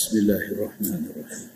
بسم 0.00 0.16
الله 0.18 0.44
الرحمن 0.56 1.02
الرحيم. 1.12 1.48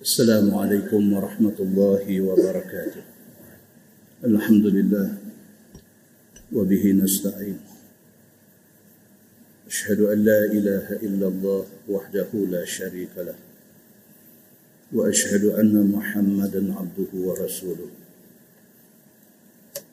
السلام 0.00 0.48
عليكم 0.54 1.02
ورحمة 1.12 1.58
الله 1.60 2.04
وبركاته. 2.24 3.04
الحمد 4.24 4.66
لله 4.66 5.08
وبه 6.56 6.84
نستعين. 7.04 7.60
أشهد 9.68 10.00
أن 10.08 10.18
لا 10.24 10.40
إله 10.56 10.86
إلا 11.04 11.26
الله 11.28 11.64
وحده 11.88 12.30
لا 12.32 12.64
شريك 12.64 13.12
له. 13.20 13.36
وأشهد 14.96 15.44
أن 15.60 15.76
محمدا 15.92 16.62
عبده 16.80 17.12
ورسوله. 17.12 17.90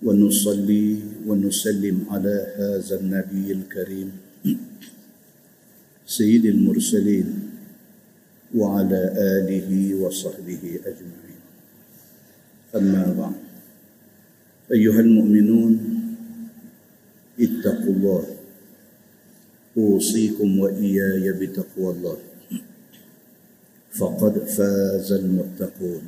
ونصلي 0.03 0.87
ونسلم 1.27 1.97
على 2.15 2.35
هذا 2.55 2.95
النبي 2.99 3.51
الكريم. 3.51 4.09
سيد 6.05 6.45
المرسلين 6.45 7.27
وعلى 8.55 9.01
آله 9.17 9.69
وصحبه 10.01 10.63
أجمعين. 10.85 11.41
أما 12.75 13.03
بعد 13.17 13.41
أيها 14.71 14.99
المؤمنون 14.99 15.73
اتقوا 17.39 17.93
الله. 17.93 18.23
أوصيكم 19.77 20.59
وإياي 20.59 21.25
بتقوى 21.31 21.89
الله. 21.91 22.17
فقد 23.91 24.33
فاز 24.45 25.09
المتقون. 25.11 26.03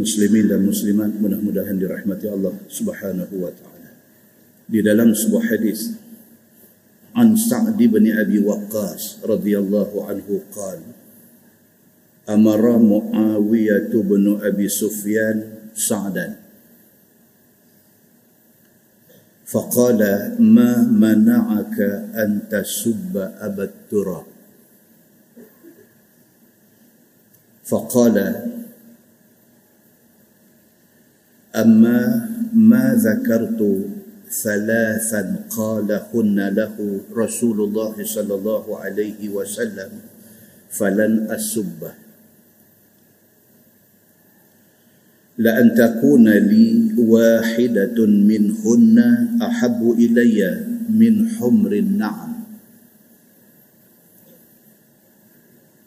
muslimin 0.00 0.48
dan 0.48 0.64
muslimat 0.64 1.12
mudah-mudahan 1.20 1.76
dirahmati 1.76 2.24
Allah 2.30 2.56
Subhanahu 2.72 3.34
wa 3.42 3.52
taala. 3.52 3.90
Dalam 4.70 5.12
sebuah 5.12 5.44
hadis 5.50 5.99
عن 7.16 7.36
سعد 7.36 7.76
بن 7.76 8.18
أبي 8.18 8.38
وقاص 8.38 9.18
رضي 9.24 9.58
الله 9.58 9.90
عنه 10.08 10.28
قال 10.56 10.80
أمر 12.28 12.78
معاوية 12.78 13.90
بن 13.94 14.40
أبي 14.42 14.68
سفيان 14.68 15.38
سعدا. 15.74 16.36
فقال 19.50 20.00
ما 20.38 20.82
منعك 20.82 21.80
أن 22.14 22.40
تسب 22.50 23.16
أبا 23.16 23.64
التراب 23.64 24.26
فقال 27.64 28.16
أما 31.56 31.98
ما 32.54 32.94
ذكرت 32.94 33.60
ثلاثا 34.30 35.50
قالهن 35.50 36.38
له 36.54 36.76
رسول 37.16 37.58
الله 37.60 37.94
صلى 38.04 38.34
الله 38.34 38.64
عليه 38.78 39.20
وسلم 39.28 39.90
فلن 40.70 41.26
أسبه. 41.30 41.92
لأن 45.38 45.74
تكون 45.74 46.28
لي 46.28 46.94
واحدة 46.98 47.98
منهن 48.06 48.96
أحب 49.42 49.80
إلي 49.98 50.38
من 50.90 51.14
حمر 51.28 51.72
النعم. 51.72 52.30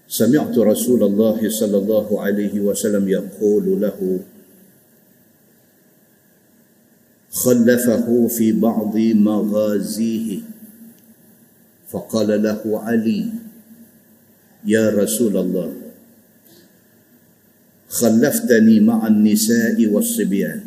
سمعت 0.10 0.58
رسول 0.58 1.04
الله 1.04 1.40
صلى 1.50 1.78
الله 1.78 2.08
عليه 2.22 2.56
وسلم 2.60 3.10
يقول 3.10 3.82
له 3.82 4.20
خلفه 7.34 8.28
في 8.30 8.52
بعض 8.52 8.98
مغازيه. 8.98 10.40
فقال 11.90 12.30
له 12.44 12.62
علي 12.66 13.26
يا 14.66 14.90
رسول 14.90 15.38
الله 15.38 15.74
خلفتني 17.90 18.80
مع 18.80 19.08
النساء 19.08 19.78
والصبيان. 19.86 20.62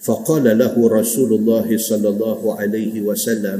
فقال 0.00 0.58
له 0.58 0.74
رسول 0.74 1.30
الله 1.34 1.68
صلى 1.78 2.08
الله 2.08 2.40
عليه 2.60 2.94
وسلم 3.00 3.58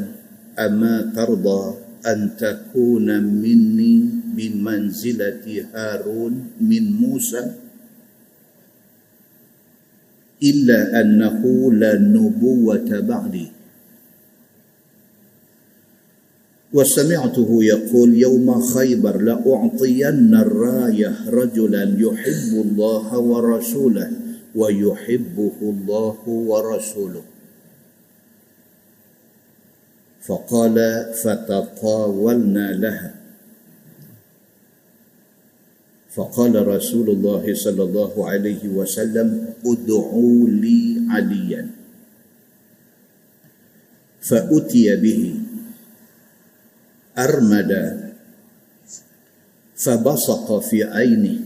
أما 0.59 1.13
ترضى 1.15 1.63
أن 2.07 2.31
تكون 2.39 3.09
مني 3.23 3.95
بمنزلة 4.35 5.45
هارون 5.75 6.33
من 6.61 6.85
موسى؟ 6.93 7.70
إلا 10.43 11.01
أنه 11.01 11.73
لا 11.73 11.99
نبوة 11.99 13.01
بعدي. 13.01 13.49
وسمعته 16.73 17.65
يقول 17.65 18.15
يوم 18.15 18.61
خيبر 18.61 19.17
لأعطين 19.17 20.35
الراية 20.35 21.15
رجلا 21.29 21.85
يحب 21.99 22.53
الله 22.65 23.19
ورسوله 23.19 24.11
ويحبه 24.55 25.57
الله 25.63 26.19
ورسوله. 26.29 27.23
فقال 30.23 30.77
فتطاولنا 31.15 32.73
لها. 32.73 33.15
فقال 36.11 36.67
رسول 36.69 37.11
الله 37.11 37.55
صلى 37.55 37.83
الله 37.83 38.29
عليه 38.31 38.69
وسلم 38.69 39.50
ادعوا 39.67 40.49
لي 40.49 41.03
عليا 41.11 41.71
فأتي 44.21 44.97
به 44.97 45.35
أرمد 47.19 48.01
فبصق 49.77 50.59
في 50.59 50.85
عينه 50.85 51.39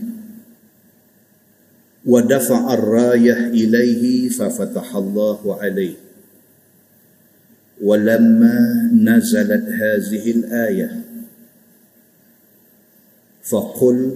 ودفع 2.05 2.73
الراية 2.73 3.47
إليه 3.47 4.29
ففتح 4.29 4.95
الله 4.95 5.61
عليه. 5.61 5.95
ولما 7.81 8.89
نزلت 8.93 9.65
هذه 9.69 10.31
الآية 10.31 11.01
فقل 13.43 14.11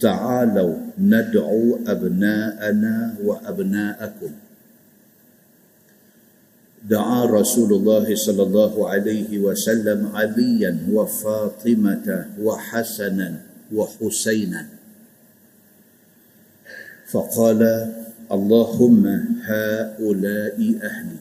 تعالوا 0.00 0.76
ندعو 0.98 1.78
أبناءنا 1.86 3.14
وأبناءكم. 3.22 4.32
دعا 6.84 7.24
رسول 7.24 7.72
الله 7.72 8.14
صلى 8.14 8.42
الله 8.42 8.88
عليه 8.88 9.38
وسلم 9.38 10.06
عليا 10.14 10.78
وفاطمة 10.90 12.26
وحسنا 12.40 13.40
وحسينا. 13.72 14.62
فقال 17.08 17.62
اللهم 18.32 19.04
هؤلاء 19.42 20.58
أهلي. 20.82 21.20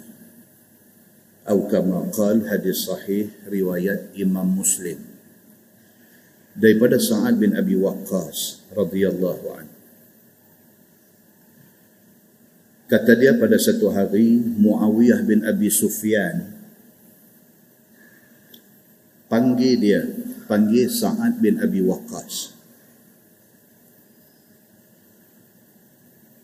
أو 1.50 1.68
كما 1.68 2.00
قال 2.00 2.50
حديث 2.50 2.76
صحيح 2.76 3.28
رواية 3.52 4.10
إمام 4.24 4.60
مسلم. 4.60 5.13
Daripada 6.54 7.02
Sa'ad 7.02 7.42
bin 7.42 7.58
Abi 7.58 7.74
Waqqas 7.78 8.70
radhiyallahu 8.74 9.46
an. 9.58 9.66
Kata 12.90 13.18
dia 13.18 13.34
pada 13.34 13.58
satu 13.58 13.90
hari 13.90 14.38
Muawiyah 14.38 15.26
bin 15.26 15.42
Abi 15.42 15.74
Sufyan 15.74 16.54
panggil 19.34 19.74
dia, 19.82 20.02
panggil 20.46 20.86
Sa'ad 20.86 21.42
bin 21.42 21.58
Abi 21.58 21.82
Waqqas. 21.82 22.54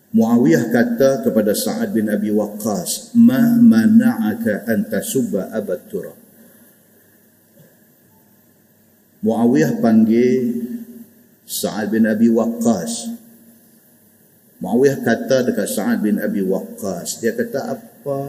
Muawiyah 0.10 0.74
kata 0.74 1.22
kepada 1.22 1.54
Sa'ad 1.54 1.94
bin 1.94 2.10
Abi 2.10 2.34
Waqqas, 2.34 3.14
"Ma 3.14 3.62
mana'aka 3.62 4.66
an 4.66 4.90
tasubba 4.90 5.54
Abat 5.54 5.86
Turab?" 5.86 6.18
Muawiyah 9.20 9.84
panggil 9.84 10.64
Sa'ad 11.44 11.92
bin 11.92 12.08
Abi 12.08 12.32
Waqqas. 12.32 13.12
Muawiyah 14.64 15.04
kata 15.04 15.44
dekat 15.44 15.68
Sa'ad 15.68 16.00
bin 16.00 16.22
Abi 16.24 16.40
Waqqas, 16.40 17.20
dia 17.20 17.36
kata 17.36 17.76
apa 17.76 18.20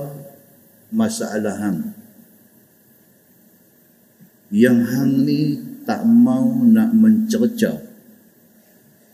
masalah 0.90 1.54
hang? 1.62 1.94
Yang 4.50 4.78
hang 4.90 5.12
ni 5.22 5.40
tak 5.86 6.02
mau 6.02 6.50
nak 6.66 6.90
mencerca 6.90 7.78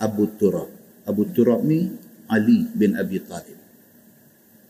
Abu 0.00 0.32
Turab. 0.40 0.72
Abu 1.04 1.28
Turab 1.28 1.60
ni 1.60 1.92
Ali 2.32 2.64
bin 2.72 2.96
Abi 2.96 3.20
Talib. 3.20 3.60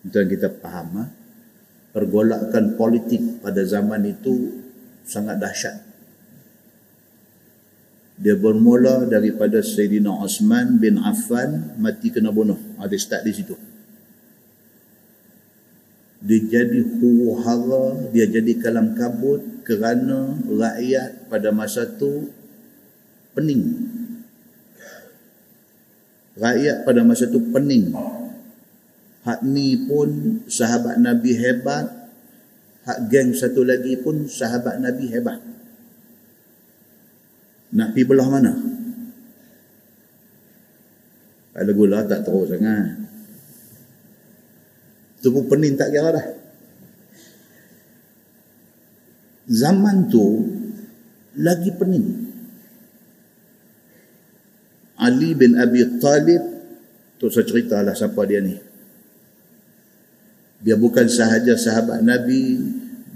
Dan 0.02 0.26
kita 0.26 0.50
faham 0.58 1.02
ha? 1.02 1.04
pergolakan 1.94 2.74
politik 2.74 3.38
pada 3.38 3.62
zaman 3.62 4.02
itu 4.10 4.58
sangat 5.06 5.38
dahsyat. 5.38 5.85
Dia 8.16 8.32
bermula 8.32 9.04
daripada 9.04 9.60
Sayyidina 9.60 10.08
Osman 10.08 10.80
bin 10.80 10.96
Affan 10.96 11.76
mati 11.76 12.08
kena 12.08 12.32
bunuh. 12.32 12.56
Ada 12.80 12.96
start 12.96 13.28
di 13.28 13.32
situ. 13.36 13.56
Dia 16.24 16.40
jadi 16.42 16.80
huru 16.80 17.44
hara, 17.44 18.08
dia 18.10 18.24
jadi 18.24 18.56
kalam 18.56 18.96
kabut 18.96 19.62
kerana 19.68 20.32
rakyat 20.48 21.28
pada 21.28 21.52
masa 21.52 21.84
tu 21.84 22.32
pening. 23.36 23.62
Rakyat 26.40 26.88
pada 26.88 27.04
masa 27.04 27.28
tu 27.28 27.38
pening. 27.52 27.92
Hak 29.28 29.44
ni 29.44 29.84
pun 29.84 30.40
sahabat 30.48 30.96
Nabi 30.96 31.36
hebat. 31.36 31.84
Hak 32.88 33.12
geng 33.12 33.36
satu 33.36 33.60
lagi 33.66 34.00
pun 34.00 34.24
sahabat 34.24 34.80
Nabi 34.80 35.12
hebat. 35.12 35.55
Nak 37.74 37.90
pergi 37.90 38.06
belah 38.06 38.28
mana? 38.30 38.52
Kalau 41.56 41.72
gula 41.72 42.04
tak 42.04 42.22
teruk 42.22 42.46
sangat. 42.52 43.00
Itu 45.18 45.32
pun 45.32 45.48
pening 45.48 45.74
tak 45.74 45.88
kira 45.90 46.12
dah. 46.12 46.26
Zaman 49.48 50.12
tu 50.12 50.44
lagi 51.40 51.72
pening. 51.72 52.06
Ali 55.00 55.32
bin 55.32 55.56
Abi 55.56 55.80
Talib 55.96 56.42
tu 57.16 57.32
saya 57.32 57.48
ceritalah 57.48 57.96
siapa 57.96 58.20
dia 58.28 58.44
ni. 58.44 58.54
Dia 60.60 60.76
bukan 60.76 61.08
sahaja 61.08 61.56
sahabat 61.56 62.04
Nabi, 62.04 62.60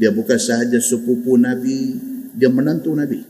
dia 0.01 0.13
bukan 0.13 0.37
sahaja 0.41 0.81
sepupu 0.81 1.37
Nabi, 1.37 1.97
dia 2.37 2.49
menantu 2.49 2.97
Nabi 2.97 3.30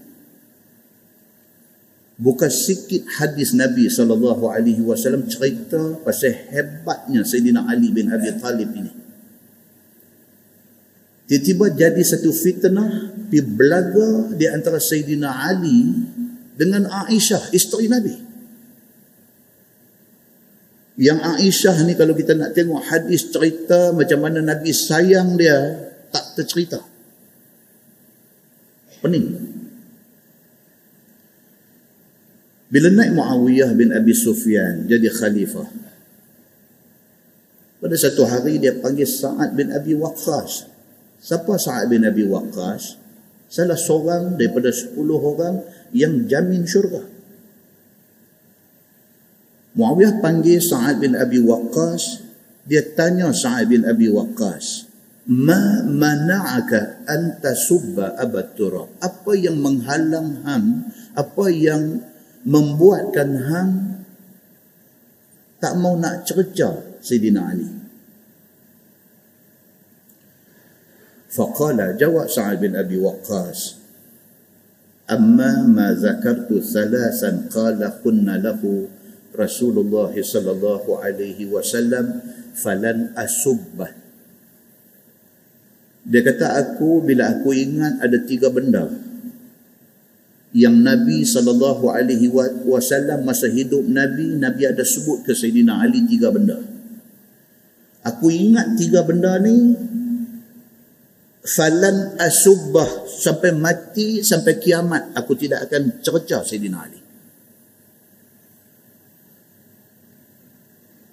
bukan 2.20 2.52
sikit 2.52 3.08
hadis 3.16 3.56
Nabi 3.56 3.88
sallallahu 3.88 4.52
alaihi 4.52 4.84
wasallam 4.84 5.24
cerita 5.24 5.96
pasal 6.04 6.36
hebatnya 6.52 7.24
Sayyidina 7.24 7.64
Ali 7.64 7.88
bin 7.88 8.12
Abi 8.12 8.28
Talib 8.36 8.68
ini. 8.76 8.92
Tiba-tiba 11.24 11.72
jadi 11.72 12.02
satu 12.04 12.28
fitnah 12.34 13.16
di 13.30 13.40
belaga 13.40 14.34
di 14.36 14.44
antara 14.50 14.76
Sayyidina 14.76 15.30
Ali 15.48 15.94
dengan 16.58 16.84
Aisyah 16.90 17.56
isteri 17.56 17.88
Nabi. 17.88 18.14
Yang 21.00 21.18
Aisyah 21.24 21.76
ni 21.88 21.96
kalau 21.96 22.12
kita 22.12 22.36
nak 22.36 22.52
tengok 22.52 22.84
hadis 22.84 23.32
cerita 23.32 23.96
macam 23.96 24.20
mana 24.20 24.44
Nabi 24.44 24.68
sayang 24.74 25.40
dia 25.40 25.56
tak 26.12 26.36
tercerita. 26.36 26.82
Pening. 29.00 29.59
Bila 32.70 32.86
naik 32.86 33.18
Muawiyah 33.18 33.74
bin 33.74 33.90
Abi 33.90 34.14
Sufyan 34.14 34.86
jadi 34.86 35.10
khalifah. 35.10 35.66
Pada 37.82 37.96
satu 37.98 38.22
hari 38.28 38.62
dia 38.62 38.78
panggil 38.78 39.08
Sa'ad 39.08 39.58
bin 39.58 39.74
Abi 39.74 39.98
Waqqas. 39.98 40.70
Siapa 41.18 41.58
Sa'ad 41.58 41.90
bin 41.90 42.06
Abi 42.06 42.22
Waqqas? 42.22 43.00
Salah 43.50 43.74
seorang 43.74 44.38
daripada 44.38 44.70
sepuluh 44.70 45.18
orang 45.18 45.66
yang 45.90 46.30
jamin 46.30 46.62
syurga. 46.62 47.02
Muawiyah 49.74 50.22
panggil 50.22 50.62
Sa'ad 50.62 51.02
bin 51.02 51.18
Abi 51.18 51.42
Waqqas. 51.42 52.22
Dia 52.70 52.86
tanya 52.94 53.34
Sa'ad 53.34 53.66
bin 53.66 53.82
Abi 53.82 54.06
Waqqas. 54.06 54.86
Ma 55.26 55.82
mana'aka 55.82 57.02
anta 57.08 57.58
subba 57.58 58.14
abad 58.14 58.54
turab. 58.54 58.94
Apa 59.02 59.34
yang 59.34 59.58
menghalang 59.58 60.46
ham? 60.46 60.86
Apa 61.18 61.50
yang 61.50 61.98
membuatkan 62.44 63.30
hang 63.36 63.72
tak 65.60 65.76
mau 65.76 65.92
nak 66.00 66.24
cerca 66.24 66.80
Sayyidina 67.04 67.40
Ali. 67.44 67.68
Faqala 71.30 71.94
jawab 71.94 72.26
Sa'ad 72.26 72.58
bin 72.58 72.74
Abi 72.74 72.98
Waqqas 72.98 73.78
Amma 75.06 75.62
ma 75.62 75.94
zakartu 75.94 76.58
thalasan 76.58 77.46
qala 77.46 78.02
kunna 78.02 78.34
lahu 78.34 78.90
Rasulullah 79.30 80.10
sallallahu 80.10 80.98
alaihi 80.98 81.46
wasallam 81.46 82.18
falan 82.58 83.14
asubbah 83.14 83.94
Dia 86.02 86.20
kata 86.26 86.66
aku 86.66 87.06
bila 87.06 87.30
aku 87.30 87.54
ingat 87.54 88.02
ada 88.02 88.18
tiga 88.26 88.50
benda 88.50 88.90
yang 90.50 90.82
Nabi 90.82 91.22
sallallahu 91.22 91.94
alaihi 91.94 92.26
wasallam 92.66 93.22
masa 93.22 93.46
hidup 93.46 93.86
Nabi 93.86 94.34
Nabi 94.34 94.66
ada 94.66 94.82
sebut 94.82 95.22
ke 95.22 95.30
Sayyidina 95.30 95.78
Ali 95.78 96.02
tiga 96.10 96.34
benda. 96.34 96.58
Aku 98.02 98.32
ingat 98.32 98.74
tiga 98.74 99.06
benda 99.06 99.38
ni 99.38 99.76
falan 101.46 102.18
asubbah 102.18 103.06
sampai 103.06 103.54
mati 103.54 104.26
sampai 104.26 104.58
kiamat 104.58 105.14
aku 105.14 105.38
tidak 105.38 105.70
akan 105.70 106.02
cerca 106.02 106.42
Sayyidina 106.42 106.78
Ali. 106.82 107.00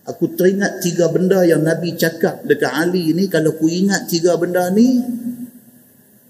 Aku 0.08 0.34
teringat 0.34 0.80
tiga 0.80 1.12
benda 1.12 1.44
yang 1.44 1.62
Nabi 1.62 1.94
cakap 1.94 2.42
dekat 2.48 2.72
Ali 2.72 3.12
ni 3.12 3.28
kalau 3.28 3.54
aku 3.54 3.68
ingat 3.68 4.08
tiga 4.08 4.40
benda 4.40 4.72
ni 4.72 5.04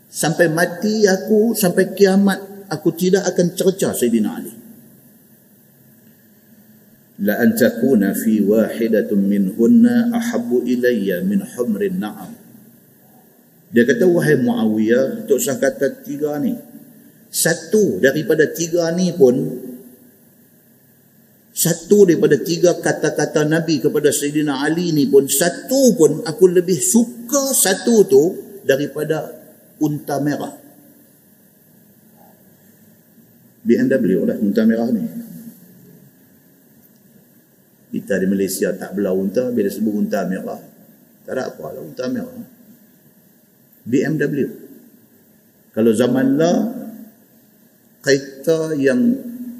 sampai 0.09 0.49
mati 0.49 1.05
aku 1.05 1.53
sampai 1.53 1.93
kiamat 1.93 2.46
aku 2.71 2.89
tidak 2.95 3.27
akan 3.33 3.47
cerca 3.55 3.91
Sayyidina 3.95 4.29
Ali. 4.29 4.53
La 7.17 7.41
an 7.41 7.57
takuna 7.57 8.13
fi 8.13 8.37
wahidatin 8.45 9.25
minhunna 9.25 10.13
ahabbu 10.13 10.61
ilayya 10.69 11.25
min 11.25 11.41
humrin 11.41 11.97
na'am. 11.97 12.29
Dia 13.73 13.83
kata 13.83 14.05
wahai 14.05 14.37
Muawiyah, 14.37 15.27
tak 15.27 15.35
usah 15.35 15.57
kata 15.57 16.05
tiga 16.05 16.37
ni. 16.37 16.53
Satu 17.27 17.99
daripada 17.99 18.47
tiga 18.53 18.87
ni 18.95 19.11
pun 19.11 19.35
satu 21.57 22.05
daripada 22.05 22.37
tiga 22.37 22.77
kata-kata 22.77 23.49
Nabi 23.49 23.81
kepada 23.81 24.13
Sayyidina 24.13 24.61
Ali 24.61 24.93
ni 24.93 25.09
pun 25.09 25.25
satu 25.25 25.97
pun 25.97 26.21
aku 26.21 26.53
lebih 26.53 26.77
suka 26.77 27.49
satu 27.49 28.05
tu 28.05 28.23
daripada 28.61 29.25
unta 29.81 30.21
merah. 30.21 30.66
BMW 33.67 34.23
lah 34.23 34.39
unta 34.39 34.63
merah 34.63 34.87
ni. 34.95 35.03
Kita 37.91 38.15
di 38.15 38.27
Malaysia 38.31 38.71
tak 38.71 38.95
belah 38.95 39.11
unta 39.11 39.51
bila 39.51 39.67
sebut 39.67 39.91
unta 39.91 40.23
merah 40.23 40.59
tak 41.27 41.35
ada 41.35 41.51
apa 41.51 41.75
lah 41.75 41.83
unta 41.83 42.07
merah. 42.07 42.39
BMW 43.83 44.47
kalau 45.75 45.91
zaman 45.91 46.39
lah 46.39 46.57
kereta 47.99 48.71
yang 48.79 48.99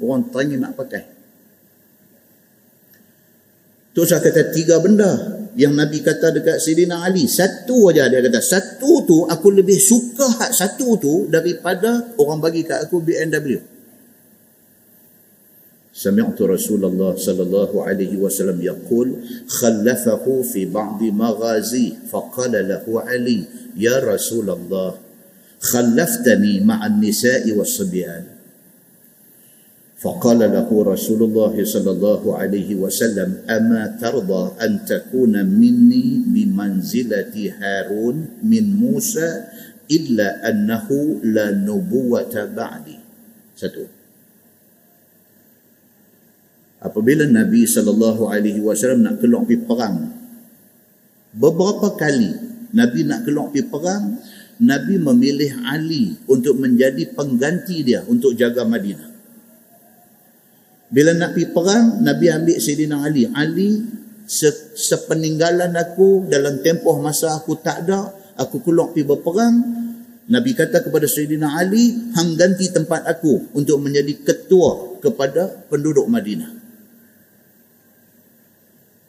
orang 0.00 0.32
teringin 0.32 0.64
nak 0.64 0.72
pakai. 0.72 1.04
Tu 3.92 4.02
saya 4.08 4.24
kata 4.24 4.48
tiga 4.56 4.80
benda 4.80 5.36
yang 5.58 5.76
Nabi 5.76 6.00
kata 6.00 6.32
dekat 6.32 6.56
Sidina 6.64 7.04
Ali. 7.04 7.28
Satu 7.28 7.92
aja 7.92 8.08
dia 8.08 8.24
kata 8.24 8.40
satu 8.40 9.04
tu 9.04 9.28
aku 9.28 9.52
lebih 9.52 9.76
suka 9.76 10.48
satu 10.48 10.96
tu 10.96 11.14
daripada 11.28 12.16
orang 12.16 12.40
bagi 12.40 12.64
kat 12.64 12.88
aku 12.88 13.04
BMW 13.04 13.77
سمعت 15.98 16.38
رسول 16.38 16.84
الله 16.84 17.16
صلى 17.18 17.42
الله 17.42 17.70
عليه 17.84 18.14
وسلم 18.22 18.62
يقول 18.62 19.08
خلفه 19.50 20.42
في 20.46 20.70
بعض 20.70 21.02
مغازيه 21.02 21.92
فقال 22.06 22.52
له 22.54 22.86
علي 22.86 23.40
يا 23.74 23.98
رسول 23.98 24.50
الله 24.50 24.94
خلفتني 25.58 26.62
مع 26.62 26.86
النساء 26.86 27.50
والصبيان. 27.50 28.24
فقال 29.98 30.38
له 30.38 30.70
رسول 30.70 31.20
الله 31.22 31.54
صلى 31.66 31.90
الله 31.90 32.22
عليه 32.38 32.70
وسلم 32.78 33.50
أما 33.50 33.98
ترضى 33.98 34.42
أن 34.62 34.86
تكون 34.86 35.34
مني 35.34 36.22
بمنزلة 36.30 37.34
هارون 37.58 38.16
من 38.46 38.64
موسى 38.76 39.30
إلا 39.90 40.48
أنه 40.48 40.86
لا 41.26 41.50
نبوة 41.50 42.34
بعدي. 42.54 42.98
ستقول 43.58 43.97
apabila 46.78 47.26
Nabi 47.26 47.66
sallallahu 47.66 48.30
alaihi 48.30 48.62
wasallam 48.62 49.02
nak 49.02 49.18
keluar 49.18 49.42
pergi 49.42 49.62
perang 49.66 49.96
beberapa 51.34 51.98
kali 51.98 52.30
Nabi 52.74 53.00
nak 53.06 53.26
keluar 53.26 53.50
pergi 53.50 53.66
perang 53.66 54.04
Nabi 54.58 54.98
memilih 54.98 55.62
Ali 55.66 56.18
untuk 56.26 56.58
menjadi 56.58 57.14
pengganti 57.14 57.86
dia 57.86 58.02
untuk 58.06 58.34
jaga 58.38 58.62
Madinah 58.62 59.10
bila 60.90 61.14
nak 61.18 61.34
pergi 61.34 61.50
perang 61.50 62.02
Nabi 62.02 62.26
ambil 62.30 62.56
Sayyidina 62.62 62.96
Ali 63.02 63.26
Ali 63.26 63.82
se- 64.26 64.74
sepeninggalan 64.78 65.74
aku 65.74 66.30
dalam 66.30 66.62
tempoh 66.62 67.02
masa 67.02 67.34
aku 67.34 67.58
tak 67.58 67.86
ada 67.86 68.14
aku 68.38 68.62
keluar 68.62 68.94
pergi 68.94 69.06
berperang 69.06 69.54
Nabi 70.28 70.52
kata 70.52 70.84
kepada 70.84 71.08
Sayyidina 71.08 71.56
Ali, 71.56 72.12
hang 72.12 72.36
ganti 72.36 72.68
tempat 72.68 73.00
aku 73.08 73.48
untuk 73.56 73.80
menjadi 73.80 74.12
ketua 74.20 75.00
kepada 75.00 75.48
penduduk 75.72 76.04
Madinah. 76.04 76.57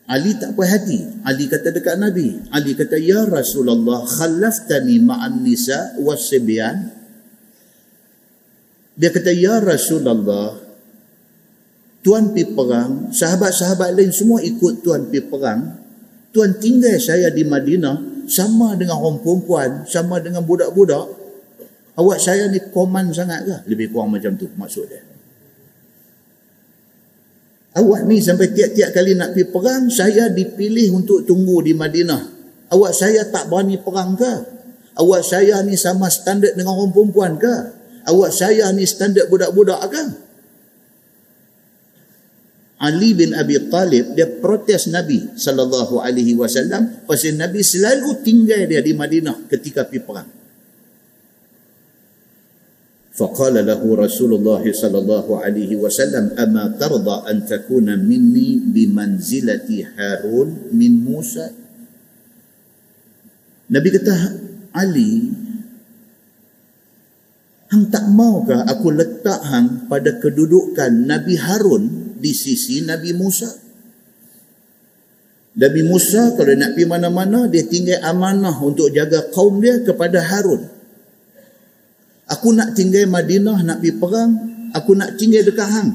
Ali 0.09 0.33
tak 0.41 0.57
puas 0.57 0.73
hati. 0.73 1.21
Ali 1.21 1.45
kata 1.45 1.69
dekat 1.69 2.01
Nabi. 2.01 2.49
Ali 2.49 2.73
kata, 2.73 2.97
Ya 2.97 3.29
Rasulullah, 3.29 4.01
khalaftani 4.09 4.97
ma'an 4.97 5.45
nisa 5.45 5.93
wasibyan. 6.01 6.89
Dia 8.97 9.13
kata, 9.13 9.29
Ya 9.29 9.61
Rasulullah, 9.61 10.57
Tuan 11.99 12.31
pergi 12.31 12.55
perang, 12.55 13.11
sahabat-sahabat 13.11 13.91
lain 13.91 14.09
semua 14.09 14.39
ikut 14.39 14.81
Tuan 14.81 15.11
pergi 15.11 15.21
perang. 15.29 15.61
Tuan 16.31 16.55
tinggal 16.57 16.95
saya 16.97 17.27
di 17.29 17.43
Madinah 17.43 18.25
sama 18.25 18.73
dengan 18.79 19.03
orang 19.03 19.19
perempuan, 19.19 19.83
sama 19.83 20.23
dengan 20.23 20.41
budak-budak. 20.47 21.05
Awak 21.99 22.17
saya 22.17 22.47
ni 22.47 22.63
koman 22.71 23.11
sangat 23.11 23.43
ke? 23.43 23.55
Lebih 23.67 23.91
kurang 23.91 24.15
macam 24.15 24.31
tu 24.39 24.47
maksud 24.55 24.87
dia. 24.87 25.08
Awak 27.69 28.01
ni 28.09 28.17
sampai 28.17 28.49
tiap-tiap 28.49 28.89
kali 28.97 29.13
nak 29.13 29.37
pergi 29.37 29.45
perang, 29.45 29.83
saya 29.93 30.25
dipilih 30.33 30.89
untuk 30.89 31.21
tunggu 31.29 31.61
di 31.61 31.77
Madinah. 31.77 32.21
Awak 32.73 32.93
saya 32.97 33.21
tak 33.29 33.45
berani 33.45 33.77
perang 33.77 34.17
ke? 34.17 34.33
Awak 34.97 35.21
saya 35.21 35.61
ni 35.61 35.77
sama 35.77 36.09
standard 36.09 36.57
dengan 36.57 36.73
orang 36.73 36.89
perempuan 36.89 37.37
ke? 37.37 37.55
Awak 38.09 38.31
saya 38.33 38.73
ni 38.73 38.89
standard 38.89 39.29
budak-budak 39.29 39.85
ke? 39.85 40.03
Ali 42.79 43.11
bin 43.11 43.35
Abi 43.35 43.59
Talib 43.67 44.15
dia 44.15 44.25
protes 44.39 44.87
Nabi 44.87 45.35
sallallahu 45.35 45.99
alaihi 45.99 46.31
wasallam 46.39 47.03
pasal 47.03 47.35
Nabi 47.35 47.59
selalu 47.59 48.23
tinggal 48.23 48.71
dia 48.71 48.79
di 48.79 48.95
Madinah 48.95 49.51
ketika 49.51 49.83
pergi 49.83 49.99
perang. 49.99 50.38
فقال 53.18 53.54
له 53.62 53.78
رسول 53.78 54.42
الله 54.42 54.74
صلى 54.74 54.98
الله 54.98 55.26
عليه 55.38 55.78
وسلم 55.78 56.34
أما 56.34 56.74
ترضى 56.82 57.16
أن 57.30 57.46
تكون 57.46 57.86
مني 57.94 58.74
بمنزلة 58.74 59.68
هارون 59.70 60.48
من 60.74 60.92
موسى 61.06 61.62
Nabi 63.64 63.88
kata 63.96 64.12
Ali 64.76 65.32
Hang 67.72 67.90
tak 67.90 68.06
maukah 68.12 68.62
aku 68.68 68.92
letak 68.92 69.40
hang 69.50 69.90
pada 69.90 70.20
kedudukan 70.20 70.94
Nabi 71.08 71.34
Harun 71.34 72.14
di 72.20 72.30
sisi 72.30 72.86
Nabi 72.86 73.10
Musa. 73.16 73.50
Nabi 75.58 75.82
Musa 75.82 76.38
kalau 76.38 76.54
nak 76.54 76.78
pergi 76.78 76.86
mana-mana 76.86 77.50
dia 77.50 77.66
tinggal 77.66 77.98
amanah 78.04 78.54
untuk 78.62 78.94
jaga 78.94 79.26
kaum 79.34 79.58
dia 79.58 79.82
kepada 79.82 80.22
Harun. 80.22 80.70
Aku 82.29 82.53
nak 82.53 82.77
tinggal 82.77 83.09
Madinah 83.09 83.65
nak 83.65 83.81
pergi 83.81 83.97
perang, 83.97 84.31
aku 84.77 84.93
nak 84.93 85.17
tinggal 85.17 85.41
dekat 85.41 85.65
hang. 85.65 85.89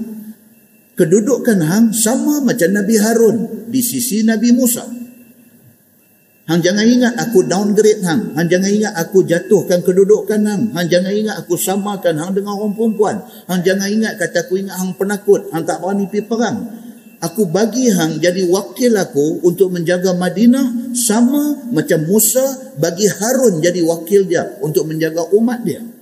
Kedudukan 0.94 1.58
hang 1.62 1.94
sama 1.94 2.42
macam 2.42 2.70
Nabi 2.74 2.94
Harun 2.98 3.66
di 3.70 3.82
sisi 3.82 4.26
Nabi 4.26 4.50
Musa. 4.54 4.82
Hang 6.44 6.60
jangan 6.60 6.84
ingat 6.84 7.16
aku 7.16 7.46
downgrade 7.48 8.04
hang. 8.04 8.36
Hang 8.36 8.46
jangan 8.52 8.68
ingat 8.68 8.92
aku 8.98 9.24
jatuhkan 9.24 9.80
kedudukan 9.80 10.44
hang. 10.44 10.62
Hang 10.76 10.86
jangan 10.92 11.14
ingat 11.14 11.40
aku 11.40 11.56
samakan 11.56 12.20
hang 12.20 12.36
dengan 12.36 12.60
orang 12.60 12.76
perempuan. 12.76 13.16
Hang 13.48 13.64
jangan 13.64 13.88
ingat 13.88 14.20
kata 14.20 14.44
aku 14.44 14.60
ingat 14.60 14.76
hang 14.76 14.92
penakut. 14.94 15.48
Hang 15.56 15.64
tak 15.64 15.80
berani 15.80 16.04
pergi 16.04 16.28
perang. 16.28 16.58
Aku 17.24 17.48
bagi 17.48 17.88
hang 17.88 18.20
jadi 18.20 18.44
wakil 18.52 18.92
aku 18.92 19.40
untuk 19.48 19.72
menjaga 19.72 20.12
Madinah 20.12 20.92
sama 20.92 21.64
macam 21.72 22.04
Musa 22.04 22.76
bagi 22.76 23.08
Harun 23.08 23.64
jadi 23.64 23.80
wakil 23.80 24.28
dia 24.28 24.44
untuk 24.60 24.84
menjaga 24.84 25.24
umat 25.32 25.64
dia. 25.64 25.93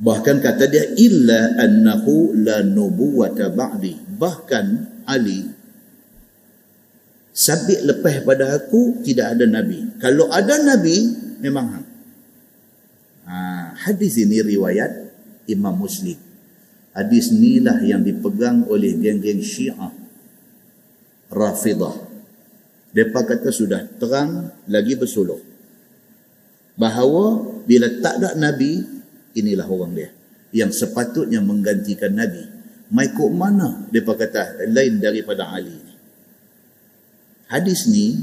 Bahkan 0.00 0.36
kata 0.40 0.64
dia 0.64 0.84
illa 0.96 1.60
annahu 1.60 2.32
la 2.32 2.64
nubuwata 2.64 3.52
ba'di. 3.52 4.16
Bahkan 4.16 4.66
Ali 5.04 5.60
sabit 7.40 7.80
lepas 7.84 8.20
pada 8.24 8.56
aku 8.56 9.00
tidak 9.04 9.36
ada 9.36 9.44
nabi. 9.48 9.96
Kalau 9.96 10.28
ada 10.28 10.60
nabi 10.60 10.96
memang 11.40 11.66
hang. 11.72 11.86
Ha, 13.24 13.36
hadis 13.88 14.18
ini 14.20 14.44
riwayat 14.44 14.90
Imam 15.46 15.76
Muslim. 15.76 16.18
Hadis 16.90 17.30
inilah 17.30 17.78
yang 17.86 18.02
dipegang 18.02 18.66
oleh 18.66 18.98
geng-geng 18.98 19.40
Syiah 19.40 19.94
Rafidah. 21.30 22.10
Depa 22.90 23.22
kata 23.22 23.54
sudah 23.54 23.86
terang 24.02 24.50
lagi 24.66 24.98
bersuluh. 24.98 25.38
Bahawa 26.74 27.38
bila 27.62 27.86
tak 28.02 28.18
ada 28.18 28.34
nabi 28.34 28.82
inilah 29.34 29.66
orang 29.66 29.92
dia 29.94 30.10
yang 30.50 30.74
sepatutnya 30.74 31.38
menggantikan 31.42 32.14
Nabi. 32.14 32.42
Mai 32.90 33.14
kok 33.14 33.30
mana 33.30 33.86
dia 33.94 34.02
kata 34.02 34.66
lain 34.66 34.98
daripada 34.98 35.46
Ali 35.46 35.70
ni. 35.70 35.94
Hadis 37.46 37.86
ni 37.86 38.18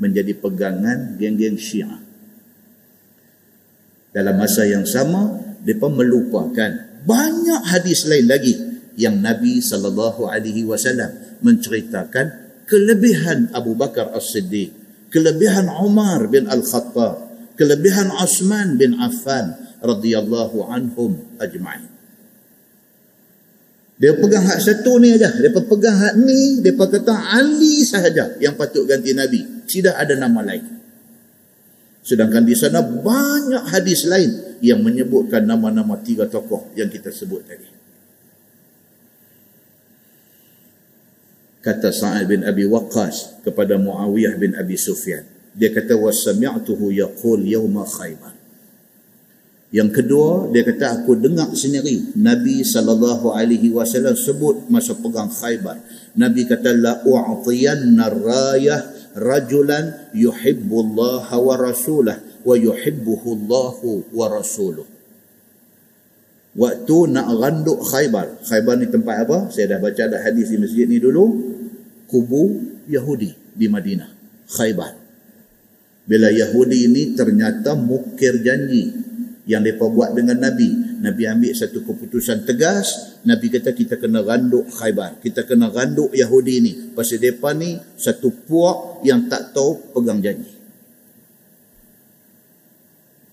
menjadi 0.00 0.36
pegangan 0.36 1.16
geng-geng 1.20 1.60
Syiah. 1.60 2.00
Dalam 4.16 4.40
masa 4.40 4.64
yang 4.64 4.88
sama, 4.88 5.36
mereka 5.60 5.92
melupakan 5.92 6.70
banyak 7.04 7.62
hadis 7.68 8.08
lain 8.08 8.24
lagi 8.24 8.56
yang 8.96 9.20
Nabi 9.20 9.60
sallallahu 9.60 10.24
alaihi 10.24 10.64
wasallam 10.64 11.12
menceritakan 11.44 12.46
kelebihan 12.64 13.52
Abu 13.52 13.76
Bakar 13.76 14.16
As-Siddiq, 14.16 14.72
kelebihan 15.12 15.68
Umar 15.68 16.32
bin 16.32 16.48
Al-Khattab, 16.48 17.28
kelebihan 17.60 18.08
Osman 18.16 18.80
bin 18.80 18.96
Affan, 18.96 19.65
radhiyallahu 19.81 20.67
anhum 20.67 21.17
ajma'in. 21.41 21.91
Dia 24.01 24.17
pegang 24.17 24.41
hak 24.41 24.57
satu 24.57 24.97
ni 24.97 25.13
aja. 25.13 25.29
Dia 25.29 25.53
pegang 25.53 25.93
hak 25.93 26.17
ni, 26.17 26.65
dia 26.65 26.73
kata 26.73 27.13
Ali 27.37 27.85
sahaja 27.85 28.33
yang 28.41 28.57
patut 28.57 28.89
ganti 28.89 29.13
Nabi. 29.13 29.45
Tidak 29.69 29.93
ada 29.93 30.17
nama 30.17 30.41
lain. 30.41 30.65
Sedangkan 32.01 32.41
di 32.41 32.57
sana 32.57 32.81
banyak 32.81 33.69
hadis 33.69 34.09
lain 34.09 34.57
yang 34.57 34.81
menyebutkan 34.81 35.45
nama-nama 35.45 36.01
tiga 36.01 36.25
tokoh 36.25 36.73
yang 36.73 36.89
kita 36.89 37.13
sebut 37.13 37.45
tadi. 37.45 37.69
Kata 41.61 41.93
Sa'ad 41.93 42.25
bin 42.25 42.41
Abi 42.41 42.65
Waqqas 42.65 43.45
kepada 43.45 43.77
Muawiyah 43.77 44.33
bin 44.41 44.57
Abi 44.57 44.81
Sufyan. 44.81 45.21
Dia 45.53 45.69
kata, 45.69 45.93
وَسَمِعْتُهُ 45.93 46.79
يَقُولْ 46.81 47.45
يَوْمَ 47.45 47.75
خَيْبَرٍ 47.85 48.34
yang 49.76 49.92
kedua, 49.92 50.48
dia 50.56 50.64
kata 50.64 51.04
aku 51.04 51.20
dengar 51.20 51.52
sendiri 51.52 52.16
Nabi 52.16 52.64
sallallahu 52.64 53.36
alaihi 53.36 53.68
wasallam 53.68 54.16
sebut 54.16 54.72
masa 54.72 54.96
pegang 54.96 55.28
Khaybar. 55.28 55.76
Nabi 56.16 56.48
kata 56.48 56.72
la 56.72 57.04
u'tiyanna 57.04 58.08
rayah 58.08 58.80
rajulan 59.20 60.16
yuhibbu 60.16 60.80
Allah 60.80 61.28
wa 61.28 61.54
rasulah 61.60 62.16
wa 62.40 62.56
yuhibbuhu 62.56 63.28
Allah 63.36 63.76
wa 64.16 64.26
rasuluh. 64.32 64.88
Waktu 66.56 66.96
nak 67.12 67.36
randuk 67.36 67.84
Khaybar. 67.84 68.48
Khaybar 68.48 68.80
ni 68.80 68.88
tempat 68.88 69.28
apa? 69.28 69.52
Saya 69.52 69.76
dah 69.76 69.78
baca 69.84 70.08
ada 70.08 70.24
hadis 70.24 70.48
di 70.48 70.56
masjid 70.56 70.88
ni 70.88 70.96
dulu. 70.96 71.52
Kubu 72.08 72.64
Yahudi 72.88 73.52
di 73.52 73.68
Madinah. 73.68 74.08
Khaybar. 74.56 75.04
Bila 76.08 76.32
Yahudi 76.32 76.88
ini 76.88 77.12
ternyata 77.12 77.76
mukir 77.76 78.40
janji 78.40 79.05
yang 79.46 79.62
mereka 79.62 79.86
buat 79.86 80.10
dengan 80.12 80.42
Nabi. 80.42 80.98
Nabi 80.98 81.22
ambil 81.30 81.54
satu 81.54 81.86
keputusan 81.86 82.42
tegas. 82.42 83.16
Nabi 83.22 83.46
kata 83.46 83.70
kita 83.70 83.94
kena 83.94 84.26
randuk 84.26 84.66
khaybar. 84.74 85.22
Kita 85.22 85.46
kena 85.46 85.70
randuk 85.70 86.10
Yahudi 86.10 86.54
ni. 86.58 86.72
Pasal 86.92 87.22
mereka 87.22 87.54
ni 87.54 87.78
satu 87.94 88.34
puak 88.44 89.06
yang 89.06 89.30
tak 89.30 89.54
tahu 89.54 89.94
pegang 89.94 90.18
janji. 90.18 90.50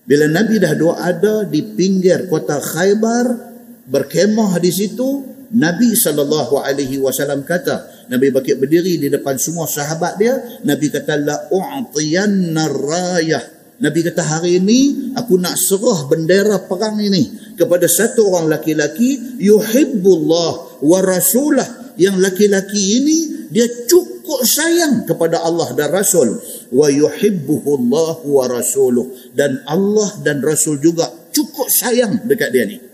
Bila 0.06 0.30
Nabi 0.30 0.62
dah 0.62 0.72
dua 0.78 1.02
ada 1.02 1.42
di 1.50 1.64
pinggir 1.74 2.30
kota 2.30 2.62
khaybar, 2.62 3.26
berkemah 3.90 4.54
di 4.62 4.70
situ, 4.70 5.34
Nabi 5.54 5.98
SAW 5.98 7.42
kata, 7.42 8.06
Nabi 8.12 8.30
bakit 8.30 8.60
berdiri 8.60 9.00
di 9.00 9.08
depan 9.10 9.34
semua 9.40 9.66
sahabat 9.66 10.14
dia, 10.20 10.34
Nabi 10.62 10.92
kata, 10.92 11.18
La 11.18 11.36
u'tiyanna 11.50 12.68
rayah 12.68 13.53
Nabi 13.74 14.06
kata 14.06 14.22
hari 14.22 14.62
ini 14.62 15.10
aku 15.18 15.34
nak 15.34 15.58
serah 15.58 16.06
bendera 16.06 16.62
perang 16.62 17.02
ini 17.02 17.54
kepada 17.58 17.90
satu 17.90 18.30
orang 18.30 18.46
laki-laki 18.54 19.40
yuhibbullah 19.42 20.82
wa 20.82 20.98
rasulah. 21.02 21.94
Yang 21.94 22.16
laki-laki 22.22 22.82
ini 23.02 23.18
dia 23.50 23.66
cukup 23.86 24.42
sayang 24.42 25.06
kepada 25.06 25.42
Allah 25.42 25.74
dan 25.74 25.90
Rasul. 25.94 26.38
Wa 26.74 26.90
yuhibbuhullah 26.90 28.26
wa 28.26 28.44
rasuluh. 28.50 29.10
Dan 29.30 29.62
Allah 29.66 30.10
dan 30.26 30.42
Rasul 30.42 30.82
juga 30.82 31.06
cukup 31.30 31.70
sayang 31.70 32.26
dekat 32.26 32.50
dia 32.50 32.66
ni. 32.66 32.93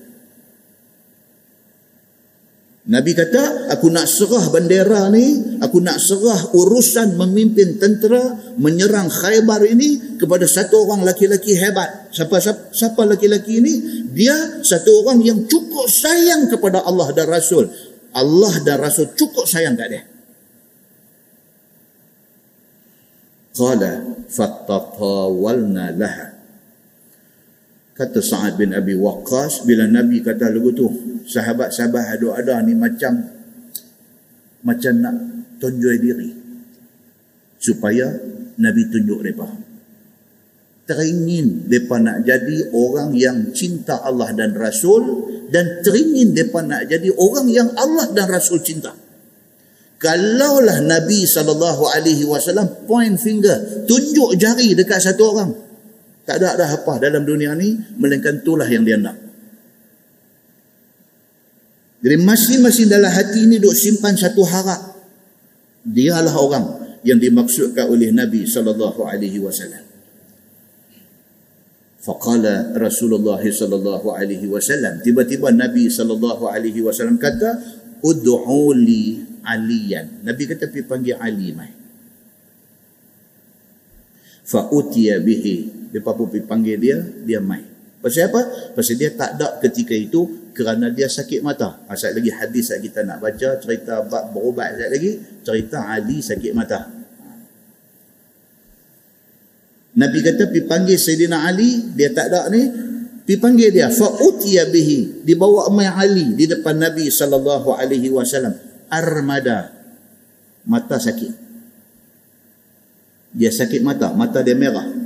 Nabi 2.80 3.12
kata, 3.12 3.68
aku 3.68 3.92
nak 3.92 4.08
serah 4.08 4.48
bendera 4.48 5.12
ni, 5.12 5.58
aku 5.60 5.84
nak 5.84 6.00
serah 6.00 6.48
urusan 6.56 7.12
memimpin 7.12 7.76
tentera 7.76 8.56
menyerang 8.56 9.12
Khaybar 9.12 9.68
ini 9.68 10.16
kepada 10.16 10.48
satu 10.48 10.88
orang 10.88 11.04
laki-laki 11.04 11.52
hebat. 11.60 12.08
Siapa 12.08 12.40
siapa, 12.40 12.72
siapa 12.72 13.04
laki-laki 13.04 13.60
ini? 13.60 13.74
Dia 14.16 14.64
satu 14.64 15.04
orang 15.04 15.20
yang 15.20 15.44
cukup 15.44 15.86
sayang 15.92 16.48
kepada 16.48 16.80
Allah 16.80 17.12
dan 17.12 17.28
Rasul. 17.28 17.68
Allah 18.16 18.54
dan 18.64 18.80
Rasul 18.80 19.12
cukup 19.12 19.44
sayang 19.44 19.76
kat 19.76 19.88
dia. 19.92 20.02
qala 23.60 24.24
fattatawalna 24.30 25.92
laha 25.98 26.26
kata 27.92 28.18
Sa'ad 28.24 28.56
bin 28.56 28.72
Abi 28.72 28.96
Waqqas 28.96 29.68
bila 29.68 29.84
Nabi 29.84 30.24
kata 30.24 30.48
lagu 30.48 30.72
tu 30.72 30.88
sahabat-sahabat 31.30 32.18
ada-ada 32.18 32.66
ni 32.66 32.74
macam 32.74 33.14
macam 34.66 34.94
nak 34.98 35.14
tunjuk 35.62 35.94
diri 36.02 36.30
supaya 37.62 38.10
Nabi 38.58 38.82
tunjuk 38.90 39.22
mereka 39.22 39.46
teringin 40.90 41.70
mereka 41.70 41.96
nak 42.02 42.26
jadi 42.26 42.74
orang 42.74 43.14
yang 43.14 43.54
cinta 43.54 44.02
Allah 44.02 44.34
dan 44.34 44.58
Rasul 44.58 45.30
dan 45.54 45.86
teringin 45.86 46.34
mereka 46.34 46.66
nak 46.66 46.90
jadi 46.90 47.14
orang 47.14 47.46
yang 47.46 47.70
Allah 47.78 48.10
dan 48.10 48.26
Rasul 48.26 48.58
cinta 48.66 48.90
kalaulah 50.02 50.82
Nabi 50.82 51.22
SAW 51.22 52.90
point 52.90 53.14
finger 53.14 53.86
tunjuk 53.86 54.34
jari 54.34 54.74
dekat 54.74 54.98
satu 54.98 55.22
orang 55.30 55.70
tak 56.30 56.46
ada 56.46 56.54
ada 56.54 56.64
apa 56.70 57.02
dalam 57.02 57.26
dunia 57.26 57.58
ni 57.58 57.74
melainkan 57.98 58.38
itulah 58.38 58.68
yang 58.70 58.86
dia 58.86 58.94
nak. 58.94 59.29
Jadi 62.00 62.16
masing-masing 62.16 62.88
dalam 62.88 63.12
hati 63.12 63.44
ini 63.44 63.60
duk 63.60 63.76
simpan 63.76 64.16
satu 64.16 64.40
harap. 64.48 64.80
Dialah 65.84 66.32
orang 66.36 66.64
yang 67.04 67.20
dimaksudkan 67.20 67.88
oleh 67.88 68.12
Nabi 68.12 68.48
sallallahu 68.48 69.04
alaihi 69.04 69.40
wasallam. 69.40 69.84
Faqala 72.00 72.72
Rasulullah 72.80 73.40
sallallahu 73.40 74.16
alaihi 74.16 74.48
wasallam 74.48 75.04
tiba-tiba 75.04 75.52
Nabi 75.52 75.92
sallallahu 75.92 76.48
alaihi 76.48 76.80
wasallam 76.80 77.20
kata 77.20 77.60
ud'u 78.00 78.72
li 78.72 79.20
aliyan. 79.44 80.24
Nabi 80.24 80.42
kata 80.48 80.72
pergi 80.72 80.84
panggil 80.88 81.16
Ali 81.20 81.52
mai. 81.52 81.72
Fa 84.48 84.72
utiya 84.72 85.20
bihi 85.20 85.80
dia 85.92 86.00
pun 86.00 86.26
pergi 86.30 86.46
panggil 86.46 86.76
dia, 86.80 86.96
dia 87.26 87.40
mai. 87.42 87.66
Pasal 88.00 88.32
apa? 88.32 88.72
Pasal 88.72 88.96
dia 88.96 89.12
tak 89.12 89.36
ada 89.36 89.60
ketika 89.60 89.92
itu 89.92 90.49
kerana 90.62 90.92
dia 90.92 91.08
sakit 91.08 91.40
mata. 91.40 91.80
Ha, 91.88 91.96
lagi 91.96 92.30
hadis 92.30 92.70
yang 92.74 92.82
kita 92.84 93.00
nak 93.08 93.18
baca, 93.24 93.56
cerita 93.56 94.04
bab 94.04 94.30
berubat 94.30 94.76
sekali 94.76 94.90
lagi, 94.92 95.10
cerita 95.40 95.78
Ali 95.88 96.18
sakit 96.20 96.52
mata. 96.52 96.80
Nabi 99.90 100.18
kata 100.22 100.46
pergi 100.46 100.62
panggil 100.68 100.98
Sayyidina 101.00 101.48
Ali, 101.48 101.90
dia 101.96 102.14
tak 102.14 102.30
ada 102.30 102.46
ni, 102.52 102.62
pergi 103.26 103.38
panggil 103.40 103.68
dia. 103.74 103.90
Fa'utiya 103.90 104.70
bihi, 104.70 105.26
dibawa 105.26 105.66
mai 105.72 105.90
Ali 105.90 106.36
di 106.36 106.46
depan 106.46 106.78
Nabi 106.78 107.10
sallallahu 107.10 107.74
alaihi 107.74 108.12
wasallam. 108.12 108.54
Armada. 108.90 109.74
Mata 110.68 111.00
sakit. 111.00 111.32
Dia 113.34 113.50
sakit 113.50 113.80
mata, 113.82 114.10
mata 114.14 114.42
dia 114.42 114.54
merah 114.54 115.00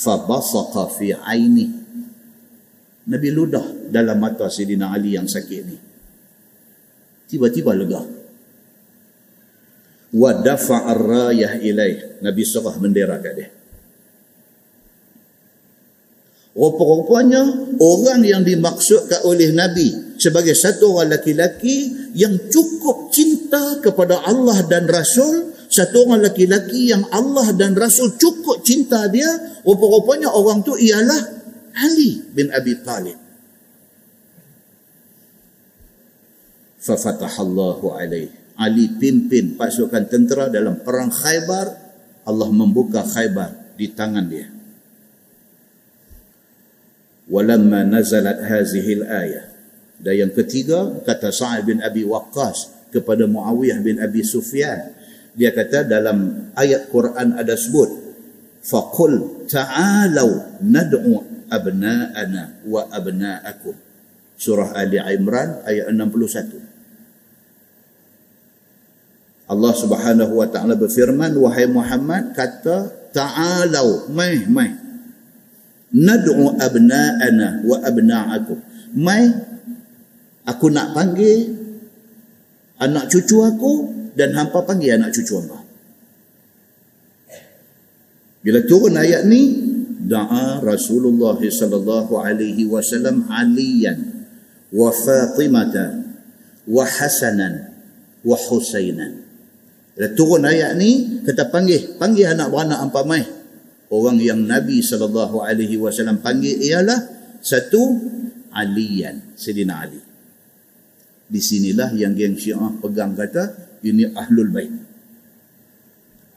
fabasaqa 0.00 0.88
fi 0.96 1.12
aini 1.12 1.68
Nabi 3.04 3.28
ludah 3.28 3.66
dalam 3.90 4.16
mata 4.22 4.46
Sayyidina 4.46 4.94
Ali 4.94 5.18
yang 5.18 5.26
sakit 5.26 5.60
ni. 5.66 5.76
Tiba-tiba 7.30 7.74
lega. 7.74 8.02
Wa 10.10 10.30
dafa'a 10.34 10.90
ar-rayah 10.90 11.62
ilaih. 11.62 12.22
Nabi 12.24 12.42
serah 12.42 12.74
bendera 12.78 13.18
kat 13.22 13.34
dia. 13.38 13.50
Rupa-rupanya 16.50 17.46
orang 17.78 18.26
yang 18.26 18.42
dimaksudkan 18.42 19.22
oleh 19.22 19.54
Nabi 19.54 20.18
sebagai 20.18 20.58
satu 20.58 20.98
orang 20.98 21.14
laki-laki 21.14 22.10
yang 22.18 22.34
cukup 22.50 23.14
cinta 23.14 23.78
kepada 23.78 24.26
Allah 24.26 24.58
dan 24.66 24.90
Rasul 24.90 25.50
satu 25.70 26.10
orang 26.10 26.26
laki-laki 26.26 26.90
yang 26.90 27.06
Allah 27.14 27.54
dan 27.54 27.78
Rasul 27.78 28.18
cukup 28.18 28.66
cinta 28.66 29.06
dia, 29.06 29.30
rupa-rupanya 29.62 30.34
orang 30.34 30.66
tu 30.66 30.74
ialah 30.74 31.22
Ali 31.78 32.26
bin 32.34 32.50
Abi 32.50 32.74
Talib. 32.82 33.29
Fafatahallahu 36.80 37.92
alaih. 37.92 38.28
Ali 38.60 38.92
pimpin 38.96 39.56
pasukan 39.56 40.04
tentera 40.08 40.48
dalam 40.48 40.80
perang 40.80 41.12
Khaybar. 41.12 41.66
Allah 42.28 42.48
membuka 42.52 43.04
Khaybar 43.04 43.76
di 43.76 43.88
tangan 43.92 44.24
dia. 44.28 44.48
Walamma 47.30 47.86
nazalat 47.86 48.42
hazihil 48.42 49.06
ayah. 49.06 49.46
Dan 50.00 50.14
yang 50.26 50.32
ketiga, 50.32 51.04
kata 51.04 51.28
Sa'id 51.30 51.68
bin 51.68 51.78
Abi 51.84 52.02
Waqqas 52.08 52.88
kepada 52.90 53.28
Muawiyah 53.28 53.78
bin 53.84 54.00
Abi 54.02 54.24
Sufyan 54.26 55.00
dia 55.34 55.54
kata 55.54 55.86
dalam 55.86 56.50
ayat 56.58 56.90
Quran 56.90 57.38
ada 57.38 57.54
sebut 57.54 57.90
faqul 58.60 59.46
ta'alu 59.46 60.60
nad'u 60.66 61.46
abna'ana 61.50 62.66
wa 62.66 62.90
abna'akum 62.90 63.74
surah 64.34 64.74
ali 64.74 64.98
imran 64.98 65.62
ayat 65.66 65.90
61 65.94 66.69
Allah 69.50 69.72
Subhanahu 69.74 70.38
wa 70.38 70.46
taala 70.46 70.78
berfirman 70.78 71.34
wahai 71.34 71.66
Muhammad 71.66 72.30
kata 72.38 73.10
ta'alu 73.10 74.14
mai 74.14 74.46
mai 74.46 74.70
nad'u 75.90 76.54
abna'ana 76.54 77.66
wa 77.66 77.76
abna'akum 77.82 78.58
mai 78.94 79.26
aku 80.46 80.70
nak 80.70 80.94
panggil 80.94 81.50
anak 82.80 83.10
cucu 83.12 83.42
aku 83.42 83.72
dan 84.16 84.32
hampa 84.34 84.64
panggil 84.64 84.96
anak 84.96 85.12
cucu 85.12 85.36
hampa. 85.36 85.60
Bila 88.40 88.64
turun 88.64 88.96
ayat 88.96 89.28
ni, 89.28 89.52
da'a 90.00 90.64
Rasulullah 90.64 91.36
sallallahu 91.36 92.16
alaihi 92.16 92.64
wasallam 92.64 93.28
Aliyan 93.28 94.00
wa 94.72 94.88
Fatimata 94.88 96.00
wa 96.64 96.84
Hasanan 96.88 97.76
wa 98.24 98.36
Husainan. 98.40 99.19
Bila 99.96 100.08
turun 100.14 100.46
ayat 100.46 100.78
ni, 100.78 101.22
kita 101.26 101.50
panggil, 101.50 101.98
panggil 101.98 102.30
anak 102.30 102.48
beranak 102.48 102.78
hampa 102.78 103.02
mai. 103.04 103.24
Orang 103.90 104.22
yang 104.22 104.46
Nabi 104.46 104.78
wasallam 105.74 106.22
panggil 106.22 106.62
ialah 106.62 106.98
satu 107.42 107.98
Aliyan, 108.54 109.34
Sayyidina 109.34 109.74
Ali. 109.74 110.00
Di 111.30 111.38
sinilah 111.38 111.94
yang 111.94 112.14
geng 112.14 112.34
Syiah 112.34 112.74
pegang 112.82 113.14
kata 113.14 113.78
ini 113.86 114.06
ahlul 114.14 114.50
bait. 114.50 114.70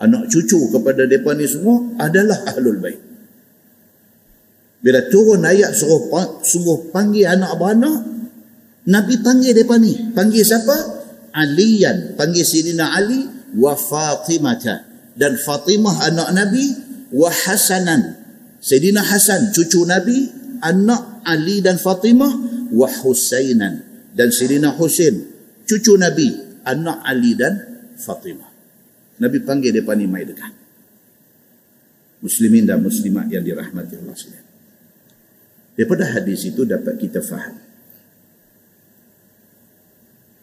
Anak 0.02 0.30
cucu 0.30 0.70
kepada 0.70 1.06
mereka 1.10 1.34
ni 1.34 1.46
semua 1.50 1.82
adalah 1.98 2.38
ahlul 2.54 2.78
bait. 2.78 3.02
Bila 4.84 5.00
turun 5.08 5.42
ayat 5.48 5.74
suruh, 5.74 6.12
suruh 6.44 6.92
panggil 6.92 7.26
anak 7.26 7.56
beranak, 7.56 7.98
Nabi 8.90 9.16
panggil 9.24 9.56
mereka 9.56 9.80
ni. 9.80 9.94
Panggil 10.12 10.44
siapa? 10.44 10.76
Aliyan. 11.34 12.20
Panggil 12.20 12.44
Sidina 12.46 12.94
Ali 12.94 13.43
wa 13.58 13.74
Fatimata. 13.78 14.86
Dan 15.14 15.38
Fatimah 15.38 16.10
anak 16.10 16.30
Nabi 16.34 16.66
wa 17.14 17.30
Hasanan. 17.30 18.18
Sayyidina 18.64 19.04
Hasan, 19.04 19.52
cucu 19.54 19.84
Nabi, 19.84 20.32
anak 20.64 21.22
Ali 21.28 21.60
dan 21.60 21.78
Fatimah 21.78 22.32
wa 22.72 22.88
Husainan. 22.88 23.84
Dan 24.14 24.32
Sayyidina 24.32 24.74
Husain, 24.80 25.20
cucu 25.68 26.00
Nabi, 26.00 26.32
anak 26.64 27.04
Ali 27.04 27.36
dan 27.36 27.60
Fatimah. 28.00 28.50
Nabi 29.22 29.38
panggil 29.44 29.76
dia 29.76 29.84
ni 29.94 30.10
mai 30.10 30.26
dekat. 30.26 30.54
Muslimin 32.24 32.64
dan 32.64 32.80
muslimat 32.80 33.28
yang 33.28 33.44
dirahmati 33.44 34.00
Allah 34.00 34.16
sekalian. 34.16 34.48
Daripada 35.76 36.08
hadis 36.08 36.48
itu 36.48 36.64
dapat 36.64 36.96
kita 36.96 37.20
faham. 37.20 37.60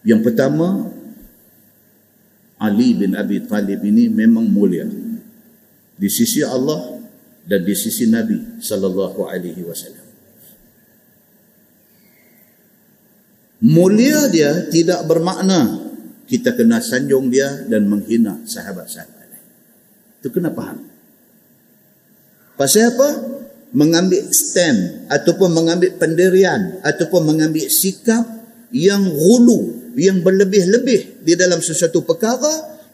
Yang 0.05 0.21
pertama, 0.29 0.93
Ali 2.61 2.93
bin 2.93 3.17
Abi 3.17 3.41
Talib 3.49 3.81
ini 3.81 4.05
memang 4.05 4.45
mulia 4.45 4.85
di 5.97 6.09
sisi 6.09 6.45
Allah 6.45 7.01
dan 7.41 7.65
di 7.65 7.73
sisi 7.73 8.05
Nabi 8.05 8.61
sallallahu 8.61 9.25
alaihi 9.25 9.65
wasallam. 9.65 10.05
Mulia 13.61 14.29
dia 14.29 14.69
tidak 14.69 15.05
bermakna 15.05 15.89
kita 16.29 16.53
kena 16.53 16.81
sanjung 16.81 17.33
dia 17.33 17.65
dan 17.65 17.89
menghina 17.89 18.41
sahabat-sahabat. 18.45 19.29
Itu 20.21 20.29
kena 20.29 20.53
faham. 20.53 20.85
Pasal 22.57 22.93
apa? 22.93 23.09
Mengambil 23.73 24.29
stand 24.29 25.09
ataupun 25.09 25.49
mengambil 25.49 25.97
pendirian 25.97 26.77
ataupun 26.85 27.25
mengambil 27.25 27.65
sikap 27.73 28.21
yang 28.69 29.01
gulu, 29.01 29.80
yang 29.97 30.23
berlebih-lebih 30.23 31.23
di 31.25 31.33
dalam 31.35 31.59
sesuatu 31.59 32.03
perkara 32.05 32.49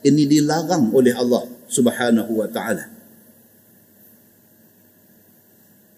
ini 0.06 0.26
dilarang 0.26 0.94
oleh 0.94 1.14
Allah 1.14 1.46
Subhanahu 1.68 2.32
wa 2.40 2.48
taala. 2.48 2.86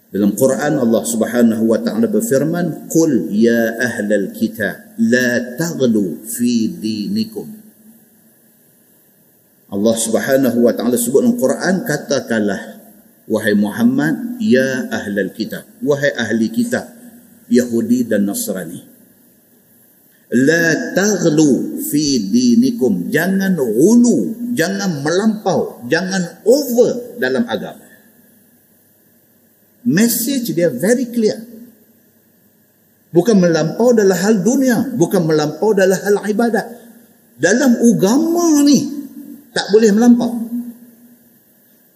Dalam 0.09 0.33
Quran 0.33 0.73
Allah 0.81 1.03
Subhanahu 1.05 1.63
wa 1.69 1.77
taala 1.77 2.09
berfirman, 2.09 2.89
"Qul 2.89 3.29
ya 3.29 3.77
ahlal 3.77 4.33
kitab 4.33 4.97
la 4.97 5.53
taghlu 5.53 6.25
fi 6.25 6.65
dinikum." 6.73 7.59
Allah 9.69 9.95
Subhanahu 10.01 10.65
wa 10.65 10.73
taala 10.73 10.97
sebut 10.97 11.21
dalam 11.21 11.37
Quran 11.37 11.85
katakanlah 11.85 12.81
wahai 13.29 13.53
Muhammad 13.53 14.41
ya 14.41 14.89
ahlal 14.89 15.29
kitab 15.29 15.61
wahai 15.85 16.09
ahli 16.17 16.49
kitab 16.49 16.89
Yahudi 17.45 18.09
dan 18.09 18.25
Nasrani 18.25 18.81
la 20.33 20.93
taghlu 20.93 21.81
fi 21.81 22.29
dinikum. 22.29 23.09
Jangan 23.09 23.57
ghulu 23.57 24.51
jangan 24.53 25.01
melampau 25.01 25.85
jangan 25.89 26.43
over 26.45 27.19
dalam 27.21 27.45
agama. 27.49 27.85
Message 29.85 30.53
dia 30.53 30.69
very 30.69 31.09
clear. 31.09 31.39
Bukan 33.09 33.41
melampau 33.41 33.89
dalam 33.89 34.13
hal 34.13 34.45
dunia 34.45 34.93
bukan 34.93 35.25
melampau 35.25 35.73
dalam 35.73 35.97
hal 35.97 36.21
ibadat. 36.29 36.67
Dalam 37.39 37.79
agama 37.79 38.61
ni 38.67 38.99
tak 39.49 39.65
boleh 39.73 39.89
melampau. 39.95 40.49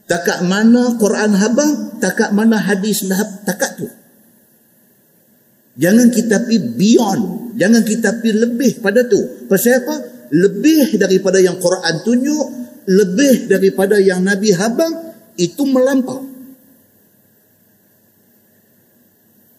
Takat 0.04 0.44
mana 0.44 1.00
Quran 1.00 1.32
habang, 1.40 1.98
takat 1.98 2.36
mana 2.36 2.60
hadis 2.60 3.08
lahab, 3.08 3.30
takat 3.48 3.72
tu. 3.80 3.88
Jangan 5.80 6.12
kita 6.14 6.44
pi 6.46 6.60
beyond, 6.60 7.43
jangan 7.56 7.82
kita 7.86 8.20
pi 8.22 8.34
lebih 8.34 8.82
pada 8.84 9.06
tu. 9.06 9.48
Pasal 9.50 9.82
apa? 9.84 9.96
Lebih 10.34 10.98
daripada 10.98 11.38
yang 11.38 11.62
Quran 11.62 11.96
tunjuk, 12.02 12.48
lebih 12.90 13.48
daripada 13.48 14.02
yang 14.02 14.26
Nabi 14.26 14.50
habang, 14.54 15.14
itu 15.38 15.64
melampau. 15.66 16.22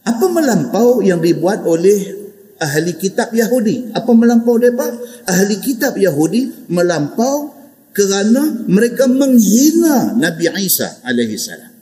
Apa 0.04 0.26
melampau 0.28 1.00
yang 1.00 1.18
dibuat 1.22 1.64
oleh 1.64 2.28
ahli 2.60 2.92
kitab 2.98 3.32
Yahudi? 3.32 3.94
Apa 3.96 4.12
melampau 4.12 4.60
mereka? 4.60 4.92
Ahli 5.24 5.56
kitab 5.62 5.96
Yahudi 5.96 6.68
melampau 6.68 7.54
kerana 7.94 8.66
mereka 8.66 9.06
menghina 9.06 10.12
Nabi 10.18 10.50
Isa 10.60 11.00
alaihi 11.06 11.38
salam. 11.38 11.72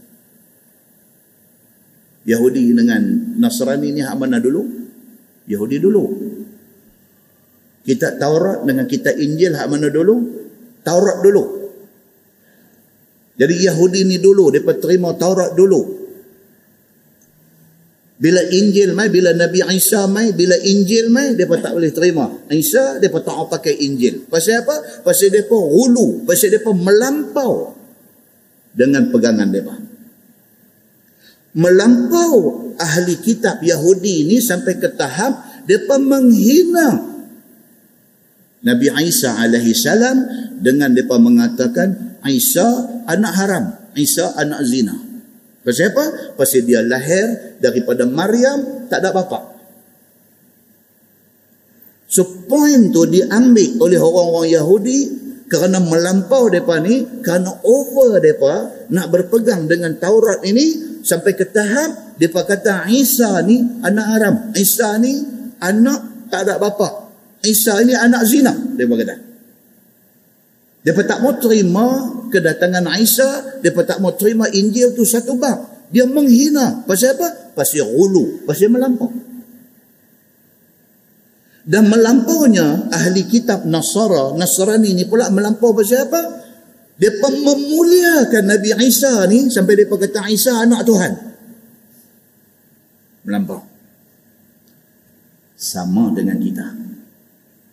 Yahudi 2.22 2.70
dengan 2.70 3.02
Nasrani 3.42 3.90
ni 3.90 4.00
hak 4.04 4.14
mana 4.14 4.38
dulu? 4.38 4.81
Yahudi 5.48 5.76
dulu. 5.82 6.04
Kita 7.82 8.14
Taurat 8.14 8.62
dengan 8.62 8.86
kita 8.86 9.10
Injil 9.10 9.58
hak 9.58 9.66
mana 9.66 9.90
dulu? 9.90 10.14
Taurat 10.86 11.18
dulu. 11.22 11.44
Jadi 13.34 13.54
Yahudi 13.64 14.06
ni 14.06 14.22
dulu, 14.22 14.54
mereka 14.54 14.78
terima 14.78 15.16
Taurat 15.18 15.56
dulu. 15.58 16.02
Bila 18.22 18.38
Injil 18.54 18.94
mai, 18.94 19.10
bila 19.10 19.34
Nabi 19.34 19.66
Isa 19.74 20.06
mai, 20.06 20.30
bila 20.30 20.54
Injil 20.54 21.10
mai, 21.10 21.34
mereka 21.34 21.58
tak 21.58 21.74
boleh 21.74 21.90
terima. 21.90 22.30
Isa, 22.54 23.02
mereka 23.02 23.18
tak 23.18 23.34
mau 23.34 23.50
pakai 23.50 23.74
Injil. 23.82 24.30
Pasal 24.30 24.62
apa? 24.62 25.02
Pasal 25.02 25.34
mereka 25.34 25.58
hulu. 25.58 26.22
Pasal 26.22 26.54
mereka 26.54 26.70
melampau 26.70 27.74
dengan 28.70 29.10
pegangan 29.10 29.50
mereka. 29.50 29.74
Melampau 31.52 32.72
ahli 32.80 33.20
kitab 33.20 33.60
Yahudi 33.60 34.24
ini 34.24 34.40
sampai 34.40 34.80
ke 34.80 34.88
tahap 34.96 35.64
mereka 35.68 35.96
menghina 36.00 36.88
Nabi 38.62 38.88
Isa 39.04 39.36
alaihi 39.36 39.76
salam 39.76 40.22
dengan 40.62 40.94
mereka 40.94 41.18
mengatakan 41.18 42.18
Isa 42.24 42.64
anak 43.10 43.32
haram, 43.34 43.64
Isa 43.98 44.32
anak 44.38 44.62
zina. 44.64 44.94
Pasal 45.62 45.94
apa? 45.94 46.34
Pasal 46.38 46.66
dia 46.66 46.82
lahir 46.82 47.58
daripada 47.62 48.06
Maryam 48.06 48.86
tak 48.90 49.02
ada 49.02 49.14
bapa. 49.14 49.52
So 52.12 52.44
point 52.44 52.92
tu 52.92 53.08
diambil 53.08 53.78
oleh 53.80 53.98
orang-orang 53.98 54.52
Yahudi 54.52 55.21
kerana 55.52 55.84
melampau 55.84 56.48
mereka 56.48 56.80
ni, 56.80 57.20
kerana 57.20 57.60
over 57.60 58.16
mereka 58.16 58.72
nak 58.88 59.12
berpegang 59.12 59.68
dengan 59.68 59.92
Taurat 60.00 60.40
ini 60.48 60.96
sampai 61.04 61.36
ke 61.36 61.44
tahap 61.44 62.16
mereka 62.16 62.48
kata 62.48 62.88
Isa 62.88 63.36
ni 63.44 63.60
anak 63.84 64.06
haram. 64.16 64.34
Isa 64.56 64.96
ni 64.96 65.12
anak 65.60 66.32
tak 66.32 66.48
ada 66.48 66.56
bapa. 66.56 67.12
Isa 67.44 67.84
ni 67.84 67.92
anak 67.92 68.24
zina. 68.24 68.56
Mereka 68.56 68.94
kata. 69.04 69.16
Mereka 70.88 71.02
tak 71.04 71.18
mau 71.20 71.36
terima 71.36 71.86
kedatangan 72.32 72.88
Isa. 72.96 73.60
Mereka 73.60 73.84
tak 73.84 74.00
mau 74.00 74.16
terima 74.16 74.48
Injil 74.48 74.96
tu 74.96 75.04
satu 75.04 75.36
bab. 75.36 75.90
Dia 75.92 76.08
menghina. 76.08 76.80
Pasal 76.88 77.12
apa? 77.20 77.52
Pasal 77.52 77.84
hulu. 77.84 78.48
Pasal 78.48 78.72
melampau. 78.72 79.12
Dan 81.62 81.86
melampaunya 81.86 82.90
ahli 82.90 83.22
kitab 83.30 83.62
Nasara, 83.70 84.34
Nasrani 84.34 84.98
ni 84.98 85.06
pula 85.06 85.30
melampau 85.30 85.70
pasal 85.70 86.10
apa? 86.10 86.22
Dia 86.98 87.14
memuliakan 87.22 88.44
Nabi 88.50 88.74
Isa 88.82 89.26
ni 89.30 89.46
sampai 89.46 89.78
dia 89.78 89.86
kata 89.86 90.26
Isa 90.26 90.58
anak 90.58 90.82
Tuhan. 90.82 91.12
Melampau. 93.22 93.62
Sama 95.54 96.10
dengan 96.10 96.42
kita. 96.42 96.66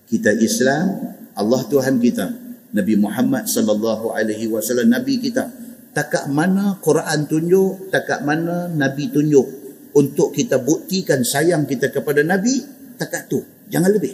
Kita 0.05 0.37
Islam, 0.37 0.85
Allah 1.33 1.61
Tuhan 1.65 1.97
kita. 1.97 2.27
Nabi 2.69 2.93
Muhammad 3.01 3.49
sallallahu 3.49 4.13
alaihi 4.13 4.45
wasallam 4.45 4.93
nabi 4.93 5.17
kita 5.17 5.49
takat 5.93 6.29
mana 6.29 6.77
Quran 6.79 7.25
tunjuk, 7.25 7.89
takat 7.89 8.21
mana 8.21 8.69
Nabi 8.69 9.09
tunjuk 9.09 9.47
untuk 9.97 10.31
kita 10.31 10.61
buktikan 10.61 11.25
sayang 11.25 11.65
kita 11.65 11.89
kepada 11.89 12.21
Nabi, 12.21 12.61
takat 12.95 13.27
tu. 13.27 13.41
Jangan 13.69 13.91
lebih. 13.93 14.13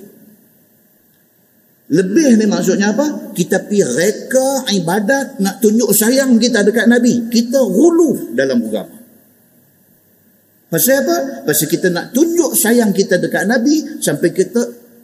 Lebih 1.86 2.42
ni 2.42 2.46
maksudnya 2.50 2.92
apa? 2.92 3.32
Kita 3.32 3.62
pi 3.70 3.80
reka 3.80 4.66
ibadat 4.74 5.38
nak 5.40 5.62
tunjuk 5.62 5.94
sayang 5.94 6.36
kita 6.42 6.66
dekat 6.66 6.90
Nabi. 6.90 7.30
Kita 7.30 7.62
hulu 7.62 8.34
dalam 8.34 8.62
agama. 8.66 8.98
Pasal 10.66 11.06
apa? 11.06 11.18
Pasal 11.46 11.68
kita 11.70 11.94
nak 11.94 12.10
tunjuk 12.12 12.58
sayang 12.58 12.90
kita 12.92 13.22
dekat 13.22 13.46
Nabi 13.46 14.02
sampai 14.02 14.34
kita 14.34 14.62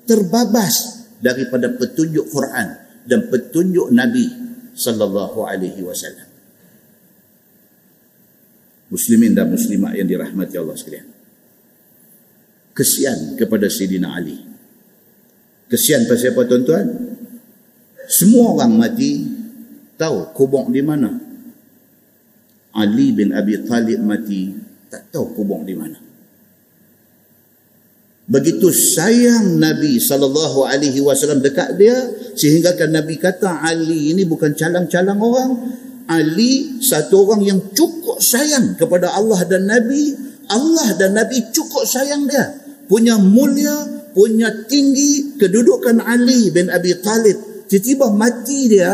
terbabas 0.09 1.05
daripada 1.21 1.69
petunjuk 1.69 2.27
Quran 2.33 2.67
dan 3.05 3.29
petunjuk 3.29 3.93
Nabi 3.93 4.25
sallallahu 4.73 5.45
alaihi 5.45 5.85
wasallam 5.85 6.31
muslimin 8.91 9.31
dan 9.31 9.47
muslimat 9.47 9.95
yang 9.95 10.05
dirahmati 10.05 10.59
Allah 10.59 10.75
sekalian. 10.75 11.07
Kesian 12.71 13.35
kepada 13.35 13.67
Sayyidina 13.67 14.15
Ali. 14.15 14.39
Kesian 15.67 16.07
pasal 16.07 16.35
apa 16.35 16.47
tuan-tuan? 16.47 16.87
Semua 18.11 18.59
orang 18.59 18.75
mati 18.75 19.23
tahu 19.95 20.35
kubur 20.35 20.67
di 20.67 20.83
mana. 20.83 21.11
Ali 22.75 23.11
bin 23.11 23.35
Abi 23.35 23.59
Talib 23.67 23.99
mati 24.03 24.51
tak 24.87 25.11
tahu 25.11 25.35
kubur 25.35 25.63
di 25.63 25.75
mana. 25.75 25.99
Begitu 28.31 28.71
sayang 28.71 29.59
Nabi 29.59 29.99
sallallahu 29.99 30.63
alaihi 30.63 31.03
wasallam 31.03 31.43
dekat 31.43 31.75
dia 31.75 31.95
sehingga 32.39 32.79
kan 32.79 32.95
Nabi 32.95 33.19
kata 33.19 33.59
Ali 33.59 34.15
ini 34.15 34.23
bukan 34.23 34.55
calang-calang 34.55 35.19
orang, 35.19 35.51
Ali 36.07 36.79
satu 36.79 37.27
orang 37.27 37.43
yang 37.43 37.59
cukup 37.75 38.23
sayang 38.23 38.79
kepada 38.79 39.11
Allah 39.11 39.43
dan 39.47 39.67
Nabi. 39.67 40.31
Allah 40.51 40.99
dan 40.99 41.15
Nabi 41.15 41.47
cukup 41.51 41.87
sayang 41.87 42.27
dia. 42.27 42.60
Punya 42.91 43.15
mulia, 43.15 43.71
punya 44.11 44.51
tinggi 44.67 45.39
kedudukan 45.39 46.03
Ali 46.03 46.51
bin 46.51 46.67
Abi 46.67 46.91
Talib. 46.99 47.39
Tiba-tiba 47.71 48.11
mati 48.11 48.67
dia, 48.67 48.91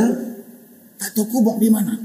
tak 1.01 1.17
tahu 1.17 1.25
kubur 1.25 1.57
di 1.57 1.73
mana. 1.73 1.97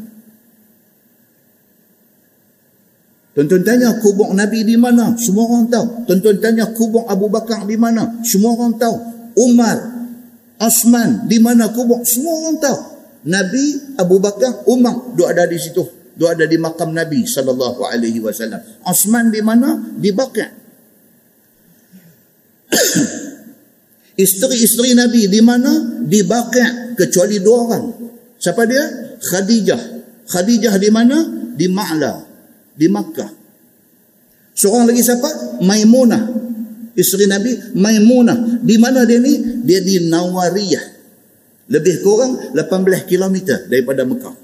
Tuan-tuan 3.36 3.60
tanya 3.60 4.00
kubur 4.00 4.32
Nabi 4.32 4.64
di 4.64 4.80
mana? 4.80 5.12
Semua 5.20 5.44
orang 5.52 5.68
tahu. 5.68 6.08
Tuan-tuan 6.08 6.40
tanya 6.40 6.72
kubur 6.72 7.04
Abu 7.04 7.28
Bakar 7.28 7.68
di 7.68 7.76
mana? 7.76 8.24
Semua 8.24 8.56
orang 8.56 8.80
tahu. 8.80 8.96
Umar, 9.36 9.76
Osman, 10.60 11.28
di 11.28 11.36
mana 11.44 11.68
kubur? 11.76 12.00
Semua 12.08 12.40
orang 12.40 12.56
tahu. 12.56 12.78
Nabi 13.22 13.94
Abu 14.00 14.18
Bakar 14.18 14.66
Umar 14.66 15.14
dua 15.14 15.30
ada 15.30 15.46
di 15.46 15.54
situ 15.54 15.86
dua 16.18 16.34
ada 16.34 16.42
di 16.42 16.58
makam 16.58 16.90
Nabi 16.90 17.22
wasallam 17.22 18.60
Osman 18.82 19.30
di 19.30 19.38
mana 19.38 19.78
di 19.94 20.10
Baqi' 20.10 20.61
isteri-isteri 24.24 24.96
Nabi 24.96 25.28
di 25.28 25.40
mana? 25.44 26.02
Di 26.02 26.20
Baqi' 26.24 26.96
kecuali 26.98 27.38
dua 27.40 27.56
orang. 27.68 27.84
Siapa 28.40 28.62
dia? 28.66 28.84
Khadijah. 29.20 29.82
Khadijah 30.26 30.74
di 30.80 30.90
mana? 30.90 31.16
Di 31.52 31.68
Ma'la 31.68 32.32
di 32.76 32.86
Makkah. 32.88 33.30
Seorang 34.52 34.88
lagi 34.88 35.02
siapa? 35.04 35.60
Maimunah. 35.64 36.22
Isteri 36.92 37.24
Nabi 37.24 37.56
Maimunah. 37.76 38.60
Di 38.60 38.76
mana 38.76 39.08
dia 39.08 39.20
ni? 39.20 39.64
Dia 39.64 39.80
di 39.80 40.08
Nawariyah. 40.08 40.84
Lebih 41.72 42.04
kurang 42.04 42.52
18 42.52 43.08
km 43.08 43.36
daripada 43.70 44.04
Mekah. 44.04 44.36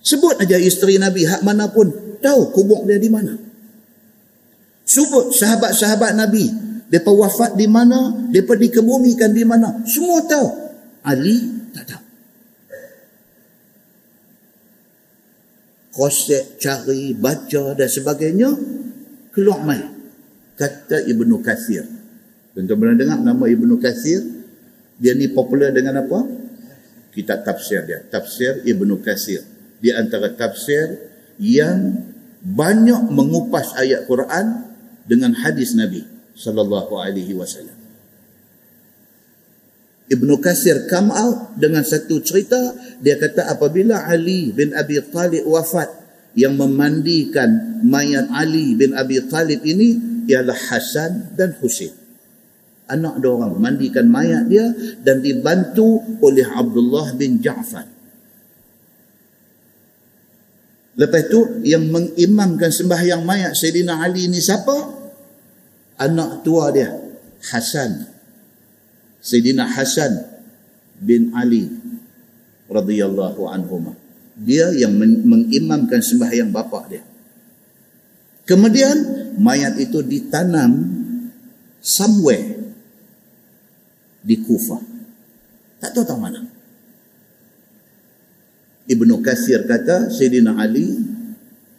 Sebut 0.00 0.40
aja 0.40 0.56
isteri 0.56 0.96
Nabi 0.96 1.28
hak 1.28 1.44
mana 1.44 1.68
pun 1.68 1.92
tahu 2.24 2.54
kubur 2.56 2.88
dia 2.88 2.96
di 2.96 3.12
mana. 3.12 3.36
Sebut 4.88 5.36
sahabat-sahabat 5.36 6.16
Nabi. 6.16 6.48
Mereka 6.88 7.12
wafat 7.12 7.60
di 7.60 7.68
mana? 7.68 8.08
Mereka 8.32 8.56
dikebumikan 8.56 9.36
di 9.36 9.44
mana? 9.44 9.84
Semua 9.84 10.24
tahu. 10.24 10.48
Ali 11.04 11.68
tak 11.76 11.84
tahu. 11.92 12.04
Kosek, 15.92 16.56
cari, 16.56 17.12
baca 17.12 17.76
dan 17.76 17.88
sebagainya. 17.90 18.48
Keluar 19.36 19.60
main. 19.60 19.92
Kata 20.56 21.04
Ibnu 21.04 21.44
Kathir. 21.44 21.84
Tuan-tuan 22.56 22.78
pernah 22.80 22.96
dengar 22.96 23.18
nama 23.20 23.44
Ibnu 23.44 23.76
Kathir? 23.76 24.24
Dia 24.96 25.12
ni 25.12 25.28
popular 25.28 25.68
dengan 25.68 26.00
apa? 26.00 26.24
Kitab 27.12 27.44
tafsir 27.44 27.84
dia. 27.84 28.00
Tafsir 28.08 28.64
Ibnu 28.64 29.04
Kathir. 29.04 29.44
Di 29.78 29.92
antara 29.92 30.32
tafsir 30.32 30.96
yang 31.36 32.08
banyak 32.40 33.12
mengupas 33.12 33.76
ayat 33.76 34.08
Quran 34.08 34.67
dengan 35.08 35.32
hadis 35.32 35.72
Nabi 35.72 36.04
sallallahu 36.36 36.92
alaihi 37.00 37.32
wasallam. 37.34 37.74
Ibnu 40.08 40.40
Kasir 40.40 40.88
come 40.88 41.12
out 41.12 41.56
dengan 41.60 41.84
satu 41.84 42.20
cerita 42.24 42.72
dia 43.00 43.20
kata 43.20 43.52
apabila 43.52 44.08
Ali 44.08 44.56
bin 44.56 44.72
Abi 44.72 44.96
Talib 45.04 45.44
wafat 45.44 45.88
yang 46.32 46.56
memandikan 46.56 47.80
mayat 47.84 48.28
Ali 48.32 48.72
bin 48.72 48.96
Abi 48.96 49.20
Talib 49.28 49.60
ini 49.64 50.24
ialah 50.28 50.56
Hasan 50.56 51.36
dan 51.36 51.56
Husain. 51.60 51.92
Anak 52.88 53.20
dua 53.20 53.44
orang 53.44 53.60
mandikan 53.60 54.08
mayat 54.08 54.48
dia 54.48 54.64
dan 55.04 55.20
dibantu 55.20 56.00
oleh 56.24 56.44
Abdullah 56.48 57.12
bin 57.12 57.36
Ja'far. 57.44 57.84
Lepas 60.98 61.30
tu 61.30 61.62
yang 61.68 61.84
mengimamkan 61.92 62.72
sembahyang 62.72 63.22
mayat 63.28 63.52
Sayyidina 63.54 64.02
Ali 64.02 64.26
ni 64.26 64.40
siapa? 64.40 64.97
Anak 65.98 66.46
tua 66.46 66.70
dia, 66.70 66.94
Hasan. 67.42 68.06
Sayyidina 69.18 69.66
Hasan 69.66 70.14
bin 71.02 71.34
Ali 71.34 71.66
radhiyallahu 72.70 73.50
anhu. 73.50 73.94
Dia 74.38 74.70
yang 74.70 74.94
mengimamkan 75.26 75.98
sembahyang 75.98 76.54
bapa 76.54 76.86
dia. 76.86 77.02
Kemudian 78.46 78.96
mayat 79.42 79.74
itu 79.82 79.98
ditanam 80.06 80.86
somewhere 81.82 82.72
di 84.22 84.38
Kufah. 84.38 84.80
Tak 85.82 85.90
tahu 85.94 86.04
tahu 86.06 86.18
mana. 86.22 86.46
Ibnu 88.88 89.20
Kathir 89.20 89.66
kata 89.68 90.08
Sayyidina 90.08 90.56
Ali 90.56 90.96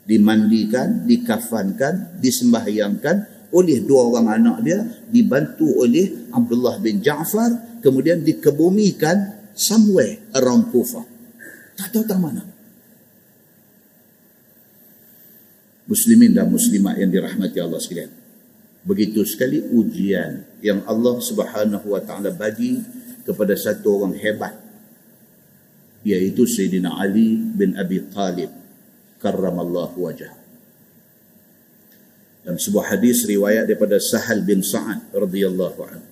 dimandikan, 0.06 1.08
dikafankan, 1.10 2.22
disembahyangkan 2.22 3.39
oleh 3.50 3.82
dua 3.82 4.14
orang 4.14 4.28
anak 4.30 4.58
dia 4.62 4.80
dibantu 5.10 5.82
oleh 5.82 6.30
Abdullah 6.30 6.78
bin 6.78 7.02
Ja'far 7.02 7.82
kemudian 7.82 8.22
dikebumikan 8.22 9.52
somewhere 9.58 10.22
around 10.38 10.70
Kufah. 10.70 11.06
Tak 11.76 11.96
tahu 11.96 12.04
tak 12.06 12.20
mana. 12.20 12.44
Muslimin 15.90 16.38
dan 16.38 16.46
muslimat 16.54 17.02
yang 17.02 17.10
dirahmati 17.10 17.58
Allah 17.58 17.82
sekalian. 17.82 18.14
Begitu 18.86 19.26
sekali 19.26 19.60
ujian 19.60 20.46
yang 20.62 20.86
Allah 20.86 21.18
Subhanahu 21.18 21.98
wa 21.98 22.02
taala 22.06 22.30
bagi 22.30 22.80
kepada 23.26 23.58
satu 23.58 24.00
orang 24.00 24.16
hebat 24.16 24.56
yaitu 26.08 26.48
Sayyidina 26.48 26.96
Ali 26.96 27.36
bin 27.36 27.76
Abi 27.76 28.00
Talib 28.08 28.48
karramallahu 29.20 30.00
wajah 30.00 30.39
dalam 32.50 32.58
sebuah 32.58 32.98
hadis 32.98 33.30
riwayat 33.30 33.70
daripada 33.70 34.02
Sahal 34.02 34.42
bin 34.42 34.66
Sa'ad 34.66 35.14
radhiyallahu 35.14 35.80
anhu 35.86 36.08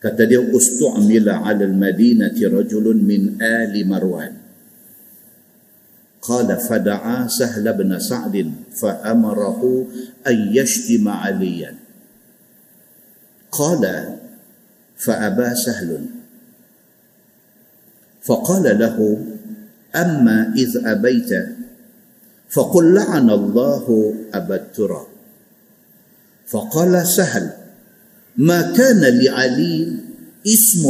kata 0.00 0.24
dia 0.24 0.40
ustu'mila 0.40 1.44
'ala 1.44 1.68
al-madinati 1.68 2.48
rajulun 2.48 2.96
min 3.04 3.36
ali 3.44 3.84
marwan 3.84 4.40
قال 6.24 6.48
فدعا 6.48 7.28
سهل 7.28 7.68
بن 7.76 8.00
سعد 8.00 8.32
فأمره 8.72 9.60
أن 10.24 10.36
يشتم 10.56 11.04
عليا 11.04 11.76
قال 13.52 13.84
فأبى 14.96 15.48
سهل 15.52 15.90
فقال 18.24 18.64
له 18.80 18.96
أما 19.92 20.56
إذ 20.56 20.80
أبيت 20.80 21.32
فقل 22.54 22.94
لعن 22.94 23.30
الله 23.30 24.14
أبا 24.34 24.56
التراب 24.56 25.06
فقال 26.46 27.06
سهل 27.06 27.50
ما 28.36 28.62
كان 28.62 29.00
لعلي 29.00 29.96
اسم 30.46 30.84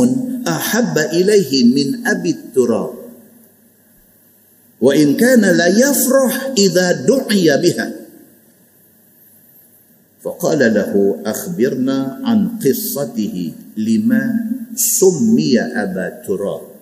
أحب 0.49 0.99
إليه 0.99 1.53
من 1.65 2.07
أبي 2.07 2.31
التراب 2.31 2.95
وإن 4.81 5.17
كان 5.17 5.41
لا 5.41 5.67
يفرح 5.67 6.53
إذا 6.59 6.93
دعي 6.93 7.49
بها. 7.63 7.93
فقال 10.23 10.59
له 10.59 11.23
أخبرنا 11.27 12.21
عن 12.25 12.49
قصته 12.65 13.53
لما 13.77 14.25
سمي 14.77 15.61
أبا 15.61 16.09
تراب 16.27 16.74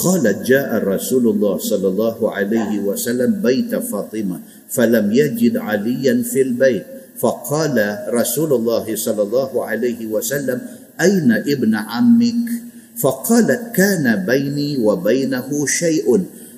قالت 0.00 0.38
جاء 0.46 0.68
رسول 0.84 1.28
الله 1.28 1.58
صلى 1.58 1.88
الله 1.88 2.18
عليه 2.30 2.72
وسلم 2.80 3.30
بيت 3.44 3.74
فاطمة 3.76 4.40
فلم 4.68 5.12
يجد 5.12 5.56
عليا 5.56 6.22
في 6.22 6.42
البيت. 6.42 6.86
فقال 7.20 7.76
رسول 8.08 8.50
الله 8.52 8.96
صلى 8.96 9.22
الله 9.22 9.50
عليه 9.64 10.06
وسلم 10.06 10.58
أين 11.00 11.32
ابن 11.32 11.74
عمك؟ 11.74 12.48
فقالت 12.96 13.62
كان 13.76 14.24
بيني 14.26 14.78
وبينه 14.80 15.66
شيء 15.66 16.08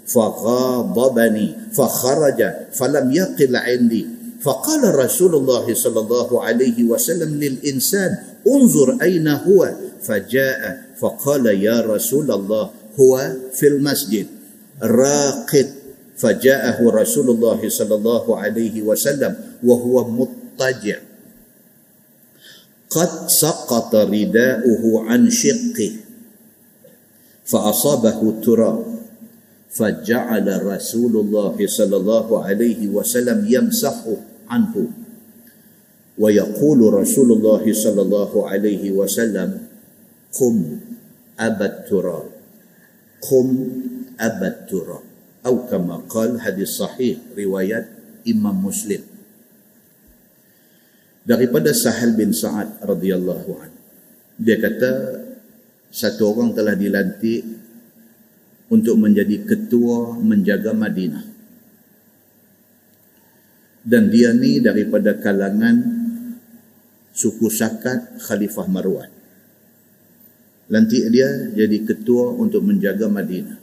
فغاضبني 0.06 1.48
فخرج 1.72 2.40
فلم 2.72 3.06
يقل 3.12 3.56
عندي. 3.56 4.06
فقال 4.42 4.94
رسول 4.94 5.34
الله 5.34 5.74
صلى 5.74 6.00
الله 6.00 6.44
عليه 6.44 6.84
وسلم 6.84 7.30
للإنسان 7.40 8.10
انظر 8.46 8.98
أين 9.02 9.28
هو. 9.28 9.70
فجاء 10.02 10.82
فقال 10.98 11.46
يا 11.46 11.80
رسول 11.80 12.30
الله 12.30 12.70
هو 13.00 13.32
في 13.52 13.66
المسجد. 13.68 14.26
راقد 14.82 15.68
فجاءه 16.16 16.78
رسول 16.90 17.30
الله 17.30 17.68
صلى 17.68 17.94
الله 17.94 18.24
عليه 18.38 18.82
وسلم 18.82 19.32
وهو 19.64 20.10
مضطجع. 20.10 20.98
قد 22.90 23.28
سقط 23.28 23.94
رداؤه 23.94 24.82
عن 25.08 25.30
شقه. 25.30 25.92
فأصابه 27.44 28.18
التراب. 28.22 28.84
فجعل 29.72 30.66
رسول 30.66 31.16
الله 31.16 31.56
صلى 31.66 31.96
الله 31.96 32.44
عليه 32.44 32.88
وسلم 32.88 33.46
يمسح 33.48 34.04
عنه. 34.48 34.74
ويقول 36.18 36.94
رسول 36.94 37.32
الله 37.32 37.72
صلى 37.72 38.02
الله 38.02 38.48
عليه 38.48 38.90
وسلم 38.90 39.48
قم 40.40 40.56
أبا 41.40 41.66
التراب. 41.66 42.31
kum 43.22 43.48
abad 44.18 44.66
turah. 44.66 45.02
Atau 45.42 45.66
kama 45.66 46.06
kal 46.06 46.38
hadis 46.38 46.78
sahih 46.78 47.18
riwayat 47.34 47.86
Imam 48.26 48.54
Muslim. 48.54 49.02
Daripada 51.22 51.70
Sahal 51.70 52.18
bin 52.18 52.34
Sa'ad 52.34 52.82
radhiyallahu 52.82 53.50
an 53.62 53.70
Dia 54.42 54.58
kata, 54.58 54.90
satu 55.86 56.34
orang 56.34 56.50
telah 56.50 56.74
dilantik 56.74 57.46
untuk 58.66 58.98
menjadi 58.98 59.46
ketua 59.46 60.18
menjaga 60.18 60.74
Madinah. 60.74 61.26
Dan 63.86 64.10
dia 64.10 64.34
ni 64.34 64.58
daripada 64.58 65.14
kalangan 65.18 65.78
suku 67.14 67.46
Sakat 67.50 68.18
Khalifah 68.18 68.66
Marwan 68.66 69.21
lantik 70.72 71.04
dia 71.12 71.28
jadi 71.52 71.84
ketua 71.84 72.32
untuk 72.32 72.64
menjaga 72.64 73.04
Madinah. 73.04 73.60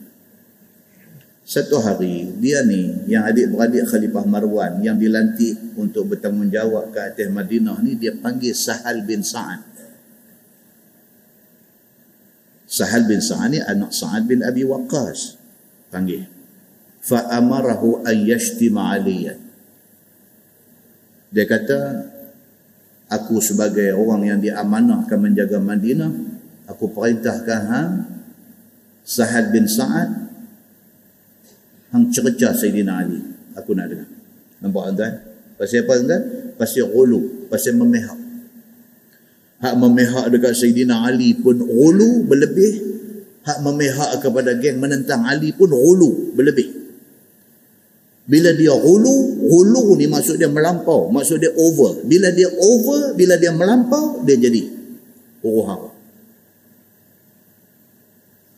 Satu 1.41 1.81
hari 1.81 2.29
dia 2.37 2.61
ni 2.61 3.09
yang 3.09 3.25
adik-beradik 3.25 3.89
Khalifah 3.89 4.21
Marwan 4.29 4.85
yang 4.85 5.01
dilantik 5.01 5.57
untuk 5.73 6.13
bertanggungjawab 6.13 6.93
ke 6.93 6.99
atas 7.01 7.25
Madinah 7.33 7.81
ni 7.81 7.97
dia 7.97 8.13
panggil 8.13 8.53
Sahal 8.53 9.01
bin 9.01 9.25
Sa'ad. 9.25 9.65
Sahal 12.69 13.09
bin 13.09 13.17
Sa'ad 13.17 13.49
ni 13.49 13.57
anak 13.57 13.89
Sa'ad 13.89 14.29
bin 14.29 14.45
Abi 14.45 14.61
Waqqas. 14.61 15.41
Panggil. 15.89 16.29
Fa 17.01 17.25
amarahu 17.33 18.05
an 18.05 18.29
yashtima 18.29 18.93
aliyan. 18.93 19.41
Dia 21.33 21.49
kata 21.49 22.05
aku 23.09 23.41
sebagai 23.41 23.97
orang 23.97 24.29
yang 24.29 24.37
diamanahkan 24.37 25.17
menjaga 25.17 25.57
Madinah 25.57 26.28
aku 26.69 26.85
perintahkan 26.93 27.61
hang 27.65 27.91
Sahal 29.01 29.49
bin 29.49 29.65
Sa'ad 29.65 30.29
hang 31.89 32.13
cerca 32.13 32.53
Sayyidina 32.53 32.93
Ali. 33.01 33.17
Aku 33.57 33.73
nak 33.73 33.89
dengar. 33.89 34.05
Nampak 34.61 34.93
tuan? 34.93 35.13
Pasal 35.57 35.81
apa 35.83 35.93
tuan? 35.97 36.21
Pasal 36.55 36.85
ghulu 36.93 37.49
pasal 37.49 37.73
memihak. 37.73 38.19
Hak 39.59 39.75
memihak 39.75 40.25
dekat 40.31 40.53
Sayyidina 40.53 41.09
Ali 41.09 41.33
pun 41.35 41.57
ghulu 41.57 42.29
berlebih. 42.29 42.87
Hak 43.43 43.65
memihak 43.65 44.21
kepada 44.21 44.53
geng 44.61 44.77
menentang 44.77 45.25
Ali 45.25 45.49
pun 45.51 45.73
hulu 45.73 46.37
berlebih. 46.37 46.69
Bila 48.29 48.53
dia 48.53 48.77
hulu 48.77 49.41
hulu 49.41 49.97
ni 49.97 50.05
maksud 50.05 50.37
dia 50.37 50.45
melampau 50.45 51.09
maksud 51.09 51.41
dia 51.41 51.49
over. 51.57 52.05
Bila 52.05 52.29
dia 52.29 52.45
over 52.45 53.17
bila 53.17 53.41
dia 53.41 53.49
melampau 53.49 54.21
dia 54.21 54.37
jadi 54.37 54.69
hara 55.41 55.98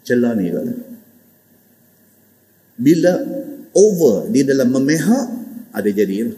celah 0.02 0.34
ni 0.38 0.50
kan 0.50 0.68
bila 2.82 3.14
over 3.78 4.28
di 4.34 4.42
dalam 4.42 4.74
memihak 4.74 5.26
ada 5.72 5.90
jadi 5.90 6.34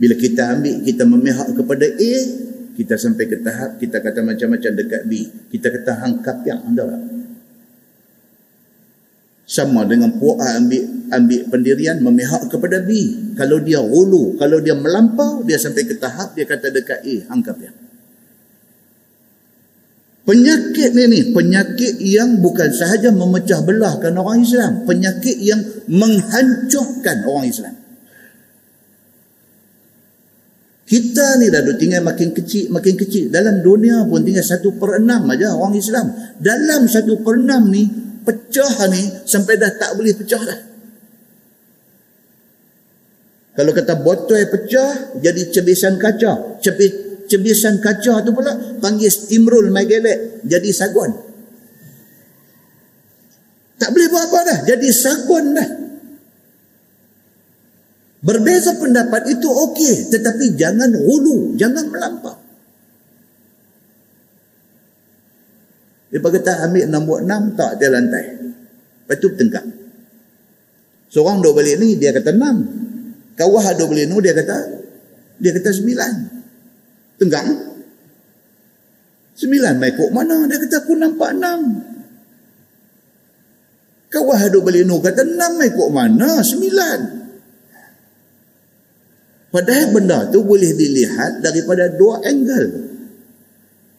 bila 0.00 0.14
kita 0.16 0.56
ambil 0.56 0.74
kita 0.80 1.04
memihak 1.04 1.48
kepada 1.52 1.84
A 1.84 2.14
kita 2.80 2.96
sampai 2.96 3.28
ke 3.28 3.36
tahap 3.44 3.76
kita 3.76 4.00
kata 4.00 4.24
macam-macam 4.24 4.72
dekat 4.72 5.02
B. 5.04 5.28
Kita 5.52 5.68
kata 5.68 6.00
hang 6.00 6.24
kapiak 6.24 6.64
anda 6.64 6.88
sama 9.44 9.82
dengan 9.84 10.14
puak 10.16 10.40
ambil 10.40 11.12
ambil 11.12 11.40
pendirian 11.52 12.00
memihak 12.00 12.48
kepada 12.48 12.80
B. 12.80 12.90
Kalau 13.36 13.60
dia 13.60 13.84
hulu 13.84 14.40
kalau 14.40 14.64
dia 14.64 14.72
melampau 14.72 15.44
dia 15.44 15.60
sampai 15.60 15.84
ke 15.84 16.00
tahap 16.00 16.32
dia 16.32 16.48
kata 16.48 16.72
dekat 16.72 17.04
A 17.04 17.16
hang 17.28 17.44
kapiak 17.44 17.74
Penyakit 20.30 20.94
ni 20.94 21.10
ni, 21.10 21.20
penyakit 21.34 21.98
yang 21.98 22.38
bukan 22.38 22.70
sahaja 22.70 23.10
memecah 23.10 23.66
belahkan 23.66 24.14
orang 24.14 24.46
Islam, 24.46 24.86
penyakit 24.86 25.34
yang 25.42 25.58
menghancurkan 25.90 27.26
orang 27.26 27.50
Islam. 27.50 27.74
Kita 30.86 31.34
ni 31.42 31.50
dah 31.50 31.66
tinggal 31.74 32.06
makin 32.06 32.30
kecil, 32.30 32.70
makin 32.70 32.94
kecil. 32.94 33.26
Dalam 33.26 33.58
dunia 33.58 34.06
pun 34.06 34.22
tinggal 34.22 34.46
satu 34.46 34.78
per 34.78 35.02
enam 35.02 35.26
aja 35.34 35.50
orang 35.50 35.74
Islam. 35.74 36.14
Dalam 36.38 36.86
satu 36.86 37.26
per 37.26 37.34
enam 37.34 37.66
ni, 37.66 37.90
pecah 38.22 38.86
ni 38.86 39.02
sampai 39.26 39.58
dah 39.58 39.74
tak 39.82 39.98
boleh 39.98 40.14
pecah 40.14 40.42
dah. 40.46 40.60
Kalau 43.58 43.74
kata 43.74 43.98
botol 43.98 44.46
pecah, 44.46 45.18
jadi 45.18 45.50
cebisan 45.50 45.98
kaca. 45.98 46.62
Cebi, 46.62 47.09
cebisan 47.30 47.78
kaca 47.78 48.26
tu 48.26 48.34
pula 48.34 48.82
panggil 48.82 49.06
steamroll 49.06 49.70
magelek. 49.70 50.42
Jadi 50.42 50.70
sagon. 50.74 51.10
Tak 53.78 53.88
boleh 53.94 54.06
buat 54.10 54.24
apa 54.26 54.38
dah. 54.42 54.58
Jadi 54.66 54.88
sagon 54.90 55.44
dah. 55.54 55.70
Berbeza 58.20 58.76
pendapat 58.76 59.32
itu 59.32 59.48
okey, 59.48 60.12
tetapi 60.12 60.52
jangan 60.52 60.92
hulu, 60.92 61.56
jangan 61.56 61.88
melampau. 61.88 62.36
Dia 66.12 66.20
kata 66.20 66.68
ambil 66.68 66.84
nombor 66.90 67.24
enam, 67.24 67.56
tak 67.56 67.80
dia 67.80 67.88
lantai. 67.88 68.34
Lepas 68.36 69.16
tu 69.22 69.32
bertengkar. 69.32 69.64
Seorang 71.08 71.40
duduk 71.40 71.64
balik 71.64 71.80
ni, 71.80 71.96
dia 71.96 72.12
kata 72.12 72.34
enam. 72.34 72.60
Kawah 73.40 73.72
duduk 73.72 73.96
balik 73.96 74.06
ni, 74.10 74.16
dia 74.20 74.34
kata 74.36 74.56
dia 75.40 75.50
kata 75.56 75.70
sembilan. 75.72 76.39
Tenggang. 77.20 77.48
Sembilan 79.36 79.76
mai 79.76 79.92
kok 79.92 80.08
mana? 80.08 80.48
Dia 80.48 80.56
kata 80.56 80.76
aku 80.80 80.92
nampak 80.96 81.30
enam. 81.36 81.60
Kawah 84.10 84.40
duduk 84.48 84.72
balik 84.72 84.88
ni, 84.88 84.96
kata 84.96 85.22
enam 85.28 85.52
mai 85.60 85.68
kok 85.68 85.90
mana? 85.92 86.40
Sembilan. 86.40 87.00
Padahal 89.50 89.86
benda 89.92 90.18
tu 90.32 90.40
boleh 90.46 90.72
dilihat 90.72 91.44
daripada 91.44 91.92
dua 91.92 92.24
angle. 92.24 92.68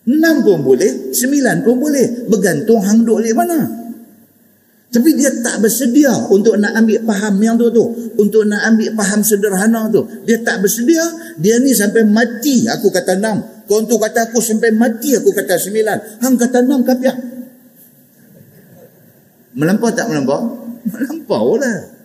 Enam 0.09 0.41
pun 0.41 0.65
boleh, 0.65 1.13
sembilan 1.13 1.61
pun 1.61 1.75
boleh. 1.77 2.25
Bergantung 2.25 2.81
hang 2.81 3.05
duduk 3.05 3.21
di 3.21 3.33
mana. 3.37 3.80
Tapi 4.91 5.15
dia 5.15 5.31
tak 5.39 5.63
bersedia 5.63 6.11
untuk 6.27 6.59
nak 6.59 6.75
ambil 6.75 6.99
faham 7.07 7.35
yang 7.39 7.55
tu 7.55 7.71
tu. 7.71 7.85
Untuk 8.19 8.43
nak 8.43 8.59
ambil 8.67 8.91
faham 8.99 9.23
sederhana 9.23 9.87
tu. 9.87 10.03
Dia 10.27 10.43
tak 10.43 10.59
bersedia. 10.59 11.01
Dia 11.39 11.63
ni 11.63 11.71
sampai 11.71 12.03
mati 12.03 12.67
aku 12.67 12.91
kata 12.91 13.15
enam. 13.15 13.39
Kau 13.71 13.79
tu 13.87 13.95
kata 13.95 14.27
aku 14.27 14.43
sampai 14.43 14.75
mati 14.75 15.15
aku 15.15 15.31
kata 15.31 15.55
sembilan. 15.55 16.19
Hang 16.19 16.35
kata 16.35 16.59
enam 16.59 16.83
kapiak. 16.83 17.17
Melampau 19.55 19.89
tak 19.95 20.11
melampau? 20.11 20.59
Melampau 20.83 21.55
lah 21.55 22.01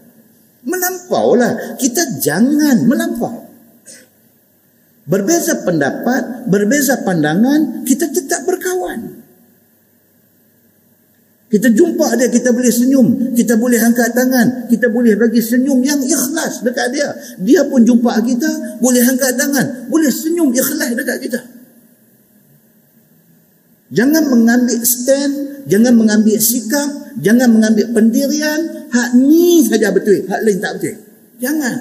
melampaulah. 0.66 1.78
Kita 1.78 2.18
jangan 2.18 2.84
melampau. 2.84 3.46
Berbeza 5.06 5.62
pendapat, 5.62 6.50
berbeza 6.50 6.98
pandangan, 7.06 7.86
kita 7.86 8.10
tetap 8.10 8.25
Kita 11.46 11.70
jumpa 11.70 12.18
dia, 12.18 12.26
kita 12.26 12.50
boleh 12.50 12.72
senyum. 12.74 13.32
Kita 13.34 13.54
boleh 13.54 13.78
angkat 13.78 14.10
tangan. 14.12 14.66
Kita 14.66 14.90
boleh 14.90 15.14
bagi 15.14 15.38
senyum 15.38 15.78
yang 15.82 16.02
ikhlas 16.02 16.66
dekat 16.66 16.90
dia. 16.90 17.08
Dia 17.38 17.62
pun 17.70 17.86
jumpa 17.86 18.18
kita, 18.22 18.82
boleh 18.82 19.02
angkat 19.06 19.38
tangan. 19.38 19.86
Boleh 19.86 20.10
senyum 20.10 20.50
ikhlas 20.50 20.90
dekat 20.98 21.18
kita. 21.22 21.40
Jangan 23.94 24.26
mengambil 24.26 24.82
stand, 24.82 25.62
jangan 25.70 25.94
mengambil 25.94 26.34
sikap, 26.42 27.14
jangan 27.22 27.46
mengambil 27.46 27.86
pendirian, 27.94 28.76
hak 28.90 29.08
ni 29.18 29.64
saja 29.66 29.90
betul 29.90 30.24
hak 30.26 30.40
lain 30.42 30.58
tak 30.62 30.72
betul 30.78 30.96
jangan 31.42 31.76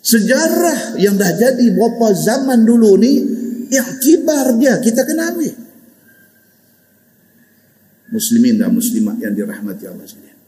sejarah 0.00 0.96
yang 0.96 1.18
dah 1.20 1.32
jadi 1.36 1.66
berapa 1.74 2.06
zaman 2.16 2.64
dulu 2.64 2.96
ni 2.96 3.12
iktibar 3.68 4.56
dia 4.56 4.80
kita 4.80 5.04
kena 5.04 5.34
ambil 5.34 5.52
muslimin 8.08 8.56
dan 8.60 8.72
muslimat 8.72 9.20
yang 9.20 9.36
dirahmati 9.36 9.84
Allah 9.88 10.06
sekalian 10.08 10.38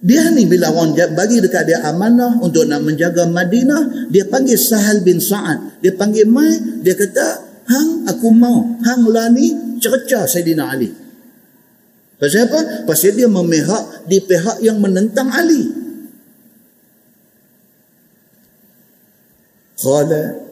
dia 0.00 0.32
ni 0.32 0.48
bila 0.48 0.72
orang 0.72 0.96
bagi 1.12 1.44
dekat 1.44 1.68
dia 1.68 1.84
amanah 1.84 2.40
untuk 2.40 2.64
nak 2.64 2.80
menjaga 2.80 3.28
Madinah, 3.28 4.08
dia 4.08 4.24
panggil 4.24 4.56
Sahal 4.56 5.04
bin 5.04 5.20
Sa'ad. 5.20 5.84
Dia 5.84 5.92
panggil 5.92 6.24
mai, 6.24 6.80
dia 6.80 6.96
kata, 6.96 7.24
"Hang 7.68 8.08
aku 8.08 8.32
mau, 8.32 8.80
hang 8.80 9.04
lah 9.12 9.28
ni 9.28 9.76
cerca 9.76 10.24
Saidina 10.24 10.72
Ali." 10.72 10.88
Pasal 12.16 12.48
apa? 12.48 12.88
Pasal 12.88 13.12
dia 13.12 13.28
memihak 13.28 14.08
di 14.08 14.24
pihak 14.24 14.64
yang 14.64 14.80
menentang 14.80 15.28
Ali. 15.28 15.68
Qala 19.76 20.48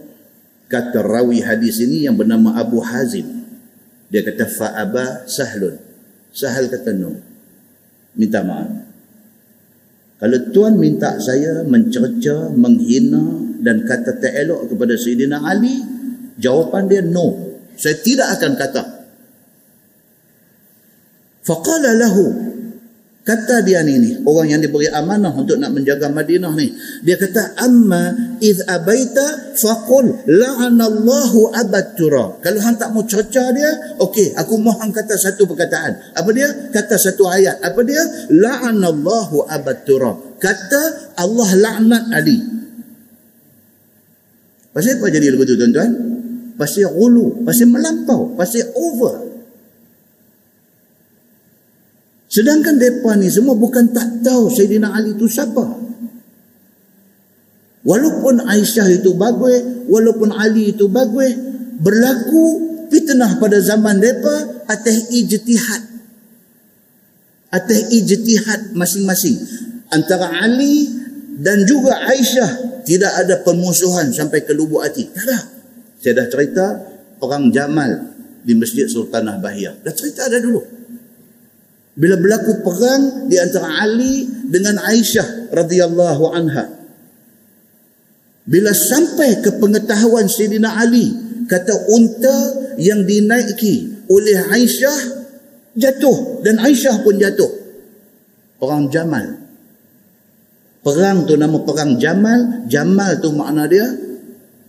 kata 0.68 1.00
rawi 1.00 1.40
hadis 1.40 1.80
ini 1.80 2.04
yang 2.04 2.20
bernama 2.20 2.56
Abu 2.56 2.84
Hazim. 2.84 3.47
Dia 4.08 4.24
kata 4.24 4.44
fa'aba 4.48 5.28
sahlun. 5.28 5.76
Sahal 6.32 6.72
kata 6.72 6.96
no. 6.96 7.12
Minta 8.16 8.40
maaf. 8.44 8.88
Kalau 10.18 10.38
tuan 10.50 10.74
minta 10.74 11.14
saya 11.22 11.62
mencerca, 11.62 12.50
menghina 12.50 13.22
dan 13.62 13.86
kata 13.86 14.18
tak 14.18 14.34
elok 14.34 14.66
kepada 14.74 14.98
Sayyidina 14.98 15.46
Ali, 15.46 15.78
jawapan 16.40 16.90
dia 16.90 17.02
no. 17.06 17.58
Saya 17.78 17.94
tidak 18.02 18.34
akan 18.34 18.52
kata 18.58 18.82
Faqala 21.48 21.96
lahu 21.96 22.47
kata 23.28 23.60
dia 23.60 23.84
ni 23.84 24.00
ni 24.00 24.10
orang 24.24 24.56
yang 24.56 24.60
diberi 24.64 24.88
amanah 24.88 25.36
untuk 25.36 25.60
nak 25.60 25.76
menjaga 25.76 26.08
Madinah 26.08 26.56
ni 26.56 26.72
dia 27.04 27.20
kata 27.20 27.60
amma 27.60 28.16
iz 28.40 28.64
abaita 28.64 29.52
faqul 29.52 30.24
la'anallahu 30.24 31.52
abattura 31.52 32.40
kalau 32.40 32.60
hang 32.64 32.80
tak 32.80 32.88
mau 32.96 33.04
cerca 33.04 33.52
dia 33.52 33.68
okey 34.00 34.32
aku 34.32 34.56
hang 34.56 34.92
kata 34.94 35.18
satu 35.18 35.44
perkataan. 35.44 36.14
Apa 36.14 36.30
dia? 36.30 36.48
Kata 36.70 36.94
satu 36.94 37.26
ayat. 37.26 37.58
Apa 37.60 37.82
dia? 37.82 38.00
La'anallahu 38.30 39.50
abattura 39.50 40.14
kata 40.38 41.14
Allah 41.18 41.50
laknat 41.58 42.04
Ali. 42.14 42.38
Pasal 44.70 45.02
apa 45.02 45.10
jadi 45.10 45.34
begitu 45.34 45.58
tuan-tuan? 45.58 45.90
Pasal 46.54 46.94
ulu 46.94 47.42
pasal 47.42 47.70
melampau 47.70 48.34
pasal 48.38 48.70
over 48.74 49.27
Sedangkan 52.38 52.78
mereka 52.78 53.18
ni 53.18 53.26
semua 53.26 53.58
bukan 53.58 53.90
tak 53.90 54.22
tahu 54.22 54.46
Sayyidina 54.46 54.94
Ali 54.94 55.18
itu 55.18 55.26
siapa. 55.26 55.58
Walaupun 57.82 58.46
Aisyah 58.46 58.86
itu 58.94 59.18
bagus, 59.18 59.58
walaupun 59.90 60.30
Ali 60.30 60.70
itu 60.70 60.86
bagus, 60.86 61.34
berlaku 61.82 62.44
fitnah 62.94 63.42
pada 63.42 63.58
zaman 63.58 63.98
mereka 63.98 64.62
atas 64.70 65.10
ijtihad. 65.10 65.82
Atas 67.50 67.90
ijtihad 67.90 68.70
masing-masing. 68.70 69.34
Antara 69.90 70.30
Ali 70.38 70.86
dan 71.42 71.66
juga 71.66 72.06
Aisyah 72.06 72.82
tidak 72.86 73.18
ada 73.18 73.42
permusuhan 73.42 74.14
sampai 74.14 74.46
ke 74.46 74.54
lubuk 74.54 74.86
hati. 74.86 75.10
Tak 75.10 75.26
ada. 75.26 75.38
Saya 75.98 76.22
dah 76.22 76.26
cerita 76.30 76.66
orang 77.18 77.50
Jamal 77.50 78.14
di 78.46 78.54
Masjid 78.54 78.86
Sultanah 78.86 79.42
Bahia. 79.42 79.74
Dah 79.82 79.90
cerita 79.90 80.30
ada 80.30 80.38
dulu. 80.38 80.77
Bila 81.98 82.14
berlaku 82.14 82.62
perang 82.62 83.26
di 83.26 83.34
antara 83.42 83.82
Ali 83.82 84.22
dengan 84.46 84.78
Aisyah 84.78 85.50
radhiyallahu 85.50 86.24
anha. 86.30 86.64
Bila 88.46 88.70
sampai 88.70 89.42
ke 89.42 89.58
pengetahuan 89.58 90.30
Sayyidina 90.30 90.78
Ali 90.78 91.10
kata 91.50 91.90
unta 91.90 92.38
yang 92.78 93.02
dinaiki 93.02 94.06
oleh 94.06 94.38
Aisyah 94.46 94.98
jatuh 95.74 96.46
dan 96.46 96.62
Aisyah 96.62 97.02
pun 97.02 97.18
jatuh. 97.18 97.50
Perang 98.62 98.86
Jamal. 98.94 99.48
Perang 100.86 101.26
tu 101.26 101.34
nama 101.34 101.58
perang 101.66 101.98
Jamal 101.98 102.64
Jamal 102.70 103.18
tu 103.18 103.34
makna 103.34 103.66
dia 103.66 103.84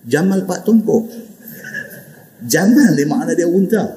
Jamal 0.04 0.44
Pak 0.44 0.66
Tumpuk 0.66 1.06
Jamal 2.44 2.98
ni 2.98 3.06
makna 3.06 3.38
dia 3.38 3.46
unta 3.46 3.88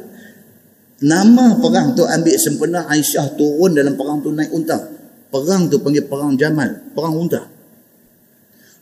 nama 1.03 1.59
perang 1.59 1.95
tu 1.99 2.07
ambil 2.07 2.37
sempena 2.39 2.87
Aisyah 2.87 3.35
turun 3.35 3.75
dalam 3.75 3.99
perang 3.99 4.23
tu 4.23 4.31
naik 4.31 4.51
unta 4.55 4.79
perang 5.29 5.67
tu 5.67 5.83
panggil 5.83 6.07
perang 6.07 6.39
Jamal 6.39 6.95
perang 6.95 7.15
unta 7.19 7.43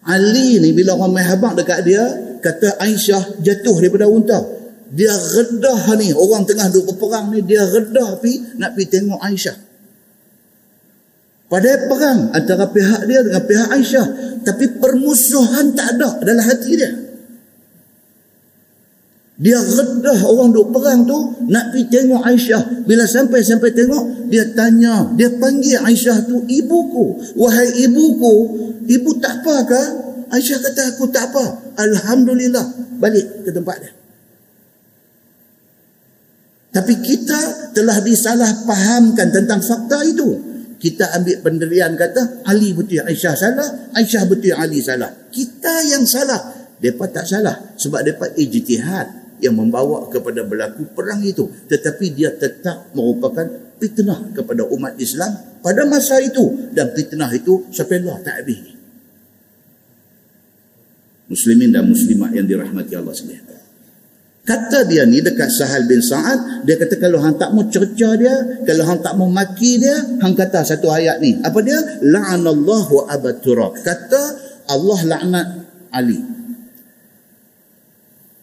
Ali 0.05 0.57
ni 0.61 0.73
bila 0.73 0.97
orang 0.97 1.13
main 1.13 1.29
habak 1.29 1.57
dekat 1.61 1.85
dia 1.85 2.03
kata 2.41 2.81
Aisyah 2.81 3.41
jatuh 3.45 3.77
daripada 3.81 4.09
unta 4.09 4.39
dia 4.91 5.13
redah 5.13 5.97
ni 5.97 6.13
orang 6.13 6.45
tengah 6.45 6.69
duduk 6.69 6.97
berperang 6.97 7.33
ni 7.33 7.45
dia 7.45 7.65
redah 7.65 8.21
pi 8.21 8.57
nak 8.61 8.77
pi 8.77 8.85
tengok 8.85 9.21
Aisyah 9.21 9.71
Padahal 11.51 11.91
perang 11.91 12.21
antara 12.31 12.63
pihak 12.71 13.11
dia 13.11 13.27
dengan 13.27 13.43
pihak 13.43 13.69
Aisyah. 13.75 14.07
Tapi 14.47 14.79
permusuhan 14.79 15.75
tak 15.75 15.99
ada 15.99 16.23
dalam 16.23 16.47
hati 16.47 16.79
dia. 16.79 17.10
Dia 19.41 19.57
redah 19.57 20.21
orang 20.29 20.53
duk 20.53 20.69
perang 20.69 21.09
tu 21.09 21.17
nak 21.49 21.73
pergi 21.73 21.89
tengok 21.89 22.21
Aisyah. 22.21 22.85
Bila 22.85 23.09
sampai-sampai 23.09 23.73
tengok, 23.73 24.29
dia 24.29 24.45
tanya, 24.53 25.09
dia 25.17 25.33
panggil 25.33 25.81
Aisyah 25.81 26.29
tu 26.29 26.45
ibuku. 26.45 27.17
Wahai 27.41 27.73
ibuku, 27.89 28.35
ibu 28.85 29.11
tak 29.17 29.41
apa 29.41 29.65
ke? 29.65 29.83
Aisyah 30.37 30.61
kata 30.61 30.83
aku 30.93 31.09
tak 31.09 31.33
apa. 31.33 31.73
Alhamdulillah. 31.81 33.01
Balik 33.01 33.49
ke 33.49 33.51
tempat 33.51 33.81
dia. 33.81 33.93
Tapi 36.71 37.01
kita 37.01 37.73
telah 37.73 37.97
disalah 38.05 38.69
pahamkan 38.69 39.33
tentang 39.33 39.65
fakta 39.65 40.05
itu 40.05 40.37
kita 40.81 41.17
ambil 41.17 41.37
pendirian 41.45 41.93
kata 41.97 42.45
Ali 42.45 42.77
betul 42.77 43.05
Aisyah 43.05 43.35
salah, 43.37 43.69
Aisyah 43.97 44.25
betul 44.29 44.53
Ali 44.53 44.85
salah. 44.85 45.09
Kita 45.33 45.81
yang 45.89 46.05
salah. 46.05 46.61
Depa 46.81 47.13
tak 47.13 47.29
salah 47.29 47.77
sebab 47.77 48.01
depa 48.01 48.33
ijtihad 48.41 49.20
yang 49.41 49.57
membawa 49.57 50.09
kepada 50.13 50.45
berlaku 50.45 50.89
perang 50.93 51.25
itu 51.25 51.49
tetapi 51.69 52.13
dia 52.13 52.33
tetap 52.33 52.93
merupakan 52.93 53.49
fitnah 53.81 54.33
kepada 54.37 54.69
umat 54.69 54.97
Islam 55.01 55.61
pada 55.65 55.85
masa 55.89 56.21
itu 56.21 56.73
dan 56.77 56.93
fitnah 56.93 57.29
itu 57.33 57.69
sampai 57.73 58.01
Allah 58.05 58.21
tak 58.21 58.45
habis. 58.45 58.61
Muslimin 61.31 61.71
dan 61.71 61.87
muslimat 61.87 62.35
yang 62.35 62.45
dirahmati 62.45 62.93
Allah 62.99 63.15
sekalian. 63.15 63.51
Kata 64.41 64.83
dia 64.83 65.07
ni 65.07 65.23
dekat 65.23 65.47
Sahal 65.47 65.87
bin 65.87 66.03
Sa'ad, 66.03 66.67
dia 66.67 66.75
kata 66.75 66.99
kalau 66.99 67.23
hang 67.23 67.39
tak 67.39 67.55
mau 67.55 67.63
cerca 67.71 68.19
dia, 68.19 68.35
kalau 68.67 68.83
hang 68.83 68.99
tak 68.99 69.15
mau 69.15 69.31
maki 69.31 69.79
dia, 69.79 69.95
hang 70.19 70.35
kata 70.35 70.67
satu 70.67 70.91
ayat 70.91 71.23
ni. 71.23 71.39
Apa 71.39 71.63
dia? 71.63 71.79
La'anallahu 72.03 73.07
abatura. 73.07 73.71
Kata 73.79 74.23
Allah 74.75 75.01
laknat 75.07 75.49
Ali. 75.95 76.40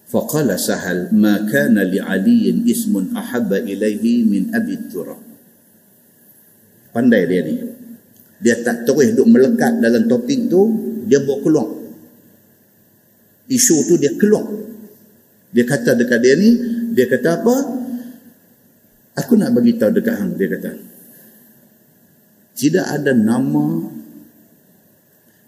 Sahal, 0.08 1.12
ma 1.12 1.44
kana 1.44 1.84
li 1.84 2.00
Aliyin 2.00 2.64
ismun 2.64 3.12
ahabba 3.12 3.60
ilaihi 3.60 4.24
min 4.24 4.56
abi 4.56 4.80
turab. 4.88 5.20
Pandai 6.96 7.28
dia 7.28 7.42
ni. 7.44 7.56
Dia 8.38 8.64
tak 8.64 8.88
terus 8.88 9.12
duk 9.18 9.28
melekat 9.28 9.84
dalam 9.84 10.08
topik 10.08 10.48
tu, 10.48 10.62
dia 11.04 11.20
bawa 11.20 11.38
keluar. 11.44 11.70
Isu 13.52 13.76
tu 13.88 14.00
dia 14.00 14.16
keluar 14.16 14.68
dia 15.58 15.66
kata 15.66 15.98
dekat 15.98 16.20
dia 16.22 16.38
ni, 16.38 16.50
dia 16.94 17.10
kata 17.10 17.42
apa? 17.42 17.56
Aku 19.18 19.34
nak 19.34 19.58
bagi 19.58 19.74
tahu 19.74 19.90
dekat 19.90 20.14
hang, 20.14 20.38
dia 20.38 20.48
kata. 20.54 20.72
Tidak 22.54 22.86
ada 22.86 23.10
nama 23.18 23.90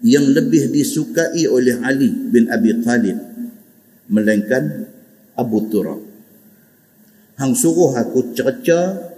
yang 0.02 0.26
lebih 0.34 0.74
disukai 0.74 1.46
oleh 1.46 1.78
Ali 1.84 2.10
bin 2.10 2.50
Abi 2.50 2.74
Talib 2.82 3.29
melainkan 4.10 4.90
Abu 5.38 5.70
Turab. 5.70 6.02
Hang 7.40 7.56
suruh 7.56 7.96
aku 7.96 8.36
cerca 8.36 9.08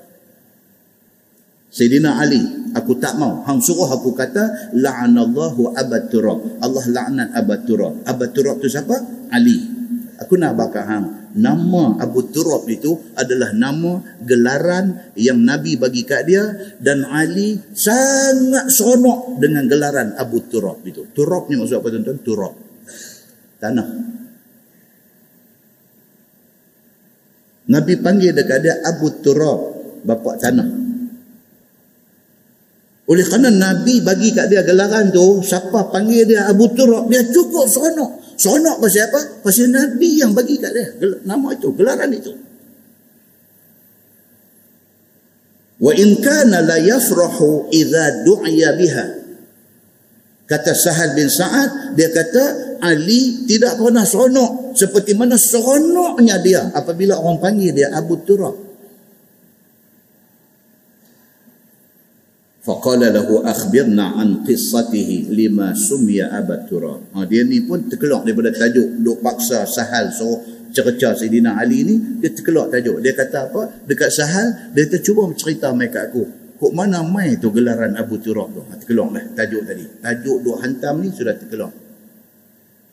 Sayyidina 1.72 2.20
Ali, 2.20 2.68
aku 2.76 3.00
tak 3.00 3.16
mau. 3.16 3.40
Hang 3.48 3.58
suruh 3.64 3.88
aku 3.88 4.12
kata 4.12 4.76
la'anallahu 4.76 5.72
Abu 5.72 5.98
Turab. 6.12 6.38
Allah 6.60 6.84
laknat 6.92 7.28
Abu 7.32 7.56
Turab. 7.64 8.04
Abu 8.04 8.28
Turab 8.30 8.60
tu 8.60 8.68
siapa? 8.68 8.94
Ali 9.32 9.82
aku 10.22 10.38
nak 10.38 10.54
bakar 10.54 10.86
hang 10.86 11.34
nama 11.34 11.98
Abu 11.98 12.30
Turab 12.30 12.62
itu 12.70 12.94
adalah 13.18 13.50
nama 13.50 13.98
gelaran 14.22 15.10
yang 15.18 15.42
Nabi 15.42 15.74
bagi 15.74 16.06
kat 16.06 16.30
dia 16.30 16.46
dan 16.78 17.02
Ali 17.10 17.58
sangat 17.74 18.70
seronok 18.70 19.42
dengan 19.42 19.66
gelaran 19.66 20.14
Abu 20.14 20.46
Turab 20.46 20.86
itu 20.86 21.10
Turab 21.10 21.50
ni 21.50 21.58
maksud 21.58 21.82
apa 21.82 21.88
tuan-tuan 21.90 22.20
Turab 22.22 22.54
tanah 23.58 23.86
Nabi 27.72 27.96
panggil 27.96 28.36
dekat 28.36 28.60
dia 28.60 28.76
Abu 28.84 29.08
Turab 29.24 29.60
bapa 30.04 30.36
tanah 30.36 30.68
oleh 33.08 33.24
kerana 33.24 33.48
Nabi 33.48 34.04
bagi 34.04 34.30
kat 34.36 34.52
dia 34.52 34.60
gelaran 34.60 35.08
tu 35.08 35.40
siapa 35.40 35.88
panggil 35.88 36.28
dia 36.28 36.44
Abu 36.52 36.68
Turab 36.76 37.08
dia 37.08 37.24
cukup 37.32 37.64
seronok 37.64 38.22
Seronok 38.42 38.82
pasal 38.82 39.06
apa? 39.06 39.20
Pasal 39.44 39.70
Nabi 39.70 40.18
yang 40.18 40.34
bagi 40.34 40.58
kat 40.58 40.74
dia 40.74 40.90
nama 41.22 41.54
itu, 41.54 41.70
gelaran 41.78 42.10
itu. 42.10 42.34
Wa 45.82 45.92
in 45.94 46.18
kana 46.22 46.62
la 46.62 46.78
yafrahu 46.82 47.70
idza 47.70 48.26
du'iya 48.26 48.74
biha. 48.74 49.06
Kata 50.46 50.74
Sahal 50.74 51.14
bin 51.14 51.30
Sa'ad, 51.30 51.94
dia 51.94 52.10
kata 52.10 52.44
Ali 52.82 53.46
tidak 53.46 53.78
pernah 53.78 54.02
seronok 54.02 54.74
seperti 54.74 55.14
mana 55.14 55.38
seronoknya 55.38 56.42
dia 56.42 56.66
apabila 56.74 57.14
orang 57.14 57.38
panggil 57.38 57.70
dia 57.70 57.94
Abu 57.94 58.18
Turab. 58.26 58.58
Faqala 62.62 63.14
lahu 63.14 63.42
akhbirna 63.42 64.18
an 64.18 64.42
qissatihi 64.42 65.30
lima 65.30 65.78
sumya 65.78 66.34
Abu 66.34 66.58
Turab. 66.66 67.14
Ha, 67.14 67.22
dia 67.22 67.46
ni 67.46 67.62
pun 67.62 67.86
terkelak 67.86 68.26
daripada 68.26 68.50
tajuk 68.50 68.98
duk 68.98 69.22
paksa 69.22 69.62
Sahal 69.62 70.10
so 70.10 70.42
cerca 70.74 71.14
Sayyidina 71.14 71.62
Ali 71.62 71.86
ni 71.86 71.94
dia 72.18 72.34
terkelak 72.34 72.74
tajuk. 72.74 72.98
Dia 72.98 73.14
kata 73.14 73.46
apa? 73.46 73.86
Dekat 73.86 74.10
Sahal 74.10 74.74
dia 74.74 74.90
kata 74.90 74.98
cuba 75.06 75.30
cerita 75.38 75.70
mai 75.70 75.86
kat 75.86 76.10
aku. 76.10 76.22
Kok 76.58 76.72
mana 76.74 77.06
mai 77.06 77.38
tu 77.38 77.54
gelaran 77.54 77.94
Abu 77.94 78.18
Turab 78.18 78.50
tu? 78.50 78.66
Ha, 78.66 78.74
terkelak 78.74 79.06
lah 79.06 79.22
tajuk 79.38 79.62
tadi. 79.62 79.86
Tajuk 80.02 80.42
duk 80.42 80.58
hantam 80.58 80.98
ni 80.98 81.14
sudah 81.14 81.38
terkelak. 81.38 81.91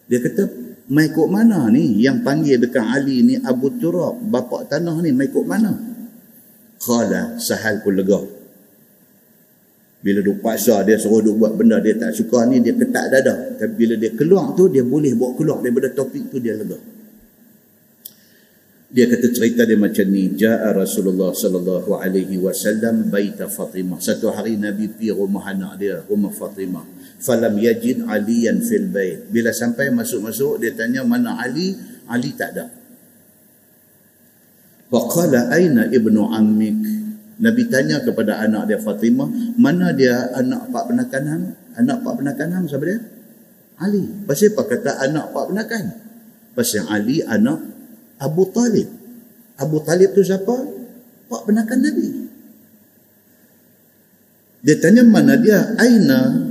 Dia 0.09 0.19
kata 0.25 0.49
mai 0.89 1.13
mana 1.13 1.69
ni 1.69 2.01
yang 2.01 2.25
panggil 2.25 2.57
dekat 2.57 2.81
Ali 2.81 3.21
ni 3.21 3.37
Abu 3.37 3.77
Turab, 3.77 4.17
bapa 4.25 4.65
tanah 4.65 4.97
ni 5.05 5.13
mai 5.13 5.29
mana? 5.45 5.69
Qala 6.81 7.37
Sahal 7.37 7.85
pun 7.85 7.93
lega. 7.93 8.17
Bila 9.99 10.23
dia 10.23 10.33
paksa 10.39 10.81
dia 10.87 10.95
suruh 10.95 11.19
dia 11.19 11.35
buat 11.35 11.59
benda 11.59 11.77
dia 11.83 11.93
tak 11.99 12.15
suka 12.15 12.47
ni 12.47 12.63
dia 12.63 12.73
ketak 12.73 13.05
dada. 13.11 13.35
Tapi 13.59 13.73
bila 13.75 13.93
dia 13.99 14.15
keluar 14.15 14.55
tu 14.55 14.71
dia 14.71 14.81
boleh 14.81 15.13
bawa 15.13 15.35
keluar 15.35 15.59
daripada 15.59 15.91
topik 15.91 16.31
tu 16.31 16.39
dia 16.39 16.55
lega. 16.55 16.79
Dia 18.89 19.05
kata 19.05 19.27
cerita 19.29 19.69
dia 19.69 19.77
macam 19.77 20.07
ni. 20.09 20.33
Ja'a 20.33 20.73
Rasulullah 20.73 21.29
sallallahu 21.29 21.99
alaihi 21.99 22.41
wasallam 22.41 23.13
baita 23.13 23.45
Fatimah. 23.45 24.01
Satu 24.01 24.33
hari 24.33 24.57
Nabi 24.57 24.89
pergi 24.89 25.13
rumah 25.13 25.45
anak 25.45 25.77
dia, 25.77 26.01
rumah 26.09 26.33
Fatimah. 26.33 26.98
Falam 27.19 27.59
yajid 27.59 28.07
aliyan 28.07 28.63
fil 28.63 28.87
bait. 28.87 29.27
Bila 29.27 29.51
sampai 29.51 29.91
masuk-masuk 29.91 30.63
dia 30.63 30.71
tanya 30.71 31.03
mana 31.03 31.35
Ali? 31.35 31.75
Ali 32.07 32.31
tak 32.31 32.55
ada. 32.55 32.65
Faqala 34.87 35.51
aina 35.51 35.85
ibnu 35.91 36.31
ammik? 36.31 36.79
Nabi 37.39 37.71
tanya 37.71 38.03
kepada 38.03 38.43
anak 38.43 38.67
dia 38.67 38.79
Fatimah, 38.79 39.27
mana 39.55 39.95
dia 39.95 40.31
anak 40.35 40.71
pak 40.75 40.91
penakan 40.91 41.23
hang? 41.27 41.43
Anak 41.79 42.03
pak 42.03 42.13
penakan 42.19 42.49
hang 42.51 42.65
siapa 42.67 42.83
dia? 42.87 42.99
Ali. 43.79 44.03
Pasal 44.27 44.55
apa 44.55 44.61
kata 44.67 44.91
anak 45.07 45.25
pak 45.31 45.45
penakan? 45.51 45.85
Pasal 46.55 46.83
Ali 46.87 47.23
anak 47.23 47.59
Abu 48.19 48.47
Talib. 48.51 48.87
Abu 49.59 49.79
Talib 49.83 50.11
tu 50.15 50.23
siapa? 50.23 50.55
Pak 51.27 51.41
penakan 51.47 51.79
Nabi. 51.83 52.07
Dia 54.59 54.75
tanya 54.79 55.03
mana 55.07 55.39
dia? 55.39 55.75
Aina 55.79 56.48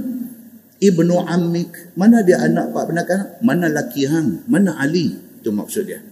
ibnu 0.78 1.22
Amik. 1.26 1.94
Mana 1.94 2.22
dia 2.22 2.42
anak 2.42 2.74
pak 2.74 2.90
penakan? 2.90 3.20
Mana 3.42 3.66
laki 3.70 4.06
hang? 4.08 4.46
Mana 4.50 4.74
Ali? 4.78 5.14
Itu 5.38 5.54
maksud 5.54 5.86
dia. 5.86 6.02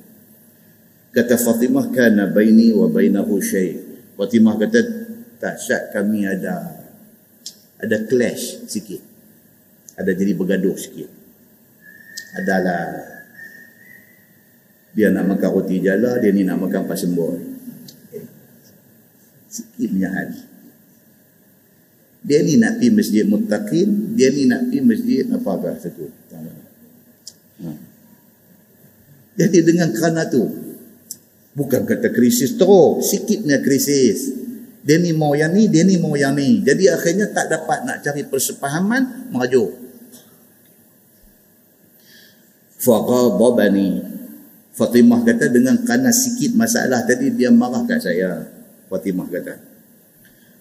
Kata 1.14 1.40
Fatimah 1.40 1.88
kana 1.90 2.28
baini 2.28 2.76
wa 2.76 2.92
bainahu 2.92 3.40
syai' 3.40 3.80
Fatimah 4.20 4.60
kata 4.60 4.80
tak 5.40 5.56
syak 5.56 5.96
kami 5.96 6.28
ada 6.28 6.76
ada 7.80 7.96
clash 8.04 8.68
sikit 8.68 9.00
ada 9.96 10.12
jadi 10.12 10.36
bergaduh 10.36 10.76
sikit 10.76 11.08
adalah 12.36 13.16
Dia 14.96 15.12
nak 15.12 15.28
makan 15.28 15.50
roti 15.52 15.84
jala, 15.84 16.16
dia 16.16 16.32
ni 16.32 16.40
nak 16.40 16.56
makan 16.56 16.88
pasembur. 16.88 17.36
Sikitnya 19.44 20.08
hal. 20.08 20.32
Dia 22.26 22.42
ni 22.42 22.58
nak 22.58 22.82
pergi 22.82 22.90
masjid 22.90 23.22
muttaqin, 23.22 24.18
dia 24.18 24.34
ni 24.34 24.50
nak 24.50 24.66
pergi 24.66 24.82
masjid 24.82 25.22
apa-apa 25.30 25.78
satu. 25.78 26.10
Ha. 27.62 27.70
Jadi 29.38 29.58
dengan 29.62 29.94
kerana 29.94 30.26
tu, 30.26 30.42
bukan 31.54 31.86
kata 31.86 32.10
krisis 32.10 32.58
teruk, 32.58 32.98
sikitnya 33.06 33.62
krisis. 33.62 34.34
Dia 34.82 34.98
ni 34.98 35.14
mau 35.14 35.38
yang 35.38 35.54
ni, 35.54 35.70
dia 35.70 35.86
ni 35.86 36.02
mau 36.02 36.18
yang 36.18 36.34
ni. 36.34 36.66
Jadi 36.66 36.90
akhirnya 36.90 37.30
tak 37.30 37.46
dapat 37.46 37.86
nak 37.86 38.02
cari 38.02 38.26
persepahaman, 38.26 39.30
merajuk. 39.30 39.70
Faqadabani. 42.82 44.18
Fatimah 44.74 45.22
kata 45.22 45.46
dengan 45.46 45.78
kerana 45.86 46.10
sikit 46.10 46.58
masalah 46.58 47.06
tadi 47.06 47.30
dia 47.30 47.54
marah 47.54 47.86
kat 47.86 48.02
saya. 48.02 48.50
Fatimah 48.90 49.30
kata 49.30 49.75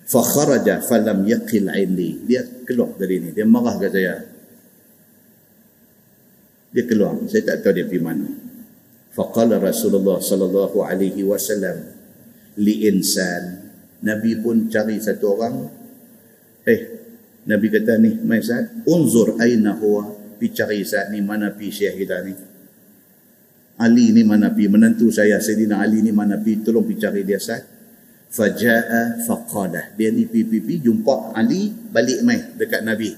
fa 0.06 0.22
kharaja 0.22 0.86
falam 0.86 1.26
yaqil 1.26 1.66
indi 1.74 2.30
dia 2.30 2.46
keluar 2.64 2.94
dari 2.98 3.18
ni. 3.22 3.30
Dia 3.34 3.46
marah 3.50 3.76
kat 3.82 3.92
saya. 3.92 4.16
Dia 6.70 6.84
keluar. 6.86 7.18
Saya 7.26 7.42
tak 7.42 7.66
tahu 7.66 7.74
dia 7.74 7.86
pergi 7.90 8.04
mana. 8.04 8.30
Faqala 9.16 9.58
rasulullah 9.64 10.20
sallallahu 10.20 10.84
alaihi 10.86 11.24
wasallam 11.26 11.88
li 12.62 12.86
insan. 12.86 13.64
Nabi 14.06 14.38
pun 14.44 14.68
cari 14.70 15.00
satu 15.02 15.26
orang. 15.34 15.56
Eh 16.68 16.82
nabi 17.48 17.72
kata 17.72 17.98
ni 17.98 18.20
mai 18.22 18.44
saat 18.44 18.86
unzur 18.86 19.40
aina 19.42 19.74
huwa. 19.74 20.12
Pi 20.36 20.52
cari 20.52 20.84
saat 20.84 21.16
ni 21.16 21.24
mana 21.24 21.56
pi 21.56 21.72
syekh 21.72 21.96
kita 21.96 22.20
ni? 22.28 22.36
Ali 23.80 24.12
ni 24.12 24.28
mana 24.28 24.52
pi? 24.52 24.68
Menantu 24.68 25.08
saya 25.12 25.40
Sayyidina 25.40 25.80
Ali 25.80 26.04
ni 26.04 26.12
mana 26.12 26.36
pi? 26.40 26.60
Tolong 26.60 26.84
pi 26.84 27.00
cari 27.00 27.24
dia 27.24 27.40
saat 27.40 27.75
faja'a 28.32 29.24
faqadah. 29.24 29.96
Dia 29.96 30.12
ni 30.12 30.28
pipi 30.28 30.82
jumpa 30.82 31.32
Ali 31.36 31.72
balik 31.72 32.20
mai 32.26 32.40
dekat 32.58 32.82
Nabi. 32.84 33.12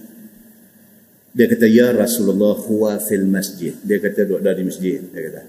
Dia 1.37 1.45
kata 1.45 1.69
ya 1.69 1.93
Rasulullah 1.93 2.57
huwa 2.57 2.97
fil 2.97 3.25
masjid. 3.29 3.73
Dia 3.85 4.01
kata 4.01 4.25
duduk 4.25 4.41
dari 4.41 4.61
masjid 4.65 5.01
dia 5.01 5.21
kata. 5.29 5.43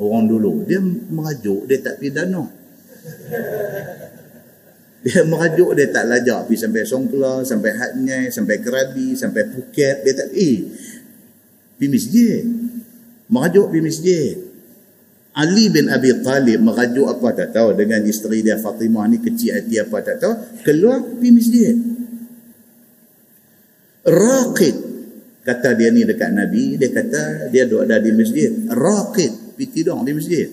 Orang 0.00 0.24
dulu 0.28 0.64
dia 0.64 0.80
merajuk 0.80 1.68
dia 1.68 1.76
tak 1.84 2.00
pidana 2.00 2.48
dia 5.04 5.20
merajuk 5.28 5.76
dia 5.76 5.92
tak 5.92 6.08
lajak 6.08 6.48
pergi 6.48 6.56
sampai 6.64 6.82
Songkla 6.88 7.44
sampai 7.44 7.76
Hatnyai 7.76 8.32
sampai 8.32 8.56
Kerabi 8.64 9.12
sampai 9.12 9.44
Phuket. 9.52 10.08
Dia 10.08 10.12
tak 10.16 10.32
eh 10.32 10.64
pergi 11.76 11.88
masjid. 11.92 12.40
Merajuk 13.28 13.68
pergi 13.68 13.84
masjid 13.84 14.43
Ali 15.34 15.66
bin 15.66 15.90
Abi 15.90 16.14
Talib 16.22 16.62
merajuk 16.62 17.10
apa 17.10 17.34
tak 17.34 17.48
tahu 17.50 17.74
dengan 17.74 17.98
isteri 18.06 18.46
dia 18.46 18.54
Fatimah 18.54 19.10
ni 19.10 19.18
kecil 19.18 19.58
hati 19.58 19.82
apa 19.82 19.98
tak 19.98 20.22
tahu 20.22 20.34
keluar 20.62 21.02
pergi 21.02 21.30
masjid. 21.34 21.74
Raqid 24.06 24.76
kata 25.42 25.74
dia 25.74 25.90
ni 25.90 26.06
dekat 26.06 26.30
Nabi 26.30 26.78
dia 26.78 26.86
kata 26.86 27.50
dia 27.50 27.66
duduk 27.66 27.82
ada 27.82 27.98
di 27.98 28.14
masjid. 28.14 28.46
Raqid 28.70 29.58
pergi 29.58 29.66
tidur 29.74 29.98
di 30.06 30.12
masjid. 30.14 30.46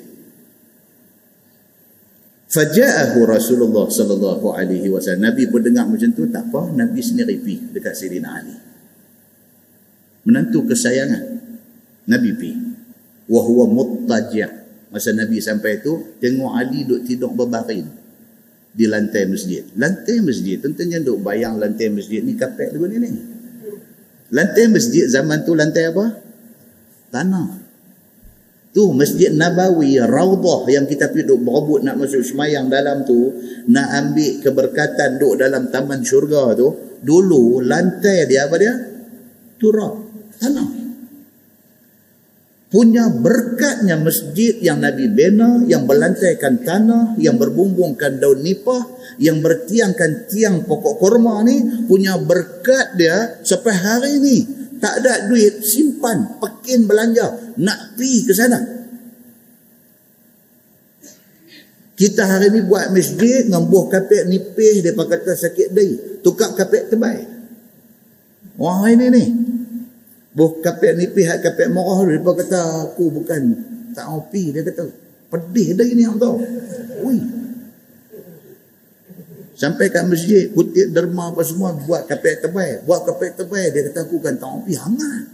Faja'ahu 2.51 3.19
Rasulullah 3.29 3.85
sallallahu 3.85 4.49
alaihi 4.57 4.89
wasallam. 4.89 5.29
Nabi 5.29 5.45
pun 5.45 5.61
dengar 5.61 5.85
macam 5.85 6.09
tu 6.09 6.25
tak 6.25 6.49
apa 6.49 6.73
Nabi 6.73 6.99
sendiri 7.05 7.37
pergi 7.37 7.69
dekat 7.69 7.93
Sayyidina 7.93 8.29
Ali. 8.33 8.55
Menantu 10.25 10.65
kesayangan 10.65 11.23
Nabi 12.09 12.29
pergi. 12.33 12.53
Wa 13.29 13.39
huwa 13.45 13.69
muttaji' 13.69 14.60
Masa 14.91 15.15
Nabi 15.15 15.39
sampai 15.39 15.79
tu 15.79 16.19
tengok 16.19 16.51
Ali 16.51 16.83
duk 16.83 17.07
tidur 17.07 17.31
berbaring 17.31 17.87
di 18.75 18.85
lantai 18.91 19.23
masjid. 19.23 19.63
Lantai 19.79 20.19
masjid, 20.19 20.59
tentunya 20.59 20.99
duk 20.99 21.23
bayang 21.23 21.55
lantai 21.55 21.87
masjid 21.87 22.19
ni 22.19 22.35
kapek 22.35 22.75
dulu 22.75 22.91
ni 22.91 22.99
ni. 22.99 23.09
Lantai 24.35 24.67
masjid 24.67 25.07
zaman 25.07 25.47
tu 25.47 25.55
lantai 25.55 25.95
apa? 25.95 26.05
Tanah. 27.11 27.63
Tu 28.71 28.87
Masjid 28.95 29.35
Nabawi, 29.35 29.99
Raudah 29.99 30.63
yang 30.71 30.87
kita 30.87 31.11
pergi 31.11 31.27
duk 31.27 31.43
berebut 31.43 31.83
nak 31.83 31.99
masuk 31.99 32.23
semayang 32.23 32.71
dalam 32.71 33.03
tu, 33.03 33.35
nak 33.67 33.87
ambil 33.91 34.39
keberkatan 34.39 35.19
duk 35.19 35.35
dalam 35.35 35.67
taman 35.67 35.99
syurga 36.07 36.55
tu, 36.55 36.71
dulu 37.03 37.59
lantai 37.59 38.31
dia 38.31 38.47
apa 38.47 38.55
dia? 38.55 38.71
Turab, 39.59 40.07
tanah 40.39 40.80
punya 42.71 43.11
berkatnya 43.11 43.99
masjid 43.99 44.55
yang 44.63 44.79
Nabi 44.79 45.11
bina, 45.11 45.59
yang 45.67 45.83
berlantaikan 45.83 46.63
tanah, 46.63 47.19
yang 47.19 47.35
berbumbungkan 47.35 48.23
daun 48.23 48.39
nipah, 48.39 48.87
yang 49.19 49.43
bertiangkan 49.43 50.31
tiang 50.31 50.63
pokok 50.63 50.95
korma 50.95 51.43
ni, 51.43 51.59
punya 51.91 52.15
berkat 52.15 52.95
dia 52.95 53.43
sampai 53.43 53.75
hari 53.75 54.13
ni. 54.23 54.37
Tak 54.79 55.03
ada 55.03 55.29
duit, 55.29 55.61
simpan, 55.61 56.39
pekin 56.39 56.87
belanja, 56.87 57.53
nak 57.59 57.99
pi 57.99 58.23
ke 58.25 58.33
sana. 58.33 58.57
Kita 61.93 62.23
hari 62.25 62.49
ni 62.49 62.65
buat 62.65 62.89
masjid, 62.89 63.45
ngambuh 63.45 63.91
kapek 63.91 64.25
nipih, 64.25 64.81
dia 64.81 64.95
kata 64.95 65.37
sakit 65.37 65.69
day. 65.69 65.91
Tukar 66.25 66.57
kapek 66.57 66.89
terbaik. 66.89 67.29
Wah 68.57 68.89
ini 68.89 69.05
ni. 69.13 69.50
Buh 70.31 70.63
kapek 70.63 70.95
ni 70.95 71.11
pihak 71.11 71.43
kapek 71.43 71.67
marah 71.67 72.07
dia 72.07 72.23
kata 72.23 72.59
aku 72.87 73.11
bukan 73.11 73.41
tak 73.91 74.07
mau 74.07 74.23
pi 74.31 74.55
dia 74.55 74.63
kata 74.63 74.87
pedih 75.27 75.75
dah 75.75 75.83
ini 75.83 76.07
tahu. 76.15 76.39
Ui. 77.03 77.19
Sampai 79.59 79.91
kat 79.91 80.07
masjid 80.07 80.47
kutip 80.55 80.95
derma 80.95 81.35
apa 81.35 81.43
semua 81.43 81.75
buat 81.75 82.07
kapek 82.07 82.47
tebal, 82.47 82.81
buat 82.87 83.03
kapek 83.03 83.43
tebal 83.43 83.67
dia 83.75 83.91
kata 83.91 84.07
aku 84.07 84.23
kan 84.23 84.39
tak 84.39 84.47
mau 84.47 84.63
pi 84.63 84.73
hangat. 84.79 85.25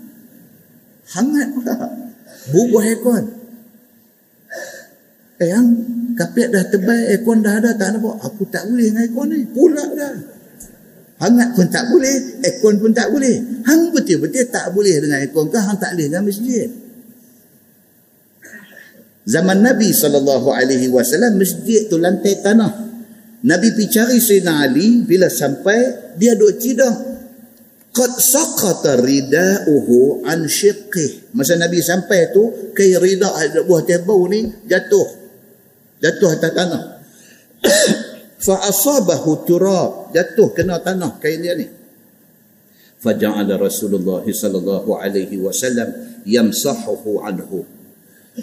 Hangat 1.14 1.48
pula. 1.54 1.76
Bubuh 2.52 2.82
aircon. 2.82 3.24
Eh 5.38 5.48
yang 5.54 5.68
kapek 6.18 6.50
dah 6.50 6.66
tebal 6.74 6.98
aircon 7.06 7.46
dah 7.46 7.62
ada 7.62 7.78
tak 7.78 7.94
nampak. 7.94 8.18
Aku 8.26 8.50
tak 8.50 8.66
boleh 8.66 8.90
dengan 8.90 9.06
aircon 9.06 9.28
ni. 9.30 9.46
Pula 9.46 9.84
dah. 9.94 10.37
Hangat 11.18 11.58
pun 11.58 11.66
tak 11.66 11.90
boleh, 11.90 12.46
aircon 12.46 12.78
pun 12.78 12.94
tak 12.94 13.10
boleh. 13.10 13.66
Hang 13.66 13.90
betul-betul 13.90 14.46
tak 14.54 14.70
boleh 14.70 15.02
dengan 15.02 15.18
aircon 15.18 15.50
ke 15.50 15.58
hang 15.58 15.78
tak 15.82 15.98
boleh 15.98 16.06
dengan 16.14 16.24
masjid. 16.30 16.70
Zaman 19.28 19.58
Nabi 19.60 19.90
saw 19.92 20.14
masjid 21.34 21.82
tu 21.90 21.98
lantai 21.98 22.38
tanah. 22.40 22.74
Nabi 23.44 23.68
pergi 23.74 23.90
cari 23.92 24.18
Sayyidina 24.22 24.54
Ali 24.62 25.04
bila 25.04 25.26
sampai 25.28 26.14
dia 26.22 26.38
duduk 26.38 26.62
tidur. 26.62 26.94
Qad 27.98 28.14
saqata 28.14 29.02
rida'uhu 29.02 30.22
an 30.22 30.46
shiqqih. 30.46 31.34
Masa 31.34 31.58
Nabi 31.58 31.82
sampai 31.82 32.30
tu 32.30 32.72
kai 32.78 32.94
rida 32.94 33.34
buah 33.66 33.82
teh 33.90 33.98
bau 34.06 34.22
ni 34.30 34.46
jatuh. 34.70 35.08
Jatuh 35.98 36.30
atas 36.30 36.52
tanah 36.54 36.84
fa 38.48 38.64
asabahu 38.64 39.44
turab. 39.44 40.16
Jatuh 40.16 40.56
kena 40.56 40.80
tanah 40.80 41.20
kain 41.20 41.44
dia 41.44 41.52
ni. 41.60 41.68
Faja'ala 43.04 43.60
Rasulullah 43.60 44.24
sallallahu 44.24 44.96
alaihi 44.96 45.44
wasallam 45.44 46.24
yamsahuhu 46.24 47.20
anhu. 47.28 47.68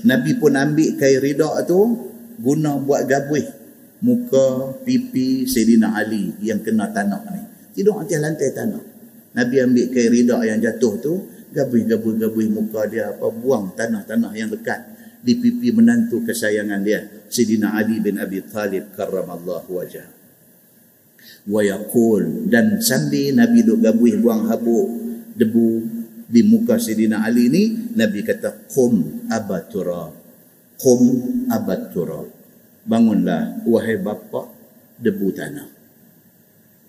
Nabi 0.04 0.36
pun 0.36 0.52
ambil 0.52 1.00
kain 1.00 1.24
rida 1.24 1.48
tu 1.64 1.80
guna 2.36 2.76
buat 2.76 3.08
gabuih 3.08 3.48
muka 4.04 4.76
pipi 4.84 5.48
Sayyidina 5.48 5.96
Ali 5.96 6.36
yang 6.44 6.60
kena 6.60 6.92
tanah 6.92 7.24
ni. 7.32 7.42
Tidur 7.72 8.04
atas 8.04 8.20
lantai 8.20 8.52
tanah. 8.52 8.82
Nabi 9.34 9.56
ambil 9.64 9.86
kain 9.90 10.10
rida 10.12 10.38
yang 10.44 10.60
jatuh 10.60 10.94
tu 11.00 11.12
gabuih-gabuih-gabuih 11.54 12.50
muka 12.50 12.86
dia 12.90 13.14
apa 13.14 13.30
buang 13.30 13.72
tanah-tanah 13.78 14.34
yang 14.34 14.50
dekat 14.50 14.93
di 15.24 15.40
pipi 15.40 15.72
menantu 15.72 16.20
kesayangan 16.20 16.84
dia 16.84 17.00
Sidina 17.32 17.72
Ali 17.72 17.96
bin 17.98 18.20
Abi 18.20 18.44
Talib 18.44 18.92
karramallahu 18.92 19.72
wajah. 19.72 20.04
Wa 21.48 21.64
yaqul 21.64 22.52
dan 22.52 22.76
sambil 22.84 23.32
Nabi 23.32 23.64
duk 23.64 23.80
gabuih 23.80 24.20
buang 24.20 24.44
habuk 24.52 24.86
debu 25.32 25.80
di 26.28 26.44
muka 26.44 26.76
Sidina 26.76 27.24
Ali 27.24 27.48
ni 27.48 27.72
Nabi 27.96 28.20
kata 28.20 28.68
qum 28.68 29.24
abatura 29.32 30.12
qum 30.76 31.00
abatura. 31.48 32.20
Bangunlah 32.84 33.64
wahai 33.64 33.96
bapa 33.96 34.44
debu 35.00 35.32
tanah. 35.32 35.72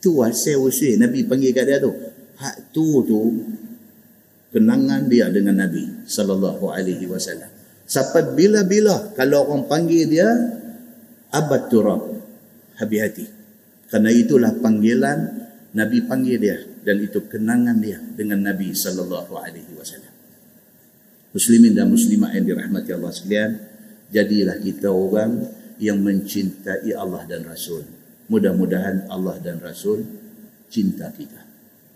Tu 0.03 0.11
asal 0.19 0.59
usul 0.59 0.99
Nabi 0.99 1.23
panggil 1.23 1.55
kat 1.55 1.71
dia 1.71 1.79
tu. 1.79 1.95
Hak 2.36 2.75
tu 2.75 2.99
tu 3.07 3.31
kenangan 4.51 5.07
dia 5.07 5.31
dengan 5.31 5.63
Nabi 5.63 6.03
sallallahu 6.03 6.67
alaihi 6.67 7.07
wasallam 7.07 7.55
Sampai 7.86 8.33
bila-bila 8.33 9.13
kalau 9.13 9.45
orang 9.45 9.69
panggil 9.69 10.09
dia 10.09 10.29
abad 11.29 11.61
turab. 11.69 12.01
Habis 12.75 12.99
hati. 12.99 13.25
Kerana 13.88 14.11
itulah 14.11 14.51
panggilan 14.59 15.17
Nabi 15.77 16.03
panggil 16.03 16.38
dia 16.41 16.57
dan 16.83 16.99
itu 16.99 17.23
kenangan 17.29 17.77
dia 17.79 18.01
dengan 18.01 18.41
Nabi 18.41 18.73
sallallahu 18.73 19.33
alaihi 19.38 19.71
wasallam. 19.77 20.11
Muslimin 21.36 21.75
dan 21.75 21.91
muslimat 21.91 22.31
yang 22.31 22.45
dirahmati 22.47 22.95
Allah 22.95 23.11
sekalian, 23.11 23.51
jadilah 24.07 24.55
kita 24.59 24.88
orang 24.88 25.43
yang 25.79 25.99
mencintai 25.99 26.95
Allah 26.95 27.27
dan 27.27 27.43
Rasul. 27.43 27.83
Mudah-mudahan 28.31 29.11
Allah 29.11 29.36
dan 29.43 29.59
Rasul 29.59 30.01
cinta 30.71 31.11
kita. 31.11 31.43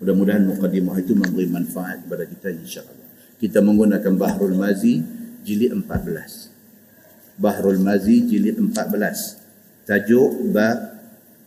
Mudah-mudahan 0.00 0.44
mukadimah 0.44 0.96
itu 1.00 1.16
memberi 1.16 1.48
manfaat 1.48 2.04
kepada 2.04 2.24
kita 2.28 2.48
insya-Allah. 2.52 3.08
Kita 3.40 3.64
menggunakan 3.64 4.12
Bahrul 4.16 4.56
Mazi 4.56 5.00
jilid 5.42 5.72
14. 5.74 7.38
Bahrul 7.40 7.80
Mazi 7.80 8.24
jilid 8.24 8.56
14. 8.60 9.84
Tajuk 9.88 10.52
bab 10.52 10.78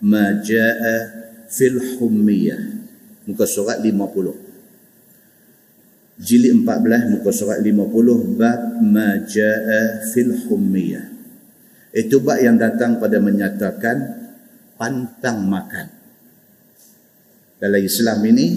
ma 0.03 0.41
jaa 0.43 0.97
fil 1.47 1.79
hummiyah. 1.97 2.81
Muka 3.23 3.47
surat 3.47 3.79
50 3.79 4.53
jilid 6.19 6.61
14 6.61 7.09
muka 7.17 7.31
surat 7.33 7.57
50 7.57 8.37
bab 8.37 8.59
ma 8.85 9.17
jaa 9.25 10.05
fil 10.13 10.33
hummiyah 10.45 11.09
itu 11.93 12.21
bab 12.21 12.37
yang 12.41 12.57
datang 12.57 13.01
pada 13.01 13.17
menyatakan 13.17 13.97
pantang 14.77 15.45
makan 15.49 15.87
dalam 17.57 17.81
Islam 17.81 18.19
ini 18.29 18.47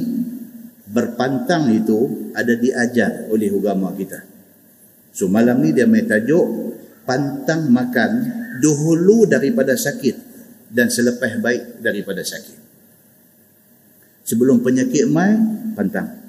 berpantang 0.87 1.73
itu 1.73 2.31
ada 2.37 2.53
diajar 2.53 3.33
oleh 3.33 3.49
agama 3.49 3.93
kita 3.97 4.21
so 5.17 5.33
malam 5.33 5.65
ni 5.65 5.73
dia 5.73 5.89
tajuk 5.89 6.77
pantang 7.09 7.73
makan 7.73 8.11
dahulu 8.61 9.25
daripada 9.25 9.73
sakit 9.73 10.17
dan 10.69 10.93
selepas 10.93 11.41
baik 11.41 11.81
daripada 11.81 12.21
sakit 12.21 12.61
sebelum 14.29 14.61
penyakit 14.61 15.09
mai 15.09 15.33
pantang 15.73 16.27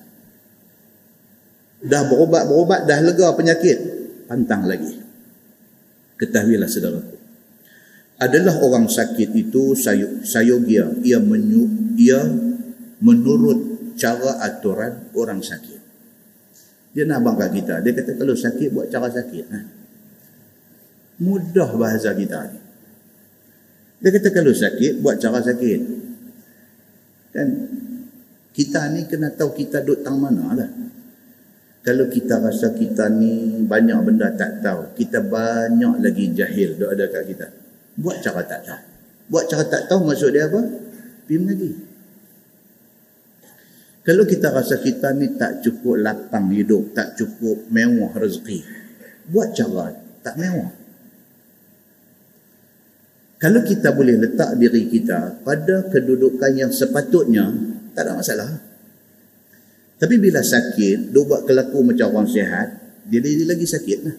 dah 1.83 2.03
berubat-berubat, 2.09 2.89
dah 2.89 2.99
lega 3.01 3.27
penyakit, 3.38 3.77
pantang 4.25 4.65
lagi. 4.65 4.97
Ketahuilah 6.17 6.65
saudaraku. 6.65 7.15
Adalah 8.17 8.57
orang 8.65 8.89
sakit 8.89 9.29
itu 9.38 9.77
sayogia, 10.25 10.89
ia 11.05 11.21
menyu, 11.21 11.93
ia 11.93 12.25
menurut 12.97 13.93
cara 13.93 14.41
aturan 14.41 15.13
orang 15.13 15.45
sakit. 15.45 15.76
Dia 16.97 17.05
nak 17.05 17.21
bangga 17.21 17.53
kita. 17.53 17.77
Dia 17.85 17.93
kata 17.93 18.17
kalau 18.17 18.33
sakit 18.33 18.73
buat 18.73 18.89
cara 18.89 19.05
sakit. 19.13 19.45
Ha? 19.53 19.59
Mudah 21.21 21.69
bahasa 21.77 22.09
kita 22.17 22.49
ni. 22.49 22.57
Dia 24.01 24.09
kata 24.17 24.33
kalau 24.33 24.49
sakit 24.49 25.05
buat 25.05 25.21
cara 25.21 25.37
sakit. 25.45 25.79
Dan 27.37 27.47
kita 28.49 28.89
ni 28.97 29.05
kena 29.05 29.29
tahu 29.29 29.53
kita 29.53 29.85
duduk 29.85 30.01
tang 30.01 30.17
mana 30.17 30.57
lah. 30.57 30.69
Kalau 31.85 32.09
kita 32.09 32.41
rasa 32.41 32.73
kita 32.73 33.13
ni 33.13 33.61
banyak 33.61 34.01
benda 34.01 34.33
tak 34.33 34.65
tahu, 34.65 34.97
kita 34.97 35.21
banyak 35.21 36.01
lagi 36.01 36.33
jahil 36.33 36.81
dok 36.81 36.97
ada 36.97 37.05
kat 37.13 37.23
kita. 37.29 37.47
Buat 38.01 38.25
cara 38.25 38.41
tak 38.41 38.65
tahu. 38.65 38.81
Buat 39.29 39.45
cara 39.45 39.63
tak 39.69 39.85
tahu 39.85 40.01
maksud 40.01 40.33
dia 40.33 40.49
apa? 40.49 40.65
Pergi 41.29 41.37
mengaji. 41.37 41.69
Kalau 44.07 44.23
kita 44.23 44.55
rasa 44.55 44.79
kita 44.79 45.11
ni 45.11 45.35
tak 45.35 45.59
cukup 45.59 45.99
lapang 45.99 46.47
hidup, 46.55 46.95
tak 46.95 47.19
cukup 47.19 47.67
mewah 47.67 48.15
rezeki, 48.15 48.63
buat 49.27 49.51
cara 49.51 49.91
tak 50.23 50.39
mewah. 50.39 50.71
Kalau 53.35 53.67
kita 53.67 53.91
boleh 53.91 54.15
letak 54.15 54.55
diri 54.55 54.87
kita 54.87 55.43
pada 55.43 55.91
kedudukan 55.91 56.55
yang 56.55 56.71
sepatutnya, 56.71 57.51
tak 57.91 58.07
ada 58.07 58.15
masalah. 58.15 58.47
Tapi 59.99 60.15
bila 60.23 60.39
sakit, 60.39 61.11
dia 61.11 61.21
buat 61.27 61.43
kelaku 61.43 61.91
macam 61.91 62.15
orang 62.15 62.31
sihat, 62.31 62.67
dia 63.11 63.19
jadi 63.19 63.43
lagi 63.43 63.67
sakit 63.67 63.99
lah. 64.07 64.15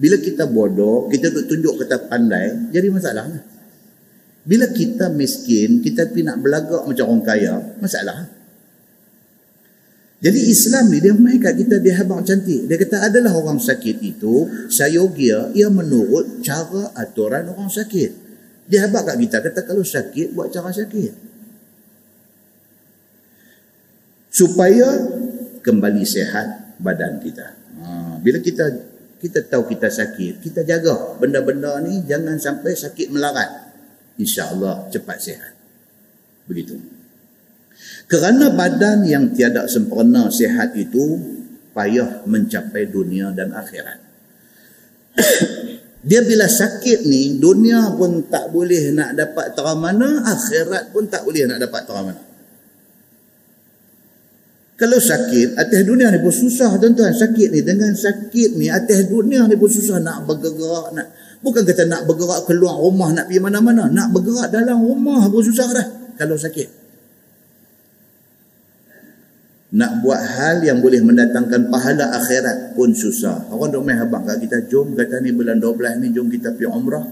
Bila 0.00 0.16
kita 0.16 0.48
bodoh, 0.48 1.12
kita 1.12 1.28
tunjuk 1.28 1.84
kita 1.84 2.08
pandai, 2.08 2.72
jadi 2.72 2.88
masalah 2.88 3.28
lah. 3.28 3.42
Bila 4.48 4.64
kita 4.72 5.12
miskin, 5.12 5.84
kita 5.84 6.08
pergi 6.08 6.24
nak 6.24 6.40
belagak 6.40 6.88
macam 6.88 7.04
orang 7.04 7.24
kaya, 7.26 7.54
masalah. 7.84 8.37
Jadi 10.18 10.50
Islam 10.50 10.90
ni 10.90 10.98
dia 10.98 11.14
main 11.14 11.38
kat 11.38 11.54
kita 11.54 11.78
dia 11.78 11.94
habang 11.94 12.26
cantik. 12.26 12.66
Dia 12.66 12.74
kata 12.74 13.06
adalah 13.06 13.38
orang 13.38 13.62
sakit 13.62 14.02
itu 14.02 14.50
sayogia 14.66 15.54
ia 15.54 15.70
menurut 15.70 16.42
cara 16.42 16.90
aturan 16.98 17.46
orang 17.54 17.70
sakit. 17.70 18.10
Dia 18.66 18.90
habang 18.90 19.06
kat 19.06 19.14
kita 19.14 19.38
kata 19.38 19.60
kalau 19.62 19.86
sakit 19.86 20.34
buat 20.34 20.50
cara 20.50 20.74
sakit. 20.74 21.28
supaya 24.38 24.86
kembali 25.64 26.04
sehat 26.06 26.78
badan 26.78 27.18
kita. 27.18 27.58
Ha, 27.82 28.20
bila 28.22 28.38
kita 28.38 28.64
kita 29.18 29.42
tahu 29.50 29.66
kita 29.66 29.90
sakit, 29.90 30.38
kita 30.38 30.62
jaga 30.62 31.18
benda-benda 31.18 31.82
ni 31.82 32.06
jangan 32.06 32.38
sampai 32.38 32.78
sakit 32.78 33.10
melarat. 33.10 33.74
Insya-Allah 34.18 34.86
cepat 34.94 35.18
sehat. 35.18 35.52
Begitu. 36.46 36.78
Kerana 38.08 38.48
badan 38.56 39.04
yang 39.04 39.36
tiada 39.36 39.68
sempurna 39.68 40.32
sehat 40.32 40.72
itu 40.80 41.20
payah 41.76 42.24
mencapai 42.24 42.88
dunia 42.88 43.28
dan 43.36 43.52
akhirat. 43.52 44.00
Dia 46.08 46.24
bila 46.24 46.48
sakit 46.48 47.04
ni, 47.04 47.36
dunia 47.36 47.92
pun 47.92 48.24
tak 48.32 48.48
boleh 48.48 48.96
nak 48.96 49.12
dapat 49.12 49.52
teramana, 49.52 50.24
akhirat 50.24 50.88
pun 50.88 51.04
tak 51.04 51.20
boleh 51.28 51.44
nak 51.44 51.60
dapat 51.60 51.84
teramana. 51.84 52.22
Kalau 54.78 54.96
sakit, 54.96 55.58
atas 55.58 55.82
dunia 55.82 56.08
ni 56.08 56.22
pun 56.22 56.30
susah 56.30 56.78
tuan-tuan. 56.80 57.10
Sakit 57.10 57.50
ni, 57.50 57.60
dengan 57.66 57.92
sakit 57.92 58.56
ni, 58.56 58.70
atas 58.70 59.10
dunia 59.10 59.44
ni 59.50 59.58
pun 59.58 59.66
susah 59.66 59.98
nak 59.98 60.22
bergerak. 60.22 60.94
Nak, 60.96 61.06
bukan 61.42 61.66
kata 61.66 61.82
nak 61.84 62.06
bergerak 62.06 62.46
keluar 62.46 62.78
rumah, 62.78 63.10
nak 63.10 63.26
pergi 63.26 63.42
mana-mana. 63.42 63.90
Nak 63.90 64.08
bergerak 64.14 64.54
dalam 64.54 64.78
rumah 64.80 65.26
pun 65.26 65.42
susah 65.42 65.66
dah 65.76 65.86
kalau 66.14 66.38
sakit. 66.38 66.77
Nak 69.68 70.00
buat 70.00 70.16
hal 70.16 70.64
yang 70.64 70.80
boleh 70.80 71.04
mendatangkan 71.04 71.68
pahala 71.68 72.08
akhirat 72.16 72.72
pun 72.72 72.96
susah. 72.96 73.52
Orang 73.52 73.68
duk 73.68 73.84
main 73.84 74.00
habang 74.00 74.24
kat 74.24 74.40
kita, 74.40 74.64
jom 74.64 74.96
kata 74.96 75.20
ni 75.20 75.36
bulan 75.36 75.60
12 75.60 76.00
ni, 76.00 76.08
jom 76.16 76.32
kita 76.32 76.56
pergi 76.56 76.72
umrah. 76.72 77.04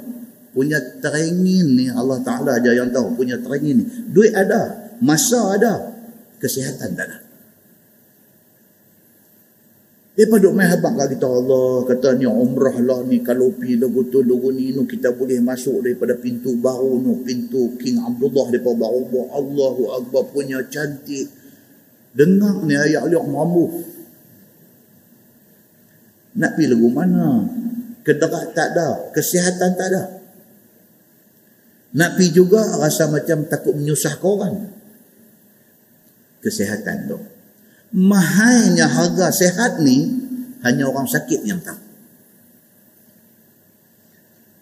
Punya 0.56 0.80
teringin 1.04 1.76
ni, 1.76 1.92
Allah 1.92 2.16
Ta'ala 2.24 2.56
aja 2.56 2.72
yang 2.72 2.88
tahu, 2.88 3.12
punya 3.12 3.36
teringin 3.44 3.84
ni. 3.84 3.84
Duit 4.08 4.32
ada, 4.32 4.88
masa 5.04 5.52
ada, 5.52 5.92
kesihatan 6.40 6.96
tak 6.96 7.04
ada. 7.12 7.26
Dia 10.16 10.24
duk 10.32 10.56
main 10.56 10.72
habak 10.72 10.96
kat 10.96 11.06
kita 11.12 11.28
Allah. 11.28 11.84
Kata 11.84 12.16
ni 12.16 12.24
umrah 12.24 12.72
lah 12.80 13.04
ni. 13.04 13.20
Kalau 13.20 13.52
pergi 13.52 13.76
lagu 13.76 14.08
tu 14.08 14.24
lagu 14.24 14.48
ni. 14.48 14.72
Nu 14.72 14.88
kita 14.88 15.12
boleh 15.12 15.44
masuk 15.44 15.84
daripada 15.84 16.16
pintu 16.16 16.56
baru. 16.56 16.96
Nu 17.04 17.20
pintu 17.20 17.76
King 17.76 18.00
Abdullah. 18.00 18.48
Daripada 18.48 18.80
baru. 18.80 19.28
Allahu 19.28 19.92
Akbar 19.92 20.32
punya 20.32 20.64
cantik. 20.72 21.28
Dengar 22.16 22.64
ni 22.64 22.72
ayat-ayat 22.72 23.24
mampu. 23.28 23.84
Nak 26.36 26.50
pergi 26.56 26.72
lagu 26.72 26.88
mana? 26.88 27.44
Kederat 28.00 28.56
tak 28.56 28.72
ada. 28.72 29.12
Kesihatan 29.12 29.76
tak 29.76 29.88
ada. 29.92 30.04
Nak 31.96 32.16
pergi 32.16 32.32
juga 32.32 32.64
rasa 32.80 33.08
macam 33.12 33.44
takut 33.44 33.76
menyusahkan 33.76 34.24
orang. 34.24 34.56
Kesihatan 36.40 37.08
tu 37.08 37.36
mahalnya 37.96 38.90
harga 38.90 39.30
sehat 39.30 39.78
ni 39.80 40.10
hanya 40.60 40.84
orang 40.90 41.06
sakit 41.06 41.46
yang 41.46 41.62
tahu. 41.62 41.85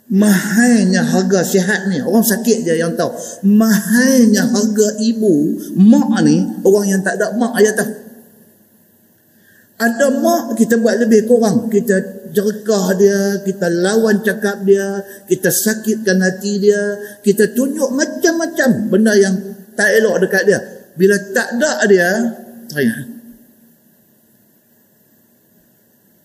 Mahalnya 0.04 1.00
harga 1.00 1.40
sihat 1.40 1.88
ni 1.88 1.96
orang 2.04 2.20
sakit 2.20 2.60
je 2.60 2.76
yang 2.76 2.92
tahu. 2.92 3.08
Mahalnya 3.48 4.44
harga 4.44 5.00
ibu, 5.00 5.56
mak 5.80 6.20
ni 6.28 6.44
orang 6.60 6.84
yang 6.92 7.00
tak 7.00 7.16
ada 7.16 7.32
mak 7.32 7.56
aja 7.56 7.72
tahu. 7.72 7.92
Ada 9.80 10.06
mak 10.20 10.60
kita 10.60 10.76
buat 10.76 11.00
lebih 11.00 11.24
kurang. 11.24 11.72
Kita 11.72 12.28
jerkah 12.36 12.92
dia, 13.00 13.40
kita 13.48 13.70
lawan 13.72 14.20
cakap 14.20 14.60
dia, 14.68 15.00
kita 15.24 15.48
sakitkan 15.48 16.20
hati 16.20 16.60
dia, 16.60 17.00
kita 17.24 17.56
tunjuk 17.56 17.88
macam-macam 17.94 18.92
benda 18.92 19.16
yang 19.16 19.34
tak 19.72 19.88
elok 19.88 20.20
dekat 20.20 20.42
dia. 20.44 20.60
Bila 21.00 21.16
tak 21.32 21.56
ada 21.56 21.80
dia, 21.88 22.10
teringat. 22.68 23.13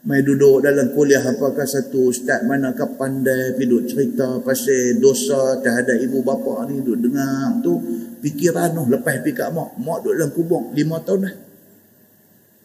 Mai 0.10 0.26
duduk 0.26 0.66
dalam 0.66 0.90
kuliah 0.98 1.22
apakah 1.22 1.70
satu 1.70 2.10
ustaz 2.10 2.42
manakah 2.42 2.98
pandai 2.98 3.54
duduk 3.62 3.94
cerita 3.94 4.42
pasal 4.42 4.98
dosa 4.98 5.62
terhadap 5.62 6.02
ibu 6.02 6.26
bapa 6.26 6.66
ni 6.66 6.82
duduk 6.82 7.14
dengar 7.14 7.62
tu 7.62 7.78
fikiran 8.18 8.74
tu 8.74 8.90
lepas 8.90 9.22
pergi 9.22 9.38
kat 9.38 9.54
mak. 9.54 9.78
Mak 9.78 10.02
duduk 10.02 10.14
dalam 10.18 10.32
kubur 10.34 10.62
lima 10.74 10.98
tahun 11.06 11.30
dah. 11.30 11.36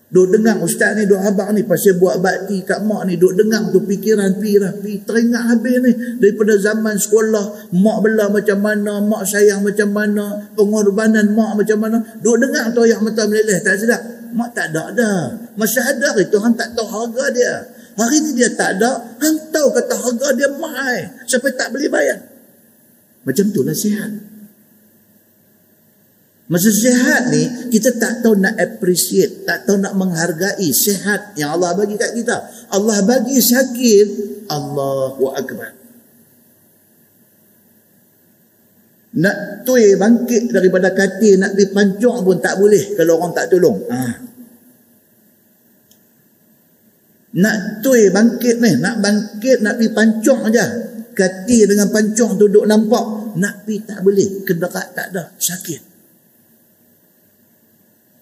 Duduk 0.08 0.40
dengar 0.40 0.56
ustaz 0.64 0.96
ni 0.96 1.04
duduk 1.04 1.20
abang 1.20 1.52
ni 1.52 1.68
pasal 1.68 2.00
buat 2.00 2.16
bakti 2.16 2.64
kat 2.64 2.80
mak 2.80 3.12
ni 3.12 3.20
duduk 3.20 3.44
dengar 3.44 3.68
tu 3.68 3.84
fikiran 3.84 4.40
pi 4.40 4.56
dah 4.56 4.72
pi 4.80 5.04
teringat 5.04 5.44
habis 5.44 5.76
ni. 5.84 5.92
Daripada 6.24 6.56
zaman 6.56 6.96
sekolah 6.96 7.76
mak 7.76 7.98
bela 8.00 8.32
macam 8.32 8.56
mana 8.56 9.04
mak 9.04 9.28
sayang 9.28 9.60
macam 9.60 9.92
mana 9.92 10.48
pengorbanan 10.56 11.28
mak 11.36 11.60
macam 11.60 11.76
mana. 11.76 12.00
Duduk 12.24 12.48
dengar 12.48 12.72
tu 12.72 12.88
ayat 12.88 13.04
mata 13.04 13.28
meleleh 13.28 13.60
tak 13.60 13.76
sedap 13.76 14.23
Mak 14.34 14.50
tak 14.50 14.74
ada 14.74 14.90
dah. 14.90 15.20
Masa 15.54 15.78
ada 15.86 16.10
itu 16.18 16.34
hang 16.42 16.58
tak 16.58 16.74
tahu 16.74 16.86
harga 16.90 17.30
dia. 17.30 17.54
Hari 17.94 18.18
ni 18.26 18.30
dia 18.34 18.50
tak 18.50 18.82
ada, 18.82 19.14
hang 19.22 19.38
tahu 19.54 19.70
kata 19.70 19.94
harga 19.94 20.28
dia 20.34 20.50
mahal. 20.58 21.22
Siapa 21.30 21.46
tak 21.54 21.70
boleh 21.70 21.86
bayar? 21.86 22.18
Macam 23.22 23.46
tu 23.54 23.62
lah 23.62 23.72
sihat. 23.72 24.10
Masa 26.44 26.68
sihat 26.68 27.30
ni, 27.32 27.70
kita 27.72 27.94
tak 27.96 28.20
tahu 28.20 28.36
nak 28.36 28.58
appreciate, 28.58 29.46
tak 29.48 29.64
tahu 29.64 29.80
nak 29.80 29.96
menghargai 29.96 30.68
sihat 30.74 31.38
yang 31.40 31.56
Allah 31.56 31.72
bagi 31.72 31.96
kat 31.96 32.12
kita. 32.12 32.36
Allah 32.74 33.00
bagi 33.06 33.38
sakit, 33.40 34.06
Allahu 34.50 35.30
Akbar. 35.32 35.83
Nak 39.14 39.62
tuai 39.62 39.94
bangkit 39.94 40.50
daripada 40.50 40.90
katil, 40.90 41.38
nak 41.38 41.54
pergi 41.54 41.70
pancung 41.70 42.26
pun 42.26 42.42
tak 42.42 42.58
boleh 42.58 42.98
kalau 42.98 43.22
orang 43.22 43.30
tak 43.30 43.46
tolong. 43.46 43.78
Ha. 43.86 43.98
Nak 47.38 47.56
tuai 47.78 48.10
bangkit 48.10 48.58
ni, 48.58 48.74
nak 48.82 48.98
bangkit, 48.98 49.62
nak 49.62 49.78
pergi 49.78 49.94
pancung 49.94 50.40
aja. 50.50 50.66
Katil 51.14 51.70
dengan 51.70 51.94
pancung 51.94 52.34
duduk 52.34 52.66
nampak, 52.66 53.38
nak 53.38 53.62
pergi 53.62 53.86
tak 53.86 54.02
boleh, 54.02 54.42
kedekat 54.42 54.86
tak 54.98 55.06
ada, 55.14 55.30
sakit. 55.38 55.94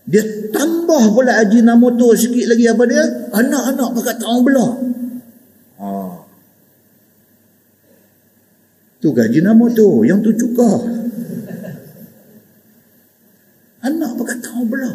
Dia 0.03 0.53
tambah 0.53 1.15
pula 1.15 1.41
haji 1.41 1.65
nama 1.65 1.89
tu 1.95 2.13
sikit 2.13 2.53
lagi 2.53 2.69
apa 2.69 2.85
dia? 2.85 3.05
Anak-anak 3.33 3.89
pakai 3.97 4.17
tahun 4.21 4.41
belah. 4.45 4.73
Tu 9.03 9.11
gaji 9.11 9.43
nama 9.43 9.67
tu. 9.75 10.07
Yang 10.07 10.31
tu 10.31 10.47
cuka. 10.47 10.71
Anak 13.83 14.15
pakai 14.15 14.39
tahun 14.39 14.65
belah. 14.71 14.95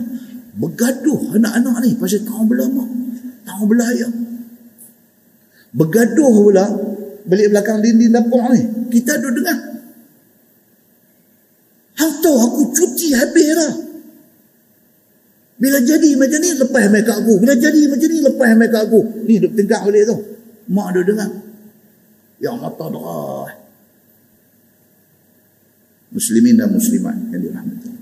Bergaduh 0.58 1.36
anak-anak 1.36 1.76
ni 1.84 1.92
pasal 2.00 2.24
tahun 2.24 2.48
belah 2.48 2.68
mak. 2.72 2.90
Tahun 3.44 3.66
belah 3.68 3.88
ayah. 3.92 4.12
Bergaduh 5.76 6.34
pula. 6.48 6.66
Balik 7.28 7.52
belakang 7.52 7.84
dinding 7.84 8.16
dapur 8.16 8.48
ni. 8.56 8.64
Kita 8.88 9.20
duduk 9.20 9.44
dengar. 9.44 9.60
Hang 12.00 12.14
tahu 12.24 12.38
aku 12.40 12.62
cuti 12.72 13.12
habis 13.12 13.52
lah. 13.52 13.74
Bila 15.58 15.82
jadi 15.82 16.14
macam 16.14 16.38
ni, 16.38 16.54
lepas 16.54 16.86
kat 16.86 17.16
aku. 17.18 17.34
Bila 17.42 17.58
jadi 17.58 17.90
macam 17.90 18.08
ni, 18.08 18.20
lepas 18.22 18.50
kat 18.70 18.82
aku. 18.88 19.00
Ni 19.26 19.42
duk 19.42 19.52
tegak 19.58 19.82
balik 19.84 20.06
tu. 20.06 20.18
Mak 20.70 20.88
dia 20.94 21.02
dengar. 21.04 21.32
Ya 22.38 22.54
mata 22.54 22.86
darah. 22.88 23.67
Muslimin 26.18 26.58
dan 26.58 26.74
muslimat 26.74 27.14
yang 27.30 27.42
dirahmati. 27.46 27.94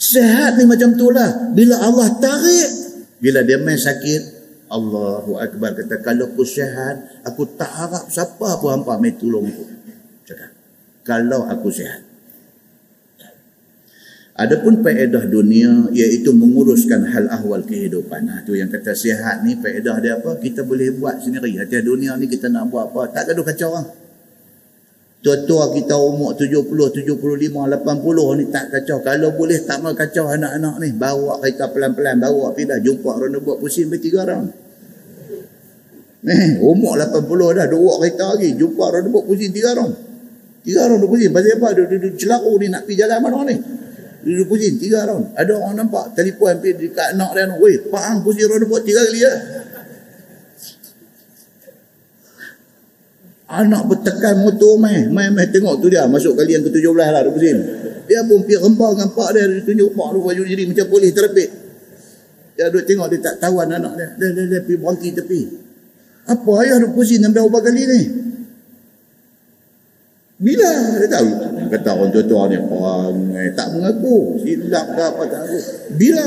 Sehat 0.00 0.56
ni 0.56 0.64
macam 0.64 0.96
tu 0.96 1.12
lah. 1.12 1.52
Bila 1.52 1.84
Allah 1.84 2.08
tarik, 2.16 2.70
bila 3.20 3.44
dia 3.44 3.60
main 3.60 3.76
sakit, 3.76 4.44
Allahu 4.72 5.36
Akbar 5.36 5.76
kata, 5.76 6.00
kalau 6.00 6.32
aku 6.32 6.48
sehat, 6.48 7.24
aku 7.28 7.44
tak 7.54 7.68
harap 7.68 8.08
siapa 8.08 8.56
pun 8.56 8.72
hampa 8.72 8.96
main 8.96 9.12
tolong 9.20 9.44
aku. 9.44 9.64
Cakap, 10.24 10.50
kalau 11.04 11.44
aku 11.44 11.68
sehat. 11.68 12.00
Adapun 14.34 14.82
faedah 14.82 15.30
dunia 15.30 15.94
iaitu 15.94 16.34
menguruskan 16.34 17.06
hal 17.06 17.30
ahwal 17.30 17.62
kehidupan. 17.62 18.26
Nah, 18.26 18.42
tu 18.42 18.58
yang 18.58 18.66
kata 18.66 18.90
sihat 18.90 19.46
ni 19.46 19.54
faedah 19.62 20.02
dia 20.02 20.18
apa? 20.18 20.42
Kita 20.42 20.66
boleh 20.66 20.90
buat 20.98 21.22
sendiri. 21.22 21.54
Hati 21.54 21.78
dunia 21.86 22.18
ni 22.18 22.26
kita 22.26 22.50
nak 22.50 22.66
buat 22.66 22.90
apa? 22.90 23.14
Tak 23.14 23.30
gaduh 23.30 23.46
kacau 23.46 23.70
orang. 23.70 24.03
Tua-tua 25.24 25.72
kita 25.72 25.96
umur 25.96 26.36
70, 26.36 26.68
75, 26.68 27.16
80 27.16 28.36
ni 28.36 28.44
tak 28.52 28.68
kacau. 28.68 29.00
Kalau 29.00 29.32
boleh 29.32 29.56
tak 29.64 29.80
mau 29.80 29.96
kacau 29.96 30.28
anak-anak 30.28 30.84
ni. 30.84 30.92
Bawa 30.92 31.40
kereta 31.40 31.72
pelan-pelan. 31.72 32.20
Bawa 32.20 32.52
pindah. 32.52 32.76
Jumpa 32.84 33.08
orang 33.08 33.40
buat 33.40 33.56
pusing 33.56 33.88
bertiga 33.88 34.20
tiga 34.20 34.28
orang. 34.28 34.52
Eh, 36.28 36.60
umur 36.60 37.00
80 37.00 37.56
dah. 37.56 37.66
Dua 37.72 37.92
kereta 38.04 38.36
lagi. 38.36 38.52
Jumpa 38.52 38.84
orang 38.84 39.08
buat 39.08 39.24
pusing 39.24 39.48
tiga 39.48 39.72
orang. 39.72 39.96
Tiga 40.60 40.88
orang 40.88 41.00
duduk 41.00 41.16
pusing. 41.16 41.32
Pasal 41.32 41.56
apa? 41.56 41.68
Duduk 41.72 42.14
celaku 42.20 42.52
ni 42.60 42.66
nak 42.68 42.82
pergi 42.84 42.96
jalan 43.00 43.18
mana 43.20 43.38
ni? 43.48 43.56
Dia 44.24 44.44
pusing 44.48 44.80
tiga 44.80 45.04
round. 45.04 45.36
Ada 45.36 45.52
orang 45.60 45.84
nampak 45.84 46.16
telefon 46.16 46.56
hampir 46.56 46.72
dekat 46.76 47.12
anak 47.12 47.36
dia. 47.36 47.52
Weh, 47.60 47.76
Pak 47.92 48.04
Ang 48.08 48.18
pusing 48.24 48.48
round 48.48 48.64
buat 48.64 48.80
tiga 48.80 49.04
kali 49.04 49.20
ya. 49.20 49.32
Anak 53.44 53.84
bertekan 53.84 54.40
motor 54.40 54.80
mai. 54.80 55.04
Mai 55.12 55.28
mai 55.28 55.52
tengok 55.52 55.84
tu 55.84 55.92
dia. 55.92 56.08
Masuk 56.08 56.32
kali 56.32 56.56
yang 56.56 56.64
ke-17 56.64 56.96
lah 56.96 57.20
dia 57.20 57.32
pusing. 57.32 57.60
Dia 58.08 58.20
pun 58.24 58.40
pergi 58.44 58.56
rempah 58.56 58.90
dengan 58.96 59.08
pak 59.12 59.28
dia. 59.36 59.44
Dia 59.44 59.60
tunjuk 59.60 59.90
pak 59.92 60.08
dia 60.08 60.20
baju 60.24 60.42
diri 60.48 60.64
macam 60.64 60.86
polis 60.88 61.10
terlepik. 61.12 61.48
Dia 62.54 62.64
duduk 62.72 62.84
tengok 62.88 63.06
dia 63.12 63.18
tak 63.20 63.34
tawan 63.44 63.68
anak 63.68 63.92
dia. 64.00 64.08
Dia, 64.16 64.28
dia, 64.32 64.44
dia, 64.48 64.60
pergi 64.64 64.80
berhenti 64.80 65.08
tepi. 65.12 65.40
Apa 66.24 66.50
ayah 66.64 66.76
duduk 66.80 66.92
pusing 66.96 67.20
sampai 67.20 67.40
berapa 67.44 67.58
kali 67.60 67.82
ni? 67.84 68.02
Bila 70.34 70.70
dia 70.98 71.08
tahu? 71.08 71.28
Kata 71.68 71.88
orang 71.94 72.10
tua-tua 72.16 72.48
ni 72.48 72.56
perangai. 72.64 73.46
Tak 73.52 73.66
mengaku. 73.76 74.40
Silap 74.40 74.86
ke 74.92 75.02
apa 75.04 75.22
tak 75.28 75.40
aku. 75.44 75.58
Bila? 76.00 76.24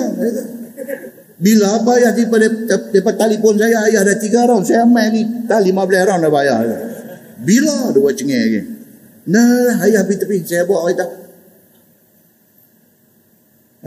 Bila 1.37 1.67
apa 1.81 1.89
ayah 2.01 2.11
daripada 2.17 2.49
telefon 2.93 3.61
saya, 3.61 3.77
ayah 3.89 4.01
dah 4.05 4.17
tiga 4.17 4.49
round. 4.49 4.65
Saya 4.65 4.89
main 4.89 5.13
ni, 5.13 5.21
dah 5.45 5.61
lima 5.61 5.85
belas 5.85 6.09
round 6.09 6.25
dah 6.25 6.33
bayar. 6.33 6.65
Bila 7.43 7.93
dua 7.93 8.09
cengih 8.15 8.37
lagi? 8.37 8.61
Nah, 9.27 9.83
ayah 9.83 10.07
pergi 10.07 10.23
tepi. 10.23 10.37
Saya 10.47 10.63
bawa 10.63 10.87
kereta. 10.87 11.05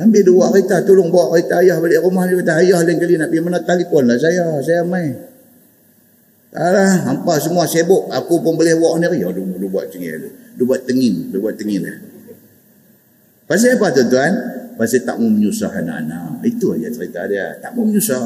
Ambil 0.01 0.23
dua 0.23 0.45
kereta, 0.55 0.85
tolong 0.87 1.09
bawa 1.09 1.35
kereta 1.35 1.65
ayah 1.65 1.77
balik 1.81 2.05
rumah. 2.05 2.29
Dia 2.29 2.39
kata, 2.45 2.53
ayah 2.63 2.79
lain 2.85 2.97
kali 3.01 3.15
nak 3.19 3.29
pergi 3.33 3.43
mana 3.43 3.59
telefon 3.65 4.05
lah 4.07 4.19
saya. 4.21 4.45
Saya 4.63 4.85
main. 4.85 5.17
Alah, 6.51 7.07
hampa 7.07 7.39
semua 7.39 7.65
sibuk. 7.67 8.11
Aku 8.11 8.43
pun 8.43 8.59
boleh 8.59 8.75
buat 8.75 8.99
ni. 8.99 9.07
Ya, 9.23 9.31
dia, 9.31 9.43
dia 9.43 9.69
buat 9.71 9.87
cengih. 9.87 10.13
Dia 10.59 10.65
buat 10.67 10.83
tengin. 10.83 11.15
Dia 11.31 11.39
buat 11.39 11.55
tengin. 11.55 11.83
Pasal 13.47 13.79
apa 13.79 13.87
tuan-tuan? 13.95 14.33
Pasal 14.79 15.03
tak 15.03 15.17
mau 15.19 15.31
menyusah 15.31 15.71
anak-anak. 15.75 16.43
Itu 16.47 16.75
aja 16.75 16.91
cerita 16.91 17.27
dia. 17.31 17.55
Tak 17.59 17.75
mau 17.75 17.87
menyusah. 17.87 18.23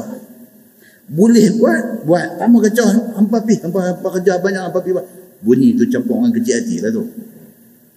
Boleh 1.09 1.53
buat. 1.57 2.07
Buat. 2.07 2.27
Tak 2.41 2.47
mau 2.49 2.59
kacau. 2.61 2.85
Hampa 3.17 3.37
pi. 3.45 3.61
Hampa, 3.61 3.79
hampa 3.93 4.07
kerja 4.19 4.41
banyak. 4.41 4.61
Hampa 4.71 4.79
pi 4.81 4.89
buat. 4.93 5.05
Bunyi 5.45 5.77
tu 5.77 5.85
campur 5.91 6.17
orang 6.17 6.33
kecil 6.33 6.57
hati 6.57 6.75
lah 6.81 6.89
tu. 6.89 7.03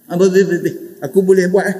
Hampa 0.09 0.25
pi, 0.29 0.41
pi, 0.45 0.57
pi. 0.61 0.71
Aku 1.05 1.25
boleh 1.25 1.49
buat 1.49 1.65
eh. 1.65 1.77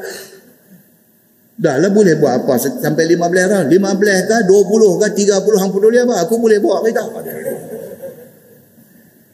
Dah 1.59 1.75
lah 1.75 1.91
boleh 1.91 2.15
buat 2.23 2.47
apa 2.47 2.55
sampai 2.57 3.05
15 3.19 3.19
lah. 3.51 3.63
15 3.67 4.31
ke 4.31 4.37
20 4.47 5.03
ke 5.03 5.07
30 5.27 5.61
hang 5.61 5.73
peduli 5.75 5.99
apa. 5.99 6.15
Aku 6.23 6.39
boleh 6.39 6.63
buat 6.63 6.87
kereta. 6.87 7.03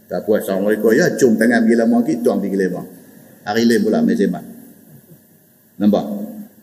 Tak 0.08 0.20
puas 0.24 0.44
Assalamualaikum. 0.44 0.92
Ya, 0.94 1.10
cum 1.16 1.34
tangan 1.34 1.64
pergi 1.64 1.76
lama 1.80 1.96
lagi, 2.00 2.14
tuang 2.20 2.38
pergi 2.40 2.56
lama. 2.60 2.82
Hari 3.44 3.62
lain 3.68 3.80
pula 3.84 4.00
sembang. 4.00 4.46
Nampak? 5.80 6.04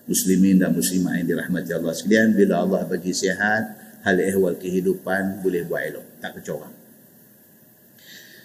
Muslimin 0.08 0.56
dan 0.60 0.72
muslimah 0.76 1.20
yang 1.20 1.28
dirahmati 1.30 1.72
Allah 1.72 1.94
sekalian, 1.96 2.36
bila 2.36 2.64
Allah 2.64 2.84
bagi 2.84 3.14
sihat, 3.16 3.81
hal 4.02 4.18
ehwal 4.18 4.58
kehidupan 4.58 5.42
boleh 5.42 5.62
buat 5.66 5.82
elok. 5.82 6.06
Tak 6.22 6.42
kecorak. 6.42 6.74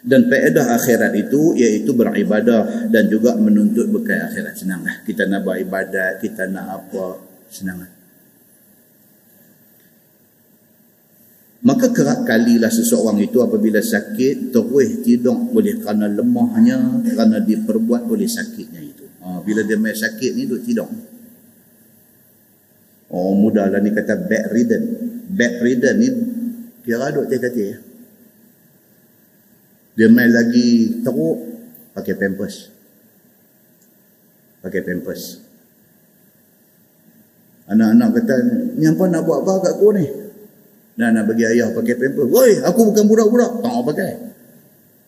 Dan 0.07 0.31
faedah 0.31 0.79
akhirat 0.79 1.13
itu 1.19 1.59
iaitu 1.59 1.91
beribadah 1.91 2.87
dan 2.95 3.11
juga 3.11 3.35
menuntut 3.35 3.91
bekal 3.91 4.31
akhirat. 4.31 4.55
Senanglah. 4.55 5.03
Kita 5.03 5.27
nak 5.27 5.43
buat 5.43 5.59
ibadat, 5.59 6.23
kita 6.23 6.47
nak 6.47 6.67
apa, 6.85 7.19
senanglah. 7.51 7.91
Maka 11.67 11.91
kerap 11.91 12.23
kalilah 12.23 12.71
seseorang 12.71 13.19
itu 13.19 13.43
apabila 13.43 13.83
sakit 13.83 14.55
terus 14.55 15.03
tidur 15.03 15.51
oleh 15.51 15.83
kerana 15.83 16.07
lemahnya, 16.07 17.03
kerana 17.03 17.43
diperbuat 17.43 18.07
oleh 18.07 18.31
sakitnya 18.31 18.79
itu. 18.79 19.03
Ha, 19.19 19.43
bila 19.43 19.67
dia 19.67 19.75
main 19.75 19.91
sakit 19.91 20.31
ni 20.39 20.47
duduk 20.47 20.63
tidur. 20.63 20.87
Oh 23.11 23.35
mudah 23.39 23.71
lah 23.71 23.79
ni 23.79 23.95
kata 23.95 24.19
bedridden. 24.27 24.83
Bedridden 25.31 25.95
ni 25.99 26.09
kira 26.83 27.11
duduk 27.15 27.31
tiap 27.31 27.47
kata 27.47 27.61
ya. 27.61 27.77
Dia 29.97 30.09
main 30.13 30.29
lagi 30.29 31.01
teruk 31.01 31.39
pakai 31.97 32.15
pampers. 32.19 32.69
Pakai 34.61 34.83
pampers. 34.85 35.41
Anak-anak 37.67 38.09
kata, 38.23 38.35
ni 38.79 38.87
apa 38.87 39.03
nak 39.11 39.27
buat 39.27 39.43
apa 39.43 39.53
kat 39.67 39.75
kau 39.83 39.91
ni? 39.91 40.07
Dan 40.95 41.19
nak 41.19 41.27
bagi 41.27 41.45
ayah 41.49 41.75
pakai 41.75 41.99
pamper. 41.99 42.29
Woi, 42.31 42.63
aku 42.63 42.93
bukan 42.93 43.05
budak-budak. 43.11 43.51
Tak 43.65 43.71
mau 43.73 43.83
pakai. 43.83 44.13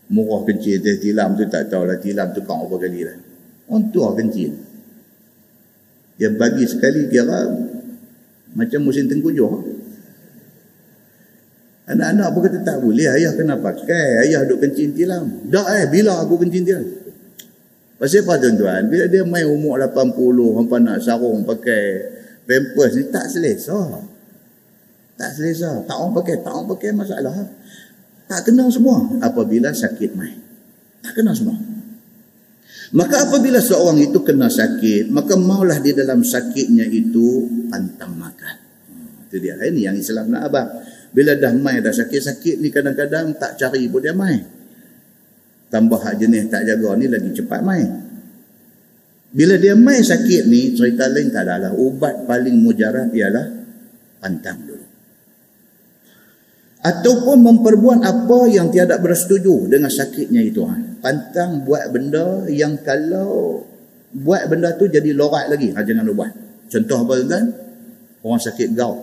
Murah 0.08 0.40
kencil 0.48 0.80
teh 0.80 0.96
tilam 0.96 1.36
tu 1.36 1.44
tak 1.52 1.68
tahu 1.68 1.84
lah 1.84 2.00
tilam 2.00 2.32
tu 2.32 2.40
kau 2.42 2.64
apa 2.64 2.76
kali 2.80 3.04
lah. 3.04 3.16
Untuk 3.68 4.16
kencil. 4.16 4.56
Dia 6.16 6.32
bagi 6.34 6.64
sekali 6.64 7.06
kira 7.12 7.46
macam 8.58 8.80
musim 8.82 9.06
tengkujuh. 9.06 9.46
Anak-anak 11.88 12.28
pun 12.34 12.40
kata 12.44 12.58
tak 12.66 12.78
boleh. 12.82 13.06
Ayah 13.06 13.32
kena 13.38 13.54
pakai. 13.54 14.26
Ayah 14.26 14.42
duduk 14.44 14.66
kencing 14.66 14.92
tilam. 14.98 15.46
Dah 15.46 15.64
eh, 15.78 15.86
bila 15.86 16.20
aku 16.20 16.42
kencing 16.42 16.66
tilam? 16.66 16.84
Pasal 17.96 18.26
apa 18.26 18.38
tuan-tuan? 18.42 18.90
Bila 18.90 19.06
dia 19.06 19.22
main 19.22 19.46
umur 19.46 19.78
80, 19.80 20.14
hampa 20.58 20.76
nak 20.78 20.98
sarung 21.02 21.42
pakai 21.46 21.82
pampers 22.46 22.94
ni 22.98 23.08
tak 23.08 23.26
selesa. 23.30 24.04
Tak 25.18 25.30
selesa. 25.34 25.82
Tak 25.86 25.96
orang 25.96 26.14
pakai, 26.18 26.34
tak 26.42 26.52
orang 26.52 26.68
pakai 26.74 26.90
masalah. 26.94 27.34
Tak 28.28 28.44
kena 28.44 28.68
semua 28.68 29.18
apabila 29.24 29.72
sakit 29.72 30.12
mai. 30.12 30.36
Tak 31.00 31.16
kena 31.16 31.32
semua. 31.32 31.56
Maka 32.88 33.28
apabila 33.28 33.60
seorang 33.60 34.00
itu 34.00 34.24
kena 34.24 34.48
sakit, 34.48 35.12
maka 35.12 35.36
maulah 35.36 35.76
di 35.76 35.92
dalam 35.92 36.24
sakitnya 36.24 36.88
itu 36.88 37.44
pantang 37.68 38.16
makan. 38.16 38.56
Hmm, 38.88 39.28
itu 39.28 39.36
dia. 39.36 39.60
Ini 39.60 39.92
yang 39.92 39.96
Islam 40.00 40.32
nak 40.32 40.48
abang. 40.48 40.68
Bila 41.12 41.36
dah 41.36 41.52
mai 41.52 41.84
dah 41.84 41.92
sakit-sakit 41.92 42.60
ni 42.64 42.72
kadang-kadang 42.72 43.36
tak 43.36 43.60
cari 43.60 43.84
pun 43.92 44.00
dia 44.00 44.16
mai. 44.16 44.40
Tambah 45.68 46.00
hak 46.00 46.16
jenis 46.16 46.48
tak 46.48 46.64
jaga 46.64 46.96
ni 46.96 47.12
lagi 47.12 47.28
cepat 47.36 47.60
mai. 47.60 47.84
Bila 49.28 49.60
dia 49.60 49.76
mai 49.76 50.00
sakit 50.00 50.48
ni, 50.48 50.72
cerita 50.72 51.04
lain 51.12 51.28
tak 51.28 51.44
adalah. 51.44 51.76
Ubat 51.76 52.24
paling 52.24 52.56
mujarab 52.56 53.12
ialah 53.12 53.46
pantang 54.16 54.64
dulu. 54.64 54.87
Ataupun 56.78 57.42
memperbuat 57.42 58.06
apa 58.06 58.46
yang 58.46 58.70
tiada 58.70 59.02
bersetuju 59.02 59.66
dengan 59.66 59.90
sakitnya 59.90 60.42
itu. 60.46 60.62
Ha. 60.62 61.02
Pantang 61.02 61.66
buat 61.66 61.90
benda 61.90 62.46
yang 62.46 62.78
kalau 62.86 63.62
buat 64.14 64.46
benda 64.46 64.78
tu 64.78 64.86
jadi 64.86 65.10
lorat 65.10 65.50
lagi. 65.50 65.74
Ha, 65.74 65.82
jangan 65.82 66.06
buat. 66.14 66.30
Contoh 66.70 66.98
apa 67.02 67.12
tuan? 67.26 67.44
Orang 68.22 68.42
sakit 68.42 68.68
gout. 68.78 68.98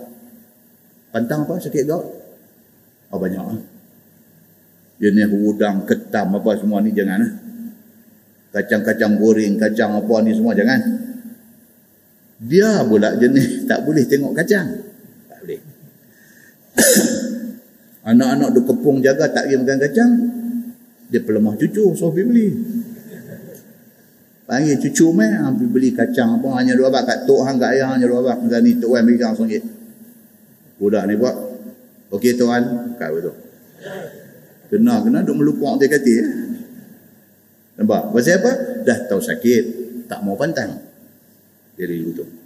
Pantang 1.12 1.44
apa 1.44 1.60
sakit 1.60 1.84
gout? 1.84 2.04
Oh 3.12 3.20
banyak. 3.20 3.40
Ha? 3.44 3.54
Jenis 4.96 5.28
udang, 5.28 5.84
ketam 5.84 6.32
apa 6.32 6.56
semua 6.56 6.80
ni 6.80 6.96
jangan. 6.96 7.20
Ha? 7.20 7.28
kacang-kacang 8.56 9.20
goreng, 9.20 9.60
kacang 9.60 10.00
apa 10.00 10.14
ni 10.24 10.32
semua 10.32 10.56
jangan. 10.56 10.80
Dia 12.40 12.80
pula 12.88 13.12
jenis 13.20 13.68
tak 13.68 13.84
boleh 13.84 14.08
tengok 14.08 14.32
kacang. 14.32 14.80
Tak 15.28 15.38
boleh. 15.44 15.60
Anak-anak 18.06 18.54
duk 18.54 18.64
kepung 18.70 19.02
jaga 19.02 19.26
tak 19.26 19.50
pergi 19.50 19.58
makan 19.58 19.78
kacang. 19.82 20.10
Dia 21.10 21.20
pelemah 21.26 21.58
cucu, 21.58 21.90
so 21.98 22.14
pergi 22.14 22.22
beli. 22.22 22.48
Panggil 24.46 24.78
cucu 24.78 25.10
meh, 25.10 25.34
pergi 25.42 25.66
beli 25.66 25.90
kacang 25.90 26.38
apa 26.38 26.62
hanya 26.62 26.78
dua 26.78 26.86
bak 26.86 27.02
kat 27.02 27.18
tok 27.26 27.42
hang 27.42 27.58
kat 27.58 27.74
ayah 27.74 27.98
hanya 27.98 28.06
dua 28.06 28.22
bak. 28.22 28.38
Macam 28.46 28.62
ni 28.62 28.78
tok 28.78 28.94
wan 28.94 29.02
pegang 29.10 29.34
songit. 29.34 29.66
Budak 30.78 31.02
ni 31.10 31.18
buat. 31.18 31.34
Okey 32.14 32.38
tuan, 32.38 32.94
kat 32.94 33.10
betul. 33.10 33.34
Kena 34.70 35.02
kena 35.02 35.26
duk 35.26 35.42
melupak 35.42 35.82
dia 35.82 35.90
kata 35.90 36.10
ya. 36.10 36.26
Nampak? 37.82 38.14
Pasal 38.14 38.38
apa? 38.38 38.52
Dah 38.86 38.98
tahu 39.10 39.20
sakit, 39.20 39.64
tak 40.06 40.22
mau 40.22 40.38
pantang. 40.38 40.78
Jadi 41.74 41.94
itu. 42.06 42.45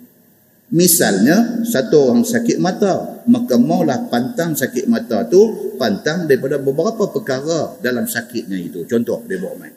Misalnya, 0.71 1.67
satu 1.67 2.11
orang 2.11 2.23
sakit 2.23 2.63
mata, 2.63 3.23
maka 3.27 3.59
maulah 3.59 4.07
pantang 4.07 4.55
sakit 4.55 4.87
mata 4.87 5.27
tu 5.27 5.75
pantang 5.75 6.31
daripada 6.31 6.63
beberapa 6.63 7.11
perkara 7.11 7.75
dalam 7.83 8.07
sakitnya 8.07 8.55
itu. 8.55 8.87
Contoh, 8.87 9.27
dia 9.27 9.43
bawa 9.43 9.59
main. 9.59 9.75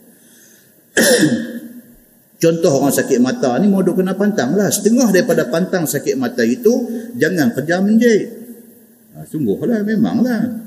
Contoh 2.43 2.71
orang 2.77 2.93
sakit 2.93 3.17
mata 3.17 3.57
ni 3.57 3.71
mau 3.71 3.81
kena 3.81 4.13
pantang 4.13 4.53
lah. 4.53 4.69
Setengah 4.69 5.09
daripada 5.09 5.49
pantang 5.49 5.89
sakit 5.89 6.13
mata 6.13 6.45
itu, 6.45 6.85
jangan 7.17 7.49
kerja 7.57 7.81
menjahit. 7.81 8.29
Ha, 9.17 9.25
sungguhlah, 9.25 9.81
memanglah. 9.81 10.61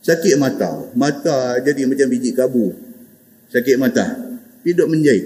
Sakit 0.00 0.40
mata. 0.40 0.88
Mata 0.96 1.60
jadi 1.60 1.84
macam 1.84 2.08
biji 2.08 2.32
kabu 2.32 2.88
sakit 3.48 3.76
mata 3.80 4.04
hidup 4.62 4.88
menjahit 4.92 5.24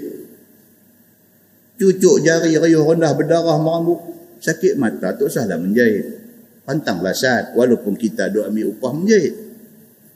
cucuk 1.75 2.23
jari 2.23 2.55
riuh 2.55 2.83
rendah 2.87 3.11
berdarah 3.11 3.59
merambut 3.59 3.99
sakit 4.43 4.75
mata 4.75 5.15
tak 5.15 5.23
usahlah 5.23 5.55
menjahit. 5.55 6.19
Pantang 6.67 6.99
lasat 6.99 7.55
walaupun 7.55 7.95
kita 7.95 8.27
duk 8.27 8.43
ambil 8.43 8.75
upah 8.75 8.91
menjahit. 8.91 9.35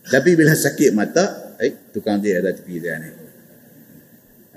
Tapi 0.07 0.36
bila 0.36 0.51
sakit 0.51 0.91
mata 0.91 1.55
eh 1.63 1.91
tukang 1.95 2.19
dia 2.19 2.43
ada 2.43 2.51
tepi 2.51 2.75
dia 2.84 2.99
ni. 2.99 3.09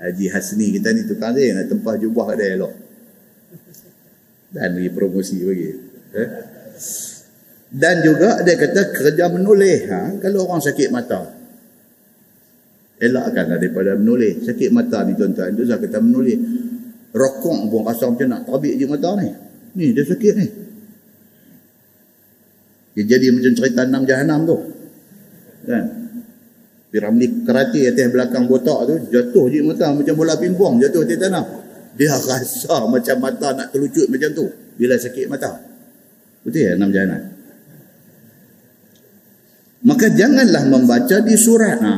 Haji 0.01 0.25
Hasni 0.27 0.67
kita 0.75 0.91
ni 0.91 1.07
tukang 1.07 1.31
dia 1.31 1.55
nak 1.55 1.71
tempah 1.71 1.95
jubah 1.95 2.35
dia 2.35 2.59
elok. 2.59 2.73
Dan 4.51 4.75
bagi 4.75 4.91
promosi 4.91 5.39
bagi. 5.39 5.67
Eh? 6.11 6.29
dan 7.71 8.03
juga 8.03 8.43
dia 8.43 8.59
kata 8.59 8.91
kerja 8.91 9.31
menulis 9.31 9.87
ha? 9.87 10.19
kalau 10.19 10.43
orang 10.43 10.59
sakit 10.59 10.91
mata. 10.91 11.23
Elakkanlah 12.99 13.57
daripada 13.57 13.95
menulis 13.95 14.43
sakit 14.43 14.69
mata 14.75 15.07
ni 15.07 15.15
tuan-tuan 15.15 15.55
tu 15.55 15.63
saya 15.63 15.79
kata 15.79 16.03
menulis 16.03 16.35
rokok 17.15 17.71
pun 17.71 17.81
rasa 17.87 18.11
macam 18.11 18.27
nak 18.27 18.43
terbit 18.43 18.75
je 18.75 18.85
mata 18.91 19.15
ni 19.15 19.31
ni 19.77 19.95
dia 19.95 20.03
sakit 20.03 20.33
ni. 20.37 20.47
Dia 22.91 23.03
jadi 23.15 23.31
macam 23.31 23.51
cerita 23.55 23.81
enam 23.87 24.03
jahanam 24.03 24.39
tu. 24.43 24.57
Kan? 25.63 25.85
Piramid 26.91 27.47
kerati 27.47 27.87
atas 27.87 28.11
belakang 28.11 28.51
botak 28.51 28.79
tu 28.83 28.95
jatuh 29.15 29.47
je 29.47 29.63
mata 29.63 29.95
macam 29.95 30.11
bola 30.11 30.35
pingpong 30.35 30.83
jatuh 30.83 31.07
di 31.07 31.15
tanah. 31.15 31.45
Dia 31.95 32.19
rasa 32.19 32.87
macam 32.87 33.15
mata 33.19 33.55
nak 33.55 33.71
terlucut 33.71 34.11
macam 34.11 34.29
tu 34.35 34.45
bila 34.75 34.99
sakit 34.99 35.25
mata. 35.31 35.55
Betul 36.43 36.67
ya 36.67 36.71
enam 36.75 36.91
jahanam? 36.91 37.21
Maka 39.81 40.13
janganlah 40.13 40.63
membaca 40.69 41.17
di 41.25 41.35
surat. 41.39 41.79
Ha, 41.81 41.93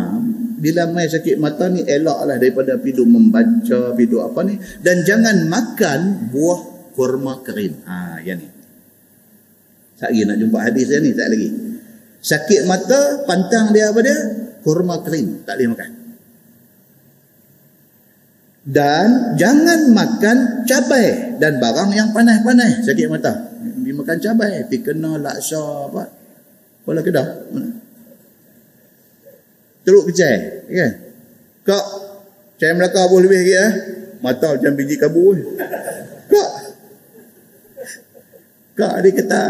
bila 0.64 0.88
mai 0.88 1.12
sakit 1.12 1.36
mata 1.36 1.68
ni 1.68 1.84
elaklah 1.84 2.40
daripada 2.40 2.80
pidu 2.80 3.04
membaca 3.04 3.92
pidu 3.98 4.24
apa 4.24 4.40
ni. 4.48 4.56
Dan 4.80 5.04
jangan 5.04 5.52
makan 5.52 6.32
buah 6.32 6.73
kurma 6.94 7.42
kering. 7.42 7.84
Ha 7.86 8.22
yang 8.24 8.40
ni. 8.40 8.50
Lagi 10.04 10.20
nak 10.28 10.38
jumpa 10.38 10.58
hadis 10.60 10.92
ni 11.00 11.12
tak 11.16 11.32
lagi. 11.32 11.50
Sakit 12.24 12.68
mata 12.68 13.24
pantang 13.28 13.72
dia 13.72 13.92
apa 13.92 14.00
dia? 14.04 14.18
Kurma 14.64 15.00
kering. 15.04 15.48
Tak 15.48 15.56
boleh 15.60 15.70
makan. 15.76 15.92
Dan 18.64 19.36
jangan 19.36 19.92
makan 19.92 20.38
cabai 20.64 21.36
dan 21.40 21.60
barang 21.60 21.92
yang 21.92 22.10
panas-panas. 22.16 22.88
Sakit 22.88 23.08
mata. 23.12 23.32
Dia 23.84 23.92
makan 23.96 24.18
cabai 24.20 24.64
tapi 24.68 24.78
kena 24.80 25.20
laksa 25.20 25.88
apa. 25.88 26.04
Kuala 26.84 27.00
Kedah. 27.04 27.28
Teruk 29.84 30.08
kecai 30.12 30.64
kan? 30.72 30.92
Kak 31.64 31.86
Cahaya 32.60 32.76
Melaka 32.80 33.08
boleh 33.12 33.28
lebih 33.28 33.40
lagi 33.44 33.56
eh? 33.56 33.72
Mata 34.24 34.56
macam 34.56 34.72
biji 34.80 34.96
kabu 34.96 35.36
Kak 35.36 35.93
Kak 38.74 39.06
dia 39.06 39.12
kata 39.14 39.42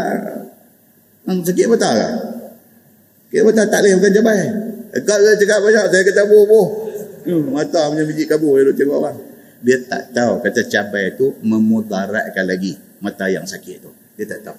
Ang 1.24 1.40
sakit 1.40 1.66
mata 1.68 1.88
kak 1.88 2.12
Sakit 3.32 3.42
mata 3.44 3.62
tak 3.68 3.80
boleh 3.80 3.92
makan 3.96 4.12
cabai 4.20 4.40
Kak 5.04 5.18
saya 5.18 5.34
cakap 5.40 5.58
banyak 5.64 5.84
Saya 5.88 6.02
kata 6.04 6.22
buh-buh 6.28 6.68
hmm, 7.24 7.44
Mata 7.52 7.80
macam 7.88 8.04
biji 8.04 8.24
kabu 8.28 8.60
Dia 8.60 8.72
tengok 8.76 8.96
orang 9.00 9.18
Dia 9.64 9.76
tak 9.80 10.12
tahu 10.12 10.44
Kata 10.44 10.60
cabai 10.68 11.16
tu 11.16 11.32
Memudaratkan 11.40 12.44
lagi 12.44 12.76
Mata 13.00 13.24
yang 13.32 13.48
sakit 13.48 13.76
tu 13.80 13.90
Dia 14.20 14.28
tak 14.28 14.40
tahu 14.44 14.58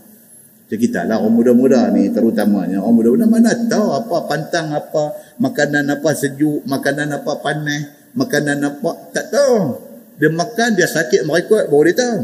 macam 0.66 0.82
kita 0.82 1.06
lah 1.06 1.22
orang 1.22 1.30
muda-muda 1.38 1.94
ni 1.94 2.10
terutamanya. 2.10 2.82
Orang 2.82 2.98
muda-muda 2.98 3.30
mana 3.30 3.54
tahu 3.70 3.86
apa 4.02 4.26
pantang 4.26 4.74
apa, 4.74 5.14
makanan 5.38 5.86
apa 5.94 6.10
sejuk, 6.18 6.66
makanan 6.66 7.14
apa 7.14 7.38
panas, 7.38 7.94
makanan 8.18 8.66
apa, 8.66 9.14
tak 9.14 9.30
tahu. 9.30 9.78
Dia 10.18 10.34
makan, 10.34 10.74
dia 10.74 10.90
sakit 10.90 11.22
merekod, 11.30 11.70
baru 11.70 11.86
dia 11.86 11.96
tahu. 12.02 12.18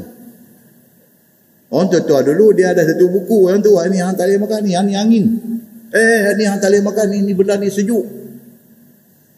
Orang 1.72 1.88
tua-tua 1.88 2.20
dulu 2.20 2.52
dia 2.52 2.76
ada 2.76 2.84
satu 2.84 3.08
buku 3.08 3.48
yang 3.48 3.64
tu, 3.64 3.72
ni 3.88 4.04
yang 4.04 4.12
tak 4.12 4.28
boleh 4.28 4.44
makan, 4.44 4.60
ni 4.68 4.76
ni 4.76 4.94
angin. 4.94 5.26
Eh, 5.96 6.36
ni 6.36 6.44
yang 6.44 6.60
tak 6.60 6.68
boleh 6.68 6.84
makan, 6.84 7.06
ni, 7.16 7.18
ni 7.24 7.32
benda 7.32 7.56
ni 7.56 7.72
sejuk. 7.72 8.04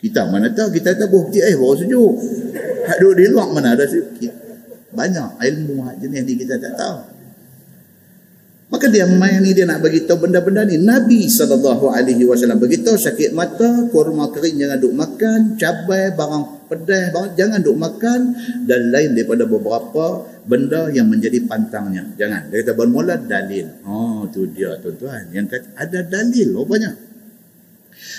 Kita 0.01 0.25
mana 0.27 0.49
tahu, 0.49 0.73
kita 0.73 0.97
tahu 0.97 1.29
buah 1.29 1.45
eh 1.45 1.53
baru 1.53 1.77
sejuk. 1.77 2.13
Hak 2.89 2.97
duduk 2.99 3.15
di 3.21 3.29
luar 3.29 3.53
mana 3.53 3.77
ada 3.77 3.85
sejuk. 3.85 4.33
Banyak 4.97 5.45
ilmu 5.45 5.85
jenis 6.01 6.21
ni 6.25 6.33
kita 6.41 6.57
tak 6.57 6.73
tahu. 6.73 6.97
Maka 8.73 8.89
dia 8.89 9.05
main 9.05 9.37
ni 9.37 9.53
dia 9.53 9.69
nak 9.69 9.85
bagi 9.85 10.01
tahu 10.01 10.25
benda-benda 10.25 10.65
ni. 10.65 10.81
Nabi 10.81 11.29
sallallahu 11.29 11.93
alaihi 11.93 12.25
wasallam 12.25 12.57
bagi 12.57 12.81
tahu 12.81 12.97
sakit 12.97 13.29
mata, 13.37 13.85
kurma 13.93 14.33
kering 14.33 14.57
jangan 14.57 14.81
duk 14.81 14.97
makan, 14.97 15.53
cabai, 15.61 16.09
barang 16.17 16.62
pedas, 16.79 17.13
barang 17.13 17.33
jangan 17.37 17.59
duk 17.61 17.77
makan 17.77 18.19
dan 18.65 18.81
lain 18.89 19.13
daripada 19.13 19.45
beberapa 19.45 20.05
benda 20.43 20.89
yang 20.89 21.07
menjadi 21.07 21.43
pantangnya. 21.45 22.09
Jangan. 22.17 22.49
Dia 22.49 22.65
kata 22.65 22.73
bermula 22.73 23.15
dalil. 23.19 23.83
Oh, 23.85 24.25
tu 24.31 24.49
dia 24.49 24.75
tuan-tuan. 24.81 25.29
Yang 25.29 25.57
kata 25.57 25.67
ada 25.77 25.99
dalil 26.03 26.47
rupanya. 26.55 26.91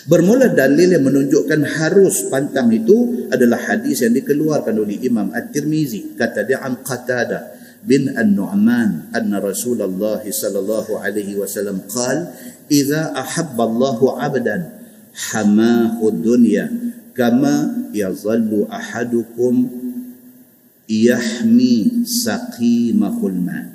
Bermula 0.05 0.53
dalil 0.53 0.97
yang 0.97 1.05
menunjukkan 1.05 1.61
harus 1.81 2.29
pantang 2.33 2.73
itu 2.73 3.29
adalah 3.29 3.61
hadis 3.73 4.05
yang 4.05 4.13
dikeluarkan 4.17 4.77
oleh 4.77 5.01
Imam 5.01 5.33
At-Tirmizi. 5.33 6.17
Kata 6.17 6.45
dia 6.45 6.61
an 6.65 6.81
Qatadah 6.81 7.55
bin 7.85 8.09
An-Nu'man 8.17 9.13
anna 9.13 9.37
Rasulullah 9.45 10.25
sallallahu 10.25 10.97
alaihi 10.97 11.37
wasallam 11.37 11.85
qal 11.85 12.33
idza 12.73 13.13
ahabba 13.13 13.69
Allah 13.69 14.01
'abdan 14.25 14.61
hamahu 15.13 16.09
dunya 16.17 16.65
kama 17.15 17.89
yazallu 17.95 18.67
ahadukum 18.67 19.71
yahmi 20.91 22.05
saqimahul 22.05 23.39
ma 23.39 23.75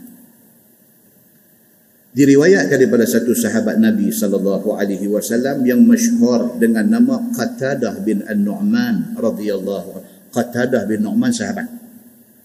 diriwayatkan 2.13 2.75
daripada 2.75 3.05
satu 3.07 3.31
sahabat 3.31 3.79
Nabi 3.79 4.11
sallallahu 4.11 4.75
alaihi 4.75 5.07
wasallam 5.07 5.63
yang 5.63 5.79
masyhur 5.85 6.57
dengan 6.59 6.83
nama 6.83 7.21
Qatadah 7.31 8.01
bin 8.03 8.25
An-Nu'man 8.27 9.15
radhiyallahu 9.15 10.03
Qatadah 10.33 10.85
bin 10.89 11.05
Nu'man 11.05 11.33
sahabat. 11.33 11.65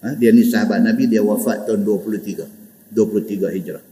Ha? 0.05 0.15
dia 0.21 0.31
ni 0.37 0.45
sahabat 0.45 0.85
Nabi 0.85 1.09
dia 1.09 1.25
wafat 1.25 1.65
tahun 1.65 1.81
23 1.83 2.93
23 2.93 3.57
Hijrah. 3.57 3.83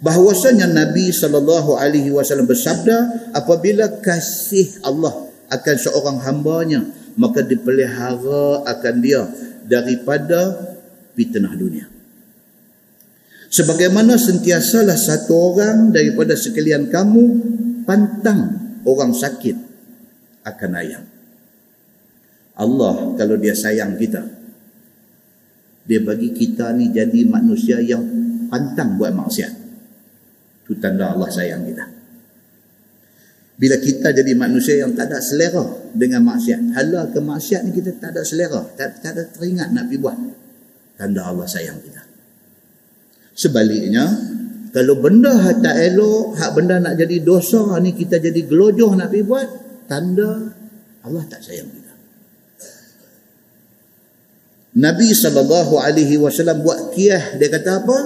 Bahwasanya 0.00 0.66
Nabi 0.66 1.12
sallallahu 1.12 1.76
alaihi 1.76 2.10
wasallam 2.10 2.48
bersabda 2.48 3.30
apabila 3.36 4.02
kasih 4.02 4.80
Allah 4.82 5.31
akan 5.52 5.76
seorang 5.76 6.18
hambanya 6.24 6.80
maka 7.20 7.44
dipelihara 7.44 8.64
akan 8.64 8.94
dia 9.04 9.28
daripada 9.68 10.72
fitnah 11.12 11.52
dunia 11.52 11.92
Sebagaimana 13.52 14.16
sentiasalah 14.16 14.96
satu 14.96 15.52
orang 15.52 15.92
daripada 15.92 16.32
sekalian 16.32 16.88
kamu 16.88 17.22
pantang 17.84 18.56
orang 18.88 19.12
sakit 19.12 19.52
akan 20.40 20.70
ayam. 20.72 21.04
Allah 22.56 23.12
kalau 23.20 23.36
dia 23.36 23.52
sayang 23.52 24.00
kita, 24.00 24.24
dia 25.84 26.00
bagi 26.00 26.32
kita 26.32 26.72
ni 26.72 26.96
jadi 26.96 27.28
manusia 27.28 27.76
yang 27.84 28.00
pantang 28.48 28.96
buat 28.96 29.12
maksiat. 29.12 29.52
Itu 30.64 30.80
tanda 30.80 31.12
Allah 31.12 31.28
sayang 31.28 31.68
kita. 31.68 32.01
Bila 33.62 33.78
kita 33.78 34.10
jadi 34.10 34.34
manusia 34.34 34.74
yang 34.82 34.90
tak 34.90 35.06
ada 35.06 35.22
selera 35.22 35.62
dengan 35.94 36.26
maksiat. 36.26 36.74
Hala 36.74 37.06
ke 37.14 37.22
maksiat 37.22 37.62
ni 37.62 37.70
kita 37.70 37.94
tak 37.94 38.10
ada 38.10 38.26
selera. 38.26 38.58
Tak, 38.74 38.98
tak 38.98 39.14
ada 39.14 39.22
teringat 39.30 39.70
nak 39.70 39.86
pergi 39.86 40.02
buat. 40.02 40.18
Tanda 40.98 41.30
Allah 41.30 41.46
sayang 41.46 41.78
kita. 41.78 42.02
Sebaliknya, 43.38 44.02
kalau 44.74 44.98
benda 44.98 45.30
hak 45.30 45.62
tak 45.62 45.78
elok, 45.78 46.34
hak 46.42 46.50
benda 46.58 46.82
nak 46.82 46.98
jadi 46.98 47.22
dosa 47.22 47.78
ni 47.78 47.94
kita 47.94 48.18
jadi 48.18 48.42
gelojoh 48.42 48.98
nak 48.98 49.14
pergi 49.14 49.30
buat, 49.30 49.46
tanda 49.86 50.42
Allah 51.06 51.22
tak 51.30 51.46
sayang 51.46 51.70
kita. 51.70 51.94
Nabi 54.82 55.14
SAW 55.14 55.46
buat 56.66 56.80
kiah, 56.98 57.38
dia 57.38 57.46
kata 57.46 57.78
apa? 57.78 57.98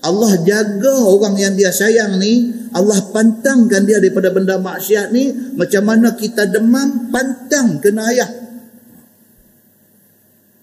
Allah 0.00 0.32
jaga 0.48 0.96
orang 1.04 1.36
yang 1.36 1.52
dia 1.52 1.68
sayang 1.68 2.16
ni, 2.16 2.48
Allah 2.72 3.04
pantangkan 3.12 3.84
dia 3.84 4.00
daripada 4.00 4.32
benda 4.32 4.56
maksiat 4.56 5.12
ni, 5.12 5.28
macam 5.56 5.82
mana 5.84 6.16
kita 6.16 6.48
demam, 6.48 7.12
pantang 7.12 7.76
kena 7.84 8.08
ayah. 8.08 8.30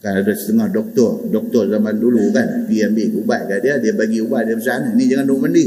Kan 0.02 0.26
ada 0.26 0.34
setengah 0.34 0.74
doktor, 0.74 1.30
doktor 1.30 1.70
zaman 1.70 2.02
dulu 2.02 2.34
kan, 2.34 2.66
pergi 2.66 2.86
ambil 2.90 3.08
ubat 3.22 3.42
kat 3.46 3.60
dia, 3.62 3.76
dia 3.78 3.94
bagi 3.94 4.26
ubat 4.26 4.50
dia 4.50 4.58
besar 4.58 4.82
ni, 4.94 5.06
jangan 5.06 5.26
duk 5.30 5.42
mandi. 5.42 5.66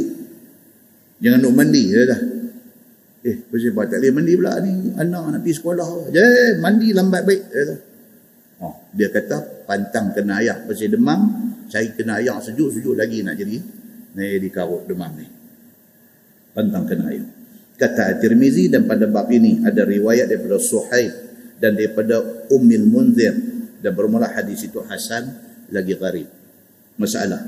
Jangan 1.22 1.38
duk 1.38 1.54
mandi, 1.54 1.84
dia 1.94 2.02
dah. 2.10 2.20
Eh, 3.20 3.36
pasal 3.52 3.76
tak 3.76 4.00
boleh 4.00 4.12
mandi 4.16 4.32
pula 4.34 4.52
ni, 4.64 4.72
anak 4.96 5.22
nak 5.30 5.40
pergi 5.44 5.54
sekolah. 5.60 5.86
Eh, 6.10 6.58
mandi 6.58 6.88
lambat 6.90 7.22
baik. 7.22 7.42
Dia, 7.52 7.62
dah. 7.68 7.78
Oh, 8.60 8.76
dia 8.92 9.08
kata, 9.08 9.64
pantang 9.64 10.12
kena 10.12 10.44
ayak 10.44 10.68
pasal 10.68 10.92
demam, 10.92 11.20
saya 11.72 11.88
kena 11.96 12.20
ayak 12.20 12.44
sejuk-sejuk 12.44 12.92
lagi 12.92 13.24
nak 13.24 13.40
jadi, 13.40 13.56
nak 14.12 14.26
jadi 14.36 14.48
karut 14.52 14.84
demam 14.84 15.16
ni. 15.16 15.26
Pantang 16.52 16.84
kena 16.84 17.08
ayak. 17.08 17.28
Kata 17.80 18.20
Tirmizi 18.20 18.68
dan 18.68 18.84
pada 18.84 19.08
bab 19.08 19.32
ini 19.32 19.64
ada 19.64 19.88
riwayat 19.88 20.28
daripada 20.28 20.60
Suhaib 20.60 21.30
dan 21.56 21.76
daripada 21.76 22.48
Ummil 22.52 22.84
Munzir 22.84 23.32
dan 23.80 23.92
bermula 23.96 24.28
hadis 24.28 24.64
itu 24.64 24.80
hasan 24.84 25.28
lagi 25.72 25.96
gharib 25.96 26.28
masalah 27.00 27.40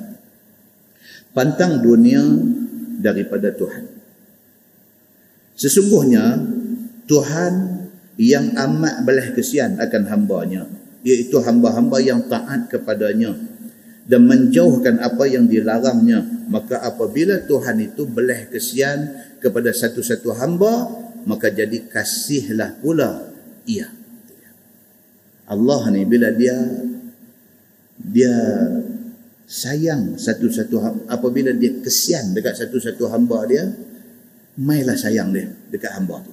pantang 1.37 1.81
dunia 1.81 2.21
daripada 3.01 3.53
Tuhan 3.53 3.85
sesungguhnya 5.57 6.25
Tuhan 7.09 7.53
yang 8.17 8.57
amat 8.57 9.05
belah 9.05 9.29
kesian 9.37 9.81
akan 9.81 10.03
hambanya 10.09 10.65
iaitu 11.03 11.39
hamba-hamba 11.43 11.99
yang 11.99 12.27
taat 12.31 12.71
kepadanya 12.71 13.35
dan 14.07 14.27
menjauhkan 14.27 14.99
apa 14.99 15.27
yang 15.31 15.47
dilarangnya. 15.47 16.27
Maka 16.51 16.83
apabila 16.83 17.43
Tuhan 17.47 17.79
itu 17.83 18.07
belah 18.07 18.51
kesian 18.51 19.15
kepada 19.39 19.71
satu-satu 19.71 20.35
hamba 20.39 20.91
maka 21.23 21.51
jadi 21.55 21.87
kasihlah 21.87 22.83
pula 22.83 23.31
ia. 23.67 23.87
Allah 25.47 25.83
ni 25.91 26.03
bila 26.07 26.33
dia 26.35 26.55
dia 27.99 28.35
sayang 29.47 30.17
satu-satu 30.17 31.07
apabila 31.07 31.53
dia 31.55 31.77
kesian 31.83 32.33
dekat 32.33 32.57
satu-satu 32.57 33.05
hamba 33.13 33.45
dia 33.47 33.69
mailah 34.59 34.97
sayang 34.97 35.31
dia 35.31 35.53
dekat 35.69 35.93
hamba 35.93 36.25
tu 36.25 36.33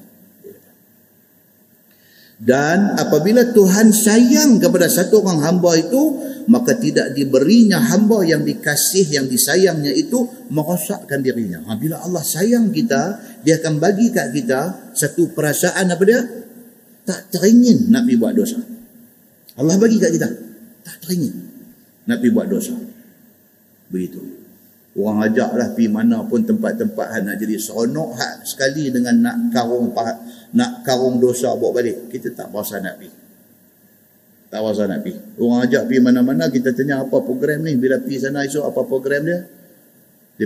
dan 2.39 2.95
apabila 2.95 3.51
Tuhan 3.51 3.91
sayang 3.91 4.63
kepada 4.63 4.87
satu 4.87 5.19
orang 5.19 5.43
hamba 5.43 5.75
itu 5.75 6.23
maka 6.47 6.73
tidak 6.79 7.11
diberinya 7.11 7.77
hamba 7.77 8.23
yang 8.23 8.47
dikasih 8.47 9.05
yang 9.11 9.27
disayangnya 9.27 9.91
itu 9.91 10.23
merosakkan 10.49 11.19
dirinya 11.19 11.61
ha, 11.67 11.75
bila 11.75 11.99
Allah 11.99 12.23
sayang 12.23 12.71
kita 12.71 13.19
dia 13.43 13.59
akan 13.59 13.77
bagi 13.83 14.09
kat 14.09 14.31
kita 14.31 14.91
satu 14.95 15.35
perasaan 15.35 15.91
apa 15.91 16.03
dia 16.07 16.19
tak 17.03 17.27
teringin 17.35 17.91
nak 17.91 18.07
pergi 18.07 18.17
buat 18.17 18.33
dosa 18.33 18.59
Allah 19.59 19.75
bagi 19.75 19.99
kat 19.99 20.15
kita. 20.15 20.29
Tak 20.87 20.95
teringin. 21.03 21.35
Nak 22.07 22.23
pergi 22.23 22.31
buat 22.31 22.47
dosa. 22.47 22.75
Begitu. 23.91 24.38
Orang 24.99 25.23
ajaklah 25.23 25.71
pergi 25.71 25.87
mana 25.87 26.27
pun 26.27 26.43
tempat-tempat 26.43 27.23
nak 27.23 27.39
jadi 27.39 27.55
seronok 27.55 28.19
hak 28.19 28.35
sekali 28.43 28.91
dengan 28.91 29.15
nak 29.23 29.35
karung 29.55 29.95
nak 30.51 30.83
karung 30.83 31.23
dosa 31.23 31.55
bawa 31.55 31.79
balik. 31.79 32.11
Kita 32.11 32.35
tak 32.35 32.51
berasa 32.51 32.83
nak 32.83 32.99
pergi. 32.99 33.11
Tak 34.51 34.59
berasa 34.59 34.91
nak 34.91 34.99
pergi. 34.99 35.39
Orang 35.39 35.63
ajak 35.63 35.87
pergi 35.87 35.99
mana-mana 36.03 36.51
kita 36.51 36.75
tanya 36.75 37.07
apa 37.07 37.15
program 37.23 37.63
ni. 37.63 37.79
Bila 37.79 38.03
pergi 38.03 38.27
sana 38.27 38.43
esok 38.43 38.75
apa 38.75 38.81
program 38.83 39.23
dia. 39.23 39.39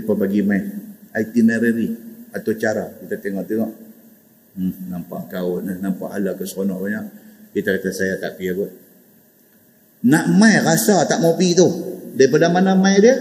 Pun 0.05 0.15
bagi 0.21 0.45
main 0.45 0.69
itinerary 1.17 1.89
atau 2.29 2.53
cara. 2.53 2.93
Kita 3.01 3.15
tengok-tengok. 3.17 3.71
Hmm, 4.53 4.73
nampak 4.85 5.33
kau, 5.33 5.65
nampak 5.65 6.13
ala 6.13 6.37
keseronok 6.37 6.77
banyak. 6.77 7.05
Kita 7.57 7.73
kata 7.73 7.89
saya 7.89 8.21
tak 8.21 8.37
pergi 8.37 8.53
kot. 8.53 8.71
Nak 10.13 10.25
mai 10.37 10.61
rasa 10.61 11.09
tak 11.09 11.25
mau 11.25 11.33
pergi 11.33 11.57
tu. 11.57 11.67
Daripada 12.13 12.53
mana 12.53 12.77
mai 12.77 13.01
dia? 13.01 13.17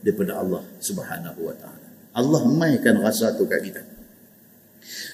Daripada 0.00 0.40
Allah 0.40 0.64
Subhanahu 0.80 1.40
wa 1.44 1.54
taala. 1.56 1.88
Allah 2.16 2.42
maikan 2.48 2.98
rasa 2.98 3.36
tu 3.36 3.44
kat 3.46 3.60
kita. 3.62 3.82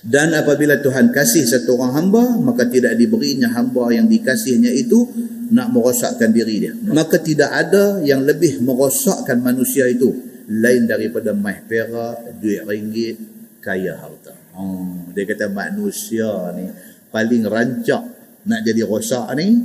Dan 0.07 0.32
apabila 0.32 0.78
Tuhan 0.78 1.11
kasih 1.11 1.45
satu 1.45 1.76
orang 1.76 1.93
hamba, 1.99 2.24
maka 2.39 2.64
tidak 2.70 2.95
diberinya 2.95 3.51
hamba 3.53 3.91
yang 3.91 4.07
dikasihnya 4.07 4.70
itu 4.70 5.05
nak 5.51 5.74
merosakkan 5.74 6.30
diri 6.30 6.62
dia. 6.62 6.72
Maka 6.72 7.18
tidak 7.18 7.51
ada 7.51 8.01
yang 8.01 8.22
lebih 8.22 8.62
merosakkan 8.62 9.43
manusia 9.43 9.91
itu 9.91 10.14
lain 10.47 10.87
daripada 10.87 11.34
mai 11.34 11.59
perak, 11.66 12.39
duit 12.39 12.62
ringgit, 12.62 13.18
kaya 13.59 13.99
harta. 13.99 14.32
Oh, 14.57 15.11
dia 15.12 15.26
kata 15.28 15.53
manusia 15.53 16.55
ni 16.57 16.70
paling 17.12 17.45
rancak 17.45 18.03
nak 18.47 18.61
jadi 18.64 18.89
rosak 18.89 19.26
ni 19.37 19.59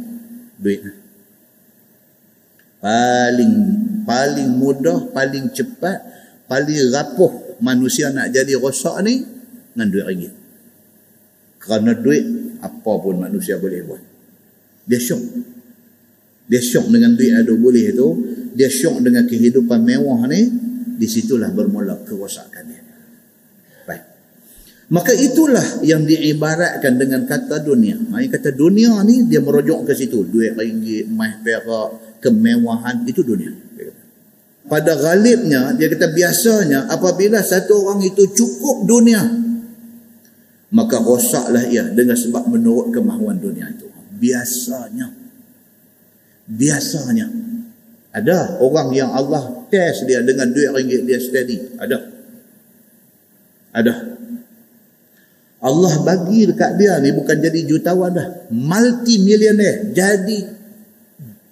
duit 0.59 0.83
paling 2.81 3.53
paling 4.03 4.49
mudah 4.57 5.13
paling 5.13 5.53
cepat 5.53 6.01
paling 6.49 6.89
rapuh 6.89 7.61
manusia 7.61 8.09
nak 8.09 8.33
jadi 8.33 8.57
rosak 8.57 8.99
ni 9.05 9.23
dengan 9.71 9.87
duit 9.87 10.05
ringgit. 10.09 10.33
Kerana 11.61 11.93
duit 11.95 12.25
apa 12.59 12.91
pun 12.99 13.21
manusia 13.21 13.55
boleh 13.61 13.79
buat. 13.85 14.03
Dia 14.89 14.97
syok. 14.97 15.21
Dia 16.49 16.59
syok 16.59 16.91
dengan 16.91 17.15
duit 17.15 17.31
ada 17.31 17.53
boleh 17.53 17.93
tu 17.95 18.07
dia 18.51 18.67
syok 18.67 18.99
dengan 18.99 19.23
kehidupan 19.23 19.79
mewah 19.79 20.27
ni 20.27 20.51
di 20.99 21.07
situlah 21.07 21.53
bermula 21.53 22.03
kerosakan 22.03 22.63
dia. 22.67 22.83
Baik. 23.87 24.03
Maka 24.91 25.15
itulah 25.15 25.85
yang 25.87 26.03
diibaratkan 26.03 26.99
dengan 26.99 27.23
kata 27.23 27.63
dunia. 27.63 27.95
Ha, 28.11 28.19
kata 28.27 28.51
dunia 28.51 28.99
ni 29.07 29.29
dia 29.31 29.39
merujuk 29.39 29.87
ke 29.87 29.95
situ. 29.95 30.27
Duit 30.27 30.57
ringgit, 30.57 31.07
emas 31.07 31.39
perak, 31.39 32.10
kemewahan 32.21 33.03
itu 33.09 33.25
dunia. 33.25 33.51
Pada 34.69 34.95
galibnya, 34.95 35.75
dia 35.75 35.91
kata 35.91 36.13
biasanya 36.15 36.87
apabila 36.87 37.41
satu 37.43 37.81
orang 37.81 38.07
itu 38.07 38.23
cukup 38.31 38.87
dunia, 38.87 39.19
maka 40.71 41.01
rosaklah 41.03 41.67
ia 41.67 41.91
dengan 41.91 42.15
sebab 42.15 42.47
menurut 42.47 42.95
kemahuan 42.95 43.35
dunia 43.35 43.67
itu. 43.67 43.89
Biasanya. 44.15 45.11
Biasanya. 46.47 47.27
Ada 48.11 48.63
orang 48.63 48.91
yang 48.95 49.11
Allah 49.11 49.67
test 49.71 50.07
dia 50.07 50.23
dengan 50.23 50.51
duit 50.51 50.71
ringgit 50.71 51.03
dia 51.03 51.19
steady. 51.19 51.75
Ada. 51.75 51.97
Ada. 53.75 53.93
Allah 55.61 55.93
bagi 56.01 56.49
dekat 56.49 56.79
dia 56.79 56.97
ni 57.03 57.11
bukan 57.15 57.37
jadi 57.39 57.59
jutawan 57.65 58.11
dah. 58.15 58.27
Multi 58.51 59.19
millionaire. 59.19 59.91
Jadi 59.91 60.60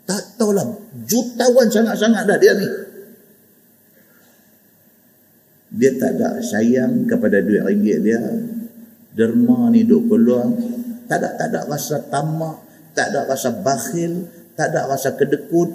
tak 0.10 0.41
tahulah 0.41 0.66
jutawan 1.05 1.70
sangat-sangat 1.70 2.26
dah 2.26 2.38
dia 2.41 2.57
ni. 2.57 2.68
dia 5.78 5.93
tak 6.01 6.18
ada 6.18 6.41
sayang 6.41 7.05
kepada 7.05 7.45
duit 7.45 7.62
ringgit 7.62 8.01
dia. 8.01 8.18
Derma 9.14 9.70
ni 9.70 9.86
duk 9.86 10.10
keluar 10.10 10.49
tak 11.05 11.22
ada 11.22 11.38
tak 11.38 11.47
ada 11.53 11.60
rasa 11.70 12.01
tamak 12.10 12.57
tak 12.97 13.14
ada 13.14 13.30
rasa 13.30 13.53
bakhil 13.53 14.26
tak 14.57 14.74
ada 14.74 14.89
rasa 14.89 15.14
kedekut. 15.14 15.70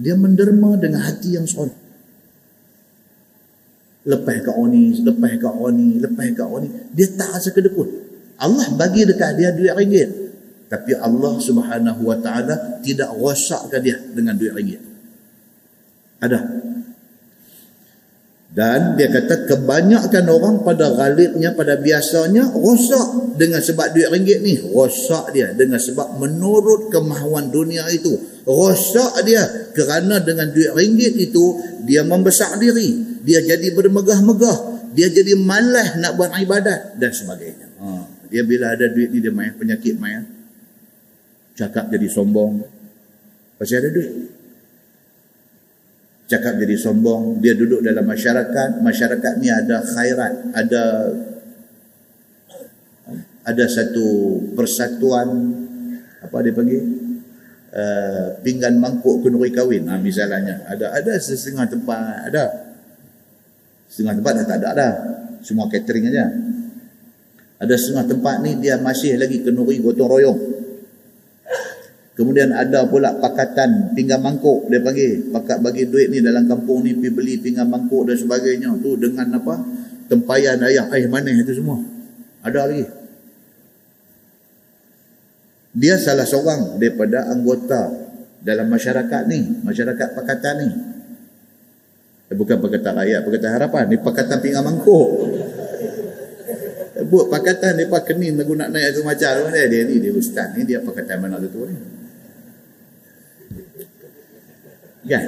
Dia 0.00 0.16
menderma 0.16 0.80
dengan 0.80 1.04
hati 1.04 1.36
yang 1.36 1.44
solid 1.44 1.76
lepas 4.00 4.48
kat 4.48 4.56
oni 4.56 4.96
lepas 5.04 5.36
kat 5.36 5.52
oni 5.52 6.00
lepas 6.00 6.28
kat 6.32 6.48
oni. 6.48 6.68
Dia 6.96 7.12
tak 7.20 7.36
rasa 7.36 7.52
kedekut. 7.52 7.88
Allah 8.40 8.64
bagi 8.80 9.04
dekat 9.04 9.36
dia 9.36 9.52
duit 9.52 9.76
ringgit 9.76 10.19
tapi 10.70 10.94
Allah 10.94 11.34
Subhanahu 11.42 12.06
wa 12.06 12.16
taala 12.22 12.78
tidak 12.80 13.10
rosakkan 13.18 13.82
dia 13.82 13.98
dengan 14.14 14.38
duit 14.38 14.54
ringgit 14.54 14.80
ada 16.22 16.70
dan 18.50 18.98
dia 18.98 19.06
kata 19.06 19.46
kebanyakan 19.46 20.26
orang 20.26 20.66
pada 20.66 20.90
galibnya, 20.90 21.54
pada 21.54 21.78
biasanya 21.78 22.50
rosak 22.50 23.38
dengan 23.38 23.62
sebab 23.62 23.94
duit 23.94 24.10
ringgit 24.10 24.42
ni. 24.42 24.58
Rosak 24.58 25.30
dia 25.30 25.54
dengan 25.54 25.78
sebab 25.78 26.18
menurut 26.18 26.90
kemahuan 26.90 27.46
dunia 27.54 27.86
itu. 27.94 28.10
Rosak 28.42 29.22
dia 29.22 29.70
kerana 29.70 30.18
dengan 30.18 30.50
duit 30.50 30.74
ringgit 30.74 31.14
itu 31.30 31.62
dia 31.86 32.02
membesar 32.02 32.58
diri. 32.58 33.22
Dia 33.22 33.38
jadi 33.38 33.70
bermegah-megah. 33.70 34.58
Dia 34.98 35.06
jadi 35.14 35.38
malas 35.38 36.02
nak 36.02 36.18
buat 36.18 36.34
ibadat 36.34 36.98
dan 36.98 37.14
sebagainya. 37.14 37.70
Ha. 37.78 37.86
Dia 38.34 38.42
bila 38.42 38.74
ada 38.74 38.90
duit 38.90 39.14
ni 39.14 39.22
dia 39.22 39.30
main 39.30 39.54
penyakit 39.54 39.94
main. 39.94 40.39
Cakap 41.58 41.90
jadi 41.92 42.08
sombong. 42.08 42.62
Pasal 43.60 43.84
ada 43.84 43.90
duit. 43.92 44.12
Cakap 46.30 46.62
jadi 46.62 46.78
sombong 46.78 47.42
dia 47.42 47.58
duduk 47.58 47.82
dalam 47.82 48.06
masyarakat 48.06 48.78
masyarakat 48.78 49.32
ni 49.42 49.50
ada 49.50 49.82
khairat 49.82 50.54
ada 50.54 50.82
ada 53.42 53.64
satu 53.66 54.38
persatuan 54.54 55.28
apa 56.22 56.36
dia 56.40 56.54
panggil? 56.54 56.82
Uh, 57.70 58.34
pinggan 58.42 58.78
mangkuk 58.82 59.22
kenduri 59.22 59.54
kahwin. 59.54 59.86
Ha, 59.86 59.98
misalnya. 59.98 60.66
Ada 60.66 61.02
ada 61.02 61.12
setengah 61.18 61.66
tempat 61.70 62.30
ada. 62.30 62.44
Setengah 63.90 64.18
tempat 64.22 64.32
dah 64.42 64.46
tak 64.46 64.58
ada 64.62 64.70
dah. 64.74 64.92
Semua 65.42 65.66
catering 65.66 66.14
aja. 66.14 66.30
Ada 67.58 67.74
setengah 67.74 68.06
tempat 68.06 68.42
ni 68.42 68.58
dia 68.58 68.78
masih 68.78 69.18
lagi 69.18 69.42
kenduri 69.42 69.82
gotong 69.82 70.08
royong 70.08 70.40
Kemudian 72.20 72.52
ada 72.52 72.84
pula 72.84 73.16
pakatan 73.16 73.96
pinggan 73.96 74.20
mangkuk 74.20 74.68
dia 74.68 74.76
panggil. 74.84 75.32
Pakat 75.32 75.64
bagi 75.64 75.88
duit 75.88 76.12
ni 76.12 76.20
dalam 76.20 76.44
kampung 76.44 76.84
ni 76.84 76.92
pergi 76.92 77.16
beli 77.16 77.34
pinggan 77.40 77.64
mangkuk 77.64 78.12
dan 78.12 78.20
sebagainya. 78.20 78.76
Tu 78.76 78.92
dengan 79.00 79.40
apa? 79.40 79.56
Tempayan 80.04 80.60
ayah 80.68 80.84
air 80.92 81.08
manis 81.08 81.40
itu 81.40 81.64
semua. 81.64 81.80
Ada 82.44 82.68
lagi. 82.68 82.84
Dia 85.72 85.96
salah 85.96 86.28
seorang 86.28 86.76
daripada 86.76 87.24
anggota 87.24 87.88
dalam 88.44 88.68
masyarakat 88.68 89.22
ni. 89.24 89.64
Masyarakat 89.64 90.08
pakatan 90.12 90.54
ni. 90.60 90.68
Eh, 92.28 92.36
bukan 92.36 92.60
pakatan 92.60 93.00
rakyat, 93.00 93.20
pakatan 93.24 93.50
harapan. 93.56 93.84
Ni 93.88 93.96
pakatan 93.96 94.44
pinggan 94.44 94.68
mangkuk. 94.68 95.08
Buat 97.00 97.32
pakatan 97.32 97.80
pakai 97.88 98.12
kening 98.12 98.44
nak 98.44 98.76
naik 98.76 98.92
dia, 98.92 99.64
dia 99.72 99.82
ni 99.88 100.04
dia 100.04 100.12
ustaz 100.12 100.52
ni 100.52 100.68
dia 100.68 100.84
pakatan 100.84 101.16
mana 101.16 101.40
tu 101.40 101.64
ni. 101.64 101.99
Kan? 105.06 105.24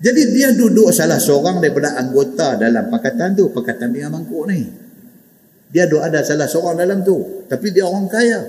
Jadi 0.00 0.22
dia 0.32 0.48
duduk 0.56 0.88
salah 0.96 1.20
seorang 1.20 1.60
daripada 1.60 1.92
anggota 2.00 2.56
dalam 2.56 2.88
pakatan 2.88 3.36
tu, 3.36 3.52
pakatan 3.52 3.92
Bingan 3.92 4.16
Mangkuk 4.16 4.48
ni. 4.48 4.64
Dia 5.68 5.84
duduk 5.84 6.02
ada 6.02 6.24
salah 6.24 6.48
seorang 6.48 6.80
dalam 6.80 7.04
tu. 7.04 7.44
Tapi 7.44 7.68
dia 7.68 7.84
orang 7.84 8.08
kaya. 8.08 8.40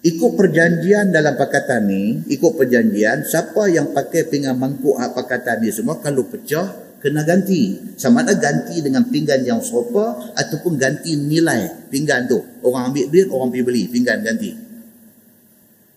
Ikut 0.00 0.32
perjanjian 0.32 1.12
dalam 1.12 1.36
pakatan 1.36 1.84
ni, 1.84 2.24
ikut 2.32 2.56
perjanjian, 2.56 3.20
siapa 3.20 3.68
yang 3.68 3.92
pakai 3.92 4.32
pinggan 4.32 4.56
mangkuk 4.56 4.96
hak 4.96 5.12
pakatan 5.12 5.60
ni 5.60 5.68
semua, 5.68 6.00
kalau 6.00 6.24
pecah, 6.24 6.96
kena 7.04 7.20
ganti. 7.20 7.76
Sama 8.00 8.24
ada 8.24 8.32
ganti 8.32 8.80
dengan 8.80 9.04
pinggan 9.12 9.44
yang 9.44 9.60
serupa, 9.60 10.32
ataupun 10.32 10.80
ganti 10.80 11.20
nilai 11.20 11.92
pinggan 11.92 12.24
tu. 12.32 12.40
Orang 12.64 12.92
ambil 12.92 13.12
duit, 13.12 13.28
orang 13.28 13.52
pergi 13.52 13.64
beli 13.64 13.82
pinggan 13.92 14.24
ganti. 14.24 14.69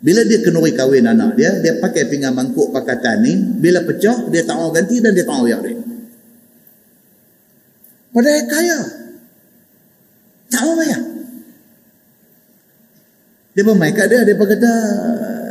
Bila 0.03 0.19
dia 0.27 0.43
kenuri 0.43 0.75
kahwin 0.75 1.07
anak 1.07 1.39
dia, 1.39 1.63
dia 1.63 1.79
pakai 1.79 2.11
pinggan 2.11 2.35
mangkuk 2.35 2.75
pakatan 2.75 3.23
ni, 3.23 3.39
bila 3.39 3.79
pecah, 3.87 4.27
dia 4.27 4.43
tak 4.43 4.59
mau 4.59 4.67
ganti 4.67 4.99
dan 4.99 5.15
dia 5.15 5.23
tak 5.23 5.31
mau 5.31 5.47
duit. 5.47 5.79
Padahal 8.11 8.43
kaya. 8.51 8.79
Tak 10.51 10.61
mau 10.67 10.75
bayar. 10.75 11.01
Dia 13.55 13.63
bermain 13.63 13.95
kat 13.95 14.11
dia, 14.11 14.27
dia 14.27 14.35
kata, 14.35 14.73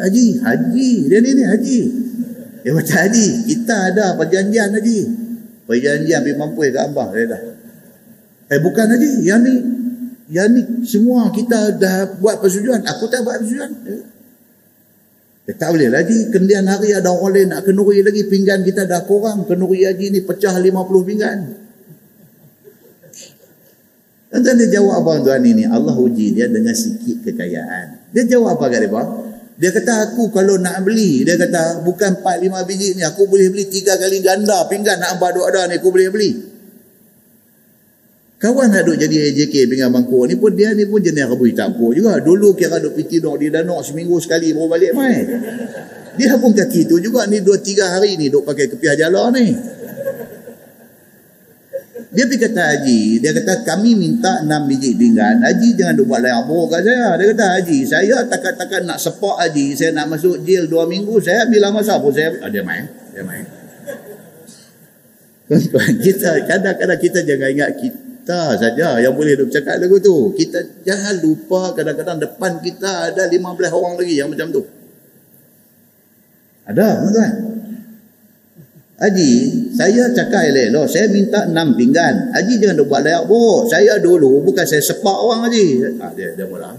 Haji, 0.04 0.44
Haji, 0.44 0.90
dia 1.08 1.18
ni 1.24 1.30
ni, 1.32 1.44
Haji. 1.48 1.80
Dia 2.60 2.76
macam 2.76 2.96
Haji, 3.08 3.26
kita 3.48 3.76
ada 3.88 4.20
perjanjian 4.20 4.68
Haji. 4.68 4.98
Perjanjian 5.64 6.20
pergi 6.20 6.36
mampu 6.36 6.68
ke 6.68 6.76
Abah, 6.76 7.08
dia 7.16 7.24
dah. 7.24 7.42
Eh 8.52 8.60
bukan 8.60 8.84
Haji, 8.84 9.24
yang 9.24 9.40
ni, 9.40 9.54
yang 10.28 10.52
ni 10.52 10.84
semua 10.84 11.32
kita 11.32 11.72
dah 11.80 12.20
buat 12.20 12.36
persetujuan. 12.36 12.84
Aku 12.84 13.08
tak 13.08 13.24
buat 13.24 13.40
persetujuan. 13.40 14.11
Eh, 15.52 15.56
tak 15.60 15.76
boleh 15.76 15.92
lagi. 15.92 16.32
Kendian 16.32 16.64
hari 16.64 16.96
ada 16.96 17.12
orang 17.12 17.32
lain 17.36 17.48
nak 17.52 17.68
kenuri 17.68 18.00
lagi. 18.00 18.24
Pinggan 18.24 18.64
kita 18.64 18.88
dah 18.88 19.04
kurang. 19.04 19.44
Kenuri 19.44 19.84
haji 19.84 20.08
ni 20.08 20.24
pecah 20.24 20.56
50 20.56 20.72
pinggan. 21.04 21.38
Dan 24.32 24.56
dia 24.56 24.80
jawab 24.80 25.04
apa 25.04 25.28
tuan 25.28 25.44
ini? 25.44 25.68
Allah 25.68 25.92
uji 25.92 26.32
dia 26.32 26.48
dengan 26.48 26.72
sikit 26.72 27.20
kekayaan. 27.20 28.16
Dia 28.16 28.24
jawab 28.24 28.56
apa 28.56 28.72
kat 28.72 28.88
dia? 28.88 29.04
Dia 29.60 29.70
kata 29.76 29.92
aku 30.08 30.32
kalau 30.32 30.56
nak 30.56 30.88
beli. 30.88 31.20
Dia 31.20 31.36
kata 31.36 31.84
bukan 31.84 32.24
4-5 32.24 32.64
biji 32.64 32.96
ni. 32.96 33.04
Aku 33.04 33.28
boleh 33.28 33.52
beli 33.52 33.68
3 33.68 34.00
kali 34.00 34.24
ganda. 34.24 34.64
Pinggan 34.72 35.04
nak 35.04 35.20
abad 35.20 35.36
ada 35.36 35.68
ni 35.68 35.76
aku 35.76 35.92
boleh 35.92 36.08
beli. 36.08 36.51
Kawan 38.42 38.74
nak 38.74 38.82
duduk 38.82 38.98
jadi 39.06 39.30
AJK 39.30 39.70
pinggan 39.70 39.94
bangkuk 39.94 40.26
ni 40.26 40.34
pun 40.34 40.50
dia 40.50 40.74
ni 40.74 40.82
pun 40.82 40.98
jenis 40.98 41.30
rebui 41.30 41.54
tampuk 41.54 41.94
juga. 41.94 42.18
Dulu 42.18 42.58
kira 42.58 42.82
duduk 42.82 42.98
pergi 42.98 43.22
tidur 43.22 43.38
di 43.38 43.54
danau 43.54 43.78
seminggu 43.78 44.18
sekali 44.18 44.50
baru 44.50 44.66
balik 44.66 44.92
main. 44.98 45.22
Dia 46.18 46.34
pun 46.42 46.50
kaki 46.50 46.90
tu 46.90 46.98
juga 46.98 47.22
ni 47.30 47.38
dua 47.38 47.62
tiga 47.62 47.94
hari 47.94 48.18
ni 48.18 48.26
duduk 48.26 48.50
pakai 48.50 48.66
kepiah 48.66 48.98
jala 48.98 49.30
ni. 49.30 49.54
Dia 52.12 52.26
pergi 52.26 52.42
kata 52.42 52.62
Haji, 52.66 53.00
dia 53.22 53.30
kata 53.30 53.62
kami 53.62 53.94
minta 53.94 54.42
enam 54.42 54.66
biji 54.66 54.98
pinggan. 54.98 55.38
Haji 55.38 55.78
jangan 55.78 56.02
duk 56.02 56.10
buat 56.10 56.20
layak 56.26 56.42
buruk 56.44 56.74
kat 56.74 56.82
saya. 56.82 57.14
Dia 57.14 57.26
kata 57.30 57.46
Haji, 57.46 57.78
saya 57.86 58.16
takat-takat 58.26 58.82
nak 58.82 58.98
sepak 58.98 59.38
Haji, 59.38 59.78
saya 59.78 59.94
nak 59.94 60.18
masuk 60.18 60.42
jail 60.42 60.66
dua 60.66 60.84
minggu, 60.90 61.14
saya 61.22 61.46
bila 61.46 61.70
masa 61.70 62.02
pun 62.02 62.10
saya, 62.10 62.34
ah, 62.42 62.50
dia 62.50 62.66
main, 62.66 62.90
dia 63.14 63.22
main. 63.22 63.46
kita 66.04 66.42
kadang-kadang 66.44 66.98
kita 66.98 67.18
jangan 67.22 67.48
ingat 67.54 67.70
kita 67.78 68.11
kita 68.22 68.54
saja 68.54 69.02
yang 69.02 69.18
boleh 69.18 69.34
duk 69.34 69.50
cakap 69.50 69.82
lagu 69.82 69.98
tu. 69.98 70.30
Kita 70.38 70.86
jangan 70.86 71.18
lupa 71.26 71.74
kadang-kadang 71.74 72.22
depan 72.22 72.62
kita 72.62 73.10
ada 73.10 73.26
15 73.26 73.42
orang 73.74 73.98
lagi 73.98 74.14
yang 74.14 74.30
macam 74.30 74.46
tu. 74.54 74.62
Ada, 76.62 77.02
tuan 77.10 77.32
Haji, 79.02 79.30
saya 79.74 80.06
cakap 80.14 80.46
elok-elok, 80.54 80.86
saya 80.86 81.10
minta 81.10 81.50
6 81.50 81.74
pinggan. 81.74 82.30
Haji 82.30 82.54
jangan 82.62 82.78
duk 82.78 82.86
buat 82.86 83.02
layak 83.02 83.26
buruk. 83.26 83.66
Saya 83.66 83.98
dulu 83.98 84.46
bukan 84.46 84.62
saya 84.62 84.78
sepak 84.78 85.18
orang 85.18 85.50
Haji. 85.50 85.66
Ha, 85.98 86.06
dia 86.14 86.30
dia 86.38 86.46
mula. 86.46 86.78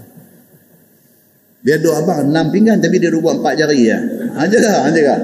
Dia 1.60 1.76
duk 1.76 1.92
abang 1.92 2.24
6 2.24 2.32
pinggan 2.56 2.80
tapi 2.80 2.96
dia 2.96 3.12
duk 3.12 3.20
buat 3.20 3.44
4 3.44 3.60
jari 3.60 3.92
ya. 3.92 4.00
Ha 4.32 4.48
jaga, 4.48 4.72
ha 4.80 4.88
jaga. 4.88 5.16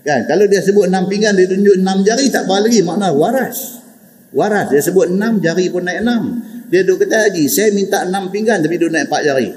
Kan, 0.00 0.24
kalau 0.24 0.48
dia 0.48 0.64
sebut 0.64 0.88
6 0.88 1.12
pinggan 1.12 1.36
dia 1.36 1.44
tunjuk 1.44 1.76
6 1.76 2.08
jari 2.08 2.24
tak 2.32 2.48
apa 2.48 2.64
lagi 2.64 2.80
makna 2.80 3.12
waras 3.12 3.84
waras. 4.34 4.72
Dia 4.72 4.82
sebut 4.82 5.10
enam 5.10 5.38
jari 5.38 5.70
pun 5.70 5.86
naik 5.86 6.02
enam. 6.02 6.42
Dia 6.66 6.82
duduk 6.82 7.06
kata 7.06 7.30
haji 7.30 7.46
saya 7.46 7.70
minta 7.70 8.02
enam 8.02 8.30
pinggan 8.30 8.58
tapi 8.62 8.78
dia 8.78 8.90
naik 8.90 9.06
empat 9.06 9.22
jari. 9.22 9.48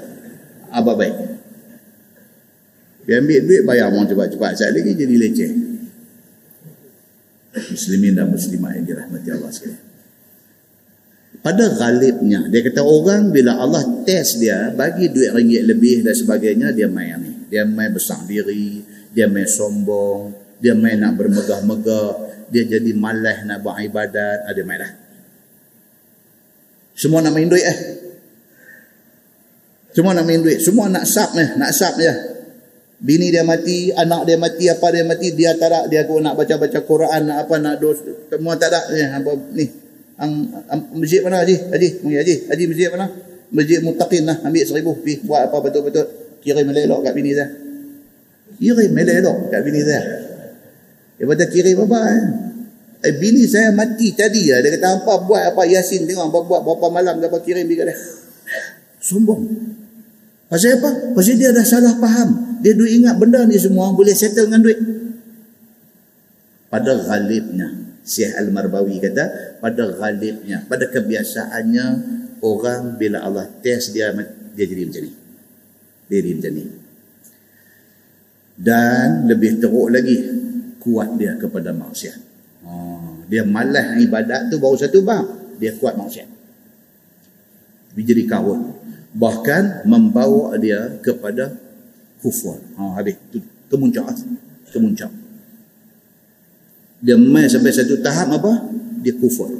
Apa 0.70 0.90
baik. 0.94 1.14
Dia 3.08 3.18
ambil 3.18 3.40
duit 3.42 3.62
bayar 3.66 3.90
orang 3.90 4.06
cepat-cepat. 4.06 4.52
Saya 4.54 4.70
lagi 4.70 4.94
jadi 4.94 5.14
leceh. 5.18 5.52
Muslimin 7.50 8.14
dan 8.14 8.30
muslimat 8.30 8.78
yang 8.78 8.86
dirahmati 8.86 9.28
Allah 9.34 9.50
sekalian. 9.50 9.90
Pada 11.40 11.72
galibnya 11.72 12.46
dia 12.52 12.60
kata 12.60 12.84
orang 12.84 13.32
bila 13.32 13.56
Allah 13.56 13.80
test 14.04 14.38
dia 14.38 14.70
bagi 14.76 15.08
duit 15.08 15.32
ringgit 15.32 15.64
lebih 15.64 16.04
dan 16.04 16.12
sebagainya 16.12 16.68
dia 16.76 16.84
main 16.84 17.16
ni 17.16 17.32
dia 17.48 17.64
main 17.64 17.88
besar 17.88 18.20
diri 18.28 18.84
dia 19.16 19.24
main 19.24 19.48
sombong 19.48 20.36
dia 20.60 20.76
main 20.76 21.00
nak 21.00 21.16
bermegah-megah 21.16 22.29
dia 22.50 22.66
jadi 22.66 22.90
malas 22.92 23.46
nak 23.46 23.62
buat 23.62 23.78
ibadat. 23.80 24.50
Ada 24.50 24.62
main 24.66 24.82
dah 24.82 24.92
semua 27.00 27.24
nak 27.24 27.32
main 27.32 27.48
duit 27.48 27.64
eh? 27.64 27.78
Semua 29.96 30.12
nak 30.12 30.28
main 30.28 30.44
duit. 30.44 30.60
Semua 30.60 30.92
nak 30.92 31.08
sap 31.08 31.32
eh? 31.32 31.56
Nak 31.56 31.72
sap 31.72 31.96
je 31.96 32.12
bini 33.00 33.32
dia 33.32 33.40
mati 33.40 33.88
anak 33.96 34.28
dia 34.28 34.36
mati 34.36 34.68
apa 34.68 34.92
dia 34.92 35.08
mati 35.08 35.32
dia 35.32 35.56
tak 35.56 35.72
ada. 35.72 35.88
Dia 35.88 36.04
nak 36.04 36.36
baca-baca 36.36 36.78
Quran 36.84 37.32
nak 37.32 37.48
apa 37.48 37.56
nak 37.56 37.80
dos 37.80 38.04
semua 38.04 38.60
tak 38.60 38.68
ada. 38.68 38.92
Ni 38.92 39.00
apa 39.00 39.30
ni. 39.56 39.66
Ang, 40.20 40.32
ang 40.68 40.80
masjid 41.00 41.24
mana 41.24 41.40
haji? 41.40 41.56
Haji 41.72 41.88
haji. 42.04 42.34
Haji 42.52 42.64
masjid 42.68 42.88
mana? 42.92 43.08
Masjid 43.48 43.80
muttaqin 43.80 44.28
lah. 44.28 44.36
Ambil 44.44 44.68
seribu. 44.68 44.92
Pi 45.00 45.24
buat 45.24 45.48
apa 45.48 45.56
betul-betul. 45.64 46.04
Kirim 46.44 46.68
elok 46.68 47.00
kat 47.00 47.16
bini 47.16 47.32
dia. 47.32 47.48
Kirim 48.60 48.92
elok 48.92 49.48
kat 49.48 49.60
bini 49.64 49.80
dia 49.80 50.29
dia 51.20 51.24
kata 51.28 51.44
kirim 51.52 51.84
apa 51.84 51.98
eh? 52.08 52.24
eh 53.04 53.14
bini 53.20 53.44
saya 53.44 53.76
mati 53.76 54.16
tadi 54.16 54.48
ya. 54.48 54.64
dia 54.64 54.72
kata 54.80 55.04
apa 55.04 55.12
buat 55.28 55.52
apa 55.52 55.68
yasin 55.68 56.08
tengok 56.08 56.32
apa 56.32 56.38
buat 56.48 56.60
berapa 56.64 56.86
malam 56.88 57.20
apa 57.20 57.38
kirim 57.44 57.68
dia 57.68 57.92
sombong 59.06 59.44
Pasal 60.50 60.82
apa? 60.82 61.14
Pasal 61.14 61.38
dia 61.38 61.54
dah 61.54 61.62
salah 61.62 61.94
faham. 62.02 62.58
Dia 62.58 62.74
duk 62.74 62.90
ingat 62.90 63.14
benda 63.22 63.46
ni 63.46 63.54
semua 63.54 63.94
boleh 63.94 64.10
settle 64.10 64.50
dengan 64.50 64.66
duit. 64.66 64.82
Pada 66.66 66.98
ghalibnya, 66.98 67.70
Syekh 68.02 68.34
Al-Marbawi 68.34 68.98
kata, 68.98 69.24
pada 69.62 69.94
ghalibnya, 69.94 70.66
pada 70.66 70.90
kebiasaannya, 70.90 71.86
orang 72.42 72.98
bila 72.98 73.22
Allah 73.22 73.46
test 73.62 73.94
dia, 73.94 74.10
dia 74.10 74.66
jadi 74.66 74.90
macam 74.90 75.02
ni. 75.06 75.12
Dia 76.10 76.18
jadi 76.18 76.30
macam 76.34 76.52
ni. 76.58 76.64
Dan 78.58 79.08
lebih 79.30 79.62
teruk 79.62 79.88
lagi, 79.94 80.18
kuat 80.80 81.14
dia 81.20 81.36
kepada 81.36 81.70
maksiat. 81.76 82.18
Oh, 82.64 83.20
dia 83.28 83.44
malas 83.44 84.00
ibadat 84.00 84.48
tu 84.48 84.56
baru 84.56 84.76
satu 84.80 85.04
bab. 85.04 85.28
Dia 85.60 85.76
kuat 85.76 85.94
maksiat. 85.94 86.28
Dia 87.94 88.02
jadi 88.02 88.24
kawin 88.24 88.80
bahkan 89.10 89.82
membawa 89.86 90.54
dia 90.56 90.98
kepada 91.02 91.50
kufur. 92.22 92.58
Ha, 92.78 92.94
habis 92.98 93.18
tu 93.30 93.42
kemuncak 93.70 94.06
kemuncak. 94.70 95.10
Dia 97.00 97.16
mai 97.16 97.48
sampai 97.48 97.72
satu 97.72 97.98
tahap 97.98 98.28
apa? 98.38 98.52
Dia 99.00 99.16
kufur. 99.16 99.50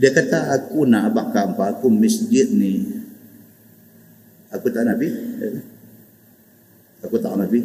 Dia 0.00 0.12
kata 0.12 0.54
aku 0.56 0.88
nak 0.88 1.12
abang 1.12 1.28
apa 1.32 1.76
aku 1.76 1.92
masjid 1.92 2.48
ni 2.48 2.88
aku 4.52 4.68
tak 4.72 4.86
nabi. 4.86 5.08
Aku 7.00 7.16
tak 7.16 7.36
nabi. 7.36 7.64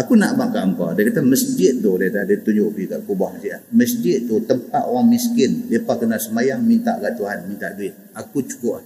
Aku 0.00 0.16
nak 0.16 0.32
makan 0.32 0.72
apa? 0.72 0.96
Dia 0.96 1.12
kata 1.12 1.20
masjid 1.20 1.76
tu 1.76 1.92
dia 2.00 2.08
ada 2.08 2.24
tunjuk 2.24 2.72
pergi 2.72 2.88
kat 2.88 3.00
kubah 3.04 3.36
dia. 3.36 3.60
Masjid 3.68 4.24
tu 4.24 4.40
tempat 4.48 4.88
orang 4.88 5.12
miskin. 5.12 5.68
Depa 5.68 6.00
kena 6.00 6.16
semayang 6.16 6.64
minta 6.64 6.96
kat 6.96 7.20
Tuhan, 7.20 7.44
minta 7.44 7.68
duit. 7.76 7.92
Aku 8.16 8.40
cukup. 8.40 8.80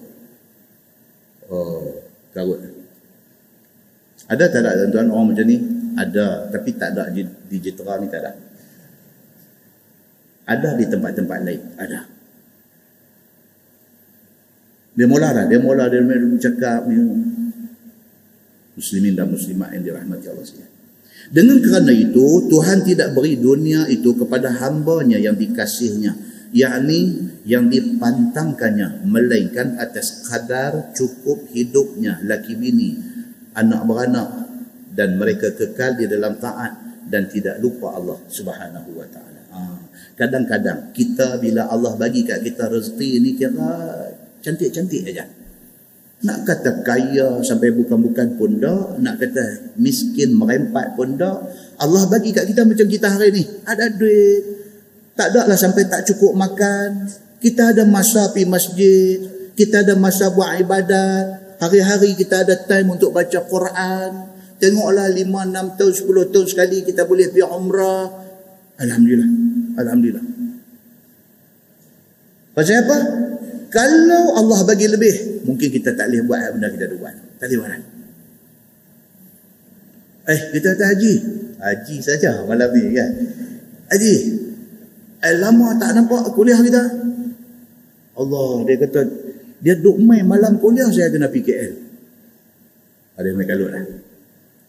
Oh, 1.46 2.02
karut. 2.34 2.58
Ada 4.26 4.44
tak 4.50 4.66
ada 4.66 4.90
tuan-tuan 4.90 5.06
orang 5.14 5.26
macam 5.30 5.46
ni? 5.46 5.56
Ada, 5.94 6.50
tapi 6.50 6.74
tak 6.74 6.98
ada 6.98 7.06
di 7.14 7.56
Jitra 7.62 7.94
ni 8.02 8.10
tak 8.10 8.20
ada. 8.24 8.32
Ada 10.50 10.74
di 10.74 10.84
tempat-tempat 10.90 11.38
lain, 11.46 11.62
ada. 11.78 12.10
Dia 14.98 15.06
mula 15.06 15.30
dah, 15.30 15.46
dia 15.46 15.62
mula 15.62 15.86
dia 15.86 16.02
mula 16.02 16.42
cakap 16.42 16.90
ni. 16.90 16.98
Muslimin 18.74 19.14
dan 19.14 19.30
muslimat 19.30 19.70
yang 19.78 19.86
dirahmati 19.86 20.26
Allah 20.26 20.42
sekalian. 20.42 20.73
Dengan 21.32 21.60
kerana 21.62 21.92
itu, 21.94 22.48
Tuhan 22.52 22.84
tidak 22.84 23.16
beri 23.16 23.40
dunia 23.40 23.88
itu 23.88 24.12
kepada 24.16 24.52
hambanya 24.60 25.16
yang 25.16 25.36
dikasihnya. 25.38 26.34
yakni 26.54 27.34
yang 27.42 27.66
dipantangkannya. 27.66 29.02
Melainkan 29.10 29.74
atas 29.74 30.22
kadar 30.30 30.94
cukup 30.94 31.50
hidupnya 31.50 32.22
laki 32.22 32.54
bini, 32.54 32.94
anak 33.58 33.82
beranak. 33.82 34.28
Dan 34.94 35.18
mereka 35.18 35.50
kekal 35.50 35.98
di 35.98 36.06
dalam 36.06 36.38
taat 36.38 36.78
dan 37.10 37.26
tidak 37.26 37.58
lupa 37.58 37.98
Allah 37.98 38.14
subhanahu 38.30 38.94
wa 38.94 39.06
ta'ala. 39.10 39.42
Ha. 39.50 39.60
Kadang-kadang 40.14 40.94
kita 40.94 41.42
bila 41.42 41.66
Allah 41.66 41.98
bagi 41.98 42.22
kat 42.22 42.46
kita 42.46 42.70
rezeki 42.70 43.08
ini 43.18 43.30
kira 43.34 43.74
cantik-cantik 44.38 45.02
aja. 45.10 45.26
Nak 46.22 46.46
kata 46.46 46.86
kaya 46.86 47.42
sampai 47.42 47.74
bukan-bukan 47.74 48.38
pun 48.38 48.62
dah. 48.62 48.94
Nak 49.02 49.14
kata 49.18 49.74
miskin 49.82 50.38
merempat 50.38 50.94
pun 50.94 51.18
dah. 51.18 51.42
Allah 51.82 52.06
bagi 52.06 52.30
kat 52.30 52.46
kita 52.46 52.62
macam 52.62 52.86
kita 52.86 53.10
hari 53.10 53.34
ni. 53.34 53.44
Ada 53.66 53.90
duit. 53.90 54.42
Tak 55.18 55.34
ada 55.34 55.50
lah 55.50 55.58
sampai 55.58 55.90
tak 55.90 56.06
cukup 56.06 56.38
makan. 56.38 57.10
Kita 57.42 57.74
ada 57.74 57.82
masa 57.84 58.30
pergi 58.30 58.46
masjid. 58.46 59.18
Kita 59.58 59.82
ada 59.82 59.98
masa 59.98 60.30
buat 60.30 60.54
ibadat. 60.62 61.58
Hari-hari 61.58 62.14
kita 62.18 62.46
ada 62.46 62.54
time 62.56 62.94
untuk 62.94 63.10
baca 63.12 63.38
Quran. 63.44 64.10
Tengoklah 64.58 65.10
5, 65.10 65.18
6 65.18 65.78
tahun, 65.78 65.92
10 65.92 66.32
tahun 66.32 66.46
sekali 66.46 66.78
kita 66.86 67.04
boleh 67.04 67.28
pergi 67.30 67.46
umrah. 67.46 68.06
Alhamdulillah. 68.80 69.30
Alhamdulillah. 69.76 70.24
Pasal 72.54 72.86
apa? 72.86 72.98
Kalau 73.74 74.38
Allah 74.38 74.60
bagi 74.62 74.86
lebih, 74.86 75.42
mungkin 75.42 75.66
kita 75.66 75.98
tak 75.98 76.06
boleh 76.06 76.22
buat 76.22 76.54
benda 76.54 76.70
kita 76.70 76.86
ada 76.86 76.94
buat. 76.94 77.14
Tak 77.42 77.46
boleh 77.50 77.58
buat. 77.58 77.82
Eh, 80.30 80.40
kita 80.54 80.78
tak 80.78 80.88
haji. 80.94 81.14
Haji 81.58 81.96
saja 81.98 82.46
malam 82.46 82.70
ni 82.70 82.94
kan. 82.94 83.10
Haji. 83.90 84.14
Eh, 85.26 85.34
lama 85.42 85.74
tak 85.74 85.90
nampak 85.90 86.30
kuliah 86.38 86.62
kita. 86.62 86.86
Allah, 88.14 88.62
dia 88.62 88.78
kata, 88.78 89.00
dia 89.58 89.74
duduk 89.74 90.06
main 90.06 90.22
malam 90.22 90.62
kuliah, 90.62 90.86
saya 90.94 91.10
kena 91.10 91.26
pergi 91.26 91.50
KL. 91.50 91.74
Ada 93.18 93.26
yang 93.26 93.42
kalut 93.42 93.70
lah. 93.74 93.82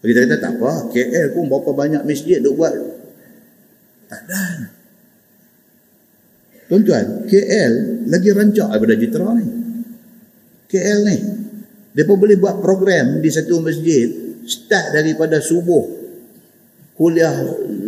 Kita 0.02 0.18
kata, 0.26 0.36
tak 0.42 0.52
apa, 0.58 0.70
KL 0.90 1.30
pun 1.30 1.46
berapa 1.46 1.70
banyak 1.70 2.02
masjid 2.02 2.42
duduk 2.42 2.58
buat. 2.58 2.74
Tak 4.10 4.20
ada. 4.26 4.75
Tuan-tuan, 6.66 7.30
KL 7.30 7.72
lagi 8.10 8.28
rancak 8.34 8.68
daripada 8.74 8.94
Jitra 8.98 9.30
ni. 9.38 9.46
KL 10.66 10.98
ni. 11.06 11.18
Mereka 11.94 12.12
boleh 12.18 12.36
buat 12.42 12.58
program 12.58 13.22
di 13.22 13.30
satu 13.30 13.62
masjid 13.62 14.10
start 14.42 14.98
daripada 14.98 15.38
subuh. 15.38 15.94
Kuliah 16.98 17.32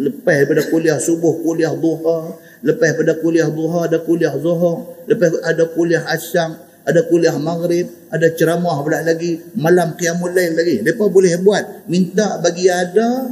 lepas 0.04 0.34
daripada 0.44 0.62
kuliah 0.70 0.98
subuh, 1.02 1.42
kuliah 1.42 1.74
duha. 1.74 2.38
Lepas 2.62 2.94
daripada 2.94 3.18
kuliah 3.18 3.50
duha 3.50 3.90
ada 3.90 3.98
kuliah 4.06 4.34
zuhur. 4.38 5.02
Lepas 5.10 5.42
ada 5.42 5.64
kuliah 5.74 6.06
asyam, 6.14 6.54
ada 6.86 7.02
kuliah 7.10 7.34
maghrib, 7.34 7.90
ada 8.14 8.30
ceramah 8.30 8.78
pula 8.86 9.02
lagi, 9.02 9.42
malam 9.58 9.98
qiyamul 9.98 10.30
lail 10.30 10.54
lagi. 10.54 10.86
Mereka 10.86 11.02
boleh 11.10 11.34
buat. 11.42 11.90
Minta 11.90 12.38
bagi 12.38 12.70
ada 12.70 13.26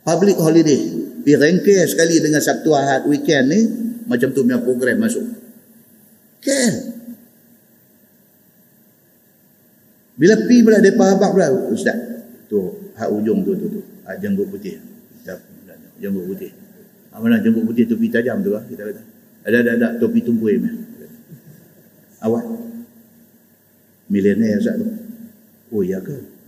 public 0.00 0.40
holiday 0.40 1.09
pergi 1.20 1.34
rengkir 1.36 1.84
sekali 1.86 2.18
dengan 2.18 2.40
Sabtu 2.40 2.72
Ahad 2.72 3.06
weekend 3.06 3.46
ni 3.48 3.60
macam 4.08 4.32
tu 4.34 4.42
punya 4.42 4.58
program 4.58 5.04
masuk. 5.04 5.24
Kan? 6.40 6.72
Bila 10.16 10.34
pi 10.44 10.60
pula 10.60 10.80
depa 10.84 11.16
habaq 11.16 11.30
pula? 11.32 11.48
Ustaz 11.72 11.96
tu 12.48 12.92
hak 12.96 13.08
ujung 13.08 13.44
tu 13.44 13.56
tu 13.56 13.66
tu. 13.68 13.80
Hak 14.04 14.20
jenggot 14.20 14.48
putih. 14.48 14.80
Jenggot 16.00 16.24
putih. 16.24 16.50
Ha, 17.12 17.20
mana 17.20 17.40
jenggot 17.44 17.64
putih 17.68 17.84
topi 17.84 18.08
tajam 18.08 18.40
tu 18.40 18.52
lah 18.52 18.64
kita 18.68 18.88
kata. 18.88 19.02
Ada 19.44 19.56
ada 19.64 19.70
ada 19.76 19.88
topi 20.00 20.20
tumpui 20.24 20.56
ni. 20.56 20.68
Awak? 22.20 22.44
Milenial 24.12 24.60
ustaz 24.60 24.76
tu. 24.76 24.86
Oh 25.70 25.84
ya 25.86 26.02
ke? 26.02 26.40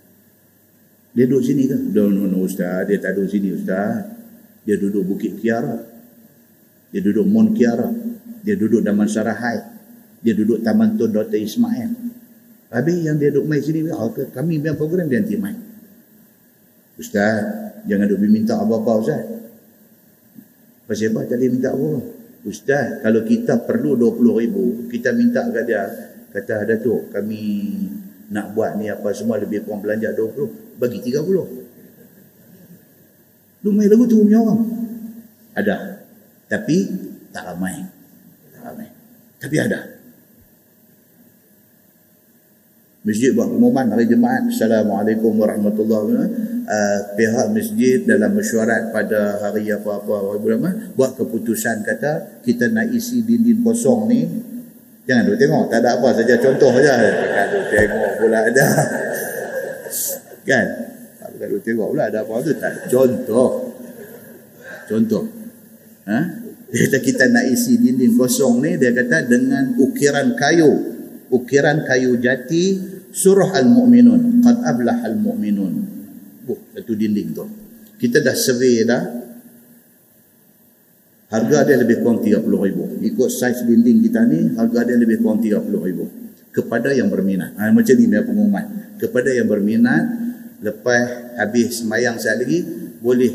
Dia 1.12 1.28
duduk 1.28 1.44
sini 1.44 1.68
ke? 1.68 1.76
No, 1.92 2.08
no, 2.08 2.24
no, 2.24 2.48
Ustaz. 2.48 2.88
Dia 2.88 2.96
tak 2.96 3.20
duduk 3.20 3.28
sini, 3.28 3.52
Ustaz. 3.52 4.00
Dia 4.62 4.78
duduk 4.78 5.02
Bukit 5.06 5.38
Kiara. 5.42 5.78
Dia 6.94 7.00
duduk 7.02 7.26
Mon 7.26 7.50
Kiara. 7.50 7.90
Dia 8.42 8.54
duduk 8.54 8.82
Daman 8.82 9.10
Sarahai. 9.10 9.58
Dia 10.22 10.38
duduk 10.38 10.62
Taman 10.62 10.94
Tun 10.94 11.10
Dr. 11.10 11.38
Ismail. 11.38 11.90
Habis 12.72 13.04
yang 13.04 13.20
dia 13.20 13.28
duduk 13.28 13.52
main 13.52 13.60
sini, 13.60 13.84
oh, 13.92 14.08
kami 14.32 14.62
punya 14.62 14.72
program 14.72 15.04
dia 15.10 15.20
nanti 15.20 15.36
main. 15.36 15.58
Ustaz, 16.96 17.42
jangan 17.84 18.06
duduk 18.08 18.30
minta 18.30 18.56
apa-apa 18.56 18.92
Ustaz. 19.02 19.22
Pasal 20.88 21.12
apa 21.12 21.28
tadi 21.28 21.52
minta 21.52 21.74
apa? 21.74 21.90
Ustaz, 22.48 23.02
kalau 23.04 23.22
kita 23.28 23.60
perlu 23.68 23.94
20 23.98 24.40
ribu, 24.40 24.64
kita 24.88 25.12
minta 25.12 25.44
kat 25.52 25.64
dia, 25.68 25.84
kata 26.32 26.64
ada 26.64 26.74
tu, 26.80 27.06
kami 27.12 27.42
nak 28.32 28.56
buat 28.56 28.80
ni 28.80 28.88
apa 28.88 29.12
semua 29.12 29.36
lebih 29.36 29.68
kurang 29.68 29.84
belanja 29.84 30.10
20, 30.16 30.80
bagi 30.80 30.98
30. 31.04 31.61
Lu 33.62 33.70
main 33.70 33.86
lagu 33.86 34.04
tu 34.10 34.26
punya 34.26 34.42
orang. 34.42 34.60
Ada. 35.54 36.02
Tapi 36.50 36.76
tak 37.30 37.54
ramai. 37.54 37.86
Tak 38.50 38.62
ramai. 38.66 38.88
Tapi 39.38 39.56
ada. 39.58 39.80
Masjid 43.02 43.34
buat 43.34 43.50
pengumuman 43.50 43.86
hari 43.90 44.06
Jumaat. 44.06 44.46
Assalamualaikum 44.46 45.34
warahmatullahi 45.34 46.02
wabarakatuh. 46.06 46.50
Uh, 46.62 47.00
pihak 47.18 47.46
masjid 47.50 47.98
dalam 48.06 48.30
mesyuarat 48.38 48.94
pada 48.94 49.42
hari 49.42 49.66
apa-apa 49.66 50.38
buat 50.94 51.18
keputusan 51.18 51.82
kata 51.82 52.38
kita 52.46 52.70
nak 52.70 52.86
isi 52.94 53.26
dinding 53.26 53.66
kosong 53.66 54.06
ni 54.06 54.20
Jangan 55.02 55.26
duk 55.26 55.34
tengok, 55.34 55.66
tak 55.66 55.82
ada 55.82 55.98
apa 55.98 56.14
saja 56.14 56.38
contoh 56.38 56.70
saja. 56.78 56.94
Kan 57.34 57.46
duk 57.50 57.64
tengok 57.74 58.12
pula 58.22 58.38
ada. 58.46 58.66
Kan? 60.48 60.66
Tak 61.38 61.46
duk 61.48 61.60
tengok 61.64 61.88
pula 61.96 62.08
ada 62.08 62.24
apa 62.24 62.34
tu 62.44 62.52
tak. 62.56 62.72
Contoh. 62.92 63.50
Contoh. 64.88 65.24
Ha? 66.08 66.18
Dia 66.72 66.78
kata 66.88 66.98
kita 67.04 67.24
nak 67.28 67.44
isi 67.52 67.76
dinding 67.76 68.16
kosong 68.16 68.64
ni 68.64 68.80
dia 68.80 68.92
kata 68.96 69.28
dengan 69.28 69.76
ukiran 69.76 70.36
kayu. 70.36 70.70
Ukiran 71.32 71.84
kayu 71.88 72.16
jati 72.20 72.80
surah 73.12 73.56
al-mu'minun. 73.56 74.44
Qad 74.44 74.56
ablah 74.64 75.04
al-mu'minun. 75.04 75.72
Buh, 76.48 76.60
satu 76.76 76.92
dinding 76.96 77.28
tu. 77.32 77.44
Kita 78.00 78.18
dah 78.18 78.34
survey 78.34 78.82
dah 78.82 79.22
Harga 81.32 81.64
dia 81.64 81.80
lebih 81.80 82.04
kurang 82.04 82.20
30 82.20 82.44
ribu. 82.44 82.84
Ikut 83.00 83.32
saiz 83.32 83.64
dinding 83.64 84.04
kita 84.04 84.20
ni, 84.28 84.52
harga 84.52 84.84
dia 84.84 85.00
lebih 85.00 85.24
kurang 85.24 85.40
30 85.40 85.64
ribu. 85.80 86.04
Kepada 86.52 86.92
yang 86.92 87.08
berminat. 87.08 87.56
Ha, 87.56 87.72
macam 87.72 87.96
ni 87.96 88.04
dia 88.04 88.20
pengumuman. 88.20 88.64
Kepada 89.00 89.32
yang 89.32 89.48
berminat, 89.48 90.21
lepas 90.62 91.34
habis 91.36 91.82
semayang 91.82 92.16
sekali 92.16 92.38
lagi, 92.46 92.58
boleh 93.02 93.32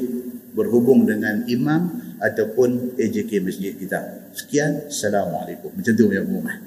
berhubung 0.56 1.06
dengan 1.06 1.44
imam 1.46 2.16
ataupun 2.18 2.98
AJK 2.98 3.46
masjid 3.46 3.76
kita. 3.78 4.32
Sekian. 4.34 4.90
Assalamualaikum. 4.90 5.70
Macam 5.76 5.94
tu 5.94 6.06
dia 6.10 6.24
pengumuman. 6.24 6.58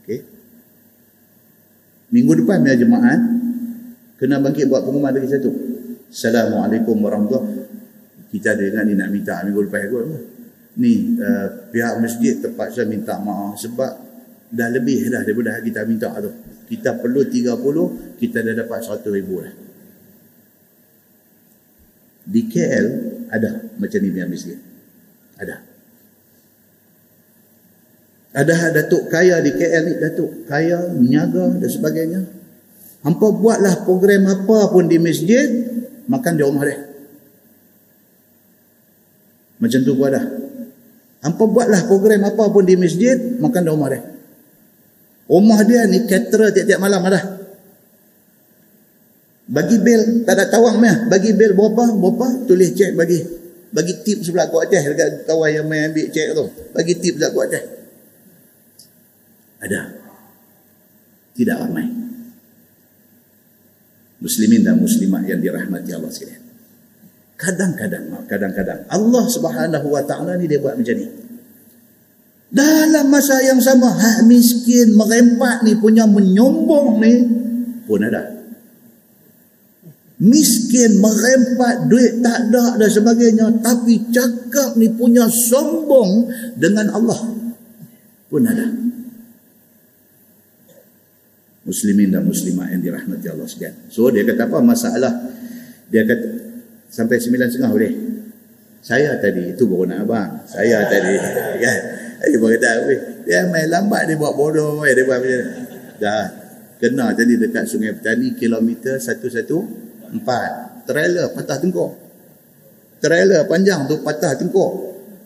Okay. 0.00 0.24
Minggu 2.14 2.40
depan 2.40 2.62
dia 2.64 2.78
jemaat, 2.78 3.20
kena 4.16 4.40
bangkit 4.40 4.70
buat 4.70 4.86
pengumuman 4.86 5.12
lagi 5.12 5.28
satu. 5.28 5.50
Assalamualaikum 6.08 6.94
warahmatullahi 7.02 7.66
Kita 8.30 8.54
dengan 8.54 8.86
ni 8.86 8.94
nak 8.94 9.10
minta 9.10 9.42
minggu 9.42 9.66
depan 9.66 9.82
aku 9.90 9.98
ni 10.74 11.18
uh, 11.22 11.70
pihak 11.70 12.02
masjid 12.02 12.34
terpaksa 12.38 12.82
minta 12.82 13.14
maaf 13.22 13.58
sebab 13.62 13.90
dah 14.50 14.68
lebih 14.70 15.10
dah 15.10 15.22
daripada 15.22 15.58
kita 15.62 15.82
minta 15.86 16.10
tu. 16.22 16.30
Kita 16.64 16.98
perlu 16.98 17.26
30, 17.26 18.18
kita 18.18 18.38
dah 18.40 18.54
dapat 18.64 18.78
100 18.82 19.06
ribu 19.10 19.42
dah. 19.42 19.63
Di 22.24 22.48
KL 22.48 22.86
ada 23.28 23.60
macam 23.76 23.98
ni 24.00 24.08
pihak 24.08 24.28
masjid. 24.28 24.58
Ada. 25.36 25.56
Ada 28.34 28.74
Datuk 28.74 29.06
Kaya 29.06 29.38
di 29.44 29.54
KL 29.54 29.82
ni, 29.86 29.94
Datuk 30.00 30.48
Kaya, 30.50 30.90
Menyaga 30.90 31.54
dan 31.54 31.70
sebagainya. 31.70 32.20
Hampa 33.06 33.30
buatlah 33.30 33.84
program 33.84 34.26
apa 34.26 34.72
pun 34.72 34.88
di 34.88 34.98
masjid, 34.98 35.46
makan 36.08 36.32
di 36.34 36.42
rumah 36.42 36.64
dia. 36.64 36.78
Macam 39.60 39.80
tu 39.84 39.92
pun 39.94 40.08
ada. 40.08 40.22
Hampa 41.22 41.44
buatlah 41.46 41.86
program 41.86 42.26
apa 42.26 42.42
pun 42.50 42.64
di 42.64 42.74
masjid, 42.74 43.16
makan 43.38 43.60
di 43.62 43.70
rumah 43.70 43.88
dia. 43.92 44.02
Rumah 45.24 45.60
dia 45.64 45.80
ni 45.88 46.04
caterer 46.04 46.50
tiap-tiap 46.52 46.80
malam 46.80 47.00
ada. 47.06 47.43
Bagi 49.44 49.76
bil, 49.76 50.24
tak 50.24 50.40
ada 50.40 50.48
tawang 50.48 50.80
meh. 50.80 51.04
Bagi 51.12 51.36
bil 51.36 51.52
berapa? 51.52 51.92
Berapa? 51.92 52.48
Tulis 52.48 52.72
cek 52.72 52.96
bagi. 52.96 53.20
Bagi 53.74 54.06
tip 54.06 54.22
sebelah 54.22 54.48
kuat 54.48 54.70
Aceh 54.70 54.82
dekat 54.94 55.26
kawan 55.26 55.50
yang 55.50 55.66
main 55.66 55.90
ambil 55.90 56.06
cek 56.08 56.28
tu. 56.32 56.46
Bagi 56.72 56.94
tip 56.96 57.18
sebelah 57.18 57.30
kuat 57.34 57.46
Aceh. 57.52 57.64
Ada. 59.68 59.80
Tidak 61.34 61.56
ramai. 61.58 61.86
Muslimin 64.24 64.64
dan 64.64 64.80
muslimat 64.80 65.28
yang 65.28 65.42
dirahmati 65.42 65.92
Allah 65.92 66.08
sekalian. 66.08 66.42
Kadang-kadang, 67.34 68.04
kadang-kadang 68.24 68.88
Allah 68.88 69.24
Subhanahu 69.28 69.86
Wa 69.92 70.02
Taala 70.06 70.40
ni 70.40 70.48
dia 70.48 70.62
buat 70.62 70.78
macam 70.78 70.96
ni. 70.96 71.04
Dalam 72.54 73.10
masa 73.10 73.42
yang 73.42 73.58
sama, 73.58 73.90
hak 73.90 74.24
miskin 74.30 74.94
merempat 74.94 75.66
ni 75.66 75.74
punya 75.74 76.06
menyombong 76.06 77.02
ni 77.02 77.14
pun 77.84 78.00
ada. 78.00 78.33
Miskin 80.14 81.02
merempat 81.02 81.90
duit 81.90 82.22
tak 82.22 82.46
ada 82.50 82.78
dan 82.78 82.90
sebagainya. 82.90 83.50
Tapi 83.58 84.14
cakap 84.14 84.78
ni 84.78 84.86
punya 84.94 85.26
sombong 85.26 86.30
dengan 86.54 86.86
Allah 86.94 87.18
pun 88.30 88.46
ada. 88.46 88.66
Muslimin 91.64 92.12
dan 92.12 92.22
muslimat 92.22 92.70
yang 92.70 92.82
dirahmati 92.84 93.26
Allah 93.26 93.48
sekalian. 93.48 93.90
So 93.90 94.12
dia 94.12 94.22
kata 94.22 94.46
apa? 94.46 94.62
Masalah? 94.62 95.12
Dia 95.90 96.06
kata 96.06 96.26
sampai 96.92 97.18
sembilan 97.18 97.48
setengah 97.50 97.72
boleh. 97.72 97.92
Saya 98.84 99.16
tadi 99.18 99.50
itu 99.50 99.64
baru 99.66 99.88
nak 99.88 99.98
abang. 100.04 100.30
Saya 100.46 100.84
tadi 100.86 101.14
kan? 101.64 101.78
Dia 102.24 102.38
berkata 102.38 102.68
dia 103.24 103.48
main 103.50 103.66
lambat 103.66 104.06
dia 104.06 104.14
buat 104.14 104.36
bodoh 104.36 104.84
dia 104.86 105.02
buat 105.02 105.18
macam 105.18 105.42
dah. 105.98 106.26
Kena 106.78 107.16
tadi 107.16 107.34
dekat 107.40 107.64
sungai 107.64 107.96
petani 107.96 108.36
kilometer 108.36 109.00
114 110.14 110.86
trailer 110.86 111.26
patah 111.34 111.58
tengkok 111.58 111.90
trailer 113.02 113.42
panjang 113.50 113.90
tu 113.90 113.98
patah 114.00 114.38
tengkok 114.38 114.70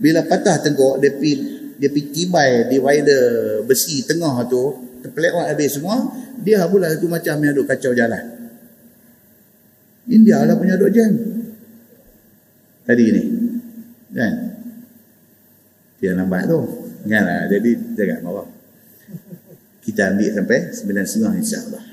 bila 0.01 0.25
patah 0.25 0.57
tengkok 0.65 1.03
dia 1.03 1.13
pi 1.13 1.31
dia 1.77 1.91
pi 1.93 2.01
tibai 2.09 2.67
divider 2.73 3.61
besi 3.69 4.03
tengah 4.09 4.49
tu 4.49 4.89
terpelewat 5.05 5.53
habis 5.53 5.77
semua 5.77 6.09
dia 6.41 6.65
pula 6.67 6.89
satu 6.89 7.07
macam 7.07 7.37
yang 7.43 7.55
duk 7.55 7.67
kacau 7.69 7.93
jalan 7.93 8.25
India 10.09 10.41
lah 10.43 10.57
punya 10.57 10.81
duk 10.81 10.91
jam 10.91 11.13
tadi 12.89 13.05
ni. 13.13 13.23
Kan? 14.17 14.33
Dia 16.01 16.17
nampak 16.17 16.49
tu. 16.49 16.59
Kan? 17.05 17.23
Lah. 17.29 17.45
Jadi 17.53 17.71
jangan 17.93 18.25
bawah. 18.25 18.47
Kita 19.85 20.17
ambil 20.17 20.31
sampai 20.33 20.59
sembilan 20.73 21.05
setengah 21.05 21.33
insyaAllah. 21.37 21.85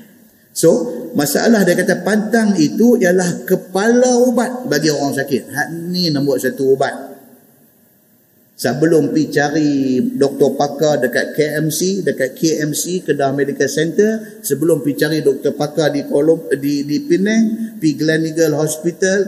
So, 0.56 0.88
masalah 1.12 1.68
dia 1.68 1.76
kata 1.76 2.00
pantang 2.00 2.56
itu 2.56 2.96
ialah 2.96 3.44
kepala 3.44 4.16
ubat 4.24 4.64
bagi 4.64 4.88
orang 4.88 5.12
sakit. 5.12 5.52
Hak 5.52 5.68
ni 5.92 6.08
nombor 6.08 6.40
satu 6.40 6.72
ubat. 6.72 6.96
Sebelum 8.56 9.12
pergi 9.12 9.36
cari 9.36 9.70
doktor 10.16 10.56
pakar 10.56 11.04
dekat 11.04 11.36
KMC, 11.36 12.08
dekat 12.08 12.32
KMC, 12.40 13.04
Kedah 13.04 13.36
Medical 13.36 13.68
Center, 13.68 14.40
sebelum 14.40 14.80
pergi 14.80 14.96
cari 14.96 15.18
doktor 15.20 15.52
pakar 15.52 15.92
di 15.92 16.08
Kolom, 16.08 16.48
di, 16.56 16.88
di 16.88 17.04
Penang, 17.04 17.76
pergi 17.76 17.92
Gleneagle 18.00 18.56
Hospital, 18.56 19.18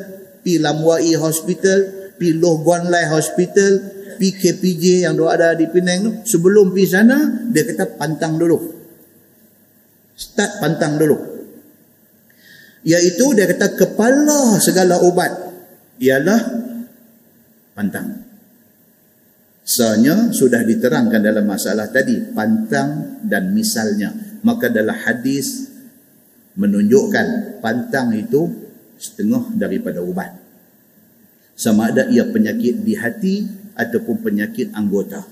pi 0.40 0.56
Lamwai 0.56 1.12
Hospital, 1.12 2.08
pi 2.16 2.40
Loh 2.40 2.64
Guan 2.64 2.88
Lai 2.88 3.04
Hospital, 3.04 3.84
pi 4.16 4.32
KPJ 4.32 5.04
yang 5.04 5.20
ada 5.28 5.52
di 5.52 5.68
Penang 5.68 5.98
tu. 6.08 6.12
Sebelum 6.24 6.72
pi 6.72 6.88
sana, 6.88 7.52
dia 7.52 7.68
kata 7.68 8.00
pantang 8.00 8.40
dulu. 8.40 8.77
Start 10.18 10.58
pantang 10.58 10.98
dulu. 10.98 11.14
Iaitu 12.82 13.38
dia 13.38 13.46
kata 13.46 13.78
kepala 13.78 14.58
segala 14.58 14.98
ubat 14.98 15.30
ialah 16.02 16.42
pantang. 17.78 18.26
Sebenarnya 19.62 20.34
sudah 20.34 20.64
diterangkan 20.66 21.22
dalam 21.22 21.46
masalah 21.46 21.86
tadi 21.92 22.18
pantang 22.34 23.22
dan 23.22 23.54
misalnya. 23.54 24.10
Maka 24.42 24.74
dalam 24.74 24.96
hadis 24.96 25.70
menunjukkan 26.58 27.60
pantang 27.62 28.10
itu 28.18 28.50
setengah 28.98 29.54
daripada 29.54 30.02
ubat. 30.02 30.34
Sama 31.54 31.94
ada 31.94 32.10
ia 32.10 32.26
penyakit 32.26 32.82
di 32.82 32.98
hati 32.98 33.46
ataupun 33.78 34.26
penyakit 34.26 34.74
anggota. 34.74 35.22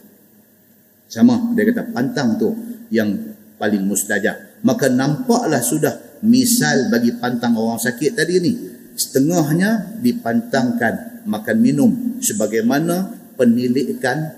Sama, 1.06 1.54
dia 1.54 1.66
kata 1.70 1.90
pantang 1.90 2.38
tu 2.38 2.50
yang 2.90 3.14
paling 3.58 3.82
mustajab. 3.82 4.45
Maka 4.64 4.88
nampaklah 4.88 5.60
sudah 5.60 6.20
misal 6.24 6.88
bagi 6.88 7.12
pantang 7.16 7.56
orang 7.58 7.80
sakit 7.80 8.16
tadi 8.16 8.40
ni. 8.40 8.52
Setengahnya 8.96 10.00
dipantangkan 10.00 11.26
makan 11.28 11.56
minum 11.60 11.90
sebagaimana 12.22 13.12
penilikan 13.36 14.32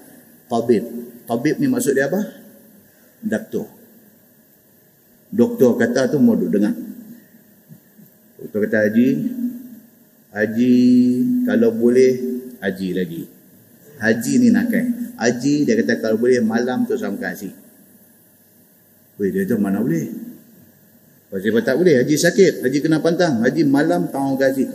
tabib. 0.51 0.83
Tabib 1.29 1.63
ni 1.63 1.71
maksud 1.71 1.95
dia 1.95 2.11
apa? 2.11 2.19
Doktor. 3.23 3.71
Doktor 5.29 5.77
kata 5.77 6.11
tu 6.11 6.19
mau 6.19 6.35
dengar. 6.35 6.73
Doktor 8.41 8.59
kata 8.67 8.79
Haji, 8.89 9.09
Haji 10.33 10.75
kalau 11.45 11.71
boleh 11.71 12.13
Haji 12.59 12.89
lagi. 12.97 13.23
Haji 13.99 14.33
ni 14.43 14.49
nak. 14.51 14.73
Haji 15.19 15.69
dia 15.69 15.75
kata 15.85 16.03
kalau 16.03 16.17
boleh 16.19 16.43
malam 16.43 16.89
tu 16.89 16.97
sama 16.97 17.19
kasih. 17.21 17.68
Weh 19.19 19.35
dia 19.35 19.43
tu 19.45 19.59
mana 19.59 19.83
boleh? 19.83 20.07
Pasal 21.29 21.61
tak 21.61 21.77
boleh 21.77 22.01
Haji 22.01 22.17
sakit, 22.17 22.65
Haji 22.65 22.79
kena 22.81 23.05
pantang, 23.05 23.45
Haji 23.45 23.67
malam 23.69 24.09
tahu 24.09 24.39
kasih. 24.41 24.71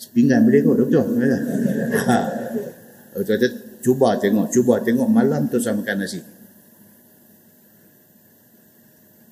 Sepinggan 0.00 0.42
boleh 0.42 0.60
kot 0.66 0.76
doktor. 0.82 1.06
Ha. 1.14 2.18
Doktor 3.14 3.36
kata 3.38 3.48
cuba 3.78 4.18
tengok, 4.18 4.50
cuba 4.50 4.82
tengok 4.82 5.06
malam 5.06 5.46
tu 5.46 5.62
sama 5.62 5.86
makan 5.86 5.96
nasi. 6.02 6.18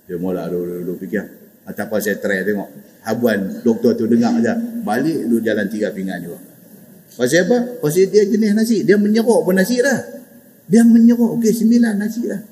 Dia 0.07 0.19
mula 0.19 0.47
dulu-dulu 0.47 1.03
fikir. 1.03 1.23
Atau 1.67 1.87
apa 1.87 1.99
saya 1.99 2.19
try 2.19 2.47
tengok. 2.47 2.71
Habuan 3.07 3.63
doktor 3.63 3.95
tu 3.95 4.07
dengar 4.07 4.39
aja. 4.39 4.55
Balik 4.59 5.27
lu 5.27 5.39
jalan 5.39 5.67
tiga 5.71 5.91
pinggan 5.91 6.19
juga. 6.23 6.39
Pasal 7.15 7.47
apa? 7.47 7.79
Pasal 7.79 8.11
dia 8.11 8.27
jenis 8.27 8.55
nasi. 8.55 8.83
Dia 8.87 8.99
menyerok 8.99 9.47
pun 9.47 9.55
nasi 9.55 9.79
dah. 9.79 9.99
Dia 10.67 10.83
menyerok. 10.83 11.39
Okey 11.39 11.55
sembilan 11.55 11.95
nasi 11.95 12.27
dah. 12.27 12.43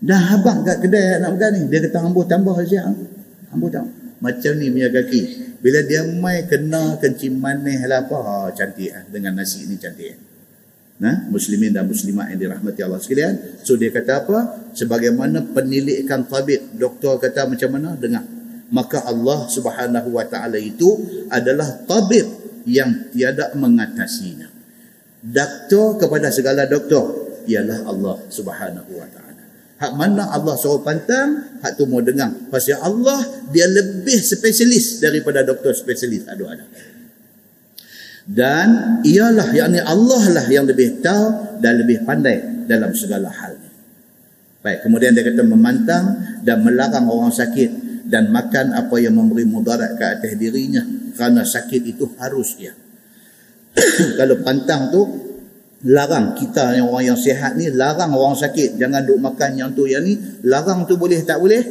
Dah 0.00 0.20
habang 0.32 0.64
kat 0.64 0.80
kedai 0.80 1.20
nak 1.20 1.36
makan 1.36 1.50
ni. 1.56 1.62
Dia 1.68 1.84
kata 1.84 2.00
ambuh 2.00 2.24
tambah 2.24 2.56
siap. 2.64 2.88
Ambuh 3.52 3.68
tambah. 3.68 3.92
Macam 4.24 4.52
ni 4.56 4.72
punya 4.72 4.88
kaki. 4.88 5.22
Bila 5.60 5.84
dia 5.84 6.00
mai 6.08 6.48
kena 6.48 6.96
kencing 6.96 7.36
manis 7.36 7.84
lah 7.84 8.08
apa. 8.08 8.16
Ha, 8.16 8.34
cantik 8.56 8.90
lah. 8.92 9.04
Dengan 9.12 9.36
nasi 9.36 9.68
ni 9.68 9.76
cantik. 9.76 10.16
Nah, 11.00 11.28
muslimin 11.32 11.72
dan 11.72 11.88
muslimat 11.88 12.28
yang 12.32 12.40
dirahmati 12.48 12.80
Allah 12.84 13.00
sekalian. 13.00 13.64
So 13.64 13.76
dia 13.76 13.88
kata 13.88 14.24
apa? 14.24 14.38
Sebagaimana 14.76 15.52
penilikan 15.52 16.28
tabib. 16.28 16.76
Doktor 16.76 17.16
kata 17.20 17.48
macam 17.48 17.68
mana? 17.72 17.96
Dengar. 17.96 18.24
Maka 18.72 19.04
Allah 19.04 19.48
subhanahu 19.48 20.16
wa 20.16 20.24
ta'ala 20.28 20.60
itu 20.60 21.00
adalah 21.32 21.84
tabib 21.88 22.28
yang 22.68 23.08
tiada 23.12 23.52
mengatasinya. 23.56 24.48
Doktor 25.20 26.00
kepada 26.00 26.32
segala 26.32 26.64
doktor 26.68 27.36
ialah 27.48 27.84
Allah 27.88 28.16
subhanahu 28.28 28.92
wa 28.96 29.08
ta'ala. 29.08 29.29
Hak 29.80 29.96
mana 29.96 30.28
Allah 30.28 30.60
suruh 30.60 30.84
pantang, 30.84 31.56
hak 31.64 31.80
tu 31.80 31.88
mau 31.88 32.04
dengar. 32.04 32.28
Pasal 32.52 32.84
Allah, 32.84 33.24
dia 33.48 33.64
lebih 33.64 34.20
spesialis 34.20 35.00
daripada 35.00 35.40
doktor 35.40 35.72
spesialis. 35.72 36.28
Aduh 36.28 36.52
ada. 36.52 36.68
Dan 38.28 39.00
ialah, 39.00 39.48
yakni 39.56 39.80
Allah 39.80 40.36
lah 40.36 40.46
yang 40.52 40.68
lebih 40.68 41.00
tahu 41.00 41.58
dan 41.64 41.80
lebih 41.80 42.04
pandai 42.04 42.68
dalam 42.68 42.92
segala 42.92 43.32
hal. 43.32 43.56
Baik, 44.60 44.84
kemudian 44.84 45.16
dia 45.16 45.24
kata 45.24 45.48
memantang 45.48 46.04
dan 46.44 46.60
melarang 46.60 47.08
orang 47.08 47.32
sakit 47.32 48.04
dan 48.04 48.28
makan 48.28 48.76
apa 48.76 49.00
yang 49.00 49.16
memberi 49.16 49.48
mudarat 49.48 49.96
ke 49.96 50.04
atas 50.04 50.36
dirinya 50.36 50.84
kerana 51.16 51.48
sakit 51.48 51.82
itu 51.88 52.04
harus 52.20 52.60
dia. 52.60 52.76
Kalau 54.20 54.44
pantang 54.44 54.92
tu 54.92 55.00
larang 55.86 56.36
kita 56.36 56.76
yang 56.76 56.92
orang 56.92 57.14
yang 57.14 57.18
sihat 57.18 57.56
ni 57.56 57.72
larang 57.72 58.12
orang 58.12 58.36
sakit. 58.36 58.76
Jangan 58.76 59.06
duk 59.06 59.20
makan 59.20 59.50
yang 59.56 59.70
tu 59.72 59.88
yang 59.88 60.04
ni. 60.04 60.18
Larang 60.44 60.84
tu 60.84 61.00
boleh 61.00 61.20
tak 61.24 61.40
boleh? 61.40 61.62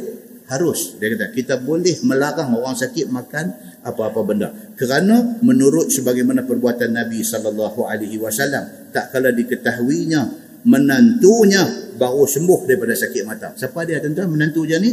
Harus. 0.50 0.98
Dia 0.98 1.14
kata 1.14 1.30
kita 1.30 1.54
boleh 1.62 1.94
melarang 2.02 2.50
orang 2.58 2.74
sakit 2.74 3.06
makan 3.06 3.54
apa-apa 3.86 4.20
benda. 4.26 4.48
Kerana 4.74 5.38
menurut 5.46 5.94
sebagaimana 5.94 6.42
perbuatan 6.42 6.90
Nabi 6.90 7.22
sallallahu 7.22 7.86
alaihi 7.86 8.18
wasallam 8.18 8.90
tak 8.90 9.14
kala 9.14 9.30
diketahuinya 9.30 10.50
menantunya 10.66 11.94
baru 11.94 12.26
sembuh 12.26 12.66
daripada 12.66 12.98
sakit 12.98 13.22
mata. 13.22 13.54
Siapa 13.54 13.86
dia 13.86 14.02
tuan-tuan? 14.02 14.26
Menantu 14.26 14.66
dia 14.66 14.82
ni? 14.82 14.90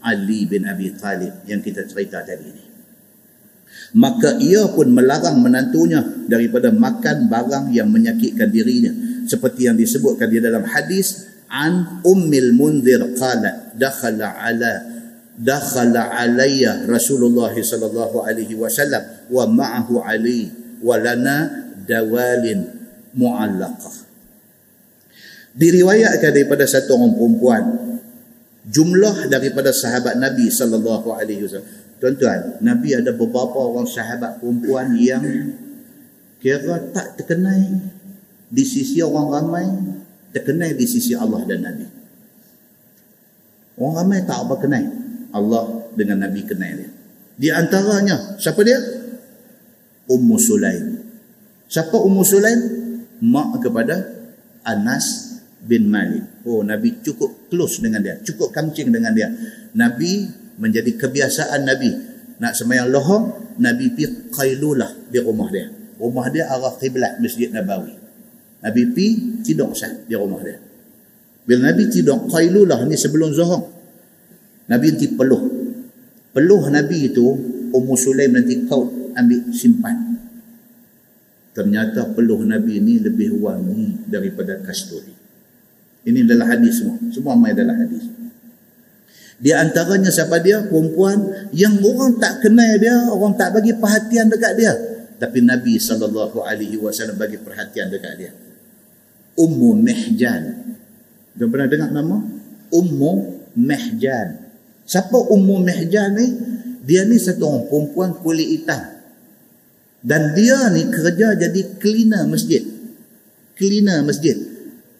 Ali 0.00 0.48
bin 0.48 0.66
Abi 0.66 0.90
Talib 0.96 1.44
yang 1.46 1.62
kita 1.62 1.84
cerita 1.84 2.24
tadi 2.24 2.48
ni 2.48 2.69
maka 3.96 4.38
ia 4.38 4.70
pun 4.70 4.94
melarang 4.94 5.42
menantunya 5.42 6.02
daripada 6.30 6.70
makan 6.70 7.26
barang 7.26 7.74
yang 7.74 7.90
menyakitkan 7.90 8.46
dirinya. 8.50 8.92
Seperti 9.26 9.66
yang 9.66 9.74
disebutkan 9.78 10.30
di 10.30 10.38
dalam 10.38 10.62
hadis 10.62 11.26
an 11.50 12.02
ummil 12.06 12.54
munzir 12.54 13.02
qalat 13.18 13.74
dakhala 13.74 14.38
ala 14.38 14.86
dakhala 15.34 16.14
alayya 16.14 16.86
rasulullah 16.86 17.50
sallallahu 17.50 18.22
alaihi 18.22 18.54
wasallam 18.54 19.02
wa 19.30 19.44
ma'ahu 19.50 20.02
ali 20.06 20.50
wa 20.82 20.94
lana 20.94 21.50
dawalin 21.82 22.62
mu'allaqah. 23.18 24.06
Diriwayatkan 25.50 26.30
daripada 26.30 26.62
satu 26.62 26.94
orang 26.94 27.18
perempuan 27.18 27.62
jumlah 28.70 29.26
daripada 29.26 29.74
sahabat 29.74 30.14
Nabi 30.14 30.46
sallallahu 30.46 31.10
alaihi 31.10 31.42
wasallam 31.42 31.79
Tuan-tuan, 32.00 32.64
Nabi 32.64 32.96
ada 32.96 33.12
beberapa 33.12 33.60
orang 33.60 33.84
sahabat 33.84 34.40
perempuan 34.40 34.96
yang 34.96 35.20
kira 36.40 36.90
tak 36.96 37.20
terkenal 37.20 37.60
di 38.48 38.64
sisi 38.64 39.04
orang 39.04 39.28
ramai, 39.28 39.68
terkenal 40.32 40.72
di 40.72 40.86
sisi 40.88 41.12
Allah 41.12 41.44
dan 41.44 41.60
Nabi. 41.60 41.86
Orang 43.76 43.94
ramai 44.00 44.24
tak 44.24 44.48
apa 44.48 44.54
kenal 44.56 44.84
Allah 45.36 45.64
dengan 45.92 46.24
Nabi 46.24 46.40
kenal 46.48 46.72
dia. 46.72 46.90
Di 47.40 47.48
antaranya, 47.52 48.36
siapa 48.40 48.60
dia? 48.64 48.80
Ummu 50.08 50.36
Sulaim. 50.40 51.00
Siapa 51.68 51.96
Ummu 52.00 52.24
Sulaim? 52.24 52.60
Mak 53.20 53.60
kepada 53.60 54.00
Anas 54.64 55.36
bin 55.60 55.92
Malik. 55.92 56.44
Oh, 56.48 56.64
Nabi 56.64 57.00
cukup 57.04 57.48
close 57.52 57.84
dengan 57.84 58.00
dia. 58.00 58.16
Cukup 58.20 58.52
kancing 58.52 58.88
dengan 58.88 59.12
dia. 59.12 59.28
Nabi 59.76 60.39
menjadi 60.60 60.94
kebiasaan 60.94 61.64
Nabi. 61.64 61.90
Nak 62.40 62.52
semayang 62.52 62.92
lohong 62.92 63.56
Nabi 63.60 63.92
pi 63.96 64.04
qailulah 64.28 65.08
di 65.08 65.18
rumah 65.18 65.48
dia. 65.48 65.72
Rumah 65.96 66.26
dia 66.32 66.48
arah 66.48 66.76
kiblat 66.76 67.20
Masjid 67.20 67.48
Nabawi. 67.48 67.96
Nabi 68.60 68.82
pi 68.92 69.06
tidur 69.40 69.72
sah 69.72 69.92
di 70.04 70.14
rumah 70.16 70.40
dia. 70.44 70.60
Bila 71.48 71.72
Nabi 71.72 71.88
tidur 71.88 72.28
qailulah 72.28 72.84
ni 72.84 72.96
sebelum 72.96 73.32
zuhur 73.32 73.64
Nabi 74.68 74.86
nanti 74.94 75.08
peluh. 75.16 75.42
Peluh 76.30 76.62
Nabi 76.70 77.10
itu 77.10 77.26
Ummu 77.74 77.94
Sulaim 77.98 78.38
nanti 78.38 78.64
kau 78.68 78.86
ambil 79.16 79.50
simpan. 79.50 80.14
Ternyata 81.50 82.14
peluh 82.14 82.46
Nabi 82.46 82.78
ini 82.78 83.02
lebih 83.02 83.34
wangi 83.42 84.06
daripada 84.06 84.62
kasturi. 84.62 85.12
Ini 86.06 86.24
adalah 86.24 86.56
hadis 86.56 86.80
semua. 86.80 86.96
Semua 87.10 87.34
mai 87.34 87.52
adalah 87.52 87.76
hadis 87.76 88.09
di 89.40 89.56
antaranya 89.56 90.12
siapa 90.12 90.36
dia? 90.44 90.60
Perempuan 90.68 91.48
yang 91.56 91.80
orang 91.80 92.20
tak 92.20 92.44
kenal 92.44 92.76
dia, 92.76 93.08
orang 93.08 93.32
tak 93.40 93.56
bagi 93.56 93.72
perhatian 93.72 94.28
dekat 94.28 94.52
dia. 94.52 94.72
Tapi 95.16 95.40
Nabi 95.40 95.80
SAW 95.80 96.28
bagi 97.16 97.40
perhatian 97.40 97.88
dekat 97.88 98.14
dia. 98.20 98.32
Ummu 99.40 99.80
Mehjan. 99.80 100.76
Dia 101.32 101.46
pernah 101.48 101.68
dengar 101.72 101.88
nama? 101.88 102.20
Ummu 102.68 103.12
Mehjan. 103.56 104.44
Siapa 104.84 105.16
Ummu 105.16 105.56
Mehjan 105.64 106.20
ni? 106.20 106.26
Dia 106.84 107.08
ni 107.08 107.16
satu 107.16 107.48
orang 107.48 107.64
perempuan 107.72 108.10
kulit 108.20 108.44
hitam. 108.44 108.92
Dan 110.04 110.36
dia 110.36 110.68
ni 110.68 110.84
kerja 110.92 111.32
jadi 111.36 111.60
cleaner 111.80 112.28
masjid. 112.28 112.60
Cleaner 113.56 114.04
masjid. 114.04 114.36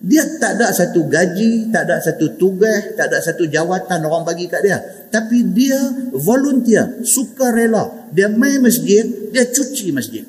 Dia 0.01 0.25
tak 0.41 0.57
ada 0.57 0.73
satu 0.73 1.05
gaji, 1.05 1.69
tak 1.69 1.85
ada 1.85 2.01
satu 2.01 2.33
tugas, 2.41 2.97
tak 2.97 3.13
ada 3.13 3.21
satu 3.21 3.45
jawatan 3.45 4.01
orang 4.09 4.25
bagi 4.25 4.49
kat 4.49 4.65
dia. 4.65 4.81
Tapi 5.13 5.53
dia 5.53 5.77
volunteer, 6.17 7.05
suka 7.05 7.53
rela. 7.53 8.09
Dia 8.09 8.33
main 8.33 8.65
masjid, 8.65 9.05
dia 9.29 9.45
cuci 9.45 9.93
masjid. 9.93 10.25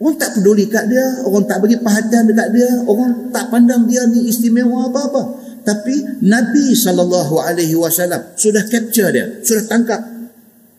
Orang 0.00 0.16
tak 0.16 0.32
peduli 0.32 0.64
kat 0.64 0.88
dia, 0.88 1.20
orang 1.28 1.44
tak 1.44 1.60
bagi 1.60 1.76
perhatian 1.76 2.24
dekat 2.24 2.48
dia, 2.56 2.68
orang 2.88 3.28
tak 3.28 3.52
pandang 3.52 3.84
dia 3.84 4.08
ni 4.08 4.24
istimewa 4.24 4.88
apa-apa. 4.88 5.44
Tapi 5.60 6.24
Nabi 6.24 6.72
SAW 6.72 8.32
sudah 8.32 8.64
capture 8.64 9.12
dia, 9.12 9.44
sudah 9.44 9.68
tangkap 9.68 10.00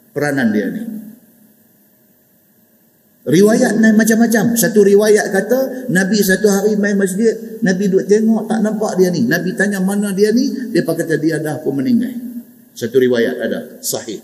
peranan 0.09 0.49
dia 0.49 0.73
ni. 0.73 1.00
Riwayat 3.21 3.77
naik 3.77 4.01
macam-macam. 4.01 4.57
Satu 4.57 4.81
riwayat 4.81 5.29
kata 5.29 5.89
Nabi 5.93 6.25
satu 6.25 6.49
hari 6.49 6.73
main 6.73 6.97
masjid, 6.97 7.61
Nabi 7.61 7.85
duduk 7.85 8.09
tengok 8.09 8.49
tak 8.49 8.65
nampak 8.65 8.97
dia 8.97 9.13
ni. 9.13 9.29
Nabi 9.29 9.53
tanya 9.53 9.77
mana 9.77 10.09
dia 10.09 10.33
ni, 10.33 10.73
dia 10.73 10.81
kata 10.81 11.21
dia 11.21 11.37
dah 11.37 11.61
pun 11.61 11.77
meninggal. 11.77 12.17
Satu 12.73 12.97
riwayat 12.97 13.37
ada 13.37 13.77
sahih. 13.85 14.17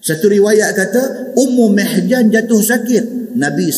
Satu 0.00 0.32
riwayat 0.32 0.72
kata 0.72 1.36
Ummu 1.36 1.68
Mihjan 1.68 2.32
jatuh 2.32 2.64
sakit. 2.64 3.36
Nabi 3.36 3.68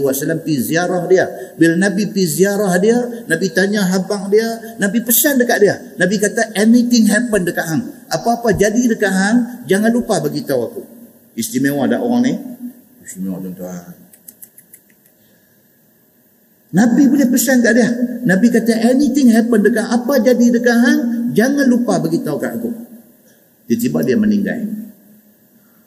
wasallam 0.00 0.40
pi 0.40 0.56
ziarah 0.56 1.04
dia. 1.04 1.28
Bila 1.60 1.76
Nabi 1.76 2.08
pi 2.08 2.24
ziarah 2.24 2.72
dia, 2.80 2.96
Nabi 3.28 3.52
tanya 3.52 3.84
habang 3.84 4.32
dia, 4.32 4.80
Nabi 4.80 5.04
pesan 5.04 5.36
dekat 5.36 5.58
dia. 5.60 5.76
Nabi 6.00 6.16
kata 6.16 6.56
anything 6.56 7.04
happen 7.12 7.44
dekat 7.44 7.68
hang. 7.68 7.84
Apa-apa 8.08 8.56
jadi 8.56 8.96
dekat 8.96 9.12
hang, 9.12 9.68
jangan 9.68 9.92
lupa 9.92 10.16
bagi 10.24 10.40
tahu 10.48 10.60
aku. 10.64 10.82
Istimewa 11.36 11.84
ada 11.84 12.00
orang 12.00 12.22
ni, 12.24 12.32
Istimewa 13.04 13.36
tuan-tuan. 13.44 13.92
Nabi 16.74 17.06
boleh 17.06 17.28
pesan 17.30 17.62
kat 17.62 17.72
dia. 17.78 17.88
Nabi 18.26 18.50
kata 18.50 18.74
anything 18.90 19.30
happen 19.30 19.62
dekat 19.62 19.86
apa 19.86 20.18
jadi 20.18 20.58
dekat 20.58 20.74
hang, 20.74 21.00
jangan 21.30 21.70
lupa 21.70 22.02
beritahu 22.02 22.34
kat 22.40 22.58
aku. 22.58 22.72
Tiba-tiba 23.70 24.02
dia 24.02 24.16
meninggal. 24.18 24.60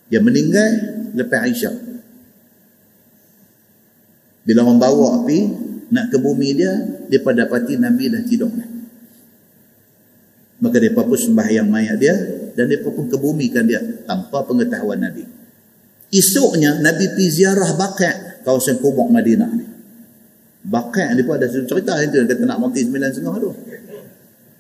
Dia 0.07 0.23
meninggal 0.23 0.69
lepas 1.11 1.44
Aisyah. 1.44 1.76
Bila 4.48 4.64
orang 4.64 4.80
bawa 4.80 5.06
api 5.22 5.39
nak 5.91 6.07
ke 6.07 6.18
bumi 6.23 6.56
dia, 6.56 6.72
dia 7.11 7.19
dapati 7.19 7.76
Nabi 7.76 8.07
dah 8.07 8.23
tidur. 8.23 8.48
Maka 10.57 10.76
dia 10.80 10.95
pun 10.95 11.19
sembahyang 11.19 11.68
mayat 11.68 11.99
dia 11.99 12.15
dan 12.56 12.72
dia 12.72 12.80
pun 12.80 12.95
kebumikan 13.11 13.68
dia 13.68 13.84
tanpa 14.07 14.48
pengetahuan 14.48 15.03
Nabi. 15.03 15.37
Esoknya 16.08 16.80
Nabi 16.80 17.12
pergi 17.12 17.44
ziarah 17.44 17.76
Baqi' 17.76 18.44
kawasan 18.48 18.80
kubur 18.80 19.12
Madinah 19.12 19.52
ni. 19.52 19.66
Baqi' 20.68 21.16
ni 21.16 21.22
pun 21.24 21.36
ada 21.36 21.48
satu 21.52 21.68
cerita 21.68 22.00
itu 22.00 22.24
kata 22.24 22.44
nak 22.48 22.60
mati 22.64 22.80
sembilan 22.84 23.10
setengah 23.12 23.36
tu. 23.40 23.52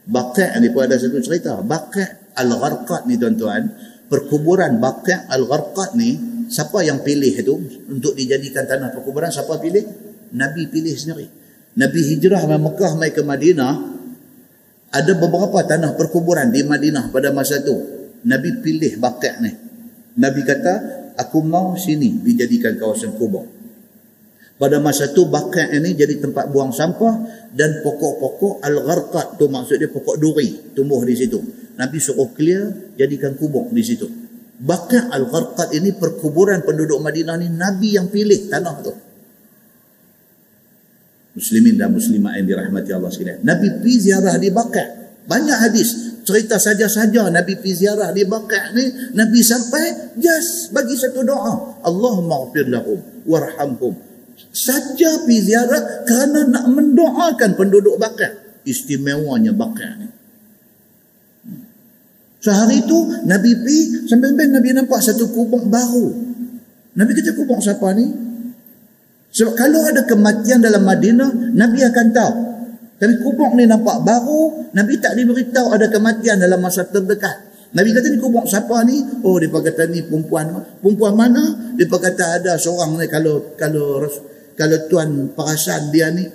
Baqi' 0.07 0.49
ni 0.59 0.67
pun 0.71 0.81
ada 0.83 0.95
satu 0.99 1.19
cerita. 1.23 1.59
Baqi' 1.63 2.35
Al-Gharqat 2.37 3.07
ni 3.07 3.15
tuan-tuan, 3.15 3.63
perkuburan 4.11 4.79
Baqi' 4.79 5.31
Al-Gharqat 5.31 5.95
ni 5.95 6.09
siapa 6.51 6.83
yang 6.83 7.03
pilih 7.03 7.31
itu 7.31 7.55
untuk 7.91 8.15
dijadikan 8.15 8.67
tanah 8.67 8.91
perkuburan 8.91 9.31
siapa 9.31 9.55
pilih? 9.59 9.83
Nabi 10.35 10.67
pilih 10.67 10.95
sendiri. 10.95 11.27
Nabi 11.77 11.99
hijrah 12.01 12.43
dari 12.43 12.59
Mekah 12.59 12.91
mai 12.97 13.13
ke 13.13 13.21
Madinah 13.21 13.73
ada 14.87 15.13
beberapa 15.13 15.61
tanah 15.61 15.93
perkuburan 15.93 16.49
di 16.49 16.65
Madinah 16.65 17.13
pada 17.13 17.29
masa 17.29 17.61
itu 17.61 17.75
Nabi 18.25 18.63
pilih 18.65 18.97
bakat 18.97 19.43
ni 19.45 19.51
Nabi 20.17 20.41
kata 20.41 20.96
aku 21.17 21.41
mau 21.41 21.73
sini 21.75 22.21
dijadikan 22.21 22.77
kawasan 22.77 23.17
kubur. 23.17 23.57
Pada 24.57 24.81
masa 24.81 25.13
itu 25.13 25.29
bakat 25.29 25.69
ini 25.69 25.93
jadi 25.93 26.17
tempat 26.17 26.49
buang 26.49 26.73
sampah 26.73 27.13
dan 27.53 27.85
pokok-pokok 27.85 28.65
al-gharqat 28.65 29.37
tu 29.37 29.45
maksud 29.45 29.77
dia 29.77 29.89
pokok 29.89 30.17
duri 30.17 30.73
tumbuh 30.73 30.97
di 31.05 31.13
situ. 31.13 31.37
Nabi 31.77 32.01
suruh 32.01 32.33
clear 32.33 32.93
jadikan 32.97 33.37
kubur 33.37 33.69
di 33.69 33.85
situ. 33.85 34.09
Bakat 34.57 35.13
al-gharqat 35.13 35.77
ini 35.77 35.93
perkuburan 35.93 36.65
penduduk 36.65 36.97
Madinah 36.97 37.37
ni 37.37 37.53
Nabi 37.53 38.01
yang 38.01 38.09
pilih 38.09 38.49
tanah 38.49 38.75
tu. 38.81 38.93
Muslimin 41.37 41.77
dan 41.77 41.93
muslimah 41.93 42.33
yang 42.41 42.49
dirahmati 42.49 42.89
Allah 42.97 43.13
sekalian. 43.13 43.45
Nabi 43.45 43.77
pergi 43.77 44.09
ziarah 44.09 44.41
di 44.41 44.49
Baqi'. 44.49 44.89
Banyak 45.29 45.57
hadis 45.69 46.06
cerita 46.27 46.59
saja-saja 46.59 47.31
Nabi 47.31 47.55
pergi 47.55 47.87
ziarah 47.87 48.11
di 48.11 48.27
Baqi' 48.27 48.75
ni, 48.75 48.85
Nabi 49.15 49.39
sampai 49.39 50.11
just 50.19 50.75
bagi 50.75 50.99
satu 50.99 51.23
doa, 51.23 51.79
Allahumma 51.87 52.51
ghfir 52.51 52.67
lahum 52.67 52.99
warhamhum. 53.23 53.95
Saja 54.51 55.23
pergi 55.23 55.39
ziarah 55.47 56.03
kerana 56.03 56.43
nak 56.51 56.65
mendoakan 56.67 57.55
penduduk 57.55 57.95
Baqi'. 57.95 58.67
Istimewanya 58.67 59.55
Baqi' 59.55 59.91
ni. 60.03 60.07
Sehari 62.43 62.83
itu 62.83 62.97
Nabi 63.23 63.55
pergi 63.63 64.11
sampai-sampai 64.11 64.51
Nabi 64.51 64.69
nampak 64.75 64.99
satu 64.99 65.31
kubur 65.31 65.63
baru. 65.63 66.11
Nabi 66.99 67.11
kata 67.15 67.31
kubur 67.39 67.63
siapa 67.63 67.95
ni? 67.95 68.05
Sebab 69.31 69.53
kalau 69.55 69.79
ada 69.87 70.03
kematian 70.03 70.59
dalam 70.59 70.83
Madinah, 70.83 71.55
Nabi 71.55 71.79
akan 71.87 72.07
tahu. 72.11 72.46
Tapi 72.97 73.13
kubur 73.21 73.53
ni 73.53 73.69
nampak 73.69 74.01
baru, 74.01 74.73
Nabi 74.73 74.97
tak 74.97 75.13
diberitahu 75.13 75.69
ada 75.69 75.85
kematian 75.85 76.41
dalam 76.41 76.57
masa 76.57 76.81
terdekat. 76.89 77.45
Nabi 77.77 77.93
kata 77.93 78.09
ni 78.09 78.17
kubur 78.17 78.41
siapa 78.49 78.81
ni? 78.89 79.21
Oh, 79.21 79.37
dia 79.37 79.53
kata 79.53 79.85
ni 79.85 80.01
perempuan. 80.01 80.49
Perempuan 80.81 81.13
mana? 81.13 81.75
Dia 81.77 81.85
kata 81.85 82.41
ada 82.41 82.57
seorang 82.57 82.97
ni 82.97 83.05
kalau 83.05 83.53
kalau 83.53 84.01
kalau 84.57 84.77
tuan 84.89 85.29
perasan 85.37 85.93
dia 85.93 86.09
ni, 86.09 86.25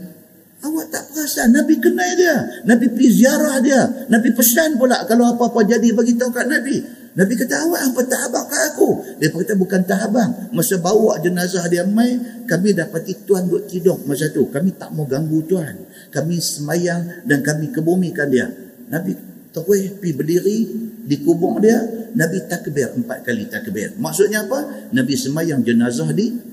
awak 0.62 0.86
tak 0.94 1.10
perasan. 1.10 1.50
Nabi 1.50 1.82
kenal 1.82 2.14
dia. 2.14 2.36
Nabi 2.62 2.86
pergi 2.94 3.08
ziarah 3.10 3.58
dia. 3.58 3.82
Nabi 4.06 4.30
pesan 4.30 4.78
pula 4.78 5.02
kalau 5.10 5.34
apa-apa 5.34 5.66
jadi 5.66 5.90
bagi 5.90 6.14
tahu 6.14 6.30
kat 6.30 6.46
Nabi. 6.46 7.01
Nabi 7.12 7.36
kata 7.36 7.68
awak 7.68 7.92
apa 7.92 8.00
tak 8.08 8.20
abang 8.32 8.46
kat 8.48 8.62
aku? 8.72 8.88
Dia 9.20 9.28
kata 9.28 9.52
bukan 9.52 9.84
tak 9.84 10.00
abang. 10.08 10.48
Masa 10.56 10.80
bawa 10.80 11.20
jenazah 11.20 11.68
dia 11.68 11.84
mai, 11.84 12.16
kami 12.48 12.72
dapat 12.72 13.04
tuan 13.28 13.44
duduk 13.44 13.68
tidur 13.68 14.00
masa 14.08 14.32
tu. 14.32 14.48
Kami 14.48 14.72
tak 14.80 14.96
mau 14.96 15.04
ganggu 15.04 15.44
tuan. 15.44 15.76
Kami 16.08 16.40
semayang 16.40 17.24
dan 17.28 17.44
kami 17.44 17.68
kebumikan 17.68 18.32
dia. 18.32 18.48
Nabi 18.88 19.12
terus 19.52 19.92
pergi 20.00 20.12
berdiri 20.16 20.58
di 21.04 21.16
kubur 21.20 21.60
dia. 21.60 21.84
Nabi 22.16 22.48
takbir 22.48 22.96
empat 22.96 23.28
kali 23.28 23.44
takbir. 23.44 23.92
Maksudnya 24.00 24.48
apa? 24.48 24.88
Nabi 24.96 25.12
semayang 25.12 25.60
jenazah 25.60 26.08
di. 26.16 26.51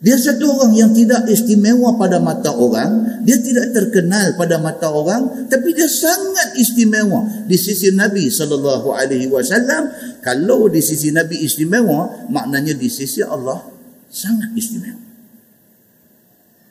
Dia 0.00 0.16
satu 0.16 0.48
orang 0.48 0.72
yang 0.72 0.90
tidak 0.96 1.28
istimewa 1.28 1.92
pada 2.00 2.16
mata 2.16 2.48
orang, 2.56 3.20
dia 3.20 3.36
tidak 3.36 3.68
terkenal 3.76 4.32
pada 4.32 4.56
mata 4.56 4.88
orang, 4.88 5.44
tapi 5.44 5.76
dia 5.76 5.84
sangat 5.84 6.56
istimewa 6.56 7.20
di 7.44 7.52
sisi 7.60 7.92
Nabi 7.92 8.32
sallallahu 8.32 8.96
alaihi 8.96 9.28
wasallam. 9.28 9.92
Kalau 10.24 10.72
di 10.72 10.80
sisi 10.80 11.12
Nabi 11.12 11.44
istimewa, 11.44 12.24
maknanya 12.32 12.72
di 12.72 12.88
sisi 12.88 13.20
Allah 13.20 13.60
sangat 14.08 14.56
istimewa. 14.56 15.04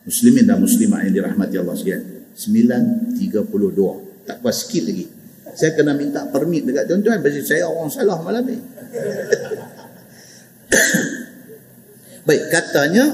Muslimin 0.10 0.50
dan 0.50 0.58
muslimat 0.58 1.06
yang 1.06 1.22
dirahmati 1.22 1.56
Allah 1.62 1.78
sekalian. 1.78 2.34
9.32. 2.34 4.26
Tak 4.26 4.42
apa 4.42 4.50
sikit 4.50 4.90
lagi. 4.90 5.06
Saya 5.54 5.78
kena 5.78 5.94
minta 5.94 6.26
permit 6.34 6.66
dekat 6.66 6.90
tuan-tuan 6.90 7.22
pasal 7.22 7.46
saya 7.46 7.70
orang 7.70 7.94
salah 7.94 8.18
malam 8.26 8.42
ni. 8.42 8.58
Baik, 12.30 12.46
katanya 12.54 13.10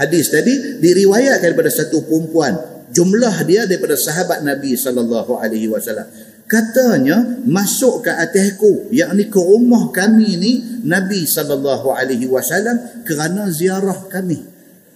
hadis 0.00 0.32
tadi 0.32 0.80
diriwayatkan 0.80 1.52
daripada 1.52 1.68
satu 1.68 2.08
perempuan. 2.08 2.56
Jumlah 2.88 3.44
dia 3.44 3.68
daripada 3.68 4.00
sahabat 4.00 4.40
Nabi 4.40 4.72
sallallahu 4.72 5.36
alaihi 5.36 5.68
wasallam. 5.68 6.08
Katanya 6.48 7.44
masuk 7.44 8.08
ke 8.08 8.08
atasku, 8.08 8.88
yakni 8.96 9.28
ke 9.28 9.36
rumah 9.36 9.92
kami 9.92 10.40
ni 10.40 10.52
Nabi 10.88 11.28
sallallahu 11.28 11.92
alaihi 11.92 12.24
wasallam 12.24 13.04
kerana 13.04 13.52
ziarah 13.52 14.08
kami. 14.08 14.40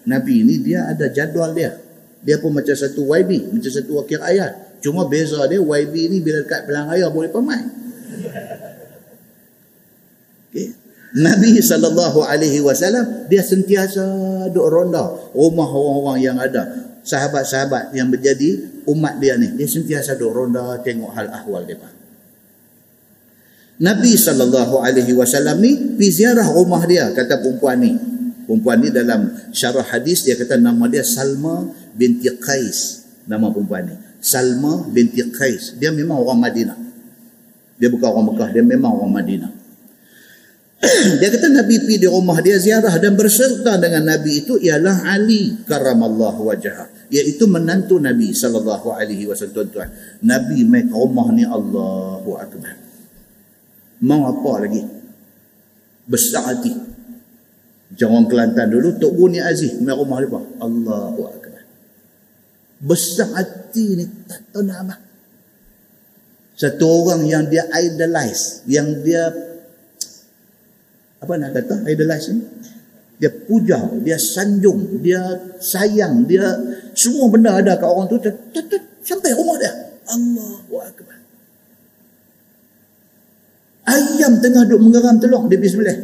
Nabi 0.09 0.41
ni 0.49 0.65
dia 0.65 0.89
ada 0.89 1.13
jadual 1.13 1.53
dia. 1.53 1.77
Dia 2.25 2.41
pun 2.41 2.57
macam 2.57 2.73
satu 2.73 3.13
YB, 3.13 3.53
macam 3.53 3.69
satu 3.69 4.01
wakil 4.01 4.25
ayat. 4.25 4.81
Cuma 4.81 5.05
beza 5.05 5.45
dia 5.53 5.61
YB 5.61 5.95
ni 6.09 6.25
bila 6.25 6.41
dekat 6.41 6.65
pelang 6.65 6.89
raya 6.89 7.13
boleh 7.13 7.29
pemain. 7.29 7.67
Okay. 10.53 10.82
Nabi 11.13 11.61
sallallahu 11.61 12.25
alaihi 12.25 12.65
wasallam 12.65 13.29
dia 13.29 13.45
sentiasa 13.45 14.01
duk 14.49 14.65
ronda 14.65 15.13
rumah 15.37 15.69
orang-orang 15.69 16.19
yang 16.25 16.37
ada. 16.41 16.89
Sahabat-sahabat 17.03 17.93
yang 17.93 18.09
menjadi 18.09 18.81
umat 18.89 19.21
dia 19.21 19.37
ni 19.37 19.53
dia 19.53 19.69
sentiasa 19.69 20.17
duk 20.17 20.33
ronda 20.33 20.81
tengok 20.81 21.13
hal 21.13 21.29
ahwal 21.29 21.69
dia. 21.69 21.77
Nabi 23.77 24.17
sallallahu 24.17 24.81
alaihi 24.81 25.13
wasallam 25.13 25.61
ni 25.61 26.01
pi 26.01 26.09
ziarah 26.09 26.49
rumah 26.49 26.81
dia 26.89 27.13
kata 27.13 27.45
perempuan 27.45 27.85
ni. 27.85 27.93
Perempuan 28.49 28.81
ni 28.81 28.89
dalam 28.89 29.53
syarah 29.53 29.85
hadis 29.85 30.25
dia 30.25 30.33
kata 30.41 30.57
nama 30.57 30.89
dia 30.89 31.05
Salma 31.05 31.69
binti 31.93 32.33
Qais 32.41 33.05
nama 33.29 33.53
perempuan 33.53 33.85
ni. 33.85 33.95
Salma 34.25 34.89
binti 34.89 35.21
Qais. 35.29 35.77
Dia 35.77 35.93
memang 35.93 36.25
orang 36.25 36.41
Madinah. 36.41 36.79
Dia 37.77 37.93
bukan 37.93 38.09
orang 38.09 38.27
Mekah 38.33 38.49
dia 38.49 38.65
memang 38.65 38.97
orang 38.97 39.13
Madinah 39.13 39.62
dia 41.23 41.29
kata 41.31 41.47
Nabi 41.47 41.79
pergi 41.79 42.03
di 42.03 42.09
rumah 42.11 42.43
dia 42.43 42.59
ziarah 42.59 42.99
dan 42.99 43.15
berserta 43.15 43.79
dengan 43.79 44.03
Nabi 44.03 44.43
itu 44.43 44.59
ialah 44.59 45.07
Ali 45.07 45.63
karamallahu 45.63 46.51
wajah 46.51 46.91
iaitu 47.07 47.47
menantu 47.47 48.03
Nabi 48.03 48.35
sallallahu 48.35 48.91
alaihi 48.91 49.31
wasallam 49.31 49.63
tuan-tuan. 49.63 49.89
Nabi 50.27 50.67
mai 50.67 50.83
ke 50.83 50.95
rumah 50.95 51.31
ni 51.31 51.47
Allahu 51.47 52.35
akbar. 52.35 52.75
Mau 54.03 54.27
apa 54.27 54.53
lagi? 54.67 54.83
Besar 56.11 56.51
hati. 56.51 56.75
Jangan 57.93 58.27
Kelantan 58.27 58.73
dulu 58.73 58.99
Tok 58.99 59.13
Guni 59.15 59.39
Aziz 59.39 59.79
mai 59.79 59.95
rumah 59.95 60.19
dia 60.19 60.43
Allahu 60.59 61.21
akbar. 61.31 61.63
Besar 62.83 63.31
hati 63.39 64.03
ni 64.03 64.05
tak 64.27 64.43
tahu 64.51 64.67
nama 64.67 65.13
satu 66.63 66.85
orang 66.85 67.27
yang 67.27 67.45
dia 67.51 67.67
idolize 67.75 68.63
yang 68.71 69.03
dia 69.03 69.52
apa 71.23 71.33
nak 71.39 71.55
kata? 71.55 71.87
Idolize 71.87 72.35
ni 72.35 72.43
dia 73.23 73.31
puja 73.31 73.79
dia 74.03 74.19
sanjung 74.19 74.99
dia 74.99 75.23
sayang 75.63 76.27
dia 76.27 76.43
semua 76.91 77.31
benda 77.31 77.55
ada 77.55 77.79
kat 77.79 77.87
orang 77.87 78.11
tu 78.11 78.19
sampai 79.07 79.31
rumah 79.31 79.55
dia. 79.63 79.71
Allahu 80.11 80.75
akbar. 80.83 81.23
Ayam 83.87 84.43
tengah 84.43 84.67
duk 84.67 84.83
mengeram 84.83 85.23
telur 85.23 85.47
sebelah 85.47 85.99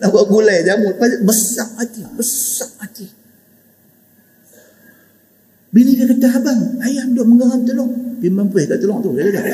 nak 0.00 0.08
buat 0.16 0.24
gulai 0.32 0.64
jamu 0.64 0.96
besar 1.24 1.68
hati 1.76 2.04
besar 2.16 2.68
hati. 2.84 3.08
Bini 5.72 5.96
dia 5.96 6.04
kata 6.04 6.36
abang 6.36 6.84
ayam 6.84 7.16
duk 7.16 7.24
mengeram 7.24 7.64
telur 7.64 7.88
pergi 8.20 8.36
mampus 8.36 8.68
kat 8.68 8.78
telur 8.84 9.00
tu 9.00 9.16
dia 9.16 9.32
kata. 9.32 9.50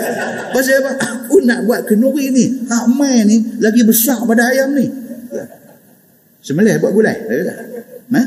Pasal 0.50 0.82
apa? 0.82 0.90
Aku 0.98 1.38
nak 1.46 1.62
buat 1.62 1.86
kenuri 1.86 2.34
ni. 2.34 2.66
Hak 2.66 2.90
mai 2.90 3.22
ni 3.22 3.62
lagi 3.62 3.86
besar 3.86 4.18
pada 4.26 4.50
ayam 4.50 4.74
ni. 4.74 4.90
Semelih 6.42 6.82
buat 6.82 6.90
gulai 6.90 7.14
dia 7.14 7.34
kata. 7.46 7.54
Ha? 8.06 8.22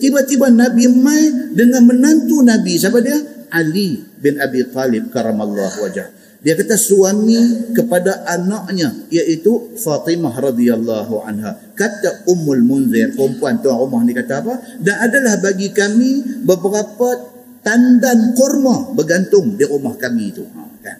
tiba-tiba 0.00 0.52
Nabi 0.52 0.84
mai 0.92 1.52
dengan 1.56 1.88
menantu 1.88 2.44
Nabi. 2.44 2.76
Siapa 2.76 3.00
dia? 3.00 3.16
Ali 3.50 4.04
bin 4.20 4.36
Abi 4.36 4.68
Talib 4.68 5.08
karamallahu 5.08 5.88
wajah. 5.88 6.20
Dia 6.40 6.56
kata 6.56 6.72
suami 6.72 7.36
kepada 7.76 8.24
anaknya 8.24 8.96
iaitu 9.12 9.76
Fatimah 9.76 10.32
radhiyallahu 10.40 11.20
anha. 11.20 11.52
Kata 11.76 12.24
Ummul 12.32 12.64
Munzir 12.64 13.12
perempuan 13.12 13.60
tuan 13.60 13.76
rumah 13.76 14.00
ni 14.04 14.16
kata 14.16 14.40
apa? 14.40 14.54
Dan 14.80 14.96
adalah 15.04 15.36
bagi 15.36 15.68
kami 15.68 16.40
beberapa 16.40 17.39
tandan 17.60 18.32
kurma 18.36 18.92
bergantung 18.96 19.56
di 19.56 19.64
rumah 19.64 19.96
kami 19.96 20.32
itu. 20.32 20.44
Ha, 20.44 20.62
kan? 20.80 20.98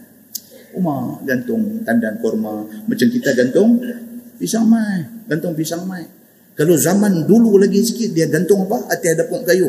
Rumah 0.77 1.25
gantung 1.27 1.83
tandan 1.83 2.21
kurma. 2.21 2.65
Macam 2.87 3.09
kita 3.09 3.35
gantung 3.35 3.81
pisang 4.37 4.69
mai. 4.69 5.05
Gantung 5.29 5.57
pisang 5.57 5.85
mai. 5.85 6.07
Kalau 6.55 6.77
zaman 6.77 7.25
dulu 7.25 7.57
lagi 7.57 7.81
sikit 7.81 8.13
dia 8.13 8.29
gantung 8.29 8.69
apa? 8.69 8.93
Atas 8.93 9.17
dapur 9.17 9.41
kayu. 9.43 9.69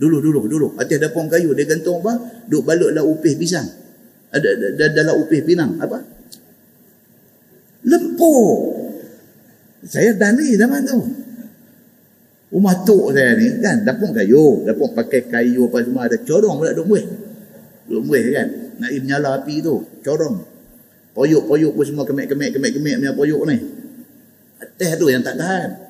Dulu, 0.00 0.18
dulu, 0.18 0.40
dulu. 0.48 0.66
Atas 0.80 0.98
dapur 0.98 1.28
kayu 1.28 1.52
dia 1.52 1.68
gantung 1.68 2.00
apa? 2.00 2.44
Duk 2.48 2.64
balutlah 2.64 3.04
upih 3.04 3.36
pisang. 3.36 3.68
Ada 4.32 4.88
dalam 4.96 5.20
upih 5.20 5.44
pinang. 5.44 5.76
Apa? 5.76 6.00
Lempur. 7.84 8.80
Saya 9.84 10.14
dali 10.16 10.56
zaman 10.56 10.88
tu. 10.88 11.21
Rumah 12.52 12.84
tok 12.84 13.16
saya 13.16 13.32
ni 13.32 13.48
kan 13.64 13.80
dapur 13.80 14.12
kayu, 14.12 14.68
dapur 14.68 14.92
pakai 14.92 15.24
kayu 15.24 15.72
apa 15.72 15.88
semua 15.88 16.04
ada 16.04 16.20
corong 16.20 16.60
pula 16.60 16.76
duk 16.76 16.84
buih. 16.84 17.04
Duk 17.88 18.04
buih 18.04 18.24
kan. 18.28 18.48
Nak 18.76 18.90
nyala 19.08 19.40
api 19.40 19.64
tu, 19.64 19.80
corong. 20.04 20.36
Poyuk-poyuk 21.16 21.72
pun 21.72 21.84
semua 21.88 22.04
kemek-kemek 22.04 22.52
kemek-kemek 22.52 23.00
punya 23.00 23.12
poyuk 23.16 23.48
ni. 23.48 23.56
Atas 24.60 25.00
tu 25.00 25.08
yang 25.08 25.24
tak 25.24 25.40
tahan. 25.40 25.80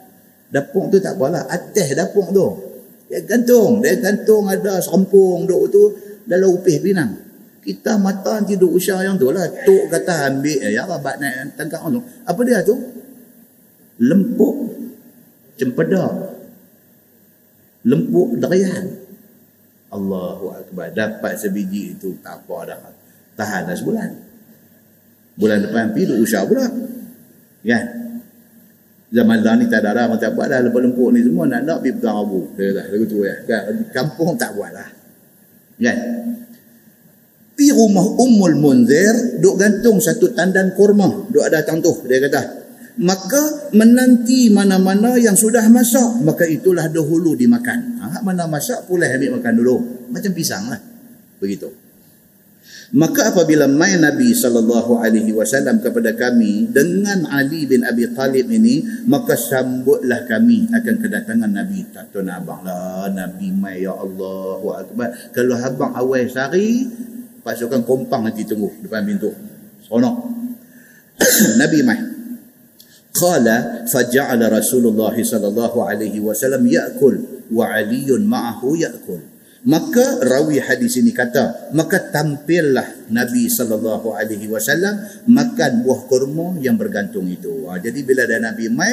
Dapur 0.54 0.86
tu 0.86 1.02
tak 1.02 1.18
apalah, 1.18 1.50
atas 1.50 1.98
dapur 1.98 2.30
tu. 2.30 2.46
Dia 3.10 3.26
gantung, 3.26 3.82
dia 3.82 3.98
gantung 3.98 4.46
ada 4.46 4.78
serampung 4.78 5.50
duk 5.50 5.66
tu 5.66 5.82
dalam 6.30 6.46
upih 6.46 6.78
pinang. 6.78 7.10
Kita 7.58 7.98
mata 7.98 8.38
tidur 8.46 8.70
usia 8.70 9.02
yang 9.02 9.18
tu 9.18 9.34
lah. 9.34 9.50
Tok 9.50 9.90
kata 9.90 10.30
ambil, 10.30 10.62
eh, 10.62 10.78
ya 10.78 10.86
rabat 10.86 11.18
naik 11.18 11.58
tangkap 11.58 11.82
tu. 11.90 11.98
Apa 12.22 12.40
dia 12.46 12.62
tu? 12.62 12.78
Lempuk 13.98 14.78
cempedak 15.58 16.31
lempuk 17.86 18.38
derian. 18.38 19.02
Allahu 19.92 20.56
Akbar. 20.56 20.88
Dapat 20.96 21.36
sebiji 21.36 21.92
itu 21.98 22.16
tak 22.24 22.42
apa 22.46 22.56
dah. 22.72 22.78
Tahan 23.36 23.68
dah 23.68 23.76
sebulan. 23.76 24.10
Bulan 25.36 25.58
depan 25.68 25.92
pergi 25.92 26.08
duk 26.08 26.18
usah 26.24 26.48
pula. 26.48 26.64
Kan? 27.62 27.84
Zaman 29.12 29.38
dah 29.44 29.54
ni 29.60 29.68
tak 29.68 29.84
ada 29.84 30.08
dah. 30.08 30.16
Tak 30.16 30.32
buat 30.32 30.48
dah. 30.48 30.64
Lempuk-lempuk 30.64 31.12
ni 31.12 31.20
semua 31.20 31.44
nak 31.44 31.68
nak 31.68 31.78
pergi 31.84 31.92
pegang 32.00 32.24
abu. 32.24 32.48
Kata, 32.56 32.82
dia 32.88 32.96
kata, 33.04 33.18
ya. 33.20 33.34
Kan? 33.44 33.62
Kampung 33.92 34.30
tak 34.40 34.56
buat 34.56 34.72
lah. 34.72 34.88
Kan? 35.76 35.98
Pi 37.52 37.68
rumah 37.68 38.06
Ummul 38.16 38.56
Munzir 38.56 39.12
duk 39.44 39.60
gantung 39.60 40.00
satu 40.00 40.32
tandan 40.32 40.72
kurma. 40.72 41.28
Duk 41.28 41.44
ada 41.44 41.60
tang 41.60 41.84
tu. 41.84 41.92
Dia 42.08 42.16
kata, 42.16 42.61
maka 43.00 43.72
menanti 43.72 44.52
mana-mana 44.52 45.16
yang 45.16 45.32
sudah 45.32 45.64
masak 45.72 46.20
maka 46.20 46.44
itulah 46.44 46.92
dahulu 46.92 47.32
dimakan. 47.32 47.96
Ha, 48.04 48.20
mana 48.20 48.44
masak 48.44 48.84
pula 48.84 49.08
ambil 49.08 49.40
makan 49.40 49.54
dulu. 49.56 49.76
Macam 50.12 50.32
pisang 50.36 50.68
lah. 50.68 50.80
Begitu. 51.40 51.72
Maka 52.92 53.32
apabila 53.32 53.64
mai 53.64 53.96
Nabi 53.96 54.36
saw 54.36 54.52
kepada 55.80 56.12
kami 56.12 56.68
dengan 56.68 57.24
Ali 57.32 57.64
bin 57.64 57.88
Abi 57.88 58.04
Talib 58.12 58.52
ini 58.52 58.84
maka 59.08 59.32
sambutlah 59.32 60.28
kami 60.28 60.68
akan 60.68 60.94
kedatangan 61.00 61.48
Nabi. 61.48 61.88
Tak 61.88 62.12
tahu 62.12 62.20
nak 62.20 62.44
abang 62.44 62.60
lah 62.60 63.08
Nabi 63.08 63.48
mai 63.48 63.80
ya 63.80 63.96
Allahu 63.96 64.76
akbar. 64.76 65.08
Kalau 65.32 65.56
abang 65.56 65.96
awal 65.96 66.28
sehari 66.28 66.84
pasukan 67.40 67.80
kompang 67.88 68.28
nanti 68.28 68.44
tunggu 68.44 68.68
depan 68.84 69.08
pintu. 69.08 69.32
Seronok. 69.88 70.28
Nabi 71.64 71.80
mai 71.80 72.11
Qala 73.12 73.84
faja'ala 73.84 74.48
Rasulullah 74.48 75.12
sallallahu 75.12 75.84
alaihi 75.84 76.16
wasallam 76.24 76.64
ya'kul 76.64 77.48
wa 77.52 77.68
Aliun 77.68 78.24
ma'ahu 78.24 78.80
ya'kul. 78.80 79.20
Maka 79.62 80.18
rawi 80.26 80.58
hadis 80.58 80.98
ini 80.98 81.14
kata, 81.14 81.70
maka 81.70 82.10
tampillah 82.10 83.06
Nabi 83.14 83.46
sallallahu 83.46 84.10
alaihi 84.10 84.50
wasallam 84.50 85.06
makan 85.30 85.86
buah 85.86 86.00
kurma 86.10 86.58
yang 86.58 86.74
bergantung 86.74 87.30
itu. 87.30 87.70
Ha, 87.70 87.78
jadi 87.78 88.02
bila 88.02 88.26
ada 88.26 88.42
Nabi 88.42 88.66
mai, 88.66 88.90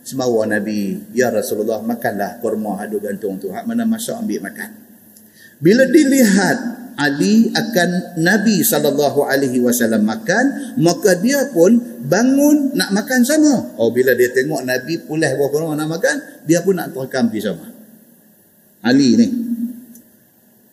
semawa 0.00 0.48
Nabi, 0.48 1.12
ya 1.12 1.28
Rasulullah 1.28 1.84
makanlah 1.84 2.40
kurma 2.40 2.80
hadu 2.80 2.96
gantung 3.02 3.36
tu. 3.36 3.52
Hak 3.52 3.68
mana 3.68 3.84
masuk 3.84 4.16
ambil 4.16 4.40
makan. 4.40 4.70
Bila 5.60 5.84
dilihat 5.84 6.58
Ali 6.96 7.52
akan 7.52 8.16
Nabi 8.24 8.64
sallallahu 8.64 9.28
alaihi 9.28 9.60
wasallam 9.60 10.08
makan 10.08 10.76
maka 10.80 11.12
dia 11.20 11.44
pun 11.52 11.76
bangun 12.08 12.72
nak 12.72 12.88
makan 12.96 13.20
sama. 13.20 13.76
Oh 13.76 13.92
bila 13.92 14.16
dia 14.16 14.32
tengok 14.32 14.64
Nabi 14.64 15.04
pulih 15.04 15.28
buah 15.36 15.48
kurma 15.52 15.76
nak 15.76 15.92
makan 15.92 16.16
dia 16.48 16.64
pun 16.64 16.72
nak 16.80 16.96
terekam 16.96 17.28
pergi 17.28 17.40
sama. 17.44 17.68
Ali 18.80 19.12
ni. 19.20 19.28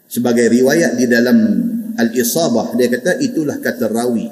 Sebagai 0.08 0.48
riwayat 0.48 0.96
di 0.96 1.12
dalam 1.12 1.38
Al-Isabah 2.00 2.72
dia 2.80 2.88
kata 2.88 3.20
itulah 3.20 3.60
kata 3.60 3.92
rawi. 3.92 4.28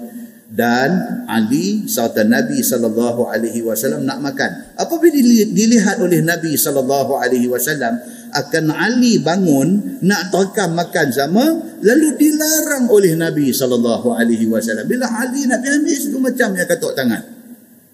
Dan 0.51 1.23
Ali 1.31 1.88
serta 1.88 2.27
Nabi 2.27 2.59
sallallahu 2.59 3.27
alaihi 3.27 3.63
wasallam 3.63 4.03
nak 4.03 4.19
makan. 4.19 4.76
Apabila 4.80 5.15
dilihat 5.47 5.99
oleh 5.99 6.19
Nabi 6.23 6.59
sallallahu 6.59 7.19
alaihi 7.19 7.47
wasallam 7.47 7.99
akan 8.32 8.74
Ali 8.74 9.20
bangun 9.20 9.99
nak 10.03 10.32
terekam 10.32 10.74
makan 10.74 11.08
sama 11.12 11.45
lalu 11.84 12.16
dilarang 12.18 12.88
oleh 12.90 13.14
Nabi 13.16 13.52
sallallahu 13.52 14.16
alaihi 14.16 14.48
wasallam. 14.49 14.88
Bila 14.88 15.08
Ali 15.08 15.45
nak 15.45 15.62
ambil 15.62 15.94
itu 15.95 16.18
macam 16.18 16.56
yang 16.56 16.68
katuk 16.68 16.95
tangan. 16.98 17.22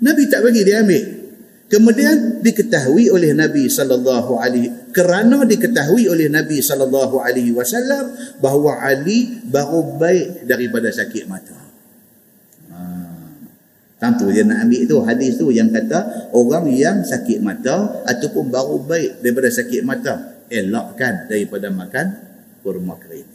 Nabi 0.01 0.23
tak 0.29 0.45
bagi 0.45 0.61
dia 0.63 0.85
ambil. 0.85 1.03
Kemudian 1.67 2.39
diketahui 2.39 3.11
oleh 3.11 3.35
Nabi 3.35 3.67
sallallahu 3.67 4.39
alaihi 4.39 4.95
kerana 4.95 5.43
diketahui 5.43 6.07
oleh 6.07 6.31
Nabi 6.31 6.63
sallallahu 6.63 7.19
alaihi 7.19 7.51
wasallam 7.51 8.15
bahawa 8.39 8.87
Ali 8.87 9.43
baru 9.43 9.99
baik 9.99 10.47
daripada 10.47 10.87
sakit 10.87 11.27
mata. 11.27 11.66
Tentu 13.97 14.29
dia 14.29 14.45
nak 14.45 14.69
ambil 14.69 14.81
tu 14.85 14.97
hadis 15.01 15.41
tu 15.41 15.49
yang 15.49 15.73
kata 15.73 16.29
orang 16.37 16.69
yang 16.69 17.01
sakit 17.01 17.41
mata 17.41 18.05
ataupun 18.05 18.53
baru 18.53 18.77
baik 18.85 19.25
daripada 19.25 19.49
sakit 19.49 19.81
mata 19.81 20.37
elakkan 20.53 21.25
daripada 21.25 21.73
makan 21.73 22.05
kurma 22.61 22.93
kering. 23.01 23.25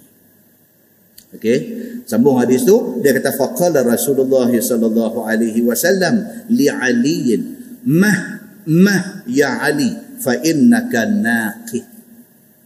Okey, 1.33 1.59
sambung 2.05 2.37
hadis 2.39 2.63
tu 2.63 3.01
dia 3.01 3.11
kata 3.17 3.33
faqala 3.33 3.83
Rasulullah 3.83 4.53
sallallahu 4.53 5.25
alaihi 5.25 5.65
wasallam 5.65 6.47
li 6.53 6.69
Ali 6.69 7.41
mah 7.89 8.19
mah 8.69 9.27
ya 9.27 9.65
Ali 9.65 9.91
fa 10.21 10.37
innaka 10.39 11.09
naqi. 11.09 11.81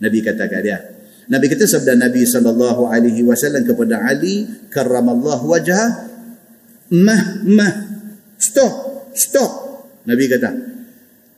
Nabi 0.03 0.19
kata 0.21 0.51
kat 0.51 0.61
dia. 0.67 0.79
Nabi 1.31 1.47
kata 1.47 1.65
sabda 1.65 1.95
Nabi 1.95 2.27
sallallahu 2.27 2.91
alaihi 2.91 3.23
wasallam 3.23 3.63
kepada 3.65 4.03
Ali 4.03 4.45
karramallahu 4.69 5.47
wajha 5.47 6.11
mah 6.91 7.23
mah 7.47 7.86
Stop. 8.37 8.73
Stop. 9.17 9.51
Nabi 10.07 10.25
kata. 10.31 10.51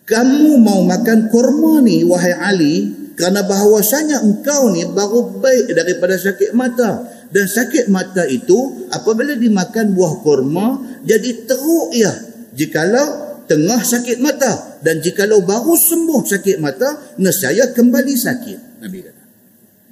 Kamu 0.09 0.57
mau 0.61 0.81
makan 0.89 1.29
kurma 1.29 1.85
ni 1.85 2.01
wahai 2.01 2.33
Ali 2.33 2.77
kerana 3.12 3.45
bahawasanya 3.45 4.25
engkau 4.25 4.73
ni 4.73 4.89
baru 4.89 5.37
baik 5.37 5.75
daripada 5.75 6.16
sakit 6.16 6.57
mata. 6.57 7.05
Dan 7.29 7.45
sakit 7.45 7.93
mata 7.93 8.25
itu 8.25 8.89
apabila 8.89 9.37
dimakan 9.37 9.93
buah 9.93 10.15
kurma 10.25 10.66
jadi 11.05 11.45
teruk 11.45 11.93
ya. 11.93 12.12
Jikalau 12.57 13.45
tengah 13.45 13.81
sakit 13.85 14.19
mata 14.19 14.81
dan 14.81 15.05
jikalau 15.05 15.45
baru 15.45 15.77
sembuh 15.77 16.25
sakit 16.25 16.57
mata 16.59 17.16
nescaya 17.20 17.70
kembali 17.77 18.15
sakit. 18.16 18.59
Nabi 18.81 18.99
kata. 19.05 19.18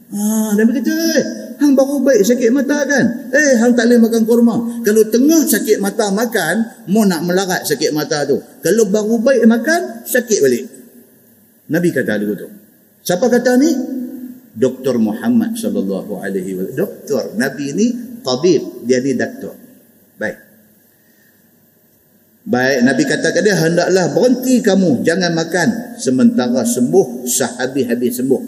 Ah, 0.06 0.54
Nabi 0.54 0.70
kata, 0.78 0.92
eh, 0.94 1.24
hang 1.58 1.74
baru 1.74 1.98
baik 1.98 2.22
sakit 2.22 2.54
mata 2.54 2.86
kan? 2.86 3.26
Eh, 3.34 3.58
hang 3.58 3.74
tak 3.74 3.90
boleh 3.90 4.06
makan 4.06 4.22
kurma. 4.22 4.54
Kalau 4.86 5.02
tengah 5.10 5.42
sakit 5.42 5.82
mata 5.82 6.14
makan, 6.14 6.86
mau 6.94 7.02
nak 7.02 7.26
melarat 7.26 7.66
sakit 7.66 7.90
mata 7.90 8.22
tu. 8.22 8.38
Kalau 8.62 8.86
baru 8.86 9.18
baik 9.18 9.50
makan, 9.50 10.06
sakit 10.06 10.38
balik. 10.38 10.64
Nabi 11.66 11.88
kata 11.90 12.22
dulu 12.22 12.34
tu. 12.38 12.48
Siapa 13.02 13.26
kata 13.26 13.58
ni? 13.58 13.70
Dr. 14.56 14.96
Muhammad 15.02 15.58
sallallahu 15.58 16.22
alaihi 16.22 16.54
wasallam. 16.54 16.78
Doktor, 16.78 17.22
Nabi 17.34 17.66
ni 17.74 17.86
tabib, 18.22 18.86
dia 18.86 19.02
ni 19.02 19.12
doktor. 19.18 19.58
Baik. 20.16 20.38
Baik, 22.46 22.78
Nabi 22.86 23.02
kata 23.10 23.34
ke 23.34 23.42
dia, 23.42 23.58
hendaklah 23.58 24.14
berhenti 24.14 24.62
kamu, 24.62 25.02
jangan 25.02 25.34
makan 25.34 25.98
sementara 25.98 26.62
sembuh, 26.62 27.26
sahabi-habis 27.26 28.22
sembuh. 28.22 28.42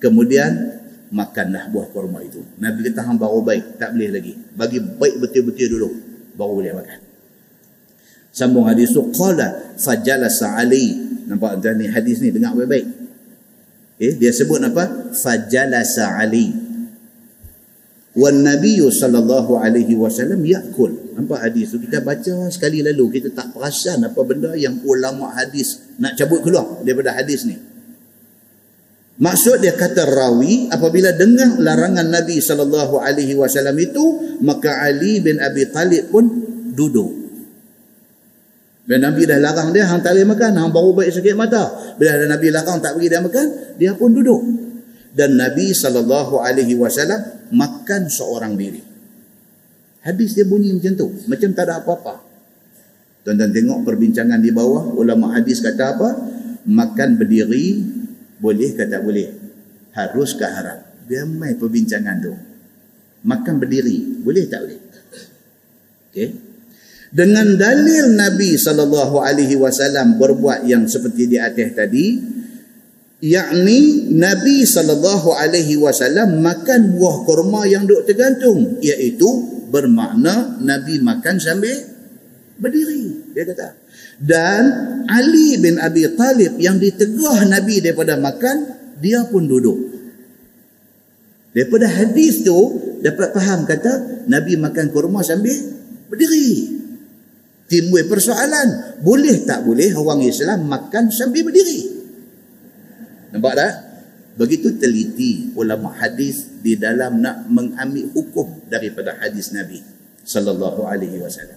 Kemudian 0.00 0.81
makanlah 1.12 1.68
buah 1.68 1.92
kurma 1.92 2.24
itu. 2.24 2.40
Nabi 2.56 2.88
kata 2.88 3.04
hang 3.04 3.20
baru 3.20 3.44
baik, 3.44 3.76
tak 3.76 3.92
boleh 3.92 4.10
lagi. 4.10 4.32
Bagi 4.56 4.80
baik 4.80 5.20
betul-betul 5.20 5.68
dulu 5.76 5.88
baru 6.34 6.52
boleh 6.58 6.72
makan. 6.72 6.98
Sambung 8.32 8.64
hadis 8.64 8.96
tu 8.96 9.04
qala 9.12 9.76
fajalasa 9.76 10.56
ali. 10.56 10.96
Nampak 11.28 11.60
tuan 11.60 11.76
ni 11.76 11.86
hadis 11.86 12.18
ni 12.24 12.32
dengar 12.32 12.56
baik-baik. 12.56 12.86
Eh 14.00 14.16
dia 14.16 14.32
sebut 14.32 14.58
apa? 14.64 15.12
Fajalasa 15.12 16.16
ali. 16.16 16.48
Wan 18.12 18.44
Nabi 18.44 18.80
sallallahu 18.80 19.60
alaihi 19.60 19.92
wasallam 20.00 20.40
yakul. 20.48 21.12
Nampak 21.12 21.44
hadis 21.44 21.76
tu 21.76 21.80
kita 21.80 22.00
baca 22.00 22.48
sekali 22.48 22.80
lalu 22.80 23.20
kita 23.20 23.36
tak 23.36 23.52
perasan 23.52 24.00
apa 24.00 24.20
benda 24.24 24.56
yang 24.56 24.80
ulama 24.88 25.32
hadis 25.36 25.80
nak 26.00 26.16
cabut 26.16 26.40
keluar 26.40 26.80
daripada 26.80 27.12
hadis 27.12 27.44
ni. 27.44 27.71
Maksud 29.20 29.60
dia 29.60 29.76
kata 29.76 30.08
rawi 30.08 30.72
apabila 30.72 31.12
dengar 31.12 31.60
larangan 31.60 32.08
Nabi 32.08 32.40
sallallahu 32.40 32.96
alaihi 32.96 33.36
wasallam 33.36 33.76
itu 33.76 34.04
maka 34.40 34.80
Ali 34.80 35.20
bin 35.20 35.36
Abi 35.36 35.68
Talib 35.68 36.08
pun 36.08 36.24
duduk. 36.72 37.20
Bila 38.88 38.98
Nabi 39.12 39.28
dah 39.28 39.38
larang 39.38 39.70
dia 39.70 39.86
hang 39.86 40.00
tak 40.00 40.16
boleh 40.16 40.26
makan, 40.32 40.52
hang 40.58 40.72
baru 40.72 40.90
baik 40.96 41.12
sakit 41.12 41.36
mata. 41.36 41.94
Bila 42.00 42.18
ada 42.18 42.26
Nabi 42.26 42.46
larang 42.50 42.80
tak 42.80 42.96
bagi 42.98 43.12
dia 43.12 43.20
makan, 43.20 43.46
dia 43.76 43.92
pun 43.94 44.10
duduk. 44.10 44.42
Dan 45.12 45.36
Nabi 45.36 45.76
sallallahu 45.76 46.40
alaihi 46.40 46.74
wasallam 46.74 47.52
makan 47.52 48.08
seorang 48.08 48.56
diri. 48.56 48.80
Hadis 50.02 50.34
dia 50.34 50.48
bunyi 50.48 50.74
macam 50.74 50.98
tu, 50.98 51.06
macam 51.30 51.48
tak 51.54 51.64
ada 51.68 51.84
apa-apa. 51.84 52.14
Tuan-tuan 53.22 53.54
tengok 53.54 53.86
perbincangan 53.86 54.42
di 54.42 54.50
bawah 54.50 54.98
ulama 54.98 55.30
hadis 55.36 55.62
kata 55.62 55.84
apa? 55.94 56.08
makan 56.62 57.18
berdiri 57.18 57.91
boleh 58.42 58.74
ke 58.74 58.90
tak 58.90 59.06
boleh? 59.06 59.30
Harus 59.94 60.34
ke 60.34 60.42
haram 60.42 60.92
mai 61.20 61.54
perbincangan 61.58 62.16
tu. 62.22 62.32
Makan 63.22 63.54
berdiri. 63.62 64.22
Boleh 64.22 64.44
tak 64.50 64.60
boleh? 64.66 64.80
Okey. 66.10 66.28
Dengan 67.12 67.44
dalil 67.60 68.16
Nabi 68.16 68.56
sallallahu 68.56 69.20
alaihi 69.20 69.60
wasallam 69.60 70.16
berbuat 70.16 70.64
yang 70.64 70.88
seperti 70.88 71.28
di 71.28 71.36
atas 71.36 71.76
tadi 71.76 72.16
yakni 73.20 74.08
Nabi 74.16 74.64
sallallahu 74.64 75.36
alaihi 75.36 75.76
wasallam 75.76 76.40
makan 76.40 76.96
buah 76.96 77.16
kurma 77.28 77.68
yang 77.68 77.84
duk 77.84 78.08
tergantung 78.08 78.80
iaitu 78.80 79.28
bermakna 79.68 80.56
Nabi 80.64 81.04
makan 81.04 81.36
sambil 81.36 81.76
berdiri. 82.56 83.36
Dia 83.36 83.44
kata 83.44 83.81
dan 84.20 84.62
Ali 85.08 85.56
bin 85.60 85.80
Abi 85.80 86.04
Talib 86.12 86.58
yang 86.60 86.76
ditegah 86.76 87.48
Nabi 87.48 87.80
daripada 87.80 88.18
makan 88.18 88.56
dia 89.00 89.24
pun 89.28 89.46
duduk 89.48 89.78
daripada 91.52 91.88
hadis 91.88 92.44
tu 92.44 92.56
dapat 93.00 93.32
faham 93.32 93.64
kata 93.64 94.24
Nabi 94.28 94.56
makan 94.60 94.92
kurma 94.92 95.24
sambil 95.24 95.54
berdiri 96.12 96.80
timbul 97.68 98.04
persoalan 98.04 99.00
boleh 99.00 99.42
tak 99.48 99.64
boleh 99.64 99.92
orang 99.96 100.22
Islam 100.24 100.68
makan 100.68 101.08
sambil 101.08 101.48
berdiri 101.48 101.92
Nampak 103.32 103.52
tak? 103.56 103.72
Begitu 104.32 104.76
teliti 104.80 105.52
ulama 105.56 105.92
hadis 105.92 106.60
di 106.60 106.76
dalam 106.76 107.20
nak 107.20 107.48
mengambil 107.48 108.08
hukum 108.12 108.64
daripada 108.68 109.16
hadis 109.20 109.52
Nabi 109.52 109.80
sallallahu 110.24 110.88
alaihi 110.88 111.20
wasallam. 111.20 111.56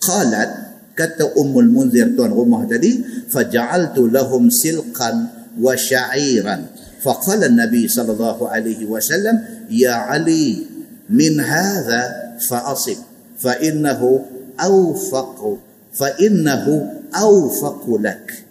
Qalat 0.00 0.69
kata 1.00 1.32
Ummul 1.40 1.72
Munzir 1.72 2.12
tuan 2.12 2.28
rumah 2.28 2.68
tadi, 2.68 3.00
faja'altu 3.32 4.12
lahum 4.12 4.52
silqan 4.52 5.32
wa 5.56 5.72
sya'iran. 5.72 6.68
Faqala 7.00 7.48
Nabi 7.48 7.88
sallallahu 7.88 8.44
alaihi 8.44 8.84
wasallam, 8.84 9.64
ya 9.72 10.04
Ali 10.12 10.68
min 11.08 11.40
hadha 11.40 12.36
fa'asib 12.36 13.00
fa 13.40 13.56
innahu 13.56 14.20
awfaqu 14.60 15.56
fa 15.96 16.12
innahu 16.20 17.08
awfaqu 17.08 17.96
lak. 18.04 18.44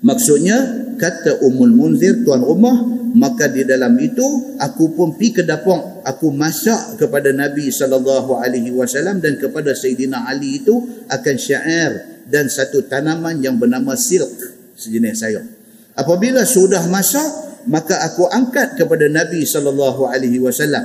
Maksudnya 0.00 0.56
kata 0.96 1.44
Ummul 1.44 1.76
Munzir 1.76 2.24
tuan 2.24 2.40
rumah 2.40 3.01
maka 3.12 3.48
di 3.48 3.68
dalam 3.68 3.92
itu 4.00 4.56
aku 4.56 4.96
pun 4.96 5.16
pi 5.20 5.32
ke 5.36 5.44
dapur 5.44 6.00
aku 6.04 6.32
masak 6.32 6.96
kepada 6.96 7.32
Nabi 7.32 7.68
sallallahu 7.68 8.40
alaihi 8.40 8.72
wasallam 8.72 9.20
dan 9.20 9.36
kepada 9.36 9.76
Sayyidina 9.76 10.24
Ali 10.24 10.64
itu 10.64 10.80
akan 11.08 11.36
syair 11.36 12.24
dan 12.28 12.48
satu 12.48 12.88
tanaman 12.88 13.42
yang 13.44 13.60
bernama 13.60 13.92
silk 13.98 14.30
sejenis 14.76 15.16
sayur. 15.20 15.44
Apabila 15.92 16.42
sudah 16.48 16.88
masak 16.88 17.28
maka 17.68 18.00
aku 18.02 18.26
angkat 18.26 18.80
kepada 18.80 19.06
Nabi 19.12 19.44
sallallahu 19.44 20.08
alaihi 20.08 20.40
wasallam 20.40 20.82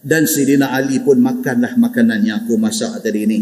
dan 0.00 0.24
Sayyidina 0.24 0.72
Ali 0.72 1.04
pun 1.04 1.20
makanlah 1.20 1.76
makanan 1.76 2.24
yang 2.24 2.36
aku 2.44 2.56
masak 2.56 3.04
tadi 3.04 3.28
ini. 3.28 3.38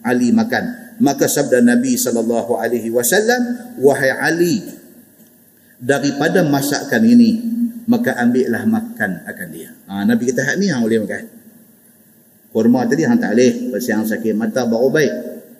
Ali 0.00 0.32
makan 0.32 0.96
maka 1.00 1.28
sabda 1.28 1.64
Nabi 1.64 1.96
sallallahu 1.96 2.60
alaihi 2.60 2.92
wasallam 2.92 3.72
wahai 3.80 4.12
Ali 4.12 4.79
daripada 5.80 6.44
masakan 6.44 7.02
ini 7.08 7.30
maka 7.88 8.14
ambillah 8.20 8.62
makan 8.68 9.26
akan 9.26 9.48
dia. 9.50 9.74
Ha, 9.90 10.06
Nabi 10.06 10.30
kata 10.30 10.46
hak 10.46 10.56
ni 10.60 10.70
hang 10.70 10.84
boleh 10.84 11.02
makan. 11.02 11.24
Kurma 12.54 12.86
tadi 12.86 13.02
hang 13.02 13.18
tak 13.18 13.34
boleh. 13.34 13.74
Pasal 13.74 13.92
hang 13.98 14.06
sakit 14.06 14.34
mata 14.36 14.68
baru 14.68 14.92
baik. 14.92 15.12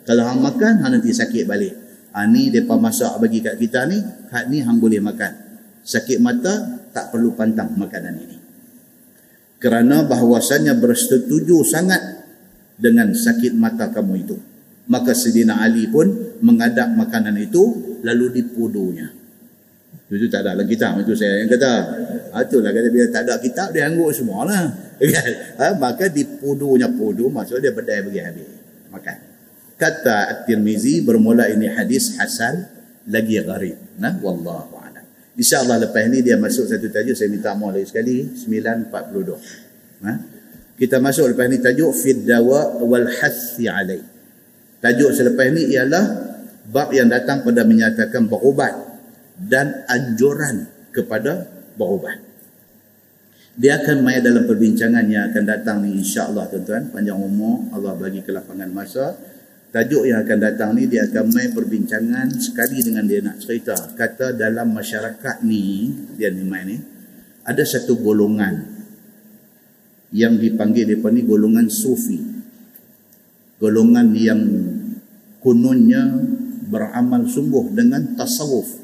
Kalau 0.07 0.23
hang 0.23 0.39
makan 0.39 0.79
hang 0.79 0.91
nanti 0.95 1.11
sakit 1.11 1.43
balik. 1.43 1.73
Ha, 2.15 2.23
ni 2.29 2.47
depa 2.47 2.79
masak 2.79 3.19
bagi 3.19 3.43
kat 3.43 3.59
kita 3.59 3.83
ni 3.89 3.99
hak 4.31 4.47
ni 4.47 4.63
hang 4.63 4.79
boleh 4.79 5.03
makan. 5.03 5.31
Sakit 5.83 6.23
mata 6.23 6.85
tak 6.95 7.11
perlu 7.11 7.35
pantang 7.35 7.75
makanan 7.75 8.15
ini. 8.15 8.37
Kerana 9.59 10.07
bahawasanya 10.07 10.77
bersetuju 10.79 11.67
sangat 11.67 11.99
dengan 12.79 13.11
sakit 13.11 13.53
mata 13.53 13.91
kamu 13.91 14.13
itu. 14.23 14.37
Maka 14.87 15.13
Sidina 15.13 15.61
Ali 15.61 15.85
pun 15.91 16.39
mengadap 16.41 16.89
makanan 16.95 17.37
itu 17.37 17.95
lalu 18.01 18.41
dipudunya 18.41 19.20
itu 20.11 20.27
tak 20.27 20.43
ada 20.43 20.59
dalam 20.59 20.67
kitab 20.67 20.99
itu 20.99 21.15
saya 21.15 21.39
yang 21.39 21.47
kata. 21.47 21.71
Ha, 22.35 22.43
itulah 22.43 22.71
kata 22.75 22.87
bila 22.91 23.05
tak 23.07 23.23
ada 23.27 23.39
kitab 23.39 23.71
dia 23.71 23.87
angguk 23.87 24.11
semua 24.11 24.43
lah 24.43 24.67
ha, 25.59 25.65
maka 25.83 26.11
dipudunya 26.11 26.91
pudu 26.91 27.31
maksud 27.31 27.63
dia 27.63 27.71
bedai 27.71 28.03
bagi 28.03 28.19
habis. 28.19 28.49
Makan. 28.91 29.17
Kata 29.79 30.29
At-Tirmizi 30.29 31.01
bermula 31.07 31.47
ini 31.47 31.71
hadis 31.71 32.19
Hasan 32.19 32.67
lagi 33.07 33.39
gharib. 33.39 33.79
Nah 34.03 34.19
wallahu 34.19 34.75
a'lam. 34.83 35.03
Insyaallah 35.39 35.79
lepas 35.87 36.03
ni 36.11 36.19
dia 36.19 36.35
masuk 36.35 36.67
satu 36.67 36.91
tajuk 36.91 37.15
saya 37.15 37.31
minta 37.31 37.55
mohon 37.55 37.79
lagi 37.79 37.87
sekali 37.87 38.35
942 38.35 40.03
ha? 40.03 40.11
kita 40.75 40.99
masuk 40.99 41.31
lepas 41.31 41.47
ni 41.47 41.63
tajuk 41.63 41.95
fid 41.95 42.27
dawa 42.27 42.83
wal 42.83 43.07
hathi 43.07 43.71
alaih. 43.71 44.03
Tajuk 44.83 45.15
selepas 45.15 45.45
ini 45.55 45.71
ialah 45.71 46.03
bab 46.67 46.91
yang 46.91 47.07
datang 47.07 47.47
pada 47.47 47.63
menyatakan 47.63 48.27
berubat 48.27 48.90
dan 49.41 49.87
anjuran 49.89 50.69
kepada 50.93 51.49
berubat. 51.79 52.21
Dia 53.57 53.83
akan 53.83 53.97
main 54.05 54.23
dalam 54.23 54.47
perbincangan 54.47 55.05
yang 55.11 55.27
akan 55.31 55.43
datang 55.43 55.83
ni 55.83 55.99
insya-Allah 55.99 56.47
tuan-tuan 56.47 56.87
panjang 56.87 57.19
umur 57.19 57.67
Allah 57.75 57.93
bagi 57.99 58.23
kelapangan 58.23 58.71
masa. 58.71 59.17
Tajuk 59.71 60.03
yang 60.03 60.23
akan 60.23 60.39
datang 60.39 60.75
ni 60.75 60.87
dia 60.87 61.07
akan 61.07 61.31
main 61.31 61.51
perbincangan 61.51 62.27
sekali 62.39 62.83
dengan 62.83 63.07
dia 63.07 63.23
nak 63.23 63.39
cerita. 63.43 63.75
Kata 63.95 64.35
dalam 64.35 64.71
masyarakat 64.71 65.43
ni 65.47 65.91
dia 66.15 66.31
ni 66.31 66.43
main 66.43 66.67
ni 66.67 66.77
ada 67.43 67.63
satu 67.63 67.99
golongan 67.99 68.67
yang 70.11 70.35
dipanggil 70.39 70.87
depa 70.87 71.11
ni 71.11 71.23
golongan 71.23 71.67
sufi. 71.71 72.19
Golongan 73.59 74.15
yang 74.15 74.41
kononnya 75.43 76.07
beramal 76.71 77.27
sungguh 77.27 77.75
dengan 77.75 78.15
tasawuf 78.15 78.80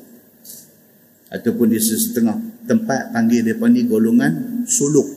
ataupun 1.27 1.67
di 1.71 1.79
setengah 1.79 2.65
tempat 2.67 3.11
panggil 3.11 3.43
mereka 3.43 3.67
ni 3.67 3.83
golongan 3.83 4.63
suluk 4.63 5.07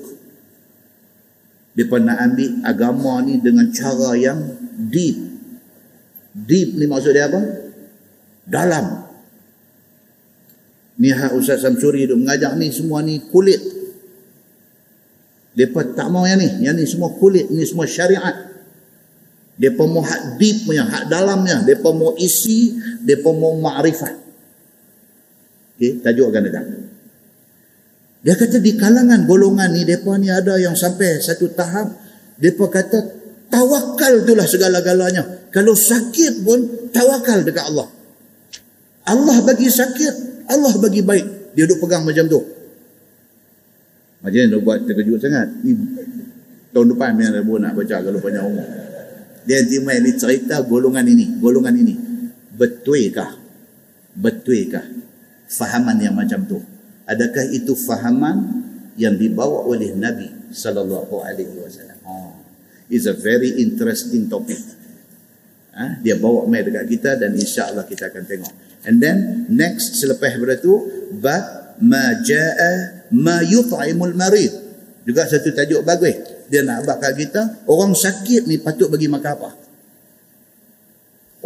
mereka 1.74 1.96
nak 2.02 2.18
ambil 2.18 2.50
agama 2.66 3.14
ni 3.22 3.38
dengan 3.38 3.70
cara 3.70 4.18
yang 4.18 4.38
deep 4.90 5.16
deep 6.34 6.74
ni 6.74 6.84
maksud 6.90 7.14
dia 7.14 7.30
apa? 7.30 7.40
dalam 8.46 9.06
ni 10.98 11.14
hak 11.14 11.32
Ustaz 11.38 11.62
Samsuri 11.62 12.10
duk 12.10 12.18
mengajar 12.18 12.58
ni 12.58 12.74
semua 12.74 13.00
ni 13.06 13.22
kulit 13.30 13.62
mereka 15.54 15.82
tak 15.94 16.10
mau 16.10 16.26
yang 16.26 16.42
ni 16.42 16.66
yang 16.66 16.74
ni 16.74 16.86
semua 16.86 17.14
kulit 17.14 17.46
ni 17.50 17.62
semua 17.62 17.86
syariat 17.86 18.50
Depa 19.60 19.84
mau 19.84 20.00
hak 20.00 20.40
deep 20.40 20.64
punya, 20.64 20.88
hak 20.88 21.12
dalamnya. 21.12 21.60
Depa 21.68 21.92
mau 21.92 22.16
isi, 22.16 22.80
depa 23.04 23.28
mau 23.28 23.60
makrifat. 23.60 24.29
Okey, 25.80 26.04
tajuk 26.04 26.28
akan 26.28 26.42
datang. 26.44 26.66
Dia 28.20 28.36
kata 28.36 28.60
di 28.60 28.76
kalangan 28.76 29.24
golongan 29.24 29.72
ni 29.72 29.88
depa 29.88 30.20
ni 30.20 30.28
ada 30.28 30.60
yang 30.60 30.76
sampai 30.76 31.24
satu 31.24 31.56
tahap 31.56 31.88
depa 32.36 32.68
kata 32.68 33.00
tawakal 33.48 34.20
itulah 34.20 34.44
segala-galanya. 34.44 35.48
Kalau 35.48 35.72
sakit 35.72 36.44
pun 36.44 36.92
tawakal 36.92 37.40
dekat 37.48 37.64
Allah. 37.72 37.88
Allah 39.08 39.36
bagi 39.40 39.72
sakit, 39.72 40.46
Allah 40.52 40.76
bagi 40.76 41.00
baik. 41.00 41.56
Dia 41.56 41.64
duduk 41.64 41.88
pegang 41.88 42.04
macam 42.04 42.28
tu. 42.28 42.44
Macam 44.20 44.36
ni 44.36 44.52
dia 44.52 44.60
buat 44.60 44.84
terkejut 44.84 45.16
sangat. 45.16 45.48
Ni 45.64 45.72
tahun 46.70 46.86
depan 46.94 47.18
yang 47.18 47.34
ada 47.34 47.42
nak 47.42 47.72
baca 47.74 47.96
kalau 47.98 48.18
banyak 48.22 48.42
umur 48.46 48.66
dia 49.44 49.58
terima 49.66 49.96
ini 49.98 50.14
cerita 50.14 50.62
golongan 50.62 51.06
ini 51.06 51.26
golongan 51.42 51.74
ini 51.74 51.94
betulkah 52.54 53.34
betulkah 54.14 54.84
fahaman 55.50 55.98
yang 55.98 56.14
macam 56.14 56.46
tu. 56.46 56.62
Adakah 57.10 57.50
itu 57.50 57.74
fahaman 57.74 58.62
yang 58.94 59.18
dibawa 59.18 59.66
oleh 59.66 59.90
Nabi 59.98 60.30
sallallahu 60.54 61.26
alaihi 61.26 61.58
wasallam? 61.58 61.98
Oh 62.06 62.40
is 62.90 63.06
a 63.06 63.14
very 63.14 63.62
interesting 63.62 64.26
topic. 64.26 64.58
Ha? 65.70 66.02
dia 66.02 66.18
bawa 66.18 66.50
mai 66.50 66.66
dekat 66.66 66.84
kita 66.90 67.10
dan 67.14 67.30
insya-Allah 67.38 67.86
kita 67.86 68.10
akan 68.10 68.26
tengok. 68.26 68.52
And 68.90 68.98
then 68.98 69.46
next 69.54 70.02
selepas 70.02 70.34
daripada 70.34 70.58
tu 70.58 70.74
ba 71.22 71.38
ma 71.78 72.18
jaa 72.26 73.06
ma 73.14 73.38
yut'imul 73.46 74.18
marid. 74.18 74.50
Juga 75.06 75.30
satu 75.30 75.54
tajuk 75.54 75.86
bagus. 75.86 76.18
Dia 76.50 76.66
nak 76.66 76.82
bakal 76.84 77.14
kita 77.14 77.64
orang 77.70 77.94
sakit 77.94 78.50
ni 78.50 78.58
patut 78.58 78.90
bagi 78.90 79.06
makan 79.06 79.30
apa? 79.38 79.50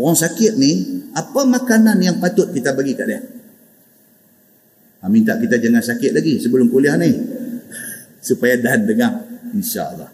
Orang 0.00 0.16
sakit 0.16 0.56
ni 0.56 1.04
apa 1.12 1.44
makanan 1.44 2.00
yang 2.00 2.16
patut 2.18 2.50
kita 2.50 2.72
bagi 2.72 2.96
kat 2.96 3.06
dia 3.06 3.20
ha, 5.04 5.12
minta 5.12 5.36
kita 5.36 5.60
jangan 5.60 5.84
sakit 5.84 6.16
lagi 6.16 6.40
sebelum 6.40 6.72
kuliah 6.72 6.96
ni. 6.96 7.12
Supaya 8.24 8.56
dan 8.56 8.88
dengar 8.88 9.20
insyaAllah. 9.52 10.08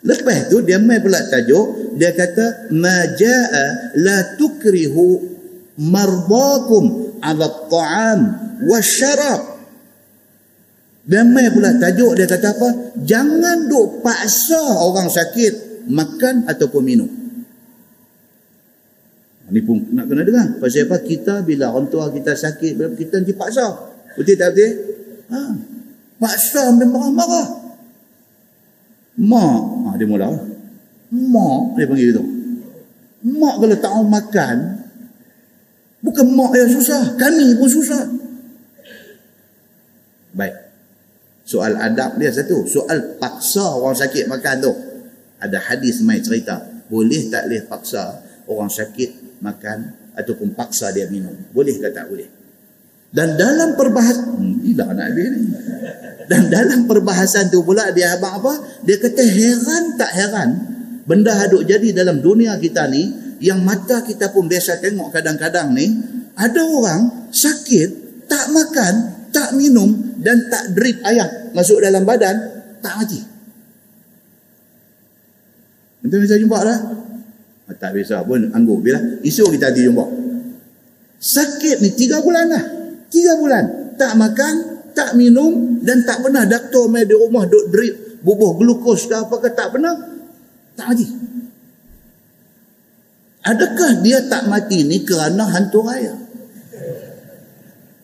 Lepas 0.00 0.48
tu 0.48 0.64
dia 0.64 0.80
main 0.80 1.04
pula 1.04 1.20
tajuk 1.28 1.92
dia 2.00 2.16
kata 2.16 2.72
majaa 2.72 3.92
la 4.00 4.40
tukrihu 4.40 5.20
marbakum 5.76 7.20
ala 7.20 7.68
ta'am 7.68 8.20
wasyarab 8.64 9.50
dan 11.10 11.34
mai 11.34 11.50
pula 11.50 11.74
tajuk 11.74 12.14
dia 12.14 12.24
kata 12.30 12.54
apa? 12.54 12.68
Jangan 13.02 13.66
duk 13.66 14.04
paksa 14.04 14.62
orang 14.78 15.10
sakit 15.10 15.84
makan 15.90 16.46
ataupun 16.46 16.82
minum. 16.86 17.10
Ni 19.50 19.58
pun 19.66 19.82
nak 19.90 20.06
kena 20.06 20.22
dengar. 20.22 20.46
Pasal 20.62 20.86
apa? 20.86 21.02
Kita 21.02 21.42
bila 21.42 21.74
orang 21.74 21.90
tua 21.90 22.14
kita 22.14 22.38
sakit 22.38 22.78
kita 22.94 23.18
nanti 23.18 23.34
paksa 23.34 23.89
betul 24.18 24.34
tak 24.38 24.50
betul? 24.54 24.72
Ha. 25.30 25.40
paksa 26.18 26.74
ambil 26.74 26.88
marah-marah. 26.90 27.48
Mak. 29.20 29.60
Ha, 29.84 29.88
dia 30.00 30.06
mula 30.08 30.30
mak 31.10 31.74
dia 31.74 31.90
panggil 31.90 32.14
gitu 32.14 32.22
mak 33.26 33.54
kalau 33.58 33.76
tak 33.76 33.92
mau 33.92 34.06
makan 34.06 34.56
bukan 36.00 36.26
mak 36.32 36.54
yang 36.56 36.70
susah 36.70 37.18
kami 37.18 37.58
pun 37.58 37.68
susah. 37.68 38.04
Baik. 40.30 40.54
Soal 41.42 41.74
adab 41.74 42.14
dia 42.16 42.30
satu. 42.30 42.62
Soal 42.64 43.18
paksa 43.18 43.74
orang 43.74 43.98
sakit 43.98 44.30
makan 44.30 44.62
tu. 44.62 44.72
Ada 45.42 45.58
hadis 45.58 45.98
mai 46.06 46.22
cerita. 46.22 46.62
Boleh 46.86 47.26
tak 47.26 47.50
boleh 47.50 47.66
paksa 47.66 48.22
orang 48.46 48.70
sakit 48.70 49.42
makan 49.42 49.90
ataupun 50.14 50.54
paksa 50.54 50.94
dia 50.94 51.10
minum. 51.10 51.34
Boleh 51.50 51.74
ke 51.74 51.90
tak 51.90 52.06
boleh? 52.06 52.39
Dan 53.10 53.34
dalam 53.34 53.74
perbahasan, 53.74 54.38
hmm, 54.38 54.78
anak 54.86 55.08
dia 55.18 55.26
ni. 55.34 55.42
Dan 56.30 56.46
dalam 56.46 56.86
perbahasan 56.86 57.50
tu 57.50 57.66
pula 57.66 57.90
dia 57.90 58.14
abang 58.14 58.38
apa? 58.38 58.82
Dia 58.86 59.02
kata 59.02 59.18
heran 59.18 59.98
tak 59.98 60.14
heran 60.14 60.48
benda 61.02 61.34
haduk 61.34 61.66
jadi 61.66 61.90
dalam 61.90 62.22
dunia 62.22 62.54
kita 62.54 62.86
ni 62.86 63.10
yang 63.42 63.66
mata 63.66 64.06
kita 64.06 64.30
pun 64.30 64.46
biasa 64.46 64.78
tengok 64.78 65.10
kadang-kadang 65.10 65.74
ni 65.74 65.90
ada 66.38 66.62
orang 66.62 67.34
sakit 67.34 67.88
tak 68.30 68.54
makan 68.54 69.26
tak 69.34 69.58
minum 69.58 69.90
dan 70.22 70.46
tak 70.46 70.70
drip 70.70 71.02
air 71.02 71.50
masuk 71.50 71.82
dalam 71.82 72.06
badan 72.06 72.38
tak 72.78 72.94
mati. 72.94 73.18
Itu 76.06 76.14
saya 76.14 76.38
jumpa 76.38 76.58
dah. 76.62 76.80
Ah, 77.66 77.74
tak 77.74 77.98
bisa 77.98 78.22
pun 78.22 78.54
anggur 78.54 78.78
bila 78.78 79.02
isu 79.26 79.50
kita 79.50 79.74
hati 79.74 79.86
jumpa 79.86 80.06
sakit 81.20 81.84
ni 81.84 81.92
tiga 81.92 82.24
bulan 82.24 82.48
lah 82.48 82.64
tiga 83.10 83.36
bulan. 83.36 83.94
Tak 84.00 84.16
makan 84.16 84.54
tak 84.96 85.14
minum 85.14 85.82
dan 85.84 86.02
tak 86.08 86.24
pernah 86.24 86.48
doktor 86.48 86.88
main 86.88 87.04
di 87.04 87.14
rumah 87.14 87.44
duk 87.44 87.68
drip 87.68 88.22
bubuh 88.24 88.56
glukos 88.56 89.08
ke 89.08 89.14
apa 89.16 89.34
ke 89.40 89.48
tak 89.52 89.74
pernah. 89.74 89.96
Tak 90.78 90.86
mati. 90.94 91.06
Adakah 93.40 94.04
dia 94.04 94.20
tak 94.28 94.48
mati 94.52 94.84
ni 94.84 95.02
kerana 95.02 95.48
hantu 95.48 95.80
raya? 95.84 96.12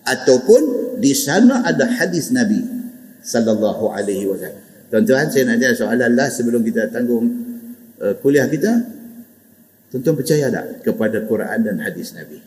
Ataupun 0.06 0.96
di 0.96 1.12
sana 1.12 1.60
ada 1.66 1.84
hadis 1.84 2.32
Nabi 2.32 2.62
sallallahu 3.20 3.92
alaihi 3.92 4.24
wasallam. 4.24 4.64
Tuan-tuan 4.86 5.28
saya 5.28 5.50
nak 5.50 5.58
tanya 5.58 5.74
soalan 5.74 6.10
lah 6.14 6.28
sebelum 6.30 6.62
kita 6.62 6.88
tanggung 6.94 7.26
uh, 7.98 8.14
kuliah 8.22 8.46
kita. 8.46 8.70
Tuan-tuan 9.90 10.14
percaya 10.14 10.46
tak 10.48 10.86
kepada 10.86 11.26
Quran 11.26 11.58
dan 11.66 11.76
hadis 11.82 12.14
Nabi? 12.14 12.38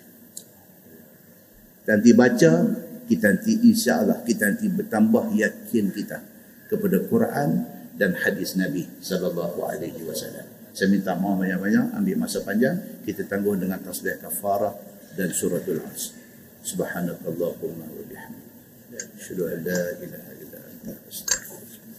Nanti 1.89 2.13
baca, 2.13 2.69
kita 3.09 3.33
nanti 3.33 3.65
insya 3.65 4.05
Allah 4.05 4.21
kita 4.21 4.53
nanti 4.53 4.69
bertambah 4.69 5.33
yakin 5.33 5.89
kita 5.89 6.21
kepada 6.69 7.01
Quran 7.09 7.65
dan 7.97 8.13
hadis 8.13 8.53
Nabi 8.53 8.85
sallallahu 9.01 9.65
alaihi 9.65 10.05
wasallam. 10.05 10.45
Saya 10.69 10.93
minta 10.93 11.17
maaf 11.17 11.41
banyak-banyak, 11.41 11.97
ambil 11.97 12.15
masa 12.21 12.45
panjang, 12.45 12.77
kita 13.01 13.25
tangguh 13.25 13.57
dengan 13.57 13.81
tasbih 13.81 14.21
kafarah 14.21 14.77
dan 15.17 15.33
suratul 15.33 15.81
As. 15.89 16.13
Subhanakallahumma 16.61 17.89
wa 17.89 18.03
bihamdika. 18.05 19.01
Asyhadu 19.17 19.49
an 19.49 19.65
la 19.65 19.81
ilaha 19.97 20.29
illa 20.37 20.61
anta 20.61 20.93
astaghfiruka. 21.09 21.89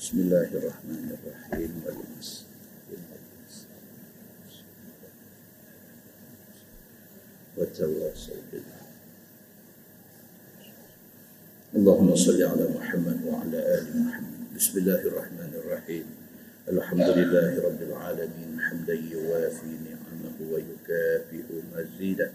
Bismillahirrahmanirrahim. 0.00 2.09
وتواصوا 7.60 8.42
بالله 8.52 8.80
اللهم 11.76 12.10
صل 12.16 12.40
على 12.42 12.64
محمد 12.72 13.18
وعلى 13.28 13.58
آل 13.76 13.86
محمد. 14.00 14.56
بسم 14.56 14.74
الله 14.78 15.00
الرحمن 15.12 15.52
الرحيم. 15.60 16.06
الحمد 16.72 17.08
لله 17.20 17.50
رب 17.60 17.80
العالمين. 17.88 18.50
حمدا 18.60 18.96
يوافي 18.96 19.72
نعمه 19.86 20.36
ويكافئ 20.40 21.48
مزيدا 21.76 22.28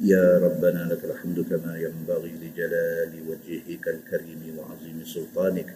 يا 0.00 0.26
ربنا 0.40 0.88
لك 0.88 1.04
الحمد 1.04 1.38
كما 1.52 1.76
ينبغي 1.76 2.32
لجلال 2.42 3.12
وجهك 3.28 3.84
الكريم 3.88 4.42
وعظيم 4.56 4.98
سلطانك. 5.04 5.68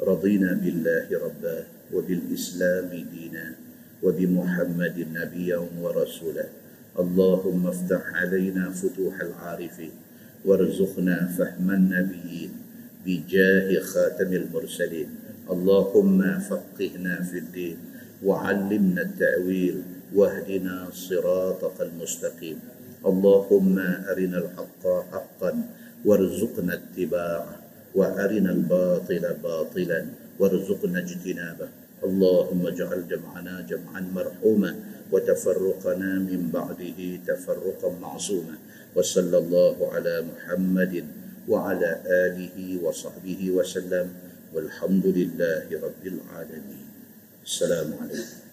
رضينا 0.00 0.50
بالله 0.64 1.06
ربا 1.12 1.58
وبالإسلام 1.92 2.88
دينا 2.88 3.46
وبمحمد 4.02 4.96
نبيا 5.12 5.60
ورسولا. 5.80 6.63
اللهم 6.94 7.66
افتح 7.66 8.02
علينا 8.14 8.70
فتوح 8.70 9.20
العارفين 9.20 9.90
وارزقنا 10.46 11.16
فهم 11.38 11.70
النبيين 11.70 12.50
بجاه 13.06 13.80
خاتم 13.80 14.30
المرسلين. 14.32 15.08
اللهم 15.50 16.38
فقهنا 16.38 17.14
في 17.22 17.38
الدين 17.38 17.78
وعلمنا 18.24 19.02
التأويل 19.02 19.82
واهدنا 20.14 20.88
صراطك 20.94 21.76
المستقيم. 21.80 22.58
اللهم 23.06 23.78
أرنا 24.10 24.38
الحق 24.38 24.84
حقا 25.12 25.52
وارزقنا 26.04 26.74
اتباعه 26.74 27.56
وأرنا 27.94 28.50
الباطل 28.50 29.24
باطلا 29.42 30.00
وارزقنا 30.38 30.98
اجتنابه. 30.98 31.68
اللهم 32.04 32.60
اجعل 32.66 33.00
جمعنا 33.08 33.54
جمعا 33.70 34.00
مرحوما 34.14 34.70
وتفرقنا 35.14 36.10
من 36.26 36.50
بعده 36.50 37.00
تفرقا 37.26 37.90
معصوما 38.02 38.56
وصلى 38.98 39.38
الله 39.38 39.76
على 39.94 40.14
محمد 40.30 40.94
وعلى 41.48 41.90
آله 42.26 42.58
وصحبه 42.82 43.40
وسلم 43.50 44.06
والحمد 44.54 45.06
لله 45.06 45.66
رب 45.70 46.02
العالمين. 46.06 46.86
السلام 47.46 47.88
عليكم. 48.02 48.43